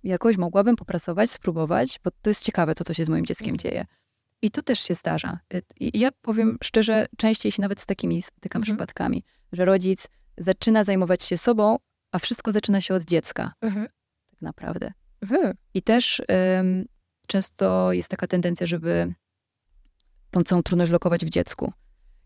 jakoś 0.03 0.37
mogłabym 0.37 0.77
popracować, 0.77 1.31
spróbować, 1.31 2.01
bo 2.05 2.11
to 2.23 2.31
jest 2.31 2.43
ciekawe, 2.43 2.75
to 2.75 2.85
co 2.85 2.95
się 2.95 3.05
z 3.05 3.09
moim 3.09 3.27
dzieckiem 3.27 3.57
dzieje. 3.57 3.87
I 4.43 4.51
to 4.51 4.63
też 4.63 4.81
się 4.81 4.95
zdarza. 4.95 5.39
I 5.81 6.01
ja 6.01 6.11
powiem 6.23 6.59
szczerze, 6.63 7.07
częściej 7.17 7.53
się 7.53 7.63
nawet 7.63 7.81
z 7.81 7.87
takimi 7.87 8.23
spotykam 8.23 8.63
mhm. 8.63 8.77
przypadkami, 8.77 9.25
że 9.53 9.65
rodzic 9.65 10.09
zaczyna 10.39 10.85
zajmować 10.85 11.23
się 11.23 11.39
sobą, 11.39 11.77
a 12.13 12.19
wszystko 12.19 12.53
zaczyna 12.53 12.81
się 12.81 12.95
od 12.95 13.05
dziecka. 13.05 13.53
Mhm. 13.61 13.87
Tak 14.31 14.43
naprawdę. 14.43 14.93
Mhm. 15.23 15.55
I 15.75 15.83
też 15.83 16.23
um, 16.29 16.85
często 17.27 17.93
jest 17.93 18.09
taka 18.09 18.27
tendencja, 18.27 18.67
żeby 18.67 19.15
tą 20.31 20.43
całą 20.43 20.63
trudność 20.63 20.93
lokować 20.93 21.25
w 21.25 21.31
dziecku. 21.31 21.73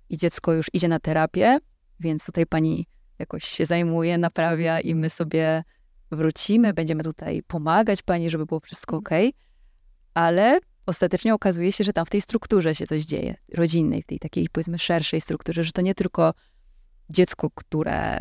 I 0.09 0.17
dziecko 0.17 0.53
już 0.53 0.67
idzie 0.73 0.89
na 0.89 1.01
terapię, 1.01 1.59
więc 2.01 2.27
tutaj 2.27 2.47
pani 2.47 2.87
jakoś 3.19 3.45
się 3.45 3.67
zajmuje, 3.67 4.19
naprawia 4.19 4.81
i 4.81 4.95
my 4.95 5.11
sobie 5.11 5.65
wrócimy, 6.11 6.75
będziemy 6.75 7.05
tutaj 7.05 7.43
pomagać 7.43 8.03
pani, 8.03 8.31
żeby 8.31 8.47
było 8.47 8.61
wszystko 8.61 8.97
mhm. 8.97 9.27
ok. 9.29 9.35
Ale 10.15 10.59
ostatecznie 10.89 11.35
okazuje 11.35 11.73
się, 11.73 11.85
że 11.85 11.93
tam 11.93 12.07
w 12.07 12.11
tej 12.11 12.21
strukturze 12.21 12.75
się 12.75 12.87
coś 12.87 13.05
dzieje, 13.05 13.35
rodzinnej, 13.55 14.03
w 14.03 14.07
tej 14.07 14.19
takiej 14.19 14.49
powiedzmy 14.53 14.79
szerszej 14.79 15.21
strukturze, 15.21 15.65
że 15.65 15.73
to 15.73 15.83
nie 15.83 15.95
tylko 15.95 16.35
dziecko, 17.11 17.51
które 17.55 18.21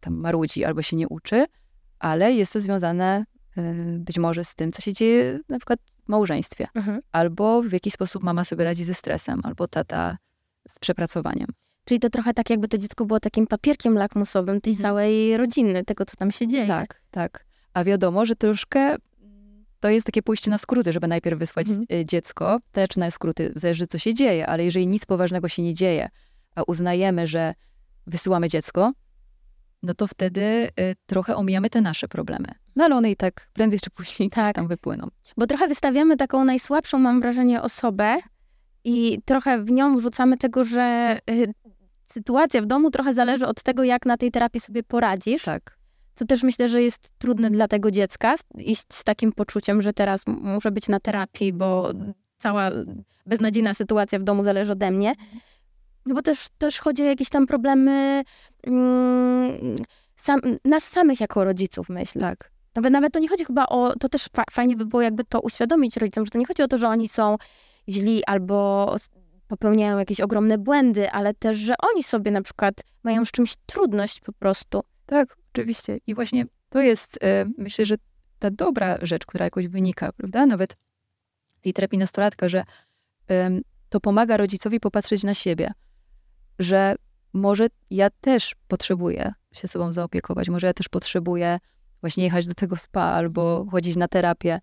tam 0.00 0.14
marudzi 0.14 0.64
albo 0.64 0.82
się 0.82 0.96
nie 0.96 1.08
uczy, 1.08 1.46
ale 1.98 2.32
jest 2.32 2.52
to 2.52 2.60
związane 2.60 3.24
y, 3.58 3.98
być 3.98 4.18
może 4.18 4.44
z 4.44 4.54
tym, 4.54 4.72
co 4.72 4.82
się 4.82 4.92
dzieje 4.92 5.40
na 5.48 5.58
przykład 5.58 5.80
w 6.04 6.08
małżeństwie. 6.08 6.66
Mhm. 6.74 7.00
Albo 7.12 7.62
w 7.62 7.72
jakiś 7.72 7.92
sposób 7.92 8.22
mama 8.22 8.44
sobie 8.44 8.64
radzi 8.64 8.84
ze 8.84 8.94
stresem, 8.94 9.40
albo 9.44 9.68
tata 9.68 10.18
z 10.68 10.78
przepracowaniem. 10.78 11.48
Czyli 11.84 12.00
to 12.00 12.10
trochę 12.10 12.34
tak, 12.34 12.50
jakby 12.50 12.68
to 12.68 12.78
dziecko 12.78 13.04
było 13.04 13.20
takim 13.20 13.46
papierkiem 13.46 13.94
lakmusowym 13.94 14.60
tej 14.60 14.72
mhm. 14.72 14.82
całej 14.82 15.36
rodziny, 15.36 15.84
tego, 15.84 16.04
co 16.04 16.16
tam 16.16 16.30
się 16.30 16.48
dzieje. 16.48 16.66
Tak, 16.66 17.02
tak. 17.10 17.46
A 17.74 17.84
wiadomo, 17.84 18.26
że 18.26 18.34
troszkę 18.34 18.96
to 19.80 19.88
jest 19.88 20.06
takie 20.06 20.22
pójście 20.22 20.50
na 20.50 20.58
skróty, 20.58 20.92
żeby 20.92 21.08
najpierw 21.08 21.38
wysłać 21.38 21.68
mhm. 21.68 21.86
Y, 22.00 22.06
dziecko. 22.06 22.58
Też 22.72 22.96
na 22.96 23.10
skróty 23.10 23.52
zależy, 23.56 23.86
co 23.86 23.98
się 23.98 24.14
dzieje, 24.14 24.46
ale 24.46 24.64
jeżeli 24.64 24.86
nic 24.88 25.06
poważnego 25.06 25.48
się 25.48 25.62
nie 25.62 25.74
dzieje, 25.74 26.08
a 26.54 26.62
uznajemy, 26.62 27.26
że 27.26 27.54
wysyłamy 28.06 28.48
dziecko, 28.48 28.92
no 29.82 29.94
to 29.94 30.06
wtedy 30.06 30.40
y, 30.40 30.94
trochę 31.06 31.36
omijamy 31.36 31.70
te 31.70 31.80
nasze 31.80 32.08
problemy. 32.08 32.48
No 32.76 32.84
ale 32.84 32.96
one 32.96 33.10
i 33.10 33.16
tak 33.16 33.48
prędzej 33.52 33.80
czy 33.80 33.90
później 33.90 34.30
tak. 34.30 34.54
tam 34.54 34.68
wypłyną. 34.68 35.08
Bo 35.36 35.46
trochę 35.46 35.68
wystawiamy 35.68 36.16
taką 36.16 36.44
najsłabszą, 36.44 36.98
mam 36.98 37.20
wrażenie, 37.20 37.62
osobę 37.62 38.18
i 38.84 39.18
trochę 39.24 39.64
w 39.64 39.70
nią 39.70 39.96
wrzucamy 39.96 40.36
tego, 40.36 40.64
że 40.64 41.18
y, 41.30 41.54
sytuacja 42.04 42.62
w 42.62 42.66
domu 42.66 42.90
trochę 42.90 43.14
zależy 43.14 43.46
od 43.46 43.62
tego, 43.62 43.84
jak 43.84 44.06
na 44.06 44.16
tej 44.16 44.30
terapii 44.30 44.60
sobie 44.60 44.82
poradzisz. 44.82 45.42
Tak. 45.42 45.75
Co 46.16 46.24
też 46.24 46.42
myślę, 46.42 46.68
że 46.68 46.82
jest 46.82 47.12
trudne 47.18 47.50
dla 47.50 47.68
tego 47.68 47.90
dziecka, 47.90 48.34
iść 48.58 48.84
z 48.92 49.04
takim 49.04 49.32
poczuciem, 49.32 49.82
że 49.82 49.92
teraz 49.92 50.26
muszę 50.26 50.70
być 50.70 50.88
na 50.88 51.00
terapii, 51.00 51.52
bo 51.52 51.92
cała 52.38 52.70
beznadziejna 53.26 53.74
sytuacja 53.74 54.18
w 54.18 54.22
domu 54.22 54.44
zależy 54.44 54.72
ode 54.72 54.90
mnie. 54.90 55.14
No 56.06 56.14
bo 56.14 56.22
też, 56.22 56.46
też 56.58 56.80
chodzi 56.80 57.02
o 57.02 57.06
jakieś 57.06 57.28
tam 57.28 57.46
problemy 57.46 58.24
mm, 58.66 59.76
sam, 60.16 60.40
nas 60.64 60.84
samych 60.84 61.20
jako 61.20 61.44
rodziców, 61.44 61.88
myślę. 61.88 62.20
Tak. 62.20 62.50
Nawet, 62.76 62.92
nawet 62.92 63.12
to 63.12 63.18
nie 63.18 63.28
chodzi 63.28 63.44
chyba 63.44 63.66
o, 63.66 63.94
to 64.00 64.08
też 64.08 64.28
fa 64.32 64.44
fajnie 64.50 64.76
by 64.76 64.86
było 64.86 65.02
jakby 65.02 65.24
to 65.24 65.40
uświadomić 65.40 65.96
rodzicom, 65.96 66.24
że 66.24 66.30
to 66.30 66.38
nie 66.38 66.46
chodzi 66.46 66.62
o 66.62 66.68
to, 66.68 66.78
że 66.78 66.88
oni 66.88 67.08
są 67.08 67.36
źli 67.88 68.24
albo 68.24 68.96
popełniają 69.48 69.98
jakieś 69.98 70.20
ogromne 70.20 70.58
błędy, 70.58 71.10
ale 71.10 71.34
też, 71.34 71.56
że 71.56 71.74
oni 71.92 72.02
sobie 72.02 72.30
na 72.30 72.42
przykład 72.42 72.74
mają 73.02 73.24
z 73.24 73.30
czymś 73.30 73.54
trudność 73.66 74.20
po 74.20 74.32
prostu. 74.32 74.82
Tak, 75.06 75.36
oczywiście. 75.60 75.98
I 76.06 76.14
właśnie 76.14 76.46
to 76.68 76.80
jest, 76.80 77.18
e, 77.22 77.44
myślę, 77.58 77.86
że 77.86 77.94
ta 78.38 78.50
dobra 78.50 78.98
rzecz, 79.02 79.26
która 79.26 79.44
jakoś 79.44 79.68
wynika, 79.68 80.12
prawda? 80.12 80.46
Nawet 80.46 80.76
z 81.46 81.60
tej 81.60 81.72
terapii 81.72 81.98
nastolatka, 81.98 82.48
że 82.48 82.64
to 83.88 84.00
pomaga 84.00 84.36
rodzicowi 84.36 84.80
popatrzeć 84.80 85.24
na 85.24 85.34
siebie 85.34 85.72
że 86.58 86.94
może 87.32 87.66
ja 87.90 88.10
też 88.10 88.54
potrzebuję 88.68 89.32
się 89.52 89.68
sobą 89.68 89.92
zaopiekować, 89.92 90.48
może 90.48 90.66
ja 90.66 90.72
też 90.72 90.88
potrzebuję 90.88 91.58
właśnie 92.00 92.24
jechać 92.24 92.46
do 92.46 92.54
tego 92.54 92.76
spa 92.76 93.02
albo 93.02 93.50
mhm. 93.50 93.70
chodzić 93.70 93.96
na 93.96 94.08
terapię. 94.08 94.60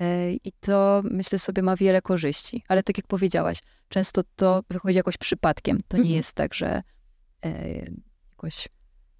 E, 0.00 0.32
I 0.32 0.52
to 0.60 1.02
myślę 1.04 1.38
sobie 1.38 1.62
ma 1.62 1.76
wiele 1.76 2.02
korzyści. 2.02 2.64
Ale 2.68 2.82
tak 2.82 2.98
jak 2.98 3.06
powiedziałaś, 3.06 3.58
często 3.88 4.22
to 4.36 4.62
wychodzi 4.70 4.96
jakoś 4.96 5.16
przypadkiem. 5.16 5.80
To 5.88 5.96
nie 5.96 6.02
mhm. 6.02 6.16
jest 6.16 6.34
tak, 6.34 6.54
że 6.54 6.82
e, 7.44 7.80
jakoś 8.30 8.68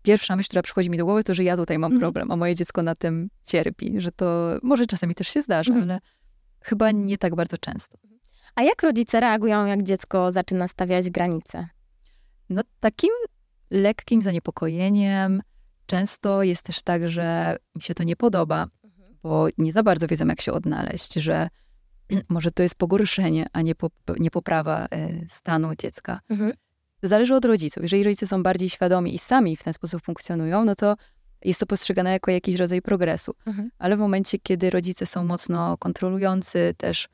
pierwsza 0.03 0.37
myśl, 0.37 0.49
która 0.49 0.63
przychodzi 0.63 0.91
mi 0.91 0.99
do 0.99 1.05
głowy, 1.05 1.25
to, 1.25 1.35
że 1.35 1.45
ja 1.45 1.57
tutaj 1.57 1.79
mam 1.79 1.93
mhm. 1.93 2.01
problem, 2.01 2.31
a 2.31 2.37
moje 2.37 2.55
dziecko 2.55 2.83
na 2.83 2.95
tym 2.95 3.31
cierpi. 3.45 4.01
Że 4.01 4.13
to 4.13 4.59
może 4.63 4.87
czasami 4.87 5.15
też 5.15 5.29
się 5.29 5.43
zdarza, 5.43 5.75
ale 5.83 6.01
chyba 6.61 6.91
nie 6.91 7.19
tak 7.19 7.35
bardzo 7.35 7.59
często. 7.59 7.99
A 8.55 8.63
jak 8.63 8.83
rodzice 8.83 9.21
reagują, 9.21 9.67
jak 9.67 9.83
dziecko 9.83 10.33
zaczyna 10.33 10.69
stawiać 10.69 11.11
granice? 11.11 11.69
No 12.51 12.63
takim 12.81 13.11
lekkim 13.71 14.23
zaniepokojeniem 14.23 15.43
często 15.87 16.43
jest 16.43 16.63
też 16.63 16.83
tak, 16.83 17.09
że 17.09 17.57
mi 17.75 17.83
się 17.83 17.95
to 17.95 18.03
nie 18.03 18.17
podoba, 18.17 18.67
mhm. 18.85 19.15
bo 19.23 19.49
nie 19.59 19.73
za 19.73 19.83
bardzo 19.83 20.07
wiedzą, 20.07 20.27
jak 20.27 20.41
się 20.41 20.53
odnaleźć, 20.53 21.15
że 21.15 21.49
może 22.29 22.51
to 22.51 22.63
jest 22.63 22.75
pogorszenie, 22.75 23.47
a 23.53 23.63
nie, 23.63 23.75
pop, 23.75 23.93
nie 24.19 24.31
poprawa 24.31 24.87
e, 24.91 25.29
stanu 25.29 25.75
dziecka. 25.75 26.21
Mhm. 26.29 26.53
Zależy 27.03 27.35
od 27.35 27.45
rodziców. 27.45 27.83
Jeżeli 27.83 28.05
rodzice 28.05 28.27
są 28.27 28.43
bardziej 28.43 28.69
świadomi 28.69 29.15
i 29.15 29.19
sami 29.19 29.57
w 29.57 29.63
ten 29.63 29.73
sposób 29.73 30.03
funkcjonują, 30.03 30.65
no 30.65 30.75
to 30.75 30.97
jest 31.45 31.61
to 31.61 31.67
postrzegane 31.67 32.11
jako 32.11 32.31
jakiś 32.31 32.57
rodzaj 32.57 32.83
progresu. 32.83 33.35
Mhm. 33.47 33.71
Ale 33.79 33.97
w 33.97 33.99
momencie, 33.99 34.39
kiedy 34.39 34.71
rodzice 34.71 35.07
są 35.07 35.25
mocno 35.25 35.77
kontrolujący, 35.79 36.75
też 36.77 37.09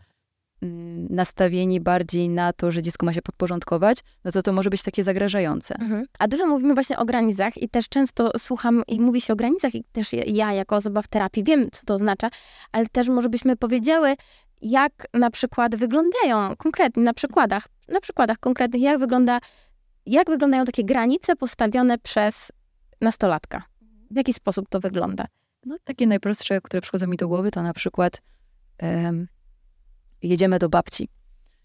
mm, 0.63 1.07
nastawieni 1.11 1.81
bardziej 1.81 2.29
na 2.29 2.53
to, 2.53 2.73
że 2.73 2.83
dziecko 2.83 3.07
ma 3.07 3.13
się 3.13 3.23
podporządkować, 3.23 3.99
no 4.25 4.33
to 4.33 4.43
to 4.43 4.53
może 4.53 4.71
być 4.71 4.83
takie 4.83 5.05
zagrażające. 5.05 5.75
Mhm. 5.75 6.07
A 6.19 6.29
dużo 6.29 6.47
mówimy 6.47 6.75
właśnie 6.75 6.99
o 6.99 7.05
granicach 7.05 7.57
i 7.57 7.69
też 7.69 7.89
często 7.89 8.31
słucham 8.39 8.83
i 8.89 9.01
mówi 9.01 9.21
się 9.21 9.33
o 9.33 9.37
granicach 9.37 9.75
i 9.75 9.85
też 9.93 10.13
ja 10.13 10.53
jako 10.53 10.77
osoba 10.77 11.03
w 11.03 11.09
terapii 11.09 11.45
wiem, 11.45 11.71
co 11.71 11.87
to 11.87 11.95
oznacza, 11.95 12.31
ale 12.73 12.87
też 12.87 13.09
może 13.09 13.29
byśmy 13.29 13.57
powiedziały, 13.57 14.15
jak 14.63 14.93
na 15.15 15.31
przykład 15.31 15.77
wyglądają 15.77 16.57
konkretnie, 16.57 17.03
na 17.03 17.15
przykładach, 17.15 17.69
na 17.89 18.01
przykładach 18.01 18.39
konkretnych, 18.39 18.83
jak 18.83 18.99
wygląda, 18.99 19.41
jak 20.07 20.31
wyglądają 20.31 20.65
takie 20.65 20.85
granice 20.85 21.37
postawione 21.37 21.99
przez 21.99 22.53
nastolatka. 23.01 23.63
W 24.11 24.17
jaki 24.17 24.33
sposób 24.33 24.69
to 24.69 24.81
wygląda? 24.81 25.27
No, 25.67 25.77
takie 25.85 26.07
najprostsze, 26.07 26.61
które 26.61 26.81
przychodzą 26.81 27.07
mi 27.07 27.17
do 27.17 27.29
głowy, 27.29 27.51
to 27.51 27.63
na 27.63 27.73
przykład 27.73 28.19
em, 28.79 29.29
jedziemy 30.23 30.59
do 30.59 30.69
babci. 30.69 31.09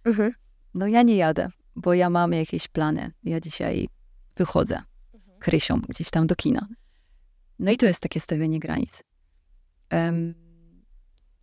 Mhm. 0.04 0.32
No 0.74 0.88
ja 0.88 1.02
nie 1.02 1.16
jadę, 1.16 1.48
bo 1.76 1.94
ja 1.94 2.10
mam 2.10 2.34
jakieś 2.34 2.68
plany. 2.68 3.12
Ja 3.24 3.40
dzisiaj 3.40 3.88
wychodzę 4.36 4.82
z 5.18 5.34
Krysią 5.40 5.82
gdzieś 5.90 6.10
tam 6.10 6.28
do 6.28 6.36
kina. 6.36 6.68
No 7.60 7.72
i 7.72 7.78
to 7.78 7.86
jest 7.86 8.00
takie 8.00 8.20
stawianie 8.20 8.60
granic. 8.60 9.04
Em, 9.90 10.34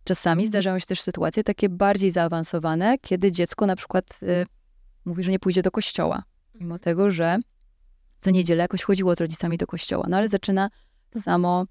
czasami 0.03 0.47
zdarzają 0.47 0.79
się 0.79 0.85
też 0.85 1.01
sytuacje 1.01 1.43
takie 1.43 1.69
bardziej 1.69 2.11
zaawansowane, 2.11 2.97
kiedy 2.97 3.31
dziecko 3.31 3.65
na 3.65 3.75
przykład 3.75 4.19
y, 4.23 4.45
mówi, 5.05 5.23
że 5.23 5.31
nie 5.31 5.39
pójdzie 5.39 5.61
do 5.61 5.71
kościoła, 5.71 6.23
mimo 6.59 6.79
tego, 6.79 7.11
że 7.11 7.37
co 8.17 8.31
niedzielę 8.31 8.61
jakoś 8.61 8.83
chodziło 8.83 9.15
z 9.15 9.21
rodzicami 9.21 9.57
do 9.57 9.67
kościoła. 9.67 10.05
No 10.09 10.17
ale 10.17 10.27
zaczyna 10.27 10.69
samo 11.21 11.65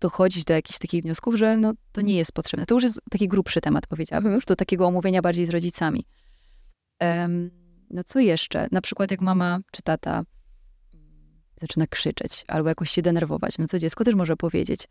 dochodzić 0.00 0.44
do 0.44 0.54
jakichś 0.54 0.78
takich 0.78 1.02
wniosków, 1.02 1.34
że 1.34 1.56
no, 1.56 1.72
to 1.92 2.00
nie 2.00 2.16
jest 2.16 2.32
potrzebne. 2.32 2.66
To 2.66 2.74
już 2.74 2.84
jest 2.84 3.00
taki 3.10 3.28
grubszy 3.28 3.60
temat, 3.60 3.86
powiedziałabym, 3.86 4.26
Mhm. 4.26 4.34
już 4.34 4.46
do 4.46 4.56
takiego 4.56 4.86
omówienia 4.86 5.22
bardziej 5.22 5.46
z 5.46 5.50
rodzicami. 5.50 6.04
Em, 6.98 7.50
no 7.90 8.04
co 8.04 8.18
jeszcze? 8.18 8.66
Na 8.72 8.80
przykład 8.80 9.10
jak 9.10 9.20
mama 9.20 9.58
czy 9.72 9.82
tata 9.82 10.22
zaczyna 11.60 11.86
krzyczeć 11.86 12.44
albo 12.48 12.68
jakoś 12.68 12.90
się 12.90 13.02
denerwować, 13.02 13.58
no 13.58 13.66
to 13.66 13.78
dziecko 13.78 14.04
też 14.04 14.14
może 14.14 14.36
powiedzieć 14.36 14.88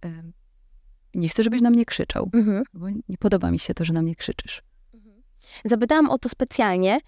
em, 0.00 0.32
nie 1.14 1.28
chcę, 1.28 1.42
żebyś 1.42 1.62
na 1.62 1.70
mnie 1.70 1.84
krzyczał, 1.84 2.30
Mhm. 2.34 2.62
bo 2.74 2.90
nie 2.90 3.18
podoba 3.18 3.50
mi 3.50 3.58
się 3.58 3.74
to, 3.74 3.84
że 3.84 3.92
na 3.92 4.02
mnie 4.02 4.16
krzyczysz. 4.16 4.62
Zapytałam 5.64 6.10
o 6.10 6.18
to 6.18 6.28
specjalnie, 6.28 6.98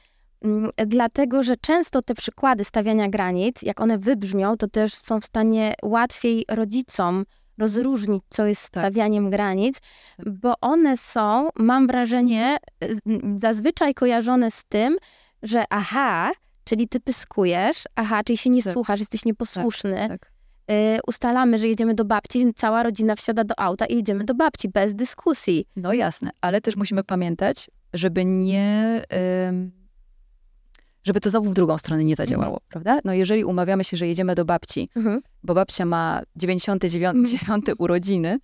dlatego 0.86 1.42
że 1.42 1.56
często 1.56 2.02
te 2.02 2.14
przykłady 2.14 2.64
stawiania 2.64 3.08
granic, 3.08 3.62
jak 3.62 3.80
one 3.80 3.98
wybrzmią, 3.98 4.56
to 4.56 4.68
też 4.68 4.94
są 4.94 5.20
w 5.20 5.24
stanie 5.24 5.74
łatwiej 5.82 6.44
rodzicom 6.48 7.24
rozróżnić, 7.58 8.22
co 8.28 8.46
jest 8.46 8.70
Tak. 8.70 8.82
stawianiem 8.84 9.30
granic, 9.30 9.80
Tak. 10.16 10.30
bo 10.30 10.54
one 10.60 10.96
są, 10.96 11.48
mam 11.56 11.86
wrażenie, 11.86 12.56
zazwyczaj 13.36 13.94
kojarzone 13.94 14.50
z 14.50 14.64
tym, 14.68 14.96
że 15.42 15.64
aha, 15.70 16.30
czyli 16.64 16.88
ty 16.88 17.00
pyskujesz, 17.00 17.84
aha, 17.96 18.20
czyli 18.24 18.36
się 18.36 18.50
nie 18.50 18.62
Tak. 18.62 18.72
słuchasz, 18.72 19.00
jesteś 19.00 19.24
nieposłuszny. 19.24 20.08
Tak. 20.08 20.32
Y, 20.70 20.98
ustalamy, 21.06 21.58
że 21.58 21.68
jedziemy 21.68 21.94
do 21.94 22.04
babci, 22.04 22.38
więc 22.38 22.56
cała 22.56 22.82
rodzina 22.82 23.16
wsiada 23.16 23.44
do 23.44 23.60
auta 23.60 23.86
i 23.86 23.96
jedziemy 23.96 24.24
do 24.24 24.34
babci 24.34 24.68
bez 24.68 24.94
dyskusji. 24.94 25.66
No 25.76 25.92
jasne, 25.92 26.30
ale 26.40 26.60
też 26.60 26.76
musimy 26.76 27.04
pamiętać, 27.04 27.70
żeby 27.94 28.24
nie. 28.24 29.02
Żeby 31.04 31.20
to 31.20 31.30
znowu 31.30 31.50
w 31.50 31.54
drugą 31.54 31.78
stronę 31.78 32.04
nie 32.04 32.16
zadziałało, 32.16 32.60
prawda? 32.68 32.98
No 33.04 33.12
jeżeli 33.12 33.44
umawiamy 33.44 33.84
się, 33.84 33.96
że 33.96 34.06
jedziemy 34.06 34.34
do 34.34 34.44
babci, 34.44 34.88
Mhm. 34.96 35.20
bo 35.42 35.54
babcia 35.54 35.84
ma 35.84 36.22
99 36.36 37.30
dziewiąte 37.30 37.74
urodziny 37.74 38.38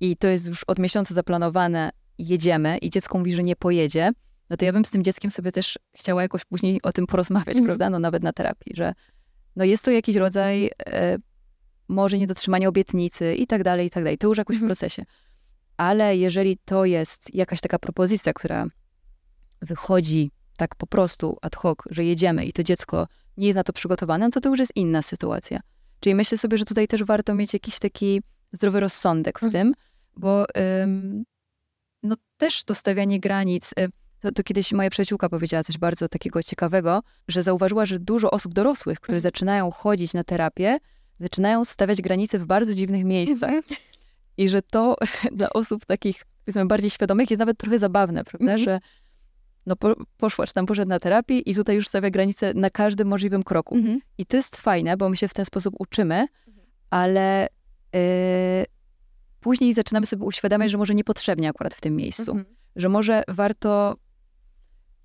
i 0.00 0.16
to 0.16 0.28
jest 0.28 0.48
już 0.48 0.64
od 0.64 0.78
miesiąca 0.78 1.14
zaplanowane, 1.14 1.90
jedziemy 2.18 2.78
i 2.78 2.90
dziecko 2.90 3.18
mówi, 3.18 3.32
że 3.34 3.42
nie 3.42 3.56
pojedzie, 3.56 4.10
no 4.50 4.56
to 4.56 4.64
ja 4.64 4.72
bym 4.72 4.84
z 4.84 4.90
tym 4.90 5.04
dzieckiem 5.04 5.30
sobie 5.30 5.52
też 5.52 5.78
chciała 5.96 6.22
jakoś 6.22 6.44
później 6.44 6.82
o 6.82 6.92
tym 6.92 7.06
porozmawiać, 7.06 7.48
Mhm. 7.56 7.64
prawda? 7.66 7.90
No 7.90 7.98
nawet 7.98 8.22
na 8.22 8.32
terapii, 8.32 8.72
że 8.76 8.94
no 9.56 9.64
jest 9.64 9.84
to 9.84 9.90
jakiś 9.90 10.16
rodzaj 10.16 10.70
e, 10.86 11.16
może 11.88 12.18
niedotrzymania 12.18 12.68
obietnicy 12.68 13.34
i 13.34 13.46
tak 13.46 13.62
dalej, 13.64 13.86
i 13.86 13.90
tak 13.90 14.04
dalej. 14.04 14.18
To 14.18 14.28
już 14.28 14.38
jakoś 14.38 14.56
w 14.56 14.62
Mhm. 14.62 14.68
procesie. 14.68 15.04
Ale 15.76 16.16
jeżeli 16.16 16.58
to 16.64 16.84
jest 16.84 17.34
jakaś 17.34 17.60
taka 17.60 17.78
propozycja, 17.78 18.32
która 18.32 18.66
wychodzi 19.60 20.30
tak 20.62 20.74
po 20.76 20.86
prostu 20.86 21.38
ad 21.42 21.56
hoc, 21.56 21.78
że 21.90 22.04
jedziemy 22.04 22.44
i 22.46 22.52
to 22.52 22.62
dziecko 22.62 23.06
nie 23.36 23.46
jest 23.46 23.56
na 23.56 23.64
to 23.64 23.72
przygotowane, 23.72 24.24
no 24.24 24.30
to 24.30 24.40
to 24.40 24.48
już 24.48 24.58
jest 24.58 24.72
inna 24.76 25.02
sytuacja. 25.02 25.60
Czyli 26.00 26.14
myślę 26.14 26.38
sobie, 26.38 26.58
że 26.58 26.64
tutaj 26.64 26.88
też 26.88 27.04
warto 27.04 27.34
mieć 27.34 27.52
jakiś 27.52 27.78
taki 27.78 28.22
zdrowy 28.52 28.80
rozsądek 28.80 29.38
w 29.38 29.42
Mhm. 29.42 29.52
tym, 29.52 29.74
bo 30.16 30.46
ym, 30.82 31.24
no 32.02 32.16
też 32.36 32.64
to 32.64 32.74
stawianie 32.74 33.20
granic, 33.20 33.70
y, 33.78 33.88
to, 34.20 34.32
to 34.32 34.42
kiedyś 34.42 34.72
moja 34.72 34.90
przyjaciółka 34.90 35.28
powiedziała 35.28 35.62
coś 35.64 35.78
bardzo 35.78 36.08
takiego 36.08 36.42
ciekawego, 36.42 37.02
że 37.28 37.42
zauważyła, 37.42 37.86
że 37.86 37.98
dużo 37.98 38.30
osób 38.30 38.54
dorosłych, 38.54 39.00
które 39.00 39.16
Mhm. 39.16 39.22
zaczynają 39.22 39.70
chodzić 39.70 40.14
na 40.14 40.24
terapię, 40.24 40.78
zaczynają 41.20 41.64
stawiać 41.64 42.02
granice 42.02 42.38
w 42.38 42.46
bardzo 42.46 42.74
dziwnych 42.74 43.04
miejscach. 43.04 43.50
Mhm. 43.50 43.62
I 44.36 44.48
że 44.48 44.62
to 44.62 44.96
dla 45.38 45.50
osób 45.50 45.84
takich, 45.86 46.24
powiedzmy, 46.44 46.66
bardziej 46.66 46.90
świadomych 46.90 47.30
jest 47.30 47.38
nawet 47.38 47.58
trochę 47.58 47.78
zabawne, 47.78 48.24
prawda? 48.24 48.58
Że 48.58 48.80
no 49.66 49.76
po, 49.76 49.94
poszła, 50.16 50.46
czy 50.46 50.52
tam 50.52 50.66
poszedł 50.66 50.88
na 50.88 50.98
terapię 50.98 51.38
i 51.38 51.54
tutaj 51.54 51.76
już 51.76 51.88
stawia 51.88 52.10
granice 52.10 52.54
na 52.54 52.70
każdym 52.70 53.08
możliwym 53.08 53.42
kroku. 53.42 53.74
Mhm. 53.74 54.00
I 54.18 54.26
to 54.26 54.36
jest 54.36 54.56
fajne, 54.56 54.96
bo 54.96 55.08
my 55.08 55.16
się 55.16 55.28
w 55.28 55.34
ten 55.34 55.44
sposób 55.44 55.74
uczymy, 55.78 56.26
ale 56.90 57.48
yy, 57.92 58.00
później 59.40 59.74
zaczynamy 59.74 60.06
sobie 60.06 60.24
uświadamiać, 60.24 60.70
że 60.70 60.78
może 60.78 60.94
niepotrzebnie 60.94 61.48
akurat 61.48 61.74
w 61.74 61.80
tym 61.80 61.96
miejscu. 61.96 62.32
Mhm. 62.32 62.56
Że 62.76 62.88
może 62.88 63.22
warto 63.28 63.96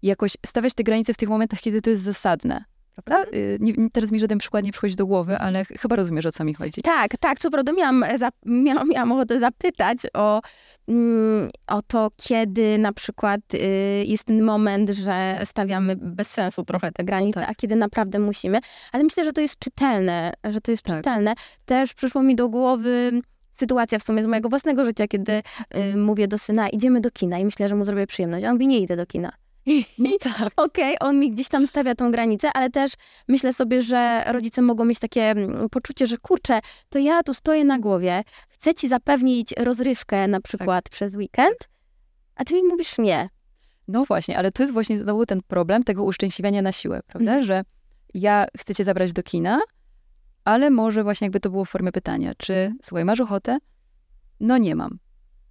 jakoś 0.01 0.37
stawiać 0.45 0.73
te 0.73 0.83
granice 0.83 1.13
w 1.13 1.17
tych 1.17 1.29
momentach, 1.29 1.59
kiedy 1.59 1.81
to 1.81 1.89
jest 1.89 2.03
zasadne. 2.03 2.63
Prawda? 3.05 3.31
Yy, 3.37 3.57
nie, 3.59 3.89
teraz 3.93 4.11
mi 4.11 4.19
żaden 4.19 4.37
przykład 4.37 4.65
nie 4.65 4.71
przychodzi 4.71 4.95
do 4.95 5.05
głowy, 5.05 5.37
ale 5.37 5.65
ch- 5.65 5.67
chyba 5.81 5.95
rozumiesz, 5.95 6.25
o 6.25 6.31
co 6.31 6.43
mi 6.43 6.53
chodzi. 6.53 6.81
Tak, 6.81 7.17
tak. 7.17 7.39
Co 7.39 7.49
prawda 7.49 7.71
miałam, 7.71 8.05
za, 8.15 8.29
miałam, 8.45 8.89
miałam 8.89 9.11
ochotę 9.11 9.39
zapytać 9.39 9.97
o, 10.13 10.41
mm, 10.87 11.49
o 11.67 11.81
to, 11.81 12.11
kiedy 12.17 12.77
na 12.77 12.93
przykład 12.93 13.41
y, 13.53 13.57
jest 14.05 14.23
ten 14.25 14.43
moment, 14.43 14.89
że 14.89 15.39
stawiamy 15.43 15.95
bez 15.95 16.27
sensu 16.29 16.63
trochę 16.63 16.91
te 16.91 17.03
granice, 17.03 17.39
Tak. 17.39 17.49
a 17.49 17.55
kiedy 17.55 17.75
naprawdę 17.75 18.19
musimy. 18.19 18.59
Ale 18.91 19.03
myślę, 19.03 19.23
że 19.23 19.33
to 19.33 19.41
jest 19.41 19.59
czytelne, 19.59 20.33
że 20.43 20.61
to 20.61 20.71
jest 20.71 20.83
Tak. 20.83 20.97
czytelne. 20.97 21.33
Też 21.65 21.93
przyszło 21.93 22.23
mi 22.23 22.35
do 22.35 22.49
głowy 22.49 23.21
sytuacja 23.51 23.99
w 23.99 24.03
sumie 24.03 24.23
z 24.23 24.27
mojego 24.27 24.49
własnego 24.49 24.85
życia, 24.85 25.07
kiedy 25.07 25.31
y, 25.93 25.97
mówię 25.97 26.27
do 26.27 26.37
syna, 26.37 26.69
idziemy 26.69 27.01
do 27.01 27.11
kina 27.11 27.39
i 27.39 27.45
myślę, 27.45 27.69
że 27.69 27.75
mu 27.75 27.85
zrobię 27.85 28.07
przyjemność. 28.07 28.45
A 28.45 28.47
on 28.49 28.53
mówi, 28.53 28.67
nie 28.67 28.79
idę 28.79 28.95
do 28.95 29.05
kina. 29.05 29.31
Tak. 30.19 30.51
Okej, 30.55 30.95
on 30.99 31.19
mi 31.19 31.31
gdzieś 31.31 31.47
tam 31.47 31.67
stawia 31.67 31.95
tą 31.95 32.11
granicę, 32.11 32.49
ale 32.53 32.69
też 32.69 32.91
myślę 33.27 33.53
sobie, 33.53 33.81
że 33.81 34.23
rodzice 34.27 34.61
mogą 34.61 34.85
mieć 34.85 34.99
takie 34.99 35.23
mm, 35.31 35.69
poczucie, 35.69 36.07
że 36.07 36.17
kurczę, 36.17 36.59
to 36.89 36.99
ja 36.99 37.23
tu 37.23 37.33
stoję 37.33 37.65
na 37.65 37.79
głowie, 37.79 38.23
chcę 38.49 38.73
ci 38.73 38.89
zapewnić 38.89 39.53
rozrywkę 39.57 40.27
na 40.27 40.41
przykład 40.41 40.89
przez 40.89 41.15
weekend, 41.15 41.69
a 42.35 42.43
ty 42.43 42.53
mi 42.53 42.63
mówisz 42.63 42.97
nie. 42.97 43.29
No 43.87 44.05
właśnie, 44.05 44.37
ale 44.37 44.51
to 44.51 44.63
jest 44.63 44.73
właśnie 44.73 44.97
znowu 44.99 45.25
ten 45.25 45.41
problem 45.47 45.83
tego 45.83 46.03
uszczęśliwiania 46.03 46.61
na 46.61 46.71
siłę, 46.71 47.01
prawda? 47.07 47.31
Mhm. 47.31 47.45
Że 47.45 47.63
ja 48.13 48.45
chcę 48.57 48.75
cię 48.75 48.83
zabrać 48.83 49.13
do 49.13 49.23
kina, 49.23 49.59
ale 50.43 50.69
może 50.69 51.03
właśnie 51.03 51.25
jakby 51.25 51.39
to 51.39 51.49
było 51.49 51.65
w 51.65 51.69
formie 51.69 51.91
pytania, 51.91 52.33
czy 52.37 52.73
słuchaj, 52.83 53.05
masz 53.05 53.19
ochotę? 53.19 53.57
No 54.39 54.57
nie 54.57 54.75
mam. 54.75 54.99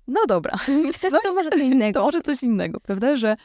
No 0.06 0.20
dobra, 0.28 0.54
No 1.12 1.20
to 1.24 1.34
może 1.34 1.50
co 1.50 1.56
innego. 1.56 2.00
to 2.00 2.06
może 2.06 2.20
coś 2.20 2.42
innego, 2.42 2.80
prawda? 2.80 3.16
Że 3.16 3.36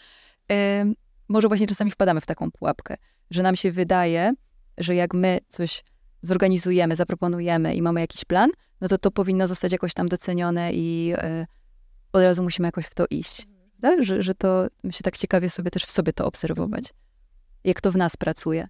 może 1.28 1.48
właśnie 1.48 1.68
czasami 1.68 1.92
wpadamy 1.92 2.22
w 2.22 2.26
taką 2.26 2.52
pułapkę, 2.52 2.98
że 3.32 3.44
nam 3.44 3.56
się 3.56 3.72
wydaje, 3.72 4.34
że 4.78 4.96
jak 4.96 5.14
my 5.14 5.40
coś 5.48 5.84
zorganizujemy, 6.22 6.96
zaproponujemy 6.96 7.76
i 7.76 7.82
mamy 7.82 8.02
jakiś 8.02 8.26
plan, 8.26 8.50
no 8.82 8.88
to 8.88 8.98
to 8.98 9.12
powinno 9.12 9.48
zostać 9.48 9.72
jakoś 9.72 9.94
tam 9.94 10.10
docenione 10.10 10.74
i 10.74 11.14
e, 11.18 11.46
od 12.14 12.24
razu 12.24 12.44
musimy 12.44 12.68
jakoś 12.68 12.86
w 12.86 12.96
to 12.96 13.06
iść. 13.10 13.48
Tak? 13.82 14.04
Że, 14.04 14.22
że 14.22 14.36
to, 14.36 14.68
my 14.84 14.94
się 14.94 15.04
tak 15.04 15.18
ciekawie 15.18 15.50
sobie 15.50 15.72
też 15.72 15.86
w 15.86 15.92
sobie 15.92 16.14
to 16.14 16.26
obserwować. 16.26 16.94
Jak 17.64 17.82
to 17.82 17.92
w 17.92 17.96
nas 17.96 18.18
pracuje. 18.18 18.68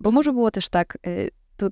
Bo 0.00 0.10
może 0.10 0.32
było 0.32 0.50
też 0.50 0.68
tak, 0.68 0.98
y, 1.06 1.30
to 1.56 1.68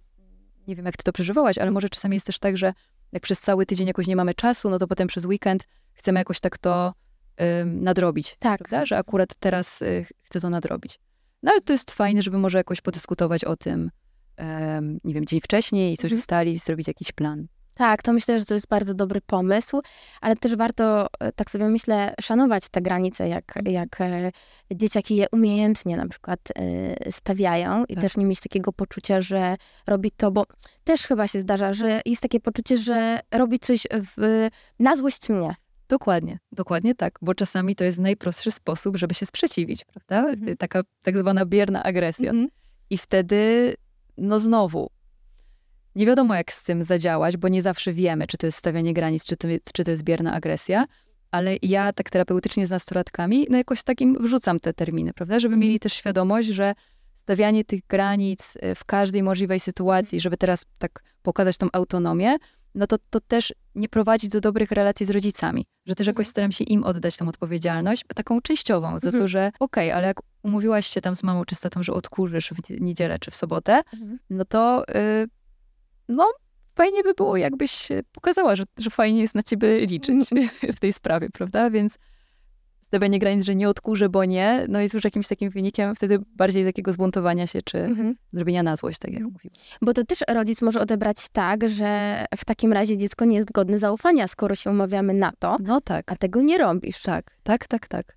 nie 0.67 0.77
wiem 0.77 0.87
jak 0.87 0.97
ty 0.97 1.03
to 1.03 1.13
przeżywałaś, 1.13 1.59
ale 1.59 1.71
może 1.71 1.89
czasami 1.89 2.17
jest 2.17 2.27
też 2.27 2.39
tak, 2.39 2.57
że 2.57 2.75
jak 3.13 3.23
przez 3.23 3.41
cały 3.41 3.67
tydzień 3.67 3.87
jakoś 3.87 4.07
nie 4.07 4.17
mamy 4.17 4.35
czasu, 4.35 4.71
no 4.71 4.79
to 4.79 4.87
potem 4.87 5.09
przez 5.09 5.25
weekend 5.25 5.65
chcemy 5.93 6.21
jakoś 6.21 6.41
tak 6.41 6.59
to 6.59 6.95
nadrobić. 7.65 8.37
Tak. 8.39 8.59
Prawda? 8.59 8.87
Że 8.87 8.99
akurat 8.99 9.35
teraz 9.35 9.83
y, 9.83 10.07
chcę 10.23 10.41
to 10.41 10.51
nadrobić. 10.51 10.99
No 11.43 11.51
ale 11.53 11.61
to 11.61 11.73
jest 11.73 11.91
fajne, 11.91 12.23
żeby 12.23 12.39
może 12.39 12.59
jakoś 12.59 12.81
podyskutować 12.81 13.45
o 13.45 13.57
tym, 13.57 13.91
nie 15.05 15.15
wiem, 15.15 15.27
dzień 15.27 15.41
wcześniej 15.41 15.93
i 15.93 15.97
coś 15.97 16.05
Mhm. 16.05 16.19
ustalić, 16.21 16.65
zrobić 16.65 16.89
jakiś 16.89 17.13
plan. 17.13 17.47
Tak, 17.75 18.03
to 18.03 18.13
myślę, 18.13 18.39
że 18.39 18.45
to 18.45 18.55
jest 18.55 18.69
bardzo 18.69 18.95
dobry 18.95 19.21
pomysł, 19.21 19.81
ale 20.21 20.37
też 20.37 20.57
warto, 20.57 21.07
e, 21.21 21.33
tak 21.33 21.51
sobie 21.51 21.65
myślę, 21.69 22.15
szanować 22.21 22.69
te 22.69 22.83
granice, 22.83 23.29
jak, 23.29 23.57
Mhm. 23.57 23.75
jak 23.75 24.01
e, 24.01 24.31
dzieciaki 24.75 25.17
je 25.17 25.27
umiejętnie 25.33 25.97
na 25.97 26.09
przykład 26.09 26.41
e, 26.59 27.13
stawiają 27.13 27.85
i 27.85 27.95
Tak. 27.95 28.03
też 28.05 28.17
nie 28.17 28.25
mieć 28.27 28.41
takiego 28.41 28.73
poczucia, 28.73 29.21
że 29.21 29.57
robi 29.87 30.11
to, 30.11 30.31
bo 30.31 30.45
też 30.85 31.03
chyba 31.03 31.29
się 31.29 31.41
zdarza, 31.41 31.73
że 31.73 32.01
jest 32.07 32.23
takie 32.23 32.41
poczucie, 32.41 32.79
że 32.79 33.21
robi 33.33 33.59
coś 33.59 33.87
w, 34.17 34.49
na 34.79 34.97
złość 34.97 35.29
mnie. 35.29 35.55
Dokładnie, 35.89 36.39
dokładnie 36.53 36.95
tak, 36.95 37.19
bo 37.23 37.35
czasami 37.35 37.77
to 37.77 37.85
jest 37.85 37.99
najprostszy 37.99 38.51
sposób, 38.51 38.97
żeby 38.97 39.15
się 39.15 39.27
sprzeciwić, 39.27 39.85
prawda? 39.85 40.31
Mhm. 40.31 40.57
Taka 40.57 40.83
tak 41.03 41.19
zwana 41.19 41.47
bierna 41.47 41.83
agresja. 41.83 42.31
Mhm. 42.31 42.49
I 42.91 42.99
wtedy, 42.99 43.75
no 44.19 44.41
znowu, 44.41 44.91
nie 45.95 46.07
wiadomo 46.07 46.35
jak 46.35 46.53
z 46.53 46.65
tym 46.65 46.83
zadziałać, 46.83 47.37
bo 47.37 47.49
nie 47.49 47.63
zawsze 47.63 47.93
wiemy, 47.93 48.27
czy 48.27 48.37
to 48.37 48.47
jest 48.47 48.59
stawianie 48.59 48.95
granic, 48.95 49.25
czy 49.25 49.37
to, 49.37 49.49
czy 49.75 49.85
to 49.85 49.91
jest 49.91 50.03
bierna 50.03 50.33
agresja, 50.33 50.87
ale 51.31 51.57
ja 51.63 51.93
tak 51.93 52.11
terapeutycznie 52.11 52.67
z 52.67 52.71
nastolatkami, 52.71 53.47
no 53.51 53.57
jakoś 53.57 53.83
takim 53.83 54.17
wrzucam 54.21 54.61
te 54.61 54.73
terminy, 54.73 55.13
prawda? 55.13 55.41
Żeby 55.41 55.57
mieli 55.57 55.81
też 55.81 55.93
świadomość, 55.93 56.49
że 56.49 56.75
stawianie 57.15 57.65
tych 57.65 57.81
granic 57.89 58.57
y, 58.57 58.75
w 58.75 58.85
każdej 58.85 59.23
możliwej 59.23 59.61
sytuacji, 59.61 60.21
żeby 60.21 60.37
teraz 60.37 60.65
tak 60.79 61.03
pokazać 61.23 61.59
tą 61.59 61.69
autonomię, 61.73 62.37
no 62.75 62.87
to, 62.87 62.97
to 63.11 63.21
też 63.21 63.55
nie 63.75 63.89
prowadzi 63.89 64.29
do 64.29 64.41
dobrych 64.41 64.71
relacji 64.71 65.07
z 65.07 65.11
rodzicami. 65.11 65.67
Że 65.87 65.95
też 65.95 66.07
jakoś 66.07 66.21
Mhm. 66.27 66.31
staram 66.31 66.53
się 66.53 66.65
im 66.65 66.85
oddać 66.85 67.17
tą 67.17 67.29
odpowiedzialność, 67.29 68.05
taką 68.15 68.41
częściową, 68.41 68.99
za 68.99 69.11
to, 69.11 69.15
Mhm. 69.15 69.29
że 69.29 69.53
okej, 69.61 69.93
ale 69.93 70.07
jak 70.07 70.17
umówiłaś 70.43 70.87
się 70.87 71.01
tam 71.01 71.17
z 71.17 71.23
mamą 71.23 71.45
czy 71.45 71.55
z 71.55 71.61
tatą, 71.61 71.83
że 71.83 71.93
odkurzysz 71.93 72.51
w 72.51 72.81
niedzielę 72.81 73.19
czy 73.19 73.31
w 73.31 73.37
sobotę, 73.37 73.83
no 74.31 74.45
to 74.45 74.85
y, 74.89 75.27
no 76.09 76.27
fajnie 76.75 77.03
by 77.03 77.15
było, 77.15 77.37
jakbyś 77.37 77.89
pokazała, 78.13 78.57
że, 78.57 78.65
że 78.79 78.91
fajnie 78.91 79.21
jest 79.21 79.35
na 79.35 79.43
ciebie 79.43 79.87
liczyć 79.87 80.31
w 80.77 80.81
tej 80.81 80.93
sprawie, 80.93 81.31
prawda? 81.31 81.71
Więc 81.71 81.99
stawianie 82.95 83.19
granic, 83.19 83.45
że 83.45 83.55
nie 83.55 83.69
odkurzę, 83.69 84.09
bo 84.09 84.25
nie, 84.25 84.67
no 84.69 84.81
jest 84.81 84.95
już 84.95 85.05
jakimś 85.05 85.29
takim 85.29 85.51
wynikiem 85.51 85.95
wtedy 85.95 86.19
bardziej 86.37 86.65
takiego 86.65 86.93
zbuntowania 86.93 87.47
się, 87.47 87.63
czy 87.63 87.79
Mhm. 87.79 88.15
zrobienia 88.33 88.63
na 88.63 88.77
złość, 88.77 88.99
tak 88.99 89.13
jak 89.13 89.23
mówiłam. 89.23 89.55
Bo 89.83 89.93
to 89.93 90.05
też 90.05 90.19
rodzic 90.29 90.63
może 90.63 90.81
odebrać 90.81 91.17
tak, 91.33 91.69
że 91.69 92.25
w 92.37 92.45
takim 92.45 92.73
razie 92.73 92.97
dziecko 92.99 93.25
nie 93.25 93.37
jest 93.37 93.53
godne 93.53 93.79
zaufania, 93.79 94.29
skoro 94.29 94.55
się 94.55 94.71
umawiamy 94.71 95.15
na 95.15 95.33
to, 95.39 95.57
No 95.61 95.81
tak. 95.81 96.13
a 96.13 96.17
tego 96.17 96.43
nie 96.43 96.59
robisz. 96.59 97.03
Tak, 97.03 97.37
tak, 97.43 97.67
tak, 97.69 97.89
tak. 97.89 98.17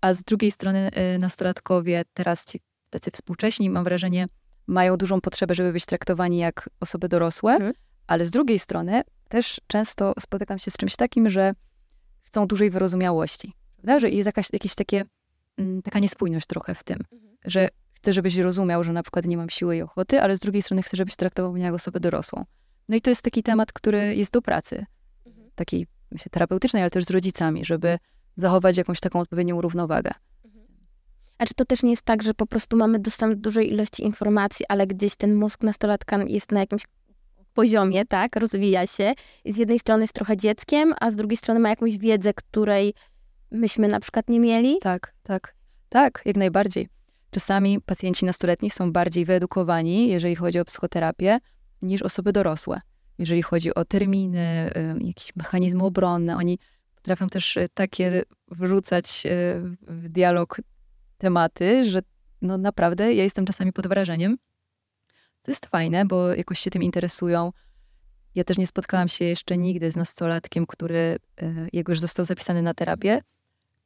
A 0.00 0.14
z 0.14 0.22
drugiej 0.24 0.50
strony 0.50 0.90
y, 1.14 1.18
nastolatkowie, 1.18 2.02
teraz 2.14 2.44
ci 2.44 2.60
tacy 2.90 3.10
współcześni, 3.10 3.70
mam 3.70 3.84
wrażenie, 3.84 4.26
mają 4.66 4.96
dużą 4.96 5.20
potrzebę, 5.20 5.54
żeby 5.54 5.72
być 5.72 5.86
traktowani 5.86 6.38
jak 6.38 6.70
osoby 6.80 7.08
dorosłe, 7.08 7.52
Mhm. 7.52 7.72
ale 8.06 8.26
z 8.26 8.30
drugiej 8.30 8.58
strony 8.58 9.02
też 9.28 9.60
często 9.66 10.12
spotykam 10.20 10.58
się 10.58 10.70
z 10.70 10.76
czymś 10.76 10.96
takim, 10.96 11.30
że 11.30 11.52
chcą 12.22 12.46
dużej 12.46 12.70
wyrozumiałości, 12.70 13.52
prawda? 13.88 14.00
Że 14.00 14.10
jest 14.10 14.26
jakaś, 14.26 14.52
jakieś 14.52 14.74
takie, 14.74 15.04
mm, 15.58 15.82
taka 15.82 15.98
niespójność 15.98 16.46
trochę 16.46 16.74
w 16.74 16.84
tym, 16.84 16.98
że 17.44 17.68
chcę, 17.92 18.12
żebyś 18.12 18.36
rozumiał, 18.36 18.84
że 18.84 18.92
na 18.92 19.02
przykład 19.02 19.24
nie 19.24 19.36
mam 19.36 19.50
siły 19.50 19.76
i 19.76 19.82
ochoty, 19.82 20.22
ale 20.22 20.36
z 20.36 20.40
drugiej 20.40 20.62
strony 20.62 20.82
chcę, 20.82 20.96
żebyś 20.96 21.16
traktował 21.16 21.52
mnie 21.52 21.64
jak 21.64 21.74
osobę 21.74 22.00
dorosłą. 22.00 22.44
No 22.88 22.96
i 22.96 23.00
to 23.00 23.10
jest 23.10 23.22
taki 23.22 23.42
temat, 23.42 23.72
który 23.72 24.16
jest 24.16 24.32
do 24.32 24.42
pracy, 24.42 24.86
takiej 25.54 25.86
myślę, 26.10 26.30
terapeutycznej, 26.30 26.82
ale 26.82 26.90
też 26.90 27.04
z 27.04 27.10
rodzicami, 27.10 27.64
żeby 27.64 27.98
zachować 28.36 28.76
jakąś 28.76 29.00
taką 29.00 29.20
odpowiednią 29.20 29.60
równowagę. 29.60 30.10
A 31.38 31.46
czy 31.46 31.54
to 31.54 31.64
też 31.64 31.82
nie 31.82 31.90
jest 31.90 32.02
tak, 32.02 32.22
że 32.22 32.34
po 32.34 32.46
prostu 32.46 32.76
mamy 32.76 32.98
dostęp 32.98 33.34
do 33.34 33.40
dużej 33.40 33.72
ilości 33.72 34.02
informacji, 34.04 34.66
ale 34.68 34.86
gdzieś 34.86 35.16
ten 35.16 35.34
mózg 35.34 35.62
nastolatka 35.62 36.22
jest 36.26 36.52
na 36.52 36.60
jakimś 36.60 36.82
poziomie, 37.54 38.04
tak, 38.04 38.36
rozwija 38.36 38.86
się 38.86 39.14
i 39.44 39.52
z 39.52 39.56
jednej 39.56 39.78
strony 39.78 40.02
jest 40.02 40.14
trochę 40.14 40.36
dzieckiem, 40.36 40.94
a 41.00 41.10
z 41.10 41.16
drugiej 41.16 41.36
strony 41.36 41.60
ma 41.60 41.68
jakąś 41.68 41.98
wiedzę, 41.98 42.34
której 42.34 42.94
myśmy 43.50 43.88
na 43.88 44.00
przykład 44.00 44.28
nie 44.28 44.40
mieli? 44.40 44.78
Tak, 44.80 45.14
tak. 45.22 45.54
Tak, 45.88 46.22
jak 46.24 46.36
najbardziej. 46.36 46.88
Czasami 47.30 47.80
pacjenci 47.80 48.26
nastoletni 48.26 48.70
są 48.70 48.92
bardziej 48.92 49.24
wyedukowani, 49.24 50.08
jeżeli 50.08 50.36
chodzi 50.36 50.60
o 50.60 50.64
psychoterapię, 50.64 51.38
niż 51.82 52.02
osoby 52.02 52.32
dorosłe. 52.32 52.80
Jeżeli 53.18 53.42
chodzi 53.42 53.74
o 53.74 53.84
terminy, 53.84 54.70
jakieś 55.00 55.36
mechanizmy 55.36 55.84
obronne, 55.84 56.36
oni 56.36 56.58
potrafią 56.94 57.28
też 57.28 57.56
y, 57.56 57.68
takie 57.74 58.22
wrzucać 58.48 59.22
y, 59.26 59.30
w 59.80 60.08
dialog 60.08 60.60
tematy, 61.18 61.90
że 61.90 62.00
no 62.42 62.58
naprawdę 62.58 63.14
ja 63.14 63.24
jestem 63.24 63.46
czasami 63.46 63.72
pod 63.72 63.86
wrażeniem. 63.86 64.38
To 65.42 65.50
jest 65.50 65.66
fajne, 65.66 66.04
bo 66.04 66.34
jakoś 66.34 66.58
się 66.58 66.70
tym 66.70 66.82
interesują. 66.82 67.52
Ja 68.34 68.44
też 68.44 68.58
nie 68.58 68.66
spotkałam 68.66 69.08
się 69.08 69.24
jeszcze 69.24 69.56
nigdy 69.56 69.90
z 69.90 69.96
nastolatkiem, 69.96 70.66
który, 70.66 71.18
y, 71.42 71.68
jak 71.72 71.88
już 71.88 72.00
został 72.00 72.24
zapisany 72.24 72.62
na 72.62 72.74
terapię, 72.74 73.22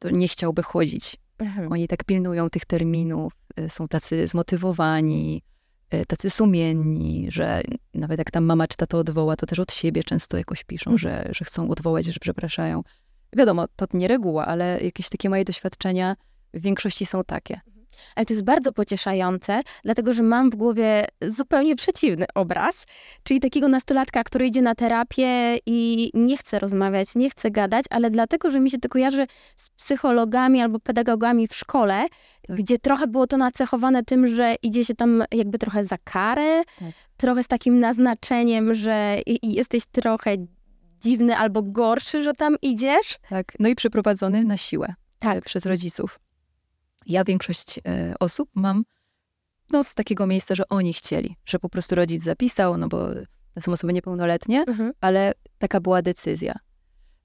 to 0.03 0.11
nie 0.11 0.29
chciałby 0.29 0.63
chodzić. 0.63 1.17
Oni 1.71 1.89
tak 1.89 2.05
pilnują 2.05 2.51
tych 2.51 2.65
terminów, 2.65 3.33
y, 3.61 3.69
są 3.69 3.89
tacy 3.89 4.27
zmotywowani, 4.27 5.43
y, 5.95 6.07
tacy 6.07 6.31
sumienni, 6.31 7.27
że 7.31 7.63
nawet 7.95 8.19
jak 8.19 8.31
tam 8.31 8.45
mama 8.45 8.69
czy 8.69 8.77
tato 8.77 8.99
odwoła, 8.99 9.37
to 9.37 9.47
też 9.47 9.59
od 9.59 9.73
siebie 9.73 10.05
często 10.05 10.37
jakoś 10.39 10.65
piszą, 10.65 10.91
Mhm. 10.91 10.99
że, 10.99 11.29
że 11.35 11.45
chcą 11.45 11.71
odwołać, 11.71 12.07
że 12.07 12.21
przepraszają. 12.21 12.83
Wiadomo, 13.37 13.69
to 13.77 13.87
nie 13.95 14.09
reguła, 14.09 14.47
ale 14.47 14.81
jakieś 14.81 15.09
takie 15.09 15.31
moje 15.31 15.45
doświadczenia 15.45 16.17
w 16.55 16.61
większości 16.61 17.07
są 17.07 17.25
takie. 17.25 17.61
Ale 18.17 18.27
to 18.27 18.33
jest 18.33 18.45
bardzo 18.45 18.73
pocieszające, 18.73 19.61
dlatego 19.85 20.13
że 20.13 20.23
mam 20.23 20.51
w 20.51 20.57
głowie 20.57 21.05
zupełnie 21.23 21.77
przeciwny 21.77 22.27
obraz, 22.35 22.87
czyli 23.23 23.41
takiego 23.41 23.69
nastolatka, 23.69 24.25
który 24.25 24.47
idzie 24.47 24.63
na 24.63 24.75
terapię 24.75 25.59
i 25.67 26.11
nie 26.15 26.37
chce 26.37 26.59
rozmawiać, 26.59 27.15
nie 27.15 27.31
chce 27.31 27.51
gadać, 27.51 27.85
ale 27.91 28.11
dlatego, 28.11 28.51
że 28.51 28.61
mi 28.61 28.71
się 28.71 28.79
to 28.79 28.89
kojarzy 28.89 29.27
z 29.57 29.71
psychologami 29.71 30.61
albo 30.61 30.79
pedagogami 30.81 31.49
w 31.49 31.55
szkole, 31.55 32.07
Tak. 32.49 32.57
gdzie 32.57 32.79
trochę 32.79 33.07
było 33.07 33.27
to 33.27 33.37
nacechowane 33.37 34.03
tym, 34.05 34.27
że 34.27 34.55
idzie 34.63 34.85
się 34.85 34.95
tam 34.95 35.25
jakby 35.33 35.59
trochę 35.59 35.85
za 35.85 35.97
karę, 36.05 36.63
Tak. 36.79 36.89
trochę 37.17 37.43
z 37.43 37.49
takim 37.49 37.79
naznaczeniem, 37.81 38.75
że 38.75 39.17
jesteś 39.43 39.83
trochę 39.87 40.31
dziwny 41.01 41.37
albo 41.37 41.63
gorszy, 41.63 42.23
że 42.23 42.35
tam 42.35 42.57
idziesz. 42.63 43.19
Tak. 43.31 43.53
No 43.59 43.69
i 43.69 43.75
przeprowadzony 43.75 44.45
na 44.45 44.57
siłę 44.57 44.95
Tak. 45.19 45.45
przez 45.45 45.67
rodziców. 45.67 46.19
Ja 47.07 47.25
większość 47.25 47.79
e, 47.87 48.15
osób 48.21 48.49
mam 48.55 48.85
no, 49.71 49.85
z 49.85 49.95
takiego 49.95 50.27
miejsca, 50.27 50.55
że 50.55 50.69
oni 50.69 50.93
chcieli, 50.93 51.37
że 51.45 51.59
po 51.59 51.69
prostu 51.69 51.95
rodzic 51.95 52.23
zapisał, 52.23 52.79
no 52.79 52.89
bo 52.89 53.09
to 53.55 53.61
są 53.61 53.73
osoby 53.73 53.93
niepełnoletnie, 53.93 54.65
Mhm. 54.69 54.93
ale 55.01 55.33
taka 55.59 55.81
była 55.81 56.03
decyzja. 56.03 56.55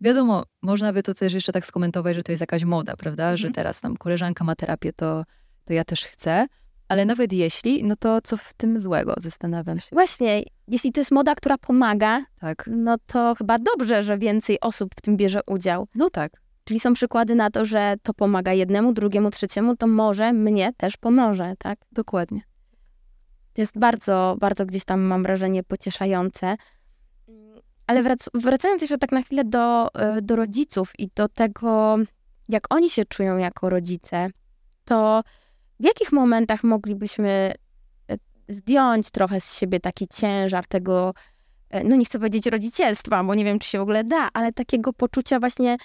Wiadomo, 0.02 0.44
można 0.62 0.94
by 0.94 1.04
to 1.04 1.14
też 1.14 1.34
jeszcze 1.34 1.52
tak 1.52 1.66
skomentować, 1.66 2.16
że 2.16 2.24
to 2.24 2.32
jest 2.32 2.42
jakaś 2.42 2.64
moda, 2.64 2.96
prawda? 2.96 3.38
Że 3.38 3.48
Mhm. 3.48 3.54
teraz 3.54 3.82
tam 3.82 3.98
koleżanka 3.98 4.44
ma 4.44 4.56
terapię, 4.56 4.94
to, 4.94 5.24
to 5.66 5.74
ja 5.74 5.84
też 5.84 6.06
chcę. 6.06 6.48
Ale 6.88 7.06
nawet 7.06 7.34
jeśli, 7.34 7.84
no 7.84 7.96
to 7.96 8.22
co 8.22 8.38
w 8.38 8.54
tym 8.54 8.80
złego? 8.82 9.16
Zastanawiam 9.22 9.80
się. 9.80 9.90
Właśnie, 9.92 10.44
jeśli 10.68 10.92
to 10.92 11.00
jest 11.02 11.12
moda, 11.12 11.36
która 11.36 11.58
pomaga, 11.58 12.26
Tak. 12.40 12.70
no 12.72 12.96
to 13.06 13.36
chyba 13.38 13.58
dobrze, 13.60 14.04
że 14.04 14.18
więcej 14.18 14.60
osób 14.60 14.90
w 14.98 15.02
tym 15.02 15.18
bierze 15.18 15.40
udział. 15.48 15.88
No 15.96 16.10
tak. 16.10 16.32
Czyli 16.68 16.80
są 16.80 16.94
przykłady 16.94 17.36
na 17.36 17.50
to, 17.50 17.66
że 17.66 17.96
to 18.04 18.14
pomaga 18.14 18.54
jednemu, 18.54 18.94
drugiemu, 18.94 19.30
trzeciemu, 19.30 19.76
to 19.76 19.88
może 19.88 20.34
mnie 20.34 20.74
też 20.78 20.98
pomoże, 20.98 21.54
tak? 21.58 21.80
Dokładnie. 21.92 22.42
Jest 23.58 23.80
bardzo, 23.80 24.36
bardzo 24.40 24.66
gdzieś 24.66 24.86
tam, 24.86 25.02
mam 25.02 25.24
wrażenie, 25.24 25.64
pocieszające. 25.64 26.56
Ale 27.88 28.04
wrac- 28.04 28.30
wracając 28.34 28.82
jeszcze 28.82 28.98
tak 28.98 29.12
na 29.12 29.22
chwilę 29.22 29.44
do, 29.46 29.94
e, 29.94 30.22
do 30.22 30.36
rodziców 30.36 30.94
i 31.00 31.10
do 31.16 31.28
tego, 31.28 31.98
jak 32.50 32.74
oni 32.74 32.90
się 32.90 33.06
czują 33.06 33.38
jako 33.38 33.70
rodzice, 33.70 34.30
to 34.86 35.24
w 35.80 35.84
jakich 35.84 36.12
momentach 36.12 36.64
moglibyśmy 36.64 37.54
e, 38.12 38.18
zdjąć 38.50 39.12
trochę 39.12 39.42
z 39.42 39.58
siebie 39.58 39.80
taki 39.80 40.08
ciężar 40.08 40.68
tego, 40.68 41.14
e, 41.70 41.84
no 41.84 41.96
nie 41.96 42.06
chcę 42.06 42.20
powiedzieć 42.20 42.46
rodzicielstwa, 42.46 43.24
bo 43.24 43.36
nie 43.36 43.46
wiem, 43.46 43.60
czy 43.60 43.70
się 43.70 43.78
w 43.78 43.82
ogóle 43.82 44.04
da, 44.04 44.30
ale 44.34 44.54
takiego 44.54 44.94
poczucia 44.94 45.40
właśnie, 45.40 45.78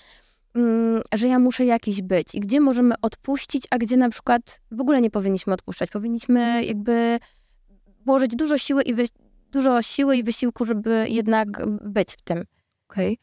że 1.15 1.29
ja 1.29 1.39
muszę 1.39 1.65
jakiś 1.65 2.03
być 2.03 2.35
i 2.35 2.41
gdzie 2.41 2.61
możemy 2.61 2.95
odpuścić, 3.03 3.65
a 3.71 3.79
gdzie 3.79 3.97
na 3.97 4.11
przykład 4.11 4.61
w 4.71 4.81
ogóle 4.81 5.01
nie 5.01 5.11
powinniśmy 5.11 5.53
odpuszczać. 5.53 5.91
Powinniśmy 5.91 6.65
jakby 6.65 7.19
włożyć 8.07 8.37
dużo 8.37 8.59
siły 8.59 8.83
i, 8.83 8.95
dużo 9.53 9.83
siły 9.83 10.17
i 10.17 10.23
wysiłku, 10.23 10.65
żeby 10.65 11.07
jednak 11.09 11.67
być 11.85 12.13
w 12.13 12.23
tym. 12.23 12.45
Okej. 12.89 13.19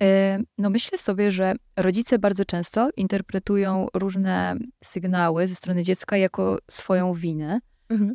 E, 0.00 0.38
No 0.58 0.70
myślę 0.70 0.98
sobie, 0.98 1.30
że 1.30 1.54
rodzice 1.76 2.18
bardzo 2.18 2.44
często 2.44 2.90
interpretują 2.96 3.86
różne 3.94 4.56
sygnały 4.84 5.46
ze 5.46 5.54
strony 5.54 5.82
dziecka 5.82 6.16
jako 6.16 6.58
swoją 6.70 7.14
winę, 7.14 7.58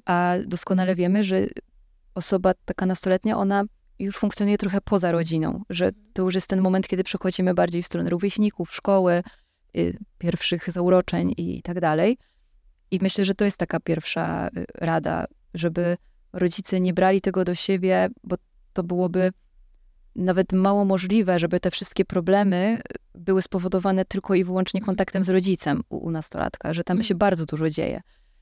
a 0.06 0.36
doskonale 0.46 0.96
wiemy, 0.96 1.24
że 1.24 1.48
osoba 2.16 2.54
taka 2.66 2.86
nastoletnia, 2.86 3.38
ona 3.38 3.64
już 4.00 4.18
funkcjonuje 4.18 4.58
trochę 4.58 4.82
poza 4.82 5.12
rodziną, 5.12 5.64
że 5.70 5.92
to 6.14 6.24
już 6.24 6.36
jest 6.36 6.48
ten 6.48 6.62
moment, 6.62 6.88
kiedy 6.88 7.04
przechodzimy 7.04 7.54
bardziej 7.54 7.84
w 7.84 7.86
stronę 7.86 8.10
rówieśników, 8.10 8.76
szkoły, 8.76 9.24
y, 9.78 9.98
pierwszych 10.18 10.72
zauroczeń 10.72 11.34
i 11.38 11.62
tak 11.62 11.80
dalej. 11.80 12.18
I 12.92 13.00
myślę, 13.02 13.26
że 13.26 13.36
to 13.36 13.46
jest 13.46 13.58
taka 13.58 13.80
pierwsza 13.80 14.48
y, 14.48 14.66
rada, 14.76 15.26
żeby 15.54 15.98
rodzice 16.34 16.80
nie 16.80 16.94
brali 16.94 17.22
tego 17.22 17.44
do 17.44 17.56
siebie, 17.56 18.10
bo 18.24 18.36
to 18.74 18.84
byłoby 18.84 19.32
nawet 20.16 20.54
mało 20.54 20.86
możliwe, 20.86 21.40
żeby 21.40 21.60
te 21.60 21.72
wszystkie 21.72 22.06
problemy 22.06 22.82
były 23.16 23.42
spowodowane 23.42 24.06
tylko 24.06 24.36
i 24.36 24.44
wyłącznie 24.44 24.82
kontaktem 24.82 25.24
z 25.24 25.30
rodzicem 25.30 25.84
u, 25.90 25.98
u 25.98 26.12
nastolatka, 26.12 26.74
że 26.74 26.84
tam 26.84 27.04
się 27.04 27.16
bardzo 27.16 27.46
dużo 27.46 27.70
dzieje. 27.70 28.02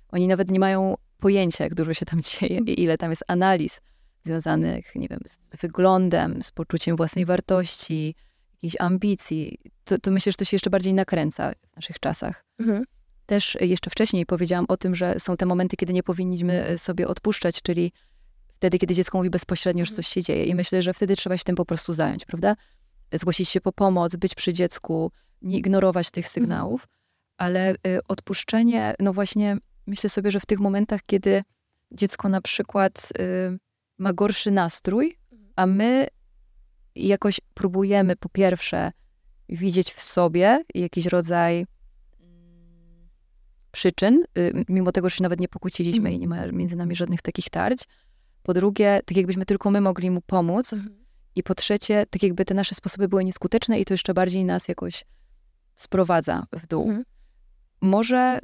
Oni 0.09 0.27
nawet 0.27 0.51
nie 0.51 0.59
mają 0.59 0.95
pojęcia, 1.17 1.63
jak 1.63 1.75
dużo 1.75 1.93
się 1.93 2.05
tam 2.05 2.21
dzieje 2.39 2.59
i 2.59 2.83
ile 2.83 2.97
tam 2.97 3.09
jest 3.09 3.23
analiz 3.27 3.81
związanych, 4.23 4.95
nie 4.95 5.07
wiem, 5.07 5.19
z 5.25 5.55
wyglądem, 5.55 6.43
z 6.43 6.51
poczuciem 6.51 6.95
własnej 6.95 7.25
wartości, 7.25 8.15
jakiejś 8.53 8.75
ambicji. 8.79 9.57
To, 9.83 9.97
to 9.97 10.11
myślę, 10.11 10.31
że 10.31 10.37
to 10.37 10.45
się 10.45 10.55
jeszcze 10.55 10.69
bardziej 10.69 10.93
nakręca 10.93 11.51
w 11.71 11.75
naszych 11.75 11.99
czasach. 11.99 12.45
Mhm. 12.59 12.83
Też 13.25 13.57
jeszcze 13.61 13.89
wcześniej 13.89 14.25
powiedziałam 14.25 14.65
o 14.67 14.77
tym, 14.77 14.95
że 14.95 15.19
są 15.19 15.37
te 15.37 15.45
momenty, 15.45 15.77
kiedy 15.77 15.93
nie 15.93 16.03
powinniśmy 16.03 16.77
sobie 16.77 17.07
odpuszczać, 17.07 17.61
czyli 17.61 17.91
wtedy, 18.61 18.79
kiedy 18.79 18.95
dziecko 18.95 19.17
mówi 19.17 19.29
bezpośrednio, 19.29 19.85
że 19.85 19.93
coś 19.93 20.07
się 20.07 20.21
dzieje. 20.23 20.45
I 20.45 20.55
myślę, 20.55 20.81
że 20.81 20.93
wtedy 20.93 21.15
trzeba 21.15 21.37
się 21.37 21.43
tym 21.43 21.55
po 21.55 21.65
prostu 21.65 21.93
zająć, 21.93 22.25
prawda? 22.25 22.55
Zgłosić 23.13 23.49
się 23.49 23.61
po 23.61 23.71
pomoc, 23.71 24.15
być 24.15 24.35
przy 24.35 24.53
dziecku, 24.53 25.11
nie 25.41 25.57
ignorować 25.57 26.11
tych 26.11 26.27
sygnałów, 26.27 26.87
ale 27.37 27.73
y, 27.73 27.77
odpuszczenie, 28.07 28.95
no 28.99 29.13
właśnie 29.13 29.57
myślę 29.87 30.09
sobie, 30.09 30.31
że 30.31 30.39
w 30.39 30.45
tych 30.45 30.59
momentach, 30.59 31.01
kiedy 31.05 31.43
dziecko 31.91 32.29
na 32.29 32.41
przykład 32.41 33.13
y, 33.19 33.59
ma 34.01 34.13
gorszy 34.13 34.51
nastrój, 34.51 35.17
a 35.55 35.65
my 35.65 36.07
jakoś 36.95 37.41
próbujemy 37.53 38.15
po 38.15 38.29
pierwsze 38.29 38.91
widzieć 39.49 39.91
w 39.91 40.01
sobie 40.01 40.63
jakiś 40.75 41.05
rodzaj 41.05 41.65
mm, 42.19 43.09
przyczyn, 43.71 44.23
y, 44.37 44.65
mimo 44.69 44.91
tego, 44.91 45.09
że 45.09 45.15
się 45.15 45.23
nawet 45.23 45.39
nie 45.39 45.47
pokłóciliśmy 45.47 46.13
i 46.13 46.19
nie 46.19 46.27
ma 46.27 46.47
między 46.47 46.75
nami 46.75 46.95
żadnych 46.95 47.21
takich 47.21 47.49
tarć. 47.49 47.83
Po 48.43 48.53
drugie, 48.53 49.01
tak 49.05 49.17
jakbyśmy 49.17 49.45
tylko 49.45 49.71
my 49.71 49.81
mogli 49.81 50.11
mu 50.11 50.21
pomóc. 50.21 50.73
Mhm. 50.73 51.01
I 51.35 51.43
po 51.43 51.55
trzecie, 51.55 52.05
tak 52.09 52.23
jakby 52.23 52.45
te 52.45 52.53
nasze 52.53 52.75
sposoby 52.75 53.07
były 53.07 53.25
nieskuteczne 53.25 53.79
i 53.79 53.85
to 53.85 53.93
jeszcze 53.93 54.13
bardziej 54.13 54.45
nas 54.45 54.67
jakoś 54.67 55.05
sprowadza 55.75 56.45
w 56.53 56.67
dół. 56.67 56.87
Mhm. 56.87 57.05
Może 57.81 58.39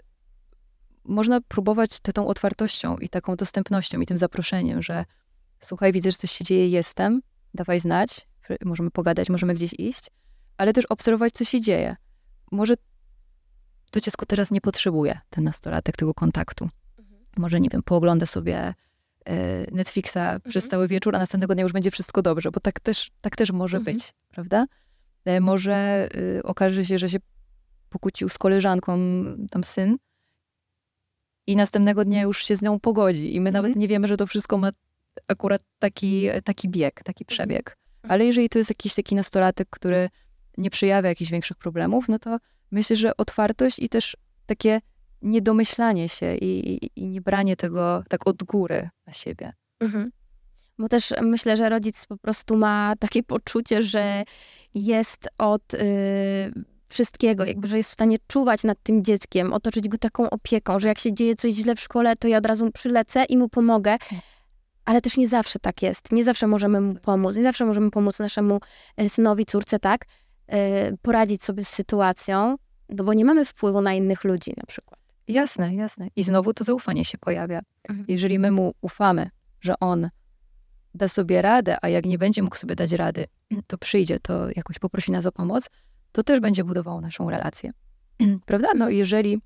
można 1.03 1.41
próbować 1.41 1.99
te, 1.99 2.13
tą 2.13 2.27
otwartością 2.27 2.97
i 2.97 3.09
taką 3.09 3.35
dostępnością 3.35 4.01
i 4.01 4.05
tym 4.05 4.17
zaproszeniem, 4.17 4.81
że 4.81 5.05
słuchaj, 5.61 5.91
widzę, 5.91 6.11
że 6.11 6.17
coś 6.17 6.31
się 6.31 6.45
dzieje, 6.45 6.69
jestem, 6.69 7.21
dawaj 7.53 7.79
znać, 7.79 8.27
możemy 8.65 8.91
pogadać, 8.91 9.29
możemy 9.29 9.53
gdzieś 9.53 9.73
iść, 9.79 10.09
ale 10.57 10.73
też 10.73 10.85
obserwować, 10.85 11.33
co 11.33 11.43
się 11.43 11.61
dzieje. 11.61 11.95
Może 12.51 12.73
to 13.91 13.99
dziecko 13.99 14.25
teraz 14.25 14.51
nie 14.51 14.61
potrzebuje, 14.61 15.19
ten 15.29 15.43
nastolatek, 15.43 15.97
tego 15.97 16.13
kontaktu. 16.13 16.69
Mhm. 16.99 17.21
Może, 17.37 17.59
nie 17.59 17.69
wiem, 17.69 17.83
poogląda 17.83 18.25
sobie 18.25 18.73
e, 19.25 19.71
Netflixa 19.71 20.17
mhm. 20.17 20.41
przez 20.49 20.67
cały 20.67 20.87
wieczór, 20.87 21.15
a 21.15 21.19
następnego 21.19 21.55
dnia 21.55 21.63
już 21.63 21.73
będzie 21.73 21.91
wszystko 21.91 22.21
dobrze, 22.21 22.51
bo 22.51 22.59
tak 22.59 22.79
też, 22.79 23.11
tak 23.21 23.35
też 23.35 23.51
może 23.51 23.77
mhm. 23.77 23.95
być, 23.95 24.13
prawda? 24.29 24.65
E, 25.25 25.39
może 25.39 26.09
y, 26.15 26.43
okaże 26.43 26.85
się, 26.85 26.97
że 26.97 27.09
się 27.09 27.17
pokłócił 27.89 28.29
z 28.29 28.37
koleżanką 28.37 28.99
tam 29.49 29.63
syn 29.63 29.97
i 31.47 31.55
następnego 31.55 32.05
dnia 32.05 32.21
już 32.21 32.43
się 32.43 32.55
z 32.55 32.61
nią 32.61 32.79
pogodzi 32.79 33.35
i 33.35 33.41
my 33.41 33.51
nawet 33.51 33.75
nie 33.75 33.87
wiemy, 33.87 34.07
że 34.07 34.17
to 34.17 34.27
wszystko 34.27 34.57
ma 34.57 34.71
akurat 35.27 35.61
taki, 35.79 36.27
taki 36.43 36.69
bieg, 36.69 37.03
taki 37.03 37.25
przebieg. 37.25 37.77
Ale 38.03 38.25
jeżeli 38.25 38.49
to 38.49 38.57
jest 38.57 38.69
jakiś 38.69 38.95
taki 38.95 39.15
nastolatek, 39.15 39.67
który 39.69 40.09
nie 40.57 40.69
przejawia 40.69 41.09
jakichś 41.09 41.31
większych 41.31 41.57
problemów, 41.57 42.09
no 42.09 42.19
to 42.19 42.37
myślę, 42.71 42.95
że 42.95 43.17
otwartość 43.17 43.79
i 43.79 43.89
też 43.89 44.17
takie 44.45 44.81
niedomyślanie 45.21 46.09
się 46.09 46.35
i, 46.35 46.73
i, 46.85 46.91
i 46.95 47.07
nie 47.07 47.21
branie 47.21 47.55
tego 47.55 48.03
tak 48.09 48.27
od 48.27 48.43
góry 48.43 48.89
na 49.07 49.13
siebie. 49.13 49.53
Mhm. 49.79 50.11
Bo 50.79 50.89
też 50.89 51.13
myślę, 51.21 51.57
że 51.57 51.69
rodzic 51.69 52.05
po 52.05 52.17
prostu 52.17 52.57
ma 52.57 52.93
takie 52.99 53.23
poczucie, 53.23 53.81
że 53.81 54.23
jest 54.73 55.29
od 55.37 55.73
y, 55.73 55.77
wszystkiego, 56.89 57.45
jakby, 57.45 57.67
że 57.67 57.77
jest 57.77 57.89
w 57.89 57.93
stanie 57.93 58.17
czuwać 58.27 58.63
nad 58.63 58.83
tym 58.83 59.03
dzieckiem, 59.03 59.53
otoczyć 59.53 59.87
go 59.87 59.97
taką 59.97 60.29
opieką, 60.29 60.79
że 60.79 60.87
jak 60.87 60.99
się 60.99 61.13
dzieje 61.13 61.35
coś 61.35 61.53
źle 61.53 61.75
w 61.75 61.79
szkole, 61.79 62.15
to 62.15 62.27
ja 62.27 62.37
od 62.37 62.45
razu 62.45 62.71
przylecę 62.71 63.25
i 63.25 63.37
mu 63.37 63.49
pomogę. 63.49 63.97
Ale 64.87 65.01
też 65.01 65.17
nie 65.17 65.27
zawsze 65.27 65.59
tak 65.59 65.81
jest. 65.81 66.11
Nie 66.11 66.23
zawsze 66.23 66.47
możemy 66.47 66.81
mu 66.81 66.95
pomóc. 66.95 67.35
Nie 67.35 67.43
zawsze 67.43 67.65
możemy 67.65 67.91
pomóc 67.91 68.19
naszemu 68.19 68.59
e, 68.97 69.09
synowi, 69.09 69.45
córce, 69.45 69.79
tak? 69.79 70.05
E, 70.47 70.97
poradzić 70.97 71.43
sobie 71.43 71.63
z 71.63 71.69
sytuacją, 71.69 72.55
no 72.89 73.03
bo 73.03 73.13
nie 73.13 73.25
mamy 73.25 73.45
wpływu 73.45 73.81
na 73.81 73.93
innych 73.93 74.23
ludzi 74.23 74.53
na 74.57 74.63
przykład. 74.67 74.99
Jasne, 75.27 75.75
jasne. 75.75 76.07
I 76.15 76.23
znowu 76.23 76.53
to 76.53 76.63
zaufanie 76.63 77.05
się 77.05 77.17
pojawia. 77.17 77.61
Mhm. 77.89 78.05
Jeżeli 78.09 78.39
my 78.39 78.51
mu 78.51 78.73
ufamy, 78.81 79.29
że 79.61 79.79
on 79.79 80.09
da 80.93 81.07
sobie 81.07 81.41
radę, 81.41 81.77
a 81.81 81.89
jak 81.89 82.05
nie 82.05 82.17
będzie 82.17 82.43
mógł 82.43 82.55
sobie 82.55 82.75
dać 82.75 82.91
rady, 82.91 83.25
to 83.67 83.77
przyjdzie, 83.77 84.19
to 84.19 84.47
jakoś 84.55 84.79
poprosi 84.79 85.11
nas 85.11 85.25
o 85.25 85.31
pomoc, 85.31 85.69
to 86.11 86.23
też 86.23 86.39
będzie 86.39 86.63
budowało 86.63 87.01
naszą 87.01 87.29
relację. 87.29 87.71
Prawda? 88.45 88.67
No 88.75 88.89
jeżeli 88.89 89.41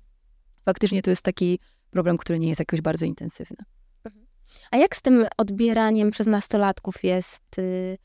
faktycznie 0.64 1.02
to 1.02 1.10
jest 1.10 1.22
taki 1.22 1.58
problem, 1.90 2.16
który 2.16 2.38
nie 2.38 2.48
jest 2.48 2.58
jakoś 2.58 2.80
bardzo 2.80 3.06
intensywny. 3.06 3.56
A 4.70 4.76
jak 4.76 4.96
z 4.96 5.02
tym 5.02 5.26
odbieraniem 5.36 6.10
przez 6.10 6.26
nastolatków 6.26 7.04
jest 7.04 7.58
y, 7.58 7.98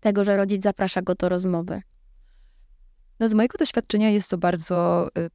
tego, 0.00 0.24
że 0.24 0.36
rodzic 0.36 0.62
zaprasza 0.62 1.02
go 1.02 1.14
do 1.14 1.28
rozmowy? 1.28 1.82
No 3.20 3.28
z 3.28 3.34
mojego 3.34 3.58
doświadczenia 3.58 4.10
jest 4.10 4.30
to 4.30 4.38
bardzo 4.38 5.08
y, 5.18 5.30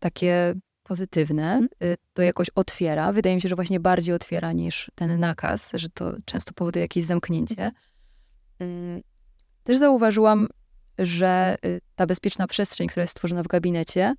takie 0.00 0.54
pozytywne. 0.82 1.52
Mhm. 1.52 1.68
Y, 1.82 1.96
to 2.12 2.22
jakoś 2.22 2.50
otwiera. 2.54 3.12
Wydaje 3.12 3.36
mi 3.36 3.42
się, 3.42 3.48
że 3.48 3.54
właśnie 3.54 3.80
bardziej 3.80 4.14
otwiera 4.14 4.52
niż 4.52 4.90
ten 4.94 5.20
nakaz, 5.20 5.70
że 5.74 5.88
to 5.88 6.12
często 6.24 6.52
powoduje 6.54 6.84
jakieś 6.84 7.04
zamknięcie. 7.04 7.70
Y, 8.62 9.02
też 9.64 9.78
zauważyłam, 9.78 10.48
że 10.98 11.56
ta 11.94 12.06
bezpieczna 12.06 12.46
przestrzeń, 12.46 12.88
która 12.88 13.02
jest 13.02 13.10
stworzona 13.10 13.42
w 13.42 13.46
gabinecie, 13.46 14.14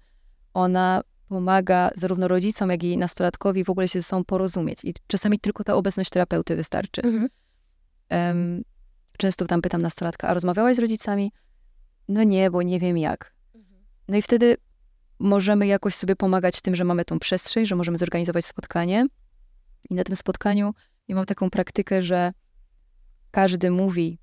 ona 0.53 1.01
pomaga 1.29 1.91
zarówno 1.95 2.27
rodzicom, 2.27 2.69
jak 2.69 2.83
i 2.83 2.97
nastolatkowi 2.97 3.63
w 3.63 3.69
ogóle 3.69 3.87
się 3.87 4.01
ze 4.01 4.07
sobą 4.07 4.23
porozumieć. 4.23 4.79
I 4.83 4.93
czasami 5.07 5.39
tylko 5.39 5.63
ta 5.63 5.75
obecność 5.75 6.09
terapeuty 6.09 6.55
wystarczy. 6.55 7.01
Mhm. 7.01 7.29
Um, 8.11 8.63
często 9.17 9.45
tam 9.45 9.61
pytam 9.61 9.81
nastolatka, 9.81 10.27
a 10.27 10.33
rozmawiałaś 10.33 10.75
z 10.75 10.79
rodzicami? 10.79 11.31
No 12.07 12.23
nie, 12.23 12.51
bo 12.51 12.61
nie 12.61 12.79
wiem 12.79 12.97
jak. 12.97 13.33
Mhm. 13.55 13.85
No 14.07 14.17
i 14.17 14.21
wtedy 14.21 14.57
możemy 15.19 15.67
jakoś 15.67 15.95
sobie 15.95 16.15
pomagać 16.15 16.61
tym, 16.61 16.75
że 16.75 16.83
mamy 16.83 17.05
tą 17.05 17.19
przestrzeń, 17.19 17.65
że 17.65 17.75
możemy 17.75 17.97
zorganizować 17.97 18.45
spotkanie. 18.45 19.05
I 19.89 19.95
na 19.95 20.03
tym 20.03 20.15
spotkaniu 20.15 20.73
ja 21.07 21.15
mam 21.15 21.25
taką 21.25 21.49
praktykę, 21.49 22.01
że 22.01 22.33
każdy 23.31 23.71
mówi 23.71 24.19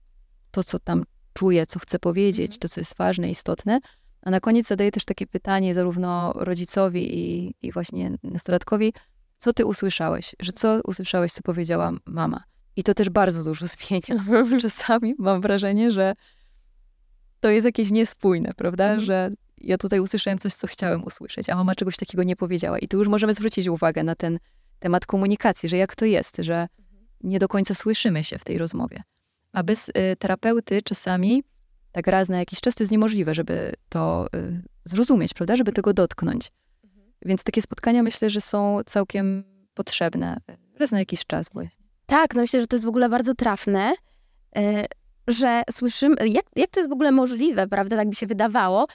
to, 0.51 0.65
co 0.65 0.79
tam 0.79 1.05
czuje, 1.33 1.67
co 1.67 1.79
chce 1.79 1.99
powiedzieć, 1.99 2.47
mhm. 2.47 2.59
to, 2.59 2.69
co 2.69 2.81
jest 2.81 2.97
ważne, 2.97 3.31
istotne, 3.31 3.81
a 4.23 4.31
na 4.31 4.41
koniec 4.41 4.67
zadaję 4.67 4.91
też 4.91 5.05
takie 5.05 5.27
pytanie 5.27 5.75
zarówno 5.75 6.33
rodzicowi 6.33 7.19
i, 7.19 7.55
i 7.63 7.73
właśnie 7.73 8.19
nastolatkowi, 8.23 8.93
co 9.39 9.53
ty 9.53 9.67
usłyszałeś? 9.67 10.37
Że 10.41 10.53
co 10.53 10.81
usłyszałeś, 10.85 11.33
co 11.33 11.43
powiedziała 11.43 11.93
mama? 12.07 12.45
I 12.77 12.83
to 12.83 12.95
też 12.95 13.11
bardzo 13.11 13.45
dużo 13.45 13.67
zmienia. 13.77 14.25
Czasami 14.61 15.15
mam 15.19 15.41
wrażenie, 15.41 15.91
że 15.91 16.15
to 17.41 17.51
jest 17.51 17.65
jakieś 17.65 17.91
niespójne, 17.91 18.53
prawda? 18.57 18.85
Mhm. 18.85 19.01
Że 19.01 19.31
ja 19.59 19.79
tutaj 19.79 20.01
usłyszałem 20.01 20.39
coś, 20.39 20.55
co 20.55 20.67
chciałem 20.67 21.05
usłyszeć, 21.05 21.49
a 21.49 21.57
mama 21.57 21.75
czegoś 21.75 21.97
takiego 21.97 22.23
nie 22.23 22.37
powiedziała. 22.37 22.79
I 22.79 22.89
tu 22.89 22.99
już 22.99 23.09
możemy 23.09 23.35
zwrócić 23.35 23.67
uwagę 23.67 24.03
na 24.03 24.15
ten 24.15 24.39
temat 24.79 25.07
komunikacji, 25.07 25.69
że 25.69 25.77
jak 25.77 25.97
to 25.97 26.05
jest, 26.05 26.37
że 26.37 26.55
mhm. 26.55 27.07
nie 27.21 27.39
do 27.39 27.49
końca 27.49 27.75
słyszymy 27.75 28.25
się 28.25 28.39
w 28.39 28.45
tej 28.45 28.59
rozmowie. 28.59 29.03
A 29.53 29.63
bez 29.63 29.89
y, 29.89 29.93
terapeuty 30.19 30.83
czasami 30.83 31.43
tak 31.93 32.07
raz 32.07 32.29
na 32.29 32.39
jakiś 32.39 32.61
czas, 32.61 32.75
to 32.75 32.83
jest 32.83 32.93
niemożliwe, 32.93 33.35
żeby 33.35 33.73
to 33.89 34.27
y, 34.37 34.63
zrozumieć, 34.85 35.35
prawda? 35.35 35.57
Żeby 35.57 35.73
tego 35.73 35.93
dotknąć. 35.93 36.53
Mhm. 36.85 37.13
Więc 37.25 37.45
takie 37.45 37.63
spotkania 37.63 38.03
myślę, 38.03 38.31
że 38.31 38.41
są 38.41 38.81
całkiem 38.87 39.45
potrzebne 39.75 40.37
y, 40.51 40.79
raz 40.79 40.93
na 40.93 40.99
jakiś 40.99 41.27
czas. 41.27 41.47
Bo... 41.55 41.61
Tak, 42.07 42.35
no 42.35 42.41
myślę, 42.41 42.61
że 42.61 42.67
to 42.67 42.77
jest 42.77 42.85
w 42.85 42.89
ogóle 42.89 43.09
bardzo 43.09 43.35
trafne, 43.35 43.93
y, 44.59 44.61
że 45.29 45.63
słyszymy, 45.71 46.17
jak, 46.29 46.45
jak 46.57 46.71
to 46.71 46.81
jest 46.81 46.91
w 46.91 46.93
ogóle 46.93 47.13
możliwe, 47.13 47.69
prawda, 47.69 47.97
tak 47.97 48.09
by 48.09 48.15
się 48.15 48.27
wydawało, 48.27 48.87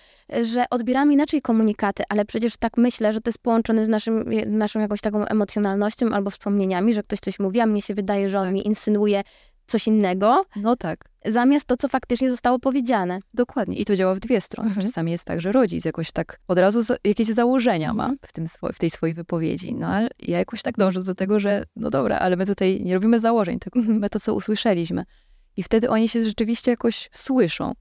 że 0.43 0.65
odbieramy 0.69 1.13
inaczej 1.13 1.41
komunikaty, 1.41 2.03
ale 2.09 2.25
przecież 2.25 2.57
tak 2.57 2.77
myślę, 2.77 3.13
że 3.13 3.21
to 3.21 3.29
jest 3.29 3.39
połączone 3.39 3.85
z 3.85 3.87
naszym, 3.87 4.25
naszą 4.45 4.79
jakąś 4.79 5.01
taką 5.01 5.25
emocjonalnością 5.25 6.09
albo 6.09 6.29
wspomnieniami, 6.29 6.93
że 6.93 7.03
ktoś 7.03 7.19
coś 7.19 7.39
mówi, 7.39 7.59
a 7.59 7.65
mnie 7.65 7.81
się 7.81 7.93
wydaje, 7.93 8.29
że 8.29 8.37
on 8.37 8.45
tak. 8.45 8.53
mi 8.53 8.67
insynuuje 8.67 9.23
coś 9.67 9.87
innego. 9.87 10.45
No 10.55 10.75
tak. 10.75 11.09
Zamiast 11.25 11.65
to, 11.65 11.77
co 11.77 11.87
faktycznie 11.87 12.31
zostało 12.31 12.59
powiedziane. 12.59 13.19
Dokładnie. 13.33 13.77
I 13.77 13.85
to 13.85 13.95
działa 13.95 14.15
w 14.15 14.19
dwie 14.19 14.41
strony. 14.41 14.69
Mhm. 14.69 14.87
Czasami 14.87 15.11
jest 15.11 15.25
tak, 15.25 15.41
że 15.41 15.51
rodzic 15.51 15.85
jakoś 15.85 16.11
tak 16.11 16.39
od 16.47 16.57
razu 16.57 16.93
jakieś 17.03 17.27
założenia 17.27 17.93
ma 17.93 18.03
mhm. 18.03 18.19
w, 18.21 18.33
tym, 18.33 18.47
w 18.73 18.79
tej 18.79 18.89
swojej 18.89 19.15
wypowiedzi. 19.15 19.75
No 19.75 19.87
ale 19.87 20.09
ja 20.19 20.37
jakoś 20.37 20.61
tak 20.61 20.77
dążę 20.77 21.03
do 21.03 21.15
tego, 21.15 21.39
że 21.39 21.63
no 21.75 21.89
dobra, 21.89 22.19
ale 22.19 22.35
my 22.35 22.45
tutaj 22.45 22.81
nie 22.83 22.93
robimy 22.93 23.19
założeń, 23.19 23.59
tylko 23.59 23.79
mhm. 23.79 23.99
my 23.99 24.09
to, 24.09 24.19
co 24.19 24.33
usłyszeliśmy. 24.33 25.03
I 25.57 25.63
wtedy 25.63 25.89
oni 25.89 26.09
się 26.09 26.23
rzeczywiście 26.23 26.71
jakoś 26.71 27.09
słyszą. 27.11 27.73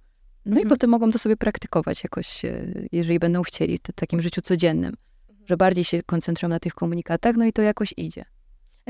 No 0.47 0.51
mhm. 0.51 0.67
i 0.67 0.71
potem 0.71 0.91
mogą 0.91 1.11
to 1.11 1.19
sobie 1.19 1.37
praktykować 1.37 2.05
jakoś, 2.05 2.45
e, 2.45 2.67
jeżeli 2.93 3.19
będą 3.19 3.43
chcieli, 3.43 3.79
w 3.79 3.93
takim 3.93 4.23
życiu 4.23 4.41
codziennym. 4.41 4.95
Mhm. 5.29 5.47
Że 5.49 5.57
bardziej 5.57 5.85
się 5.85 6.03
koncentrują 6.03 6.49
na 6.49 6.61
tych 6.61 6.75
komunikatach, 6.75 7.37
no 7.37 7.45
i 7.45 7.53
to 7.53 7.63
jakoś 7.63 7.95
idzie. 7.97 8.25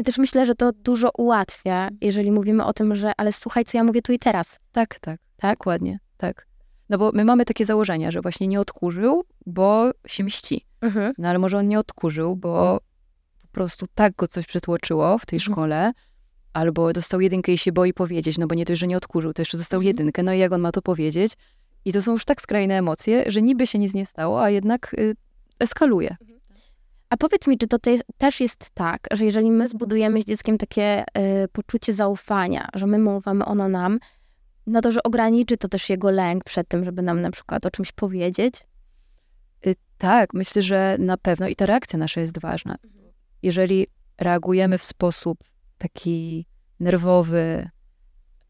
Też 0.04 0.18
myślę, 0.18 0.46
że 0.46 0.54
to 0.54 0.72
dużo 0.72 1.10
ułatwia, 1.18 1.88
jeżeli 2.00 2.32
mówimy 2.32 2.64
o 2.64 2.72
tym, 2.72 2.94
że 2.94 3.12
ale 3.16 3.32
słuchaj, 3.32 3.64
co 3.64 3.78
ja 3.78 3.84
mówię 3.84 4.02
tu 4.02 4.12
i 4.12 4.18
teraz. 4.18 4.58
Tak, 4.72 4.98
tak. 4.98 5.20
tak? 5.36 5.58
Dokładnie, 5.58 5.98
tak. 6.16 6.46
No 6.88 6.98
bo 6.98 7.10
my 7.14 7.24
mamy 7.24 7.44
takie 7.44 7.64
założenia, 7.64 8.10
że 8.10 8.20
właśnie 8.20 8.48
nie 8.48 8.60
odkurzył, 8.60 9.24
bo 9.46 9.90
się 10.06 10.24
mści. 10.24 10.66
Mhm. 10.80 11.12
No 11.18 11.28
ale 11.28 11.38
może 11.38 11.58
on 11.58 11.68
nie 11.68 11.78
odkurzył, 11.78 12.36
bo 12.36 12.80
po 13.42 13.48
prostu 13.52 13.86
tak 13.94 14.16
go 14.16 14.28
coś 14.28 14.46
przytłoczyło 14.46 15.18
w 15.18 15.26
tej 15.26 15.36
Mhm. 15.36 15.52
szkole, 15.52 15.92
albo 16.52 16.92
dostał 16.92 17.20
jedynkę 17.20 17.52
i 17.52 17.58
się 17.58 17.72
boi 17.72 17.92
powiedzieć, 17.92 18.38
no 18.38 18.46
bo 18.46 18.54
nie 18.54 18.64
dość, 18.64 18.80
że 18.80 18.86
nie 18.86 18.96
odkurzył, 18.96 19.32
to 19.32 19.42
jeszcze 19.42 19.58
dostał 19.58 19.78
Mhm. 19.80 19.86
jedynkę, 19.86 20.22
no 20.22 20.32
i 20.32 20.38
jak 20.38 20.52
on 20.52 20.60
ma 20.60 20.72
to 20.72 20.82
powiedzieć? 20.82 21.32
I 21.84 21.92
to 21.92 22.02
są 22.02 22.12
już 22.12 22.24
tak 22.24 22.42
skrajne 22.42 22.78
emocje, 22.78 23.24
że 23.26 23.42
niby 23.42 23.66
się 23.66 23.78
nic 23.78 23.94
nie 23.94 24.06
stało, 24.06 24.42
a 24.42 24.50
jednak 24.50 24.94
y, 24.98 25.14
eskaluje. 25.60 26.16
A 27.10 27.16
powiedz 27.16 27.46
mi, 27.46 27.58
czy 27.58 27.66
to 27.66 27.78
te, 27.78 27.90
też 28.18 28.40
jest 28.40 28.70
tak, 28.70 29.06
że 29.12 29.24
jeżeli 29.24 29.50
my 29.50 29.68
zbudujemy 29.68 30.22
z 30.22 30.24
dzieckiem 30.24 30.58
takie 30.58 31.04
y, 31.44 31.48
poczucie 31.52 31.92
zaufania, 31.92 32.68
że 32.74 32.86
my 32.86 32.98
mu 32.98 33.16
ufamy, 33.16 33.44
ono 33.44 33.68
nam, 33.68 33.98
no 34.66 34.80
to, 34.80 34.92
że 34.92 35.02
ograniczy 35.02 35.56
to 35.56 35.68
też 35.68 35.90
jego 35.90 36.10
lęk 36.10 36.44
przed 36.44 36.68
tym, 36.68 36.84
żeby 36.84 37.02
nam 37.02 37.20
na 37.20 37.30
przykład 37.30 37.66
o 37.66 37.70
czymś 37.70 37.92
powiedzieć? 37.92 38.66
Y, 39.66 39.74
tak, 39.98 40.34
myślę, 40.34 40.62
że 40.62 40.96
na 40.98 41.16
pewno 41.16 41.48
i 41.48 41.56
ta 41.56 41.66
reakcja 41.66 41.98
nasza 41.98 42.20
jest 42.20 42.40
ważna. 42.40 42.76
Jeżeli 43.42 43.86
reagujemy 44.18 44.78
w 44.78 44.84
sposób 44.84 45.38
taki 45.78 46.46
nerwowy, 46.80 47.68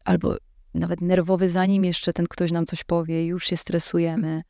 albo 0.05 0.35
nawet 0.73 1.01
nerwowy, 1.01 1.49
zanim 1.49 1.85
jeszcze 1.85 2.13
ten 2.13 2.27
ktoś 2.27 2.51
nam 2.51 2.65
coś 2.65 2.83
powie, 2.83 3.25
już 3.25 3.47
się 3.47 3.57
stresujemy, 3.57 4.41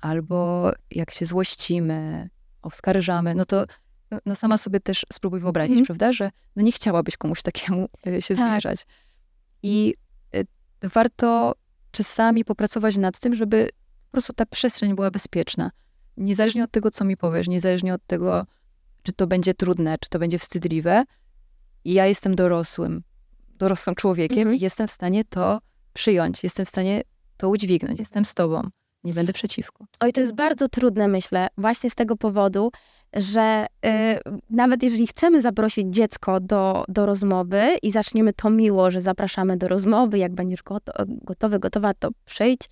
albo 0.00 0.70
jak 0.90 1.10
się 1.10 1.26
złościmy, 1.26 2.28
oskarżamy, 2.62 3.34
no 3.34 3.44
to 3.44 3.64
no, 4.26 4.34
sama 4.34 4.58
sobie 4.58 4.80
też 4.80 5.06
spróbuj 5.12 5.40
wyobrazić, 5.40 5.70
Mhm. 5.78 5.86
prawda, 5.86 6.12
że 6.12 6.30
no 6.56 6.62
nie 6.62 6.72
chciałabyś 6.72 7.16
komuś 7.16 7.42
takiemu 7.42 7.88
y, 8.06 8.22
się 8.22 8.34
Tak. 8.36 8.50
zwierzać. 8.50 8.86
I 9.62 9.94
y, 10.36 10.44
warto 10.82 11.54
czasami 11.90 12.44
popracować 12.44 12.96
nad 12.96 13.20
tym, 13.20 13.34
żeby 13.34 13.68
po 14.06 14.12
prostu 14.12 14.32
ta 14.32 14.46
przestrzeń 14.46 14.94
była 14.94 15.10
bezpieczna. 15.10 15.70
Niezależnie 16.16 16.64
od 16.64 16.70
tego, 16.70 16.90
co 16.90 17.04
mi 17.04 17.16
powiesz, 17.16 17.48
niezależnie 17.48 17.94
od 17.94 18.06
tego, 18.06 18.46
czy 19.02 19.12
to 19.12 19.26
będzie 19.26 19.54
trudne, 19.54 19.96
czy 20.00 20.08
to 20.10 20.18
będzie 20.18 20.38
wstydliwe, 20.38 21.04
ja 21.84 22.06
jestem 22.06 22.36
dorosłym, 22.36 23.02
dorosłym 23.48 23.94
człowiekiem 23.94 24.38
Mhm. 24.38 24.56
i 24.56 24.60
jestem 24.60 24.88
w 24.88 24.90
stanie 24.92 25.24
to 25.24 25.60
przyjąć, 25.92 26.44
jestem 26.44 26.66
w 26.66 26.68
stanie 26.68 27.02
to 27.36 27.48
udźwignąć, 27.48 27.98
jestem 27.98 28.24
z 28.24 28.34
tobą, 28.34 28.68
nie 29.04 29.14
będę 29.14 29.32
przeciwko. 29.32 29.86
Oj, 30.00 30.12
to 30.12 30.20
jest 30.20 30.34
bardzo 30.34 30.68
trudne, 30.68 31.08
myślę, 31.08 31.48
właśnie 31.58 31.90
z 31.90 31.94
tego 31.94 32.16
powodu, 32.16 32.70
że 33.16 33.66
y, 33.86 33.88
nawet 34.50 34.82
jeżeli 34.82 35.06
chcemy 35.06 35.42
zaprosić 35.42 35.86
dziecko 35.94 36.40
do, 36.40 36.84
do 36.88 37.06
rozmowy 37.06 37.62
i 37.82 37.90
zaczniemy 37.90 38.32
to 38.32 38.50
miło, 38.50 38.90
że 38.90 39.00
zapraszamy 39.00 39.56
do 39.56 39.68
rozmowy, 39.68 40.18
jak 40.18 40.34
będziesz 40.34 40.62
goto, 40.62 40.92
gotowy, 41.06 41.58
gotowa, 41.58 41.94
to 41.94 42.08
przyjdź, 42.24 42.68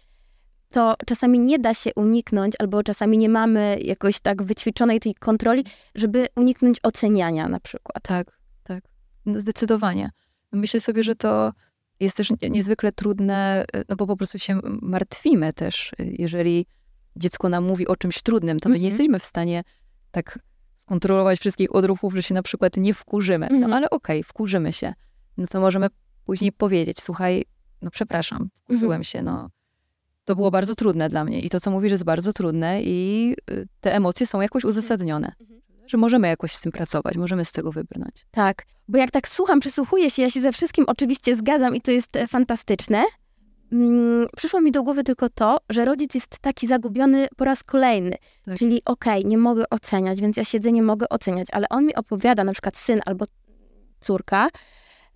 to 0.71 0.95
czasami 1.07 1.41
nie 1.41 1.59
da 1.59 1.75
się 1.75 1.91
uniknąć, 1.97 2.55
albo 2.59 2.83
czasami 2.83 3.19
nie 3.19 3.29
mamy 3.29 3.79
jakoś 3.81 4.21
tak 4.21 4.43
wyćwiczonej 4.43 5.01
tej 5.01 5.15
kontroli, 5.15 5.65
żeby 5.95 6.27
uniknąć 6.37 6.79
oceniania 6.83 7.49
na 7.49 7.61
przykład. 7.61 8.03
Tak, 8.03 8.39
tak. 8.65 8.85
No 9.27 9.41
zdecydowanie. 9.41 10.11
Myślę 10.53 10.81
sobie, 10.81 11.03
że 11.03 11.15
to 11.15 11.53
jest 12.01 12.17
też 12.17 12.31
nie- 12.31 12.51
niezwykle 12.51 12.93
trudne, 12.93 13.65
y, 13.77 13.85
no 13.89 13.97
bo 13.97 14.07
po 14.07 14.17
prostu 14.17 14.39
się 14.39 14.61
martwimy 14.83 15.53
też. 15.53 15.93
y, 16.01 16.15
Jeżeli 16.19 16.67
dziecko 17.17 17.49
nam 17.49 17.65
mówi 17.65 17.87
o 17.89 17.97
czymś 17.97 18.23
trudnym, 18.23 18.61
to 18.61 18.69
my 18.69 18.75
nie 18.79 18.87
Mhm. 18.89 18.91
jesteśmy 18.93 19.19
w 19.19 19.25
stanie 19.25 19.63
tak 20.11 20.39
skontrolować 20.77 21.39
wszystkich 21.41 21.75
odruchów, 21.75 22.15
że 22.15 22.23
się 22.23 22.35
na 22.35 22.43
przykład 22.43 22.77
nie 22.77 22.95
wkurzymy. 22.95 23.47
Mhm. 23.47 23.71
No 23.71 23.77
ale 23.77 23.91
okej, 23.91 24.23
wkurzymy 24.23 24.73
się. 24.73 24.93
No 25.37 25.47
to 25.47 25.61
możemy 25.61 25.87
później 26.25 26.53
powiedzieć, 26.53 27.01
słuchaj, 27.01 27.45
no 27.83 27.91
przepraszam, 27.91 28.49
wkurzyłem 28.55 29.05
się, 29.05 29.23
no. 29.23 29.51
To 30.25 30.37
było 30.37 30.51
bardzo 30.51 30.75
trudne 30.75 31.09
dla 31.09 31.25
mnie 31.25 31.41
i 31.41 31.51
to, 31.51 31.61
co 31.61 31.71
mówisz, 31.71 31.93
jest 31.93 32.05
bardzo 32.05 32.33
trudne 32.33 32.83
i 32.83 33.35
y, 33.51 33.69
te 33.81 33.95
emocje 33.95 34.27
są 34.27 34.41
jakoś 34.41 34.65
uzasadnione. 34.65 35.33
Że 35.87 35.97
możemy 35.97 36.29
jakoś 36.29 36.53
z 36.53 36.61
tym 36.61 36.73
pracować, 36.73 37.17
możemy 37.17 37.45
z 37.45 37.53
tego 37.53 37.73
wybrnąć. 37.73 38.27
Tak, 38.31 38.63
bo 38.89 38.99
jak 38.99 39.11
tak 39.11 39.29
słucham, 39.29 39.61
przysłuchuję 39.61 40.11
się, 40.11 40.23
ja 40.23 40.31
się 40.31 40.41
ze 40.41 40.53
wszystkim 40.53 40.85
oczywiście 40.89 41.37
zgadzam 41.37 41.77
i 41.77 41.81
to 41.81 41.91
jest 41.91 42.17
e, 42.17 42.27
fantastyczne. 42.27 43.05
Mm, 43.73 44.27
przyszło 44.37 44.61
mi 44.61 44.73
do 44.73 44.83
głowy 44.83 45.05
tylko 45.05 45.29
to, 45.29 45.59
że 45.71 45.85
rodzic 45.85 46.15
jest 46.15 46.39
taki 46.39 46.67
zagubiony 46.67 47.29
po 47.37 47.45
raz 47.45 47.63
kolejny. 47.65 48.17
Tak. 48.45 48.59
Czyli 48.59 48.83
okej, 48.85 49.25
nie 49.25 49.39
mogę 49.39 49.65
oceniać, 49.71 50.21
więc 50.21 50.37
ja 50.37 50.45
siedzę, 50.45 50.73
nie 50.73 50.83
mogę 50.83 51.09
oceniać, 51.09 51.47
ale 51.53 51.69
on 51.69 51.87
mi 51.87 51.95
opowiada, 51.95 52.45
na 52.45 52.53
przykład 52.53 52.77
syn 52.77 53.01
albo 53.07 53.25
córka, 54.01 54.49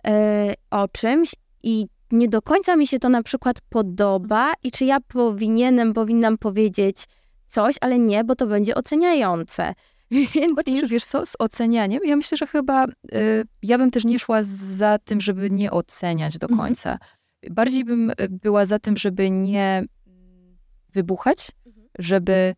e, 0.07 0.53
o 0.71 0.87
czymś 0.87 1.35
i 1.63 1.87
nie 2.11 2.27
do 2.27 2.41
końca 2.41 2.75
mi 2.75 2.87
się 2.87 2.99
to 2.99 3.09
na 3.09 3.23
przykład 3.23 3.57
podoba 3.69 4.53
i 4.63 4.71
czy 4.71 4.85
ja 4.85 4.99
powinienem, 4.99 5.93
powinnam 5.93 6.37
powiedzieć 6.37 7.05
coś, 7.47 7.75
ale 7.81 7.99
nie, 7.99 8.23
bo 8.23 8.35
to 8.35 8.47
będzie 8.47 8.75
oceniające. 8.75 9.73
Więc 10.35 10.55
Chociaż 10.65 10.89
wiesz 10.89 11.05
co, 11.05 11.25
z 11.25 11.35
ocenianiem, 11.39 11.99
ja 12.05 12.15
myślę, 12.15 12.37
że 12.37 12.47
chyba 12.47 12.85
y, 12.85 12.91
ja 13.63 13.77
bym 13.77 13.91
też 13.91 14.05
nie 14.05 14.19
szła 14.19 14.39
za 14.43 14.97
tym, 14.99 15.21
żeby 15.21 15.49
nie 15.51 15.71
oceniać 15.71 16.37
do 16.37 16.47
Mhm. 16.47 16.59
końca. 16.67 16.97
Bardziej 17.51 17.85
bym 17.85 18.09
y, 18.09 18.13
była 18.29 18.65
za 18.65 18.79
tym, 18.79 18.97
żeby 18.97 19.29
nie 19.29 19.83
wybuchać, 20.93 21.51
żeby 21.99 22.55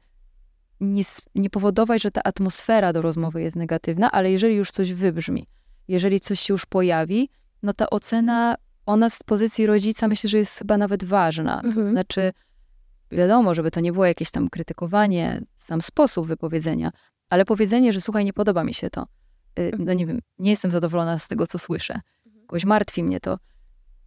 nie, 0.79 1.03
nie 1.35 1.49
powodować, 1.49 2.01
że 2.01 2.11
ta 2.11 2.21
atmosfera 2.23 2.93
do 2.93 3.01
rozmowy 3.01 3.41
jest 3.41 3.55
negatywna, 3.55 4.11
ale 4.11 4.31
jeżeli 4.31 4.55
już 4.55 4.71
coś 4.71 4.93
wybrzmi, 4.93 5.47
jeżeli 5.87 6.19
coś 6.19 6.39
się 6.39 6.53
już 6.53 6.65
pojawi, 6.65 7.29
no 7.63 7.73
ta 7.73 7.89
ocena, 7.89 8.55
ona 8.85 9.09
z 9.09 9.23
pozycji 9.23 9.65
rodzica 9.65 10.07
myślę, 10.07 10.29
że 10.29 10.37
jest 10.37 10.57
chyba 10.57 10.77
nawet 10.77 11.03
ważna. 11.03 11.61
To 11.61 11.67
Mhm. 11.67 11.91
znaczy, 11.91 12.31
wiadomo, 13.11 13.53
żeby 13.53 13.71
to 13.71 13.79
nie 13.79 13.91
było 13.93 14.05
jakieś 14.05 14.31
tam 14.31 14.49
krytykowanie, 14.49 15.41
sam 15.55 15.81
sposób 15.81 16.27
wypowiedzenia, 16.27 16.91
ale 17.33 17.45
powiedzenie, 17.45 17.93
że 17.93 18.01
słuchaj, 18.01 18.25
nie 18.25 18.33
podoba 18.33 18.63
mi 18.63 18.73
się 18.73 18.89
to. 18.89 19.07
Y, 19.59 19.71
No 19.79 19.93
nie 19.93 20.05
wiem, 20.05 20.19
nie 20.39 20.51
jestem 20.51 20.71
zadowolona 20.71 21.19
z 21.19 21.27
tego, 21.27 21.47
co 21.47 21.59
słyszę. 21.59 21.99
Jakoś 22.41 22.65
martwi 22.65 23.03
mnie 23.03 23.19
to. 23.19 23.37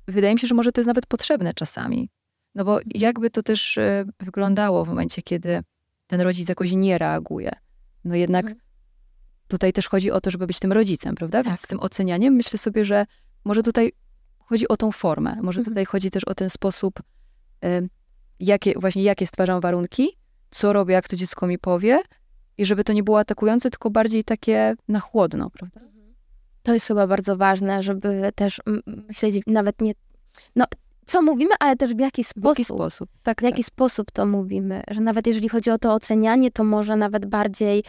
Wydaje 0.08 0.34
mi 0.34 0.40
się, 0.40 0.46
że 0.46 0.54
może 0.54 0.72
to 0.72 0.80
jest 0.80 0.86
nawet 0.86 1.06
potrzebne 1.06 1.54
czasami. 1.54 2.10
No 2.54 2.64
bo 2.64 2.78
jakby 2.94 3.30
to 3.30 3.42
też 3.42 3.76
y, 3.76 4.04
wyglądało 4.20 4.84
w 4.84 4.88
momencie, 4.88 5.22
kiedy 5.22 5.60
ten 6.06 6.20
rodzic 6.20 6.48
jakoś 6.48 6.72
nie 6.72 6.98
reaguje. 6.98 7.52
No 8.04 8.14
jednak 8.14 8.44
Mhm. 8.44 8.60
tutaj 9.48 9.72
też 9.72 9.88
chodzi 9.88 10.10
o 10.10 10.20
to, 10.20 10.30
żeby 10.30 10.46
być 10.46 10.58
tym 10.58 10.72
rodzicem, 10.72 11.14
prawda? 11.14 11.42
Więc 11.42 11.60
Tak. 11.60 11.66
z 11.66 11.68
tym 11.68 11.80
ocenianiem 11.80 12.34
myślę 12.34 12.58
sobie, 12.58 12.84
że 12.84 13.06
może 13.44 13.62
tutaj 13.62 13.92
chodzi 14.38 14.68
o 14.68 14.76
tą 14.76 14.92
formę. 14.92 15.30
Może 15.42 15.58
Mhm. 15.60 15.64
tutaj 15.64 15.84
chodzi 15.84 16.10
też 16.10 16.24
o 16.24 16.34
ten 16.34 16.50
sposób, 16.50 17.00
y, 17.64 17.88
jakie, 18.40 18.74
właśnie 18.78 19.02
jakie 19.02 19.26
stwarzam 19.26 19.60
warunki, 19.60 20.08
co 20.50 20.72
robię, 20.72 20.94
jak 20.94 21.08
to 21.08 21.16
dziecko 21.16 21.46
mi 21.46 21.58
powie 21.58 22.02
i 22.58 22.66
żeby 22.66 22.84
to 22.84 22.92
nie 22.92 23.02
było 23.02 23.18
atakujące, 23.18 23.70
tylko 23.70 23.90
bardziej 23.90 24.24
takie 24.24 24.74
na 24.88 25.00
chłodno, 25.00 25.50
prawda? 25.50 25.80
To 26.62 26.74
jest 26.74 26.86
chyba 26.88 27.06
bardzo 27.06 27.36
ważne, 27.36 27.82
żeby 27.82 28.30
też 28.34 28.60
mm, 28.66 28.82
myśleć 29.08 29.40
nawet 29.46 29.80
nie. 29.80 29.92
No, 30.56 30.64
co 31.06 31.22
mówimy, 31.22 31.50
ale 31.60 31.76
też 31.76 31.94
w 31.94 32.00
jaki 32.00 32.24
W 32.24 32.44
jaki 32.44 32.64
sposób. 32.64 32.76
sposób? 32.76 33.10
Tak, 33.22 33.40
W 33.40 33.44
jaki 33.44 33.62
sposób 33.62 34.10
to 34.10 34.26
mówimy? 34.26 34.82
Że 34.90 35.00
nawet 35.00 35.26
jeżeli 35.26 35.48
chodzi 35.48 35.70
o 35.70 35.78
to 35.78 35.94
ocenianie, 35.94 36.50
to 36.50 36.64
może 36.64 36.96
nawet 36.96 37.26
bardziej 37.26 37.82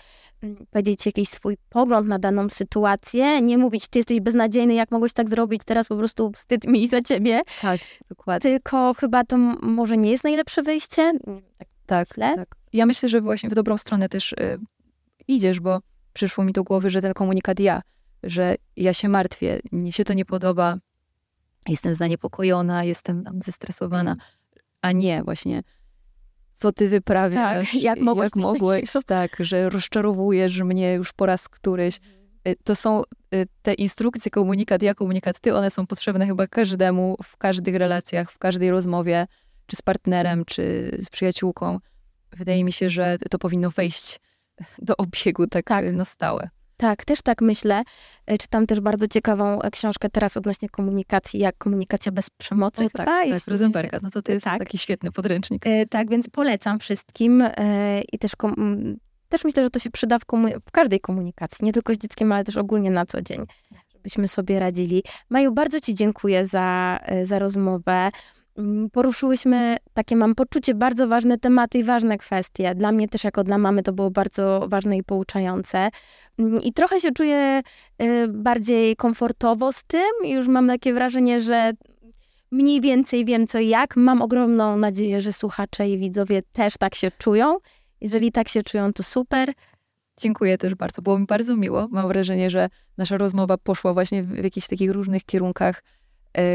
mm, 0.43 0.65
powiedzieć 0.71 1.05
jakiś 1.05 1.29
swój 1.29 1.57
pogląd 1.69 2.07
na 2.07 2.19
daną 2.19 2.49
sytuację, 2.49 3.41
nie 3.41 3.57
mówić, 3.57 3.87
ty 3.87 3.99
jesteś 3.99 4.19
beznadziejny, 4.19 4.73
jak 4.73 4.91
mogłeś 4.91 5.13
tak 5.13 5.29
zrobić, 5.29 5.61
teraz 5.65 5.87
po 5.87 5.95
prostu 5.95 6.31
wstyd 6.31 6.67
mi 6.67 6.87
za 6.87 7.01
ciebie, 7.01 7.41
tak, 7.61 7.79
tak, 7.79 7.79
dokładnie. 8.09 8.51
tylko 8.51 8.93
chyba 8.93 9.23
to 9.23 9.37
może 9.61 9.97
nie 9.97 10.11
jest 10.11 10.23
najlepsze 10.23 10.63
wyjście. 10.63 11.11
Tak 11.57 11.67
Tak, 11.85 12.07
myślę. 12.09 12.35
tak. 12.35 12.55
Ja 12.77 12.85
myślę, 12.85 13.09
że 13.09 13.21
właśnie 13.21 13.49
w 13.49 13.53
dobrą 13.53 13.77
stronę 13.77 14.09
też 14.09 14.31
y, 14.31 14.59
idziesz, 15.27 15.59
bo 15.59 15.79
przyszło 16.13 16.43
mi 16.43 16.53
do 16.53 16.63
głowy, 16.63 16.89
że 16.89 17.01
ten 17.01 17.13
komunikat 17.13 17.59
ja, 17.59 17.81
że 18.23 18.55
ja 18.75 18.93
się 18.93 19.09
martwię, 19.09 19.59
mnie 19.71 19.91
się 19.91 20.03
to 20.03 20.13
nie 20.13 20.25
podoba, 20.25 20.77
jestem 21.67 21.95
zaniepokojona, 21.95 22.83
jestem 22.83 23.23
tam 23.23 23.41
zestresowana, 23.41 24.15
a 24.81 24.91
nie 24.91 25.23
właśnie 25.23 25.63
co 26.51 26.71
ty 26.71 26.89
wyprawiasz, 26.89 27.65
Tak, 27.71 27.81
jak 27.81 27.99
mogłeś 27.99 28.31
jak 28.35 28.43
mogłeś 28.43 28.91
tak, 29.05 29.37
że 29.39 29.69
rozczarowujesz 29.69 30.59
mnie 30.61 30.93
już 30.93 31.13
po 31.13 31.25
raz 31.25 31.49
któryś. 31.49 31.99
Y, 32.47 32.55
To 32.63 32.75
są 32.75 33.01
y, 33.33 33.47
te 33.61 33.73
instrukcje, 33.73 34.31
komunikat 34.31 34.81
ja, 34.81 34.93
komunikat 34.95 35.39
ty, 35.39 35.55
one 35.55 35.71
są 35.71 35.87
potrzebne 35.87 36.25
chyba 36.25 36.47
każdemu 36.47 37.17
w 37.23 37.37
każdych 37.37 37.75
relacjach, 37.75 38.31
w 38.31 38.37
każdej 38.37 38.71
rozmowie, 38.71 39.27
czy 39.67 39.75
z 39.75 39.81
partnerem, 39.81 40.45
czy 40.45 40.91
z 40.99 41.09
przyjaciółką. 41.09 41.79
Wydaje 42.37 42.63
mi 42.63 42.71
się, 42.71 42.89
że 42.89 43.17
to 43.31 43.39
powinno 43.39 43.69
wejść 43.69 44.19
do 44.79 44.97
obiegu 44.97 45.47
tak, 45.47 45.65
Tak. 45.65 45.91
na 45.93 46.05
stałe. 46.05 46.49
Tak, 46.77 47.05
też 47.05 47.21
tak 47.21 47.41
myślę. 47.41 47.83
E, 48.25 48.37
Czytam 48.37 48.67
też 48.67 48.79
bardzo 48.79 49.07
ciekawą 49.07 49.61
e, 49.61 49.71
książkę 49.71 50.09
teraz 50.09 50.37
odnośnie 50.37 50.69
komunikacji, 50.69 51.39
jak 51.39 51.57
komunikacja 51.57 52.11
bez 52.11 52.29
przemocy. 52.29 52.85
O, 52.85 52.89
chyba, 52.89 52.97
tak, 52.97 53.05
tak, 53.05 53.27
jeśli- 53.27 53.51
Rosenberga. 53.51 53.99
No 54.03 54.09
to 54.11 54.21
to 54.21 54.31
jest 54.31 54.43
tak. 54.45 54.59
taki 54.59 54.77
świetny 54.77 55.11
podręcznik. 55.11 55.67
E, 55.67 55.85
Tak, 55.85 56.09
więc 56.09 56.29
polecam 56.29 56.79
wszystkim 56.79 57.41
e, 57.41 58.01
i 58.13 58.19
też, 58.19 58.31
też 59.29 59.43
myślę, 59.43 59.63
że 59.63 59.69
to 59.69 59.79
się 59.79 59.91
przyda 59.91 60.19
w, 60.19 60.23
w 60.67 60.71
każdej 60.71 60.99
komunikacji, 60.99 61.65
nie 61.65 61.73
tylko 61.73 61.93
z 61.93 61.97
dzieckiem, 61.97 62.31
ale 62.31 62.43
też 62.43 62.57
ogólnie 62.57 62.91
na 62.91 63.05
co 63.05 63.21
dzień, 63.21 63.45
żebyśmy 63.93 64.27
sobie 64.27 64.59
radzili. 64.59 65.03
Maju, 65.29 65.51
bardzo 65.53 65.79
Ci 65.79 65.95
dziękuję 65.95 66.45
za, 66.45 66.99
e, 67.01 67.25
za 67.25 67.39
rozmowę. 67.39 68.09
Poruszyłyśmy 68.91 69.77
takie, 69.93 70.15
mam 70.15 70.35
poczucie, 70.35 70.75
bardzo 70.75 71.07
ważne 71.07 71.37
tematy 71.37 71.77
i 71.77 71.83
ważne 71.83 72.17
kwestie. 72.17 72.75
Dla 72.75 72.91
mnie 72.91 73.07
też 73.07 73.23
jako 73.23 73.43
dla 73.43 73.57
mamy 73.57 73.83
to 73.83 73.93
było 73.93 74.11
bardzo 74.11 74.65
ważne 74.67 74.97
i 74.97 75.03
pouczające. 75.03 75.89
I 76.63 76.73
trochę 76.73 76.99
się 76.99 77.11
czuję 77.11 77.61
y, 78.01 78.27
bardziej 78.27 78.95
komfortowo 78.95 79.71
z 79.71 79.83
tym. 79.83 80.11
Już 80.23 80.47
mam 80.47 80.67
takie 80.67 80.93
wrażenie, 80.93 81.41
że 81.41 81.71
mniej 82.51 82.81
więcej 82.81 83.25
wiem 83.25 83.47
co 83.47 83.59
i 83.59 83.67
jak. 83.67 83.95
Mam 83.95 84.21
ogromną 84.21 84.77
nadzieję, 84.77 85.21
że 85.21 85.33
słuchacze 85.33 85.89
i 85.89 85.97
widzowie 85.97 86.41
też 86.51 86.73
tak 86.79 86.95
się 86.95 87.11
czują. 87.17 87.57
Jeżeli 88.01 88.31
tak 88.31 88.47
się 88.47 88.63
czują, 88.63 88.93
to 88.93 89.03
super. 89.03 89.53
Dziękuję 90.17 90.57
też 90.57 90.75
bardzo. 90.75 91.01
Było 91.01 91.19
mi 91.19 91.25
bardzo 91.25 91.55
miło. 91.55 91.87
Mam 91.91 92.07
wrażenie, 92.07 92.49
że 92.49 92.69
nasza 92.97 93.17
rozmowa 93.17 93.57
poszła 93.57 93.93
właśnie 93.93 94.23
w 94.23 94.43
jakichś 94.43 94.67
takich 94.67 94.91
różnych 94.91 95.23
kierunkach, 95.23 95.83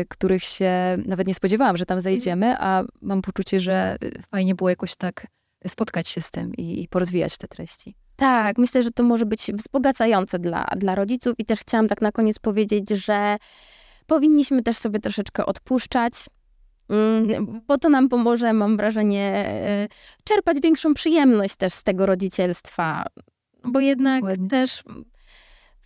których 0.09 0.45
się 0.45 0.73
nawet 1.07 1.27
nie 1.27 1.35
spodziewałam, 1.35 1.77
że 1.77 1.87
tam 1.87 2.01
zajdziemy, 2.01 2.57
a 2.59 2.85
mam 3.01 3.23
poczucie, 3.23 3.61
że 3.61 3.97
y, 4.05 4.23
fajnie 4.31 4.55
było 4.55 4.71
jakoś 4.71 4.97
tak 4.97 5.27
spotkać 5.69 6.09
się 6.09 6.21
z 6.21 6.31
tym 6.31 6.55
i, 6.55 6.89
porozwijać 6.89 7.37
te 7.37 7.49
treści. 7.49 7.95
Tak, 8.17 8.59
myślę, 8.59 8.83
że 8.83 8.91
to 8.91 9.03
może 9.03 9.27
być 9.27 9.53
wzbogacające 9.53 10.39
dla, 10.39 10.65
dla 10.77 10.95
rodziców 10.95 11.35
i 11.39 11.45
też 11.45 11.61
chciałam 11.61 11.89
tak 11.89 12.03
na 12.03 12.13
koniec 12.13 12.39
powiedzieć, 12.39 12.91
że 12.91 13.37
powinniśmy 14.07 14.63
też 14.63 14.77
sobie 14.77 14.99
troszeczkę 14.99 15.47
odpuszczać, 15.47 16.13
mm, 16.89 17.63
bo 17.69 17.79
to 17.79 17.89
nam 17.89 18.09
pomoże, 18.09 18.53
mam 18.53 18.77
wrażenie, 18.77 19.47
y, 19.85 20.25
czerpać 20.25 20.61
większą 20.63 20.95
przyjemność 20.95 21.57
też 21.57 21.73
z 21.73 21.83
tego 21.83 22.07
rodzicielstwa, 22.07 23.05
bo 23.65 23.81
jednak 23.81 24.21
Dokładnie. 24.21 24.49
też 24.49 24.83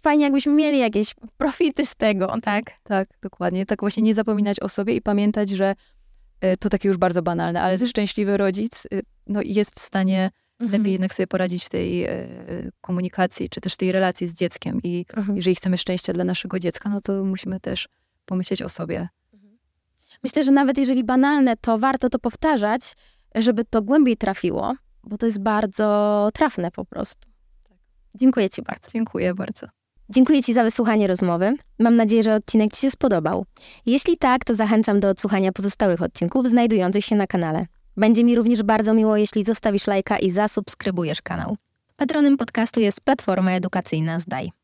fajnie 0.03 0.25
jakbyśmy 0.25 0.53
mieli 0.53 0.79
jakieś 0.79 1.15
profity 1.37 1.87
z 1.87 1.95
tego, 1.95 2.35
tak? 2.43 2.65
Tak, 2.83 3.09
dokładnie. 3.23 3.67
Tak 3.67 3.81
właśnie 3.81 4.03
nie 4.03 4.15
zapominać 4.15 4.61
o 4.61 4.69
sobie 4.69 4.97
i 4.97 5.03
pamiętać, 5.03 5.51
że 5.51 5.75
y, 6.45 6.57
to 6.57 6.69
takie 6.69 6.89
już 6.89 6.97
bardzo 6.97 7.23
banalne, 7.23 7.63
ale 7.63 7.79
też 7.79 7.91
szczęśliwy 7.91 8.37
rodzic 8.37 8.87
y, 8.93 9.01
no, 9.27 9.41
jest 9.45 9.75
w 9.75 9.81
stanie 9.81 10.31
lepiej 10.61 10.93
jednak 10.93 11.15
sobie 11.15 11.27
poradzić 11.27 11.65
w 11.65 11.69
tej 11.69 12.07
y, 12.07 12.71
komunikacji, 12.81 13.49
czy 13.49 13.61
też 13.61 13.75
w 13.75 13.77
tej 13.77 13.93
relacji 13.93 14.27
z 14.27 14.35
dzieckiem. 14.35 14.81
I 14.83 15.07
Mhm. 15.17 15.37
jeżeli 15.37 15.57
chcemy 15.57 15.79
szczęścia 15.79 16.13
dla 16.13 16.25
naszego 16.25 16.59
dziecka, 16.59 16.89
no 16.91 17.01
to 17.01 17.25
musimy 17.25 17.61
też 17.61 17.89
pomyśleć 18.25 18.63
o 18.63 18.69
sobie. 18.69 19.09
Myślę, 20.23 20.45
że 20.45 20.53
nawet 20.53 20.79
jeżeli 20.79 21.05
banalne, 21.05 21.57
to 21.57 21.79
warto 21.79 22.09
to 22.09 22.19
powtarzać, 22.19 22.95
żeby 23.35 23.65
to 23.65 23.83
głębiej 23.83 24.17
trafiło, 24.17 24.75
bo 25.05 25.19
to 25.19 25.27
jest 25.27 25.43
bardzo 25.43 26.29
trafne 26.35 26.71
po 26.71 26.85
prostu. 26.85 27.29
Dziękuję 28.15 28.51
Ci 28.51 28.63
bardzo. 28.63 28.91
Dziękuję 28.91 29.35
bardzo. 29.35 29.67
Dziękuję 30.11 30.43
Ci 30.43 30.55
za 30.55 30.65
wysłuchanie 30.65 31.07
rozmowy. 31.07 31.57
Mam 31.79 31.95
nadzieję, 31.95 32.23
że 32.23 32.35
odcinek 32.35 32.73
Ci 32.73 32.81
się 32.81 32.91
spodobał. 32.91 33.45
Jeśli 33.87 34.17
tak, 34.17 34.45
to 34.45 34.55
zachęcam 34.55 35.01
do 35.01 35.11
odsłuchania 35.11 35.53
pozostałych 35.53 36.03
odcinków 36.03 36.49
znajdujących 36.49 37.05
się 37.05 37.17
na 37.17 37.27
kanale. 37.27 37.67
Będzie 37.97 38.25
mi 38.25 38.37
również 38.37 38.63
bardzo 38.63 38.95
miło, 38.95 39.17
jeśli 39.17 39.45
zostawisz 39.45 39.87
lajka 39.87 40.19
i 40.19 40.31
zasubskrybujesz 40.31 41.23
kanał. 41.23 41.57
Patronem 41.97 42.37
podcastu 42.37 42.81
jest 42.81 43.01
Platforma 43.01 43.53
Edukacyjna 43.53 44.19
Zdaj. 44.19 44.56